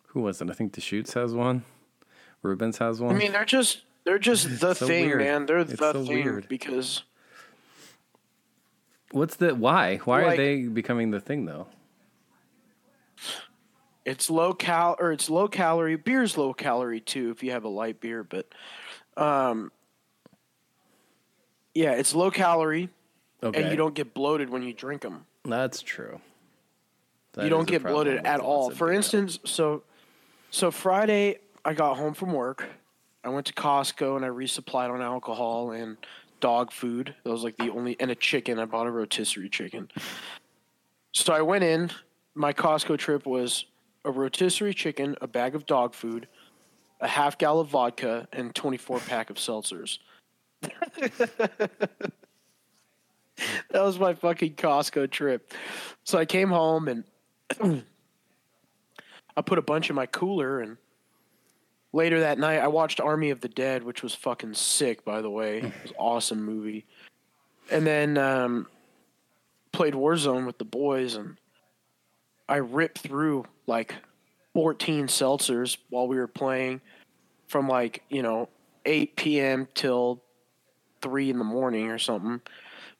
who 0.09 0.21
was 0.23 0.41
it? 0.41 0.49
I 0.49 0.55
think 0.55 0.73
the 0.73 0.81
Deschutes 0.81 1.13
has 1.15 1.35
one. 1.35 1.65
Reubens 2.43 2.79
has 2.79 3.01
one. 3.01 3.15
I 3.15 3.19
mean, 3.19 3.33
they're 3.33 3.45
just 3.45 3.83
they're 4.05 4.19
just 4.19 4.49
the 4.61 4.75
so 4.75 4.87
thing, 4.87 5.07
weird. 5.07 5.19
man. 5.21 5.47
They're 5.47 5.59
It's 5.59 5.73
the 5.79 5.93
so 5.93 6.05
thing 6.05 6.25
weird. 6.25 6.49
because 6.49 7.03
What's 9.11 9.37
the 9.37 9.55
why? 9.55 9.97
Why 9.99 10.23
are 10.23 10.37
they 10.37 10.63
becoming 10.63 11.11
the 11.11 11.21
thing 11.21 11.45
though? 11.45 11.67
it's 14.05 14.29
low 14.29 14.53
cal 14.53 14.97
or 14.99 15.13
it's 15.13 15.29
low 15.31 15.47
calorie. 15.47 15.97
Beer's 15.97 16.37
low 16.37 16.53
calorie 16.55 16.99
too 17.01 17.31
if 17.31 17.43
you 17.43 17.53
have 17.53 17.65
a 17.65 17.69
light 17.69 18.01
beer, 18.01 18.25
but 18.25 18.49
um 19.17 19.71
yeah, 21.75 21.93
it's 21.93 22.15
low 22.15 22.31
calorie 22.31 22.89
Okay, 23.43 23.61
and 23.61 23.71
you 23.71 23.77
don't 23.77 23.95
get 23.95 24.15
bloated 24.15 24.51
when 24.51 24.63
you 24.63 24.73
drink 24.73 25.03
them. 25.03 25.27
That's 25.45 25.83
true. 25.83 26.21
That 27.33 27.45
you 27.45 27.51
don't 27.51 27.67
get 27.67 27.83
bloated 27.83 28.25
at 28.25 28.41
all. 28.41 28.71
For 28.71 28.93
instance, 28.93 29.41
so 29.45 29.83
so 30.51 30.71
Friday 30.71 31.39
I 31.65 31.75
got 31.75 31.97
home 31.97 32.15
from 32.15 32.33
work. 32.33 32.69
I 33.25 33.31
went 33.31 33.47
to 33.47 33.53
Costco 33.53 34.17
and 34.17 34.25
I 34.25 34.29
resupplied 34.29 34.91
on 34.91 35.01
alcohol 35.01 35.73
and 35.73 35.97
dog 36.41 36.73
food. 36.73 37.15
That 37.25 37.31
was 37.31 37.43
like 37.43 37.57
the 37.57 37.71
only 37.71 37.97
and 37.99 38.11
a 38.11 38.15
chicken. 38.15 38.59
I 38.59 38.65
bought 38.65 38.87
a 38.87 38.91
rotisserie 38.91 39.49
chicken. 39.49 39.91
So 41.13 41.33
I 41.33 41.43
went 41.43 41.65
in. 41.65 41.91
My 42.35 42.53
Costco 42.53 42.99
trip 42.99 43.27
was 43.27 43.67
a 44.05 44.11
rotisserie 44.11 44.75
chicken, 44.75 45.17
a 45.21 45.27
bag 45.27 45.55
of 45.55 45.67
dog 45.67 45.95
food, 45.95 46.29
a 47.01 47.09
half 47.09 47.39
gallon 47.39 47.67
of 47.67 47.69
vodka, 47.69 48.27
and 48.33 48.55
24 48.55 49.01
pack 49.01 49.31
of 49.31 49.37
seltzers. 49.37 49.99
that 53.71 53.83
was 53.83 53.99
my 53.99 54.15
fucking 54.15 54.55
Costco 54.55 55.11
trip. 55.11 55.53
So 56.05 56.19
I 56.19 56.25
came 56.25 56.51
home 56.51 56.89
and 56.89 57.05
I 59.37 59.43
put 59.43 59.59
a 59.59 59.63
bunch 59.63 59.91
in 59.91 59.97
my 59.97 60.07
cooler 60.07 60.61
and 60.61 60.77
later 61.93 62.21
that 62.21 62.39
night 62.39 62.59
I 62.59 62.69
watched 62.69 63.01
Army 63.01 63.31
of 63.31 63.41
the 63.41 63.49
Dead, 63.49 63.83
which 63.83 64.03
was 64.03 64.15
fucking 64.15 64.55
sick 64.55 65.05
by 65.05 65.21
the 65.21 65.31
way. 65.31 65.59
It 65.59 65.73
was 65.83 65.93
awesome 65.99 66.45
movie. 66.45 66.87
And 67.71 67.87
then 67.87 68.19
um, 68.19 68.67
played 69.73 69.95
Warzone 69.95 70.47
with 70.47 70.59
the 70.59 70.65
boys 70.65 71.15
and 71.15 71.37
I 72.49 72.57
ripped 72.57 72.99
through 72.99 73.47
like 73.67 73.95
14 74.55 75.07
seltzers 75.07 75.79
while 75.89 76.07
we 76.07 76.17
were 76.17 76.27
playing 76.27 76.81
from 77.49 77.69
like, 77.69 78.03
you 78.09 78.23
know, 78.23 78.49
8 78.85 79.17
p.m. 79.17 79.69
till 79.75 80.23
3 81.03 81.31
in 81.31 81.39
the 81.39 81.45
morning 81.45 81.91
or 81.91 81.99
something. 81.99 82.41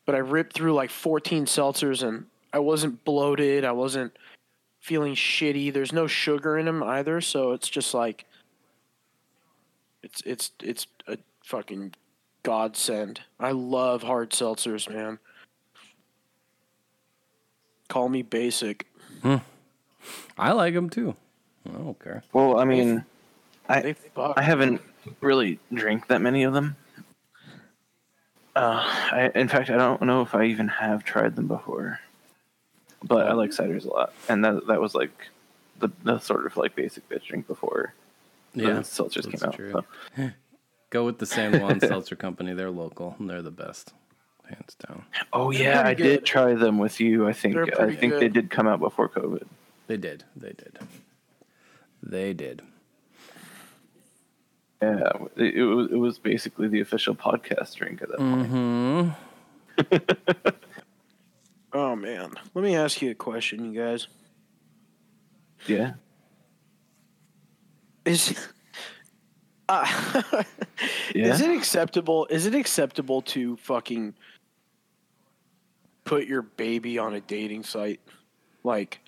But 0.05 0.15
I 0.15 0.19
ripped 0.19 0.53
through 0.55 0.75
like 0.75 0.91
14 0.91 1.47
seltzers 1.47 2.07
and 2.07 2.27
I 2.53 2.59
wasn't 2.59 3.05
bloated. 3.05 3.65
I 3.65 3.73
wasn't 3.73 4.17
feeling 4.81 5.15
shitty. 5.15 5.73
There's 5.73 5.93
no 5.93 6.07
sugar 6.07 6.59
in 6.59 6.67
them 6.67 6.83
either, 6.83 7.21
so 7.21 7.53
it's 7.53 7.69
just 7.69 7.95
like 7.95 8.27
it's 10.03 10.21
it's 10.27 10.51
it's 10.63 10.87
a 11.07 11.17
fucking 11.45 11.95
godsend. 12.43 13.21
I 13.39 13.53
love 13.53 14.03
hard 14.03 14.31
seltzers, 14.31 14.93
man. 14.93 15.19
Call 17.89 18.09
me 18.09 18.23
basic. 18.23 18.87
Hmm. 19.23 19.37
I 20.37 20.53
like 20.53 20.75
them 20.75 20.91
too. 20.91 21.15
I 21.69 21.79
don't 21.79 21.99
care. 22.03 22.25
Well, 22.33 22.59
I 22.59 22.65
mean, 22.65 23.05
They 23.69 23.75
I 23.75 23.93
fuck. 23.93 24.35
I 24.37 24.43
haven't 24.43 24.81
really 25.21 25.61
drank 25.73 26.09
that 26.09 26.21
many 26.21 26.43
of 26.43 26.53
them. 26.53 26.77
Uh, 28.55 28.83
I, 28.85 29.31
in 29.35 29.49
fact, 29.49 29.71
I 29.71 29.77
don't 29.77 30.03
know 30.03 30.23
if 30.23 30.35
I 30.35 30.45
even 30.45 30.69
have 30.69 31.05
tried 31.05 31.37
them 31.37 31.49
before. 31.49 32.01
But 33.05 33.27
I 33.27 33.33
like 33.33 33.51
ciders 33.51 33.85
a 33.85 33.89
lot, 33.89 34.13
and 34.29 34.45
that 34.45 34.67
that 34.69 34.81
was 34.81 34.95
like 34.95 35.11
the 35.81 35.89
the 36.05 36.19
sort 36.21 36.47
of 36.47 36.57
like 36.57 36.77
basic 36.77 37.09
bitch 37.09 37.25
drink 37.25 37.47
before 37.49 37.95
the 38.55 38.63
Yeah, 38.63 38.69
seltzers 38.81 39.25
that's 39.25 39.41
came 39.43 39.49
out. 39.49 39.55
true. 39.57 39.73
so. 40.17 40.31
Go 40.91 41.05
with 41.07 41.19
the 41.19 41.27
San 41.27 41.59
Juan 41.61 41.81
Seltzer 41.89 42.15
Company. 42.15 42.53
They're 42.53 42.71
local 42.71 43.17
and 43.19 43.29
they're 43.29 43.43
the 43.43 43.51
best, 43.51 43.93
hands 44.49 44.77
down. 44.87 45.05
Oh 45.33 45.51
yeah, 45.51 45.81
I 45.81 45.95
pretty 45.95 46.03
did 46.03 46.25
try 46.25 46.55
them 46.55 46.79
with 46.79 47.01
you. 47.01 47.27
I 47.27 47.33
think 47.33 47.55
They're 47.55 47.65
I 47.65 47.71
pretty 47.71 47.97
think 47.97 48.13
they 48.21 48.29
did 48.29 48.51
come 48.51 48.69
out 48.69 48.79
before 48.79 49.09
COVID. 49.09 49.47
They 49.89 49.97
did. 49.97 50.23
They 50.37 50.53
did. 50.53 50.79
They 52.03 52.33
did. 52.35 52.63
Yeah, 54.83 55.13
it, 55.37 55.55
it 55.55 55.63
was 55.65 55.93
it 55.93 55.97
was 55.97 56.19
basically 56.19 56.67
the 56.69 56.81
official 56.81 57.15
podcast 57.15 57.77
drink 57.77 58.03
at 58.03 58.09
that 58.09 58.19
point. 58.19 58.51
Mm-hmm. 58.53 60.49
Oh 61.75 61.97
man. 61.97 62.33
Let 62.55 62.63
me 62.63 62.77
ask 62.77 63.01
you 63.01 63.11
a 63.13 63.15
question, 63.15 63.73
you 63.73 63.81
guys. 63.81 64.07
Yeah. 65.67 65.93
Is 68.05 68.35
uh, 69.69 70.23
Yeah. 71.15 71.33
is 71.33 71.41
it 71.41 71.51
acceptable 71.51 72.27
is 72.29 72.45
it 72.47 72.55
acceptable 72.55 73.23
to 73.23 73.57
fucking 73.57 74.15
put 76.05 76.27
your 76.27 76.43
baby 76.43 76.99
on 76.99 77.15
a 77.15 77.21
dating 77.21 77.63
site? 77.63 78.01
Like 78.65 79.01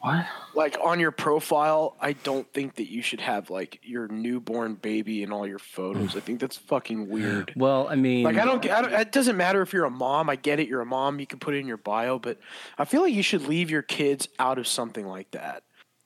What? 0.00 0.26
like 0.54 0.76
on 0.82 1.00
your 1.00 1.10
profile, 1.10 1.96
I 2.00 2.12
don't 2.12 2.50
think 2.52 2.76
that 2.76 2.88
you 2.90 3.02
should 3.02 3.20
have 3.20 3.50
like 3.50 3.80
your 3.82 4.06
newborn 4.08 4.74
baby 4.74 5.22
in 5.24 5.32
all 5.32 5.46
your 5.46 5.58
photos. 5.58 6.16
I 6.16 6.20
think 6.20 6.38
that's 6.40 6.56
fucking 6.56 7.08
weird. 7.08 7.52
Well, 7.56 7.88
I 7.90 7.96
mean, 7.96 8.22
Like 8.24 8.36
I 8.36 8.44
don't, 8.44 8.64
I 8.70 8.80
don't. 8.82 8.92
It 8.92 9.10
doesn't 9.12 9.36
matter 9.36 9.60
if 9.62 9.72
you're 9.72 9.84
a 9.86 9.90
mom. 9.90 10.30
I 10.30 10.36
get 10.36 10.60
it. 10.60 10.68
You're 10.68 10.80
a 10.82 10.86
mom. 10.86 11.18
You 11.18 11.26
can 11.26 11.38
put 11.40 11.54
it 11.54 11.58
in 11.58 11.66
your 11.66 11.76
bio, 11.78 12.18
but 12.20 12.38
I 12.78 12.84
feel 12.84 13.02
like 13.02 13.12
you 13.12 13.22
should 13.24 13.42
leave 13.48 13.70
your 13.70 13.82
kids 13.82 14.28
out 14.38 14.58
of 14.58 14.66
something 14.68 15.06
like 15.06 15.30
that. 15.32 15.62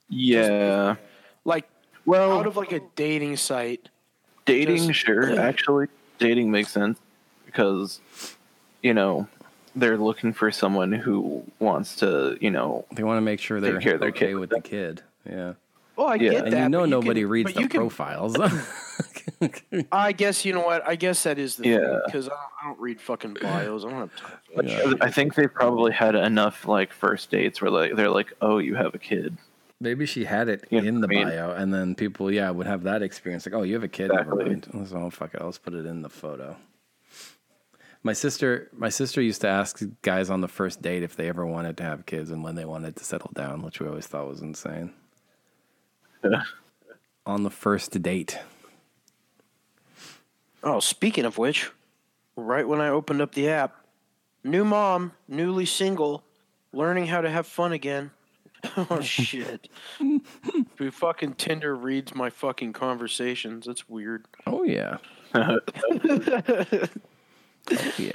Yeah. 0.09 0.97
Like 1.45 1.69
Well, 2.07 2.33
out 2.39 2.47
of 2.47 2.57
like 2.57 2.73
a 2.73 2.81
dating 2.97 3.37
site. 3.37 3.89
dating, 4.47 4.87
just- 4.89 5.01
sure. 5.01 5.39
Actually, 5.39 5.89
dating 6.19 6.51
makes 6.51 6.71
sense 6.73 6.99
because 7.47 8.01
you 8.83 8.95
know 8.95 9.29
they're 9.75 9.97
looking 9.99 10.33
for 10.33 10.51
someone 10.51 10.93
who 10.93 11.43
wants 11.59 11.97
to, 11.97 12.37
you 12.41 12.51
know, 12.51 12.85
they 12.93 13.03
want 13.03 13.17
to 13.19 13.23
make 13.23 13.41
sure 13.41 13.61
they're 13.61 13.81
care 13.81 13.95
of 13.95 14.01
their 14.01 14.09
okay 14.11 14.27
kid. 14.29 14.35
with 14.35 14.51
the 14.51 14.61
kid. 14.61 15.03
Yeah, 15.29 15.55
Well, 15.97 16.09
I 16.09 16.15
Yeah. 16.17 16.31
get 16.31 16.45
and 16.45 16.53
that. 16.53 16.63
you 16.65 16.69
know 16.69 16.81
but 16.81 16.89
nobody 16.91 17.21
can- 17.23 17.31
reads 17.31 17.53
the 17.55 17.61
can- 17.69 17.81
profiles. 17.81 18.37
I 19.93 20.13
guess 20.13 20.45
you 20.45 20.53
know 20.53 20.61
what. 20.65 20.87
I 20.87 20.95
guess 20.97 21.23
that 21.25 21.39
is 21.39 21.57
the 21.57 21.69
Yeah. 21.69 21.79
thing 21.79 22.01
because 22.07 22.27
I, 22.27 22.31
don't- 22.31 22.39
I 22.63 22.67
don't 22.69 22.81
read 22.81 23.01
fucking 23.01 23.37
bios. 23.41 23.85
I 23.85 23.91
don't 23.91 23.99
have 23.99 24.17
time. 24.17 24.33
For 24.55 24.63
that 24.63 24.71
shit. 24.71 24.99
I 25.03 25.11
think 25.11 25.35
they 25.35 25.47
probably 25.47 25.93
had 25.93 26.15
enough 26.15 26.67
like 26.67 26.93
first 26.93 27.31
dates 27.31 27.61
where 27.61 27.71
like 27.71 27.97
they're 27.97 28.11
like, 28.11 28.33
oh, 28.43 28.59
you 28.59 28.75
have 28.75 28.95
a 28.95 28.99
kid. 28.99 29.37
Maybe 29.81 30.07
she 30.07 30.25
had 30.25 30.49
it 30.49 30.65
Yeah, 30.71 30.83
in 30.83 31.01
the 31.01 31.09
I 31.09 31.11
mean- 31.11 31.29
bio, 31.29 31.51
and 31.53 31.75
then 31.75 31.95
people, 31.97 32.31
yeah, 32.31 32.51
would 32.51 32.67
have 32.69 32.85
that 32.85 33.03
experience. 33.03 33.47
Like, 33.47 33.55
oh, 33.55 33.63
you 33.63 33.75
have 33.75 33.83
a 33.83 33.89
kid. 33.89 34.11
Never 34.13 34.41
Exactly. 34.43 34.79
mind. 34.81 34.89
So 34.89 35.11
fuck 35.11 35.35
it, 35.35 35.43
let's 35.43 35.59
put 35.59 35.75
it 35.75 35.87
in 35.87 36.03
the 36.03 36.09
photo. 36.09 36.57
My 38.05 38.13
sister, 38.13 38.69
my 38.73 38.89
sister 38.89 39.23
used 39.23 39.43
to 39.43 39.49
ask 39.49 39.81
guys 40.03 40.29
on 40.29 40.41
the 40.41 40.49
first 40.49 40.83
date 40.83 41.03
if 41.05 41.15
they 41.15 41.29
ever 41.29 41.47
wanted 41.47 41.77
to 41.77 41.85
have 41.85 42.05
kids 42.05 42.31
and 42.31 42.43
when 42.43 42.57
they 42.57 42.65
wanted 42.65 42.97
to 42.97 43.05
settle 43.05 43.31
down, 43.33 43.63
which 43.63 43.81
we 43.81 43.87
always 43.87 44.07
thought 44.07 44.27
was 44.27 44.41
insane. 44.41 44.93
on 47.27 47.43
the 47.43 47.51
first 47.51 48.01
date. 48.03 48.39
Oh, 50.65 50.81
speaking 50.81 51.25
of 51.25 51.39
which, 51.39 51.71
right 52.37 52.67
when 52.67 52.81
I 52.81 52.89
opened 52.89 53.21
up 53.21 53.35
the 53.35 53.49
app, 53.49 53.85
new 54.45 54.65
mom, 54.65 55.13
newly 55.29 55.67
single, 55.67 56.25
learning 56.73 57.07
how 57.07 57.21
to 57.21 57.31
have 57.31 57.47
fun 57.47 57.73
again. 57.73 58.11
oh 58.77 59.01
shit. 59.01 59.69
Dude, 59.99 60.95
fucking 60.95 61.35
Tinder 61.35 61.75
reads 61.75 62.15
my 62.15 62.31
fucking 62.31 62.73
conversations. 62.73 63.67
That's 63.67 63.89
weird. 63.89 64.25
Oh 64.47 64.63
yeah. 64.63 64.99
Oh 67.71 67.93
yeah. 67.99 68.11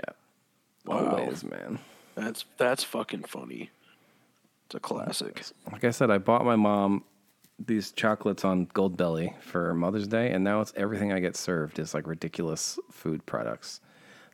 Always, 0.87 1.43
man. 1.43 1.79
That's 2.15 2.45
that's 2.57 2.83
fucking 2.83 3.23
funny. 3.23 3.69
It's 4.65 4.75
a 4.75 4.79
classic. 4.79 5.43
Like 5.71 5.83
I 5.83 5.91
said, 5.91 6.11
I 6.11 6.17
bought 6.17 6.43
my 6.45 6.55
mom 6.55 7.03
these 7.65 7.91
chocolates 7.91 8.43
on 8.45 8.67
Goldbelly 8.67 9.39
for 9.41 9.73
Mother's 9.73 10.07
Day, 10.07 10.31
and 10.31 10.43
now 10.43 10.61
it's 10.61 10.73
everything 10.75 11.11
I 11.13 11.19
get 11.19 11.35
served 11.35 11.79
is 11.79 11.93
like 11.93 12.05
ridiculous 12.07 12.77
food 12.91 13.25
products. 13.25 13.79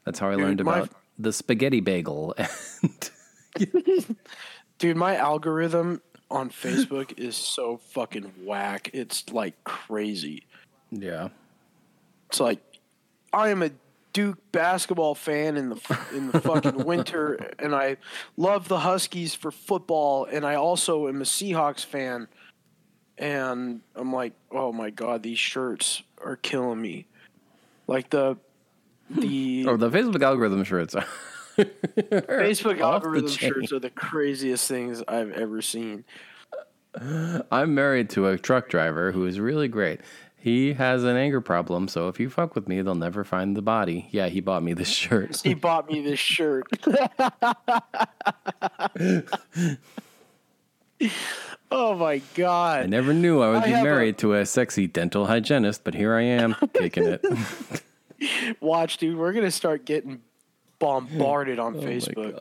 That's 0.06 0.20
how 0.20 0.30
I 0.30 0.36
Dude, 0.36 0.44
learned 0.44 0.64
my- 0.66 0.78
about 0.80 0.90
the 1.20 1.32
spaghetti 1.32 1.80
bagel. 1.82 2.34
And 2.38 3.10
Dude, 4.80 4.98
my 4.98 5.16
algorithm 5.16 6.02
on 6.32 6.50
Facebook 6.50 7.18
is 7.20 7.36
so 7.36 7.78
fucking 7.78 8.34
whack. 8.44 8.90
It's 8.94 9.30
like 9.32 9.64
crazy. 9.64 10.46
yeah, 10.92 11.30
It's 12.30 12.40
like 12.40 12.60
I 13.32 13.50
am 13.50 13.62
a 13.64 13.70
Duke 14.14 14.38
basketball 14.52 15.16
fan 15.16 15.58
in 15.58 15.70
the 15.70 16.00
in 16.14 16.32
the 16.32 16.40
fucking 16.40 16.84
winter, 16.86 17.34
and 17.60 17.76
I 17.76 17.98
love 18.38 18.68
the 18.68 18.80
Huskies 18.80 19.34
for 19.34 19.52
football, 19.52 20.26
and 20.26 20.46
I 20.46 20.56
also 20.56 21.08
am 21.08 21.22
a 21.22 21.26
Seahawks 21.26 21.84
fan. 21.84 22.28
And 23.18 23.82
I'm 23.96 24.14
like, 24.14 24.34
oh 24.52 24.72
my 24.72 24.90
god, 24.90 25.24
these 25.24 25.40
shirts 25.40 26.04
are 26.24 26.36
killing 26.36 26.82
me. 26.82 27.08
Like 27.88 28.10
the 28.10 28.38
the 29.10 29.66
or 29.68 29.74
oh, 29.74 29.78
the 29.78 29.90
Facebook 29.90 30.24
algorithm 30.24 30.64
shirts. 30.64 30.96
Facebook 31.58 32.80
algorithm 32.80 33.30
shirts 33.30 33.72
are 33.72 33.80
the 33.80 33.90
craziest 33.90 34.68
things 34.68 35.04
I've 35.08 35.32
ever 35.32 35.62
seen. 35.62 36.06
I'm 37.52 37.74
married 37.74 38.10
to 38.12 38.28
a 38.28 38.38
truck 38.38 38.70
driver 38.70 39.12
who 39.12 39.26
is 39.26 39.40
really 39.40 39.68
great. 39.68 40.02
He 40.44 40.74
has 40.74 41.06
an 41.06 41.16
anger 41.16 41.40
problem, 41.40 41.88
so 41.88 42.10
if 42.10 42.20
you 42.20 42.30
fuck 42.30 42.54
with 42.54 42.68
me, 42.68 42.82
they'll 42.82 42.96
never 42.96 43.24
find 43.24 43.56
the 43.56 43.62
body. 43.62 44.10
Yeah, 44.12 44.28
he 44.28 44.42
bought 44.42 44.62
me 44.62 44.74
this 44.74 44.90
shirt. 44.94 45.40
He 45.42 45.54
bought 45.54 45.90
me 45.90 46.02
this 46.02 46.20
shirt. 46.20 46.68
oh 51.72 51.96
my 51.96 52.22
god! 52.36 52.84
I 52.84 52.86
never 52.88 53.14
knew 53.14 53.42
I 53.42 53.52
would 53.52 53.58
I 53.64 53.66
be 53.68 53.72
have 53.72 53.80
a- 53.82 53.84
married 53.84 54.18
to 54.18 54.34
a 54.34 54.46
sexy 54.46 54.86
dental 54.86 55.28
hygienist, 55.28 55.86
but 55.86 55.94
here 55.94 56.14
I 56.14 56.24
am, 56.24 56.56
kicking 56.74 57.06
it. 57.06 57.26
Watch, 58.62 58.98
dude, 58.98 59.18
we're 59.18 59.32
gonna 59.32 59.50
start 59.50 59.86
getting 59.86 60.22
bombarded 60.80 61.60
Oh 61.64 61.66
on 61.66 61.76
Facebook 61.76 62.40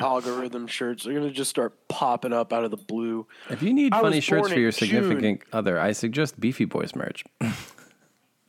algorithm 0.00 0.66
shirts. 0.66 1.04
They're 1.04 1.14
gonna 1.14 1.30
just 1.30 1.50
start 1.50 1.76
popping 1.88 2.32
up 2.32 2.52
out 2.52 2.64
of 2.64 2.70
the 2.70 2.76
blue. 2.76 3.26
If 3.50 3.62
you 3.62 3.72
need 3.72 3.92
I 3.92 4.00
funny 4.00 4.20
shirts 4.20 4.50
for 4.50 4.58
your 4.58 4.72
June. 4.72 4.88
significant 4.88 5.42
other, 5.52 5.78
I 5.80 5.92
suggest 5.92 6.38
Beefy 6.40 6.64
Boys 6.64 6.94
merch. 6.94 7.24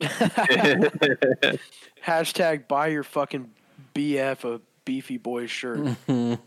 Hashtag 2.06 2.68
buy 2.68 2.86
your 2.88 3.02
fucking 3.02 3.50
BF 3.94 4.44
a 4.44 4.60
beefy 4.84 5.16
Boys 5.18 5.50
shirt. 5.50 5.78
BF, 5.80 6.38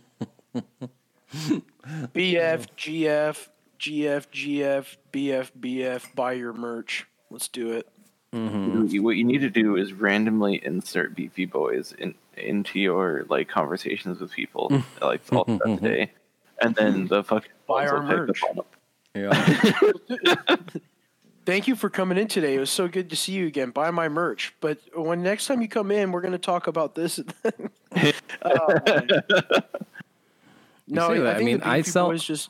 GF, 2.78 3.48
GF, 3.80 4.28
GF, 4.28 4.98
BF, 5.14 5.52
BF. 5.60 6.16
Buy 6.16 6.34
your 6.34 6.54
merch. 6.54 7.08
Let's 7.30 7.48
do 7.48 7.72
it. 7.74 7.88
Mm-hmm. 8.34 8.88
You- 8.88 9.04
What 9.04 9.18
you 9.18 9.24
need 9.24 9.42
to 9.42 9.50
do 9.50 9.76
is 9.76 9.94
randomly 9.94 10.64
insert 10.64 11.16
beefy 11.16 11.46
boys 11.46 11.94
in 11.98 12.16
into 12.38 12.80
your 12.80 13.26
like 13.30 13.50
conversations 13.50 14.20
with 14.20 14.32
people 14.32 14.70
mm. 14.70 14.84
like 15.02 15.22
all 15.32 15.46
mm-hmm, 15.46 15.58
throughout 15.58 15.82
the 15.82 15.86
mm-hmm. 15.86 15.86
day, 15.86 16.12
and 16.62 16.76
then 16.76 17.08
the 17.08 17.24
fucking 17.24 17.52
Buy 17.68 17.88
our 17.88 18.02
merch. 18.02 18.28
the 18.28 18.34
phone 18.34 18.60
up. 18.60 18.76
Yeah. 19.14 20.56
Thank 21.46 21.68
you 21.68 21.76
for 21.76 21.90
coming 21.90 22.18
in 22.18 22.28
today. 22.28 22.56
It 22.56 22.60
was 22.60 22.70
so 22.70 22.88
good 22.88 23.10
to 23.10 23.16
see 23.16 23.34
you 23.34 23.48
again. 23.48 23.72
Buy 23.72 23.90
my 23.92 24.08
merch. 24.08 24.54
But 24.62 24.78
when 24.96 25.24
next 25.24 25.48
time 25.48 25.62
you 25.62 25.68
come 25.68 25.92
in, 25.92 26.12
we're 26.12 26.22
going 26.22 26.34
to 26.34 26.38
talk 26.38 26.68
about 26.68 26.94
this. 26.94 27.20
Oh, 27.50 27.52
no, 30.88 31.10
say 31.10 31.20
that. 31.20 31.36
I 31.36 31.40
I 31.40 31.44
mean, 31.44 31.62
I 31.64 31.78
Beefy 31.78 31.92
sell- 31.92 32.10
Boys 32.10 32.24
just. 32.24 32.50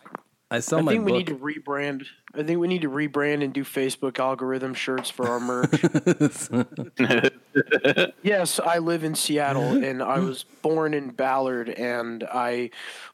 I 0.51 0.59
sell 0.59 0.79
I 0.79 0.81
my 0.81 0.91
think 0.91 1.05
we 1.05 1.13
need 1.13 1.27
to 1.27 1.37
rebrand. 1.37 2.05
I 2.35 2.43
think 2.43 2.59
we 2.59 2.67
need 2.67 2.81
to 2.81 2.89
rebrand 2.89 3.41
and 3.41 3.53
do 3.53 3.63
Facebook 3.63 4.19
algorithm 4.19 4.73
shirts 4.73 5.09
for 5.09 5.29
our 5.29 5.39
merch. 5.39 5.71
yes, 8.21 8.59
I 8.59 8.79
live 8.79 9.05
in 9.05 9.15
Seattle 9.15 9.81
and 9.81 10.03
I 10.03 10.19
was 10.19 10.43
born 10.61 10.93
in 10.93 11.11
Ballard 11.11 11.69
and 11.69 12.25
I 12.25 12.71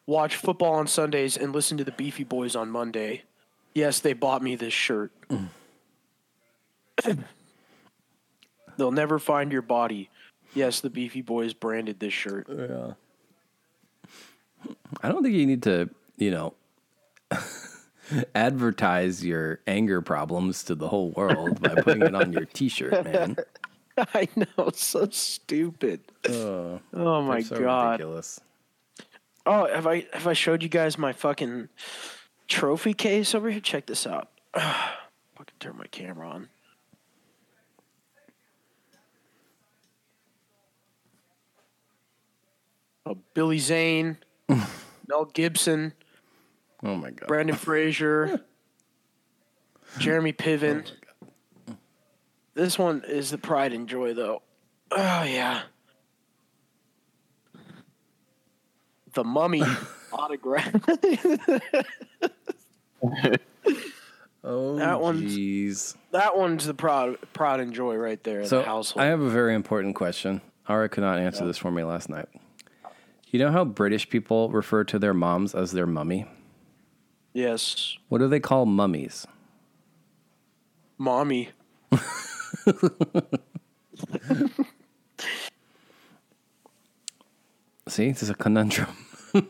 watch 0.08 0.36
football 0.36 0.74
on 0.74 0.88
Sundays 0.88 1.38
and 1.38 1.54
listen 1.54 1.78
to 1.78 1.84
the 1.84 1.92
Beefy 1.92 2.24
Boys 2.24 2.56
on 2.56 2.72
Monday. 2.72 3.22
Yes, 3.76 4.00
they 4.00 4.14
bought 4.14 4.42
me 4.42 4.56
this 4.56 4.74
shirt. 4.74 5.12
They'll 8.78 8.92
never 8.92 9.20
find 9.20 9.52
your 9.52 9.62
body. 9.62 10.10
Yes, 10.56 10.80
the 10.80 10.90
Beefy 10.90 11.22
Boys 11.22 11.54
branded 11.54 12.00
this 12.00 12.14
shirt. 12.14 12.48
yeah. 12.50 12.94
I 15.04 15.10
don't 15.10 15.22
think 15.22 15.36
you 15.36 15.46
need 15.46 15.62
to, 15.64 15.90
you 16.18 16.32
know, 16.32 16.54
advertise 18.36 19.24
your 19.26 19.60
anger 19.68 20.02
problems 20.02 20.64
to 20.64 20.76
the 20.76 20.88
whole 20.88 21.12
world 21.12 21.62
by 21.62 21.76
putting 21.82 22.04
it 22.04 22.16
on 22.16 22.32
your 22.34 22.46
T-shirt, 22.54 23.04
man. 23.04 23.38
I 23.98 24.28
know, 24.36 24.70
so 24.74 25.08
stupid. 25.10 26.02
Oh, 26.30 26.80
Oh 26.94 27.22
my 27.24 27.42
so 27.42 27.60
god. 27.60 27.92
ridiculous. 27.94 28.40
Oh, 29.46 29.66
have 29.74 29.88
I 29.88 30.06
have 30.14 30.28
I 30.28 30.34
showed 30.34 30.62
you 30.62 30.70
guys 30.70 30.98
my 30.98 31.14
fucking 31.14 31.70
trophy 32.48 32.94
case 32.94 33.34
over 33.34 33.50
here? 33.50 33.62
Check 33.62 33.86
this 33.88 34.06
out. 34.06 34.30
fucking 34.54 35.56
turn 35.60 35.78
my 35.78 35.88
camera 35.88 36.30
on. 36.30 36.50
Oh, 43.06 43.18
Billy 43.34 43.60
Zane, 43.60 44.18
Mel 45.08 45.26
Gibson, 45.34 45.94
Oh 46.84 46.96
my 46.96 47.12
god. 47.12 47.28
Brendan 47.28 47.56
Fraser, 47.56 48.42
Jeremy 50.00 50.34
Piven. 50.34 50.90
Oh 51.70 51.76
this 52.54 52.78
one 52.80 53.04
is 53.08 53.30
the 53.32 53.38
pride 53.38 53.74
and 53.74 53.88
joy, 53.88 54.14
though. 54.14 54.42
Oh 54.92 55.24
yeah, 55.24 55.62
the 59.14 59.24
Mummy 59.24 59.62
autograph. 60.14 60.74
Oh, 64.44 64.78
That 64.78 65.02
one's- 65.02 65.36
jeez. 65.36 65.96
that 66.12 66.38
one's 66.38 66.66
the 66.66 66.74
proud 66.74 67.18
pride 67.34 67.60
and 67.60 67.74
joy 67.74 67.96
right 67.96 68.24
there 68.24 68.42
in 68.42 68.48
So 68.48 68.60
the 68.60 68.64
household. 68.64 69.04
I 69.04 69.08
have 69.08 69.20
a 69.20 69.30
very 69.30 69.54
important 69.54 69.96
question. 69.96 70.40
Ara 70.70 70.88
could 70.88 71.02
not 71.02 71.20
answer 71.20 71.46
this 71.46 71.58
for 71.58 71.70
me 71.70 71.84
last 71.84 72.08
night. 72.08 72.30
You 73.30 73.40
know 73.40 73.52
how 73.52 73.66
British 73.66 74.08
people 74.10 74.50
refer 74.50 74.86
to 74.86 75.00
their 75.00 75.14
moms 75.14 75.54
as 75.54 75.74
their 75.74 75.86
mummy? 75.88 76.28
Yes, 77.38 77.98
What 78.10 78.18
do 78.18 78.28
they 78.28 78.40
call 78.40 78.66
mummies? 78.66 79.28
mommy. 80.98 81.50
See, 87.88 88.12
this 88.12 88.24
is 88.24 88.30
a 88.30 88.34
conundrum. 88.36 88.88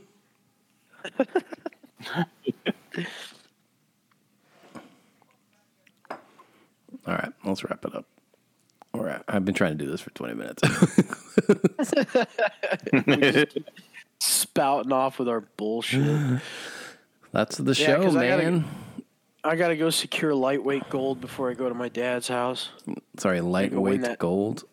All 7.06 7.14
right, 7.14 7.32
let's 7.46 7.64
wrap 7.64 7.86
it 7.86 7.96
up. 7.96 8.06
All 8.94 9.04
right, 9.04 9.22
I've 9.28 9.46
been 9.46 9.54
trying 9.56 9.78
to 9.78 9.86
do 9.86 9.90
this 9.90 10.02
for 10.02 10.10
20 10.12 10.34
minutes. 10.34 10.64
Spouting 14.20 14.92
off 14.92 15.20
with 15.20 15.30
our 15.30 15.42
bullshit. 15.58 16.42
That's 17.38 17.56
the 17.58 17.74
Yeah, 17.74 17.86
show, 17.86 18.02
'cause 18.02 18.16
I 18.16 18.28
gotta- 18.30 18.44
man. 18.52 18.66
I 19.44 19.56
gotta 19.56 19.76
go 19.76 19.92
secure 19.92 20.34
lightweight 20.34 20.90
gold 20.90 21.22
before 21.22 21.52
I 21.52 21.54
go 21.54 21.70
to 21.70 21.76
my 21.76 21.88
dad's 21.88 22.28
house. 22.28 22.70
Sorry, 23.20 23.42
lightweight 23.42 24.02
that. 24.02 24.18
gold. 24.18 24.64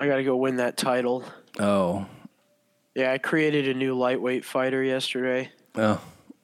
I 0.00 0.08
gotta 0.08 0.24
go 0.24 0.34
win 0.36 0.56
that 0.56 0.76
title. 0.76 1.22
Oh, 1.60 2.06
Yeah, 2.96 3.12
I 3.12 3.18
created 3.18 3.68
a 3.68 3.74
new 3.74 3.94
lightweight 3.96 4.44
fighter 4.44 4.82
yesterday. 4.82 5.52
oh, 5.76 6.00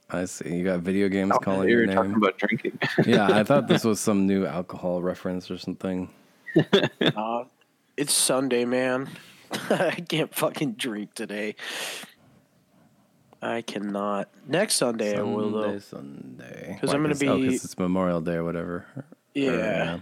I 0.08 0.26
see. 0.26 0.54
You 0.54 0.62
got 0.62 0.80
video 0.80 1.08
games 1.08 1.32
calling 1.42 1.68
you 1.68 1.78
your 1.78 1.86
were 1.88 1.92
talking 1.94 2.14
about 2.14 2.38
drinking. 2.38 2.78
yeah, 3.04 3.26
I 3.36 3.42
thought 3.42 3.66
this 3.66 3.82
was 3.82 3.98
some 3.98 4.24
new 4.24 4.46
alcohol 4.46 5.02
reference 5.02 5.50
or 5.50 5.58
something. 5.58 6.10
Uh, 7.16 7.44
it's 7.96 8.12
Sunday, 8.12 8.64
man. 8.64 9.08
I 9.68 9.90
can't 10.08 10.32
fucking 10.32 10.74
drink 10.74 11.14
today. 11.14 11.56
I 13.42 13.62
cannot. 13.62 14.28
Next 14.46 14.76
Sunday 14.76 15.16
I 15.18 15.22
will 15.22 15.50
though. 15.50 15.78
Sunday, 15.78 16.72
because 16.74 16.94
I'm 16.94 17.02
gonna 17.02 17.14
be. 17.14 17.28
oh, 17.28 17.38
because 17.38 17.64
it's 17.64 17.78
Memorial 17.78 18.20
Day 18.20 18.34
or 18.34 18.44
whatever. 18.44 18.86
Or, 18.96 19.04
Yeah. 19.34 20.00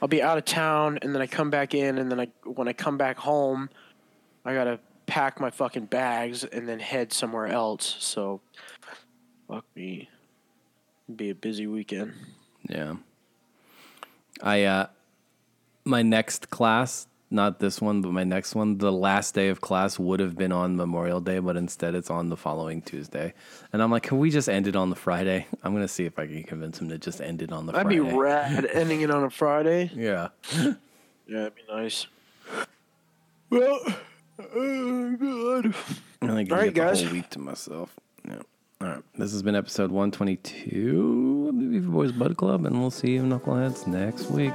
I'll 0.00 0.08
be 0.08 0.20
out 0.22 0.36
of 0.36 0.44
town 0.44 0.98
and 1.00 1.14
then 1.14 1.22
I 1.22 1.26
come 1.26 1.48
back 1.50 1.74
in 1.74 1.98
and 1.98 2.10
then 2.10 2.20
I 2.20 2.26
when 2.44 2.68
I 2.68 2.72
come 2.72 2.96
back 2.98 3.18
home, 3.18 3.70
I 4.44 4.52
gotta 4.52 4.80
pack 5.06 5.40
my 5.40 5.50
fucking 5.50 5.86
bags 5.86 6.44
and 6.44 6.68
then 6.68 6.80
head 6.80 7.12
somewhere 7.12 7.46
else. 7.46 7.96
So 8.00 8.40
fuck 9.48 9.64
me. 9.76 10.08
It'll 11.08 11.16
be 11.16 11.30
a 11.30 11.34
busy 11.34 11.66
weekend. 11.66 12.14
Yeah. 12.68 12.94
I 14.42 14.64
uh 14.64 14.86
my 15.84 16.02
next 16.02 16.50
class, 16.50 17.06
not 17.32 17.58
this 17.58 17.80
one, 17.80 18.02
but 18.02 18.12
my 18.12 18.24
next 18.24 18.54
one, 18.54 18.78
the 18.78 18.92
last 18.92 19.34
day 19.34 19.48
of 19.48 19.60
class 19.60 19.98
would 19.98 20.20
have 20.20 20.36
been 20.36 20.52
on 20.52 20.76
Memorial 20.76 21.20
Day, 21.20 21.38
but 21.38 21.56
instead 21.56 21.94
it's 21.94 22.10
on 22.10 22.28
the 22.28 22.36
following 22.36 22.82
Tuesday. 22.82 23.32
And 23.72 23.82
I'm 23.82 23.90
like, 23.90 24.02
can 24.04 24.18
we 24.18 24.30
just 24.30 24.48
end 24.48 24.66
it 24.68 24.76
on 24.76 24.90
the 24.90 24.96
Friday? 24.96 25.46
I'm 25.62 25.72
gonna 25.72 25.88
see 25.88 26.04
if 26.04 26.18
I 26.18 26.26
can 26.26 26.42
convince 26.44 26.80
him 26.80 26.88
to 26.90 26.98
just 26.98 27.20
end 27.20 27.42
it 27.42 27.50
on 27.52 27.66
the 27.66 27.72
Friday. 27.72 27.98
That'd 27.98 28.14
Friday. 28.14 28.54
be 28.54 28.64
rad 28.64 28.66
ending 28.74 29.00
it 29.00 29.10
on 29.10 29.24
a 29.24 29.30
Friday. 29.30 29.90
Yeah. 29.94 30.28
Yeah, 30.54 30.74
that'd 31.28 31.54
be 31.54 31.62
nice. 31.70 32.06
Well, 33.50 33.80
oh 34.54 35.16
god. 35.16 35.74
I 36.22 36.26
think 36.34 36.52
I 36.52 36.54
All 36.54 36.60
right, 36.62 36.64
get 36.66 36.74
the 36.74 36.80
guys. 36.80 37.02
whole 37.02 37.12
week 37.12 37.30
to 37.30 37.38
myself. 37.38 37.94
Yeah. 38.26 38.40
All 38.80 38.88
right. 38.88 39.02
This 39.16 39.32
has 39.32 39.42
been 39.42 39.54
episode 39.54 39.90
122 39.90 41.46
of 41.50 41.56
the 41.58 41.66
Beefy 41.66 41.86
Boys 41.86 42.12
Bud 42.12 42.36
Club, 42.36 42.66
and 42.66 42.80
we'll 42.80 42.90
see 42.90 43.12
you 43.12 43.22
knuckleheads 43.22 43.86
next 43.86 44.30
week. 44.30 44.52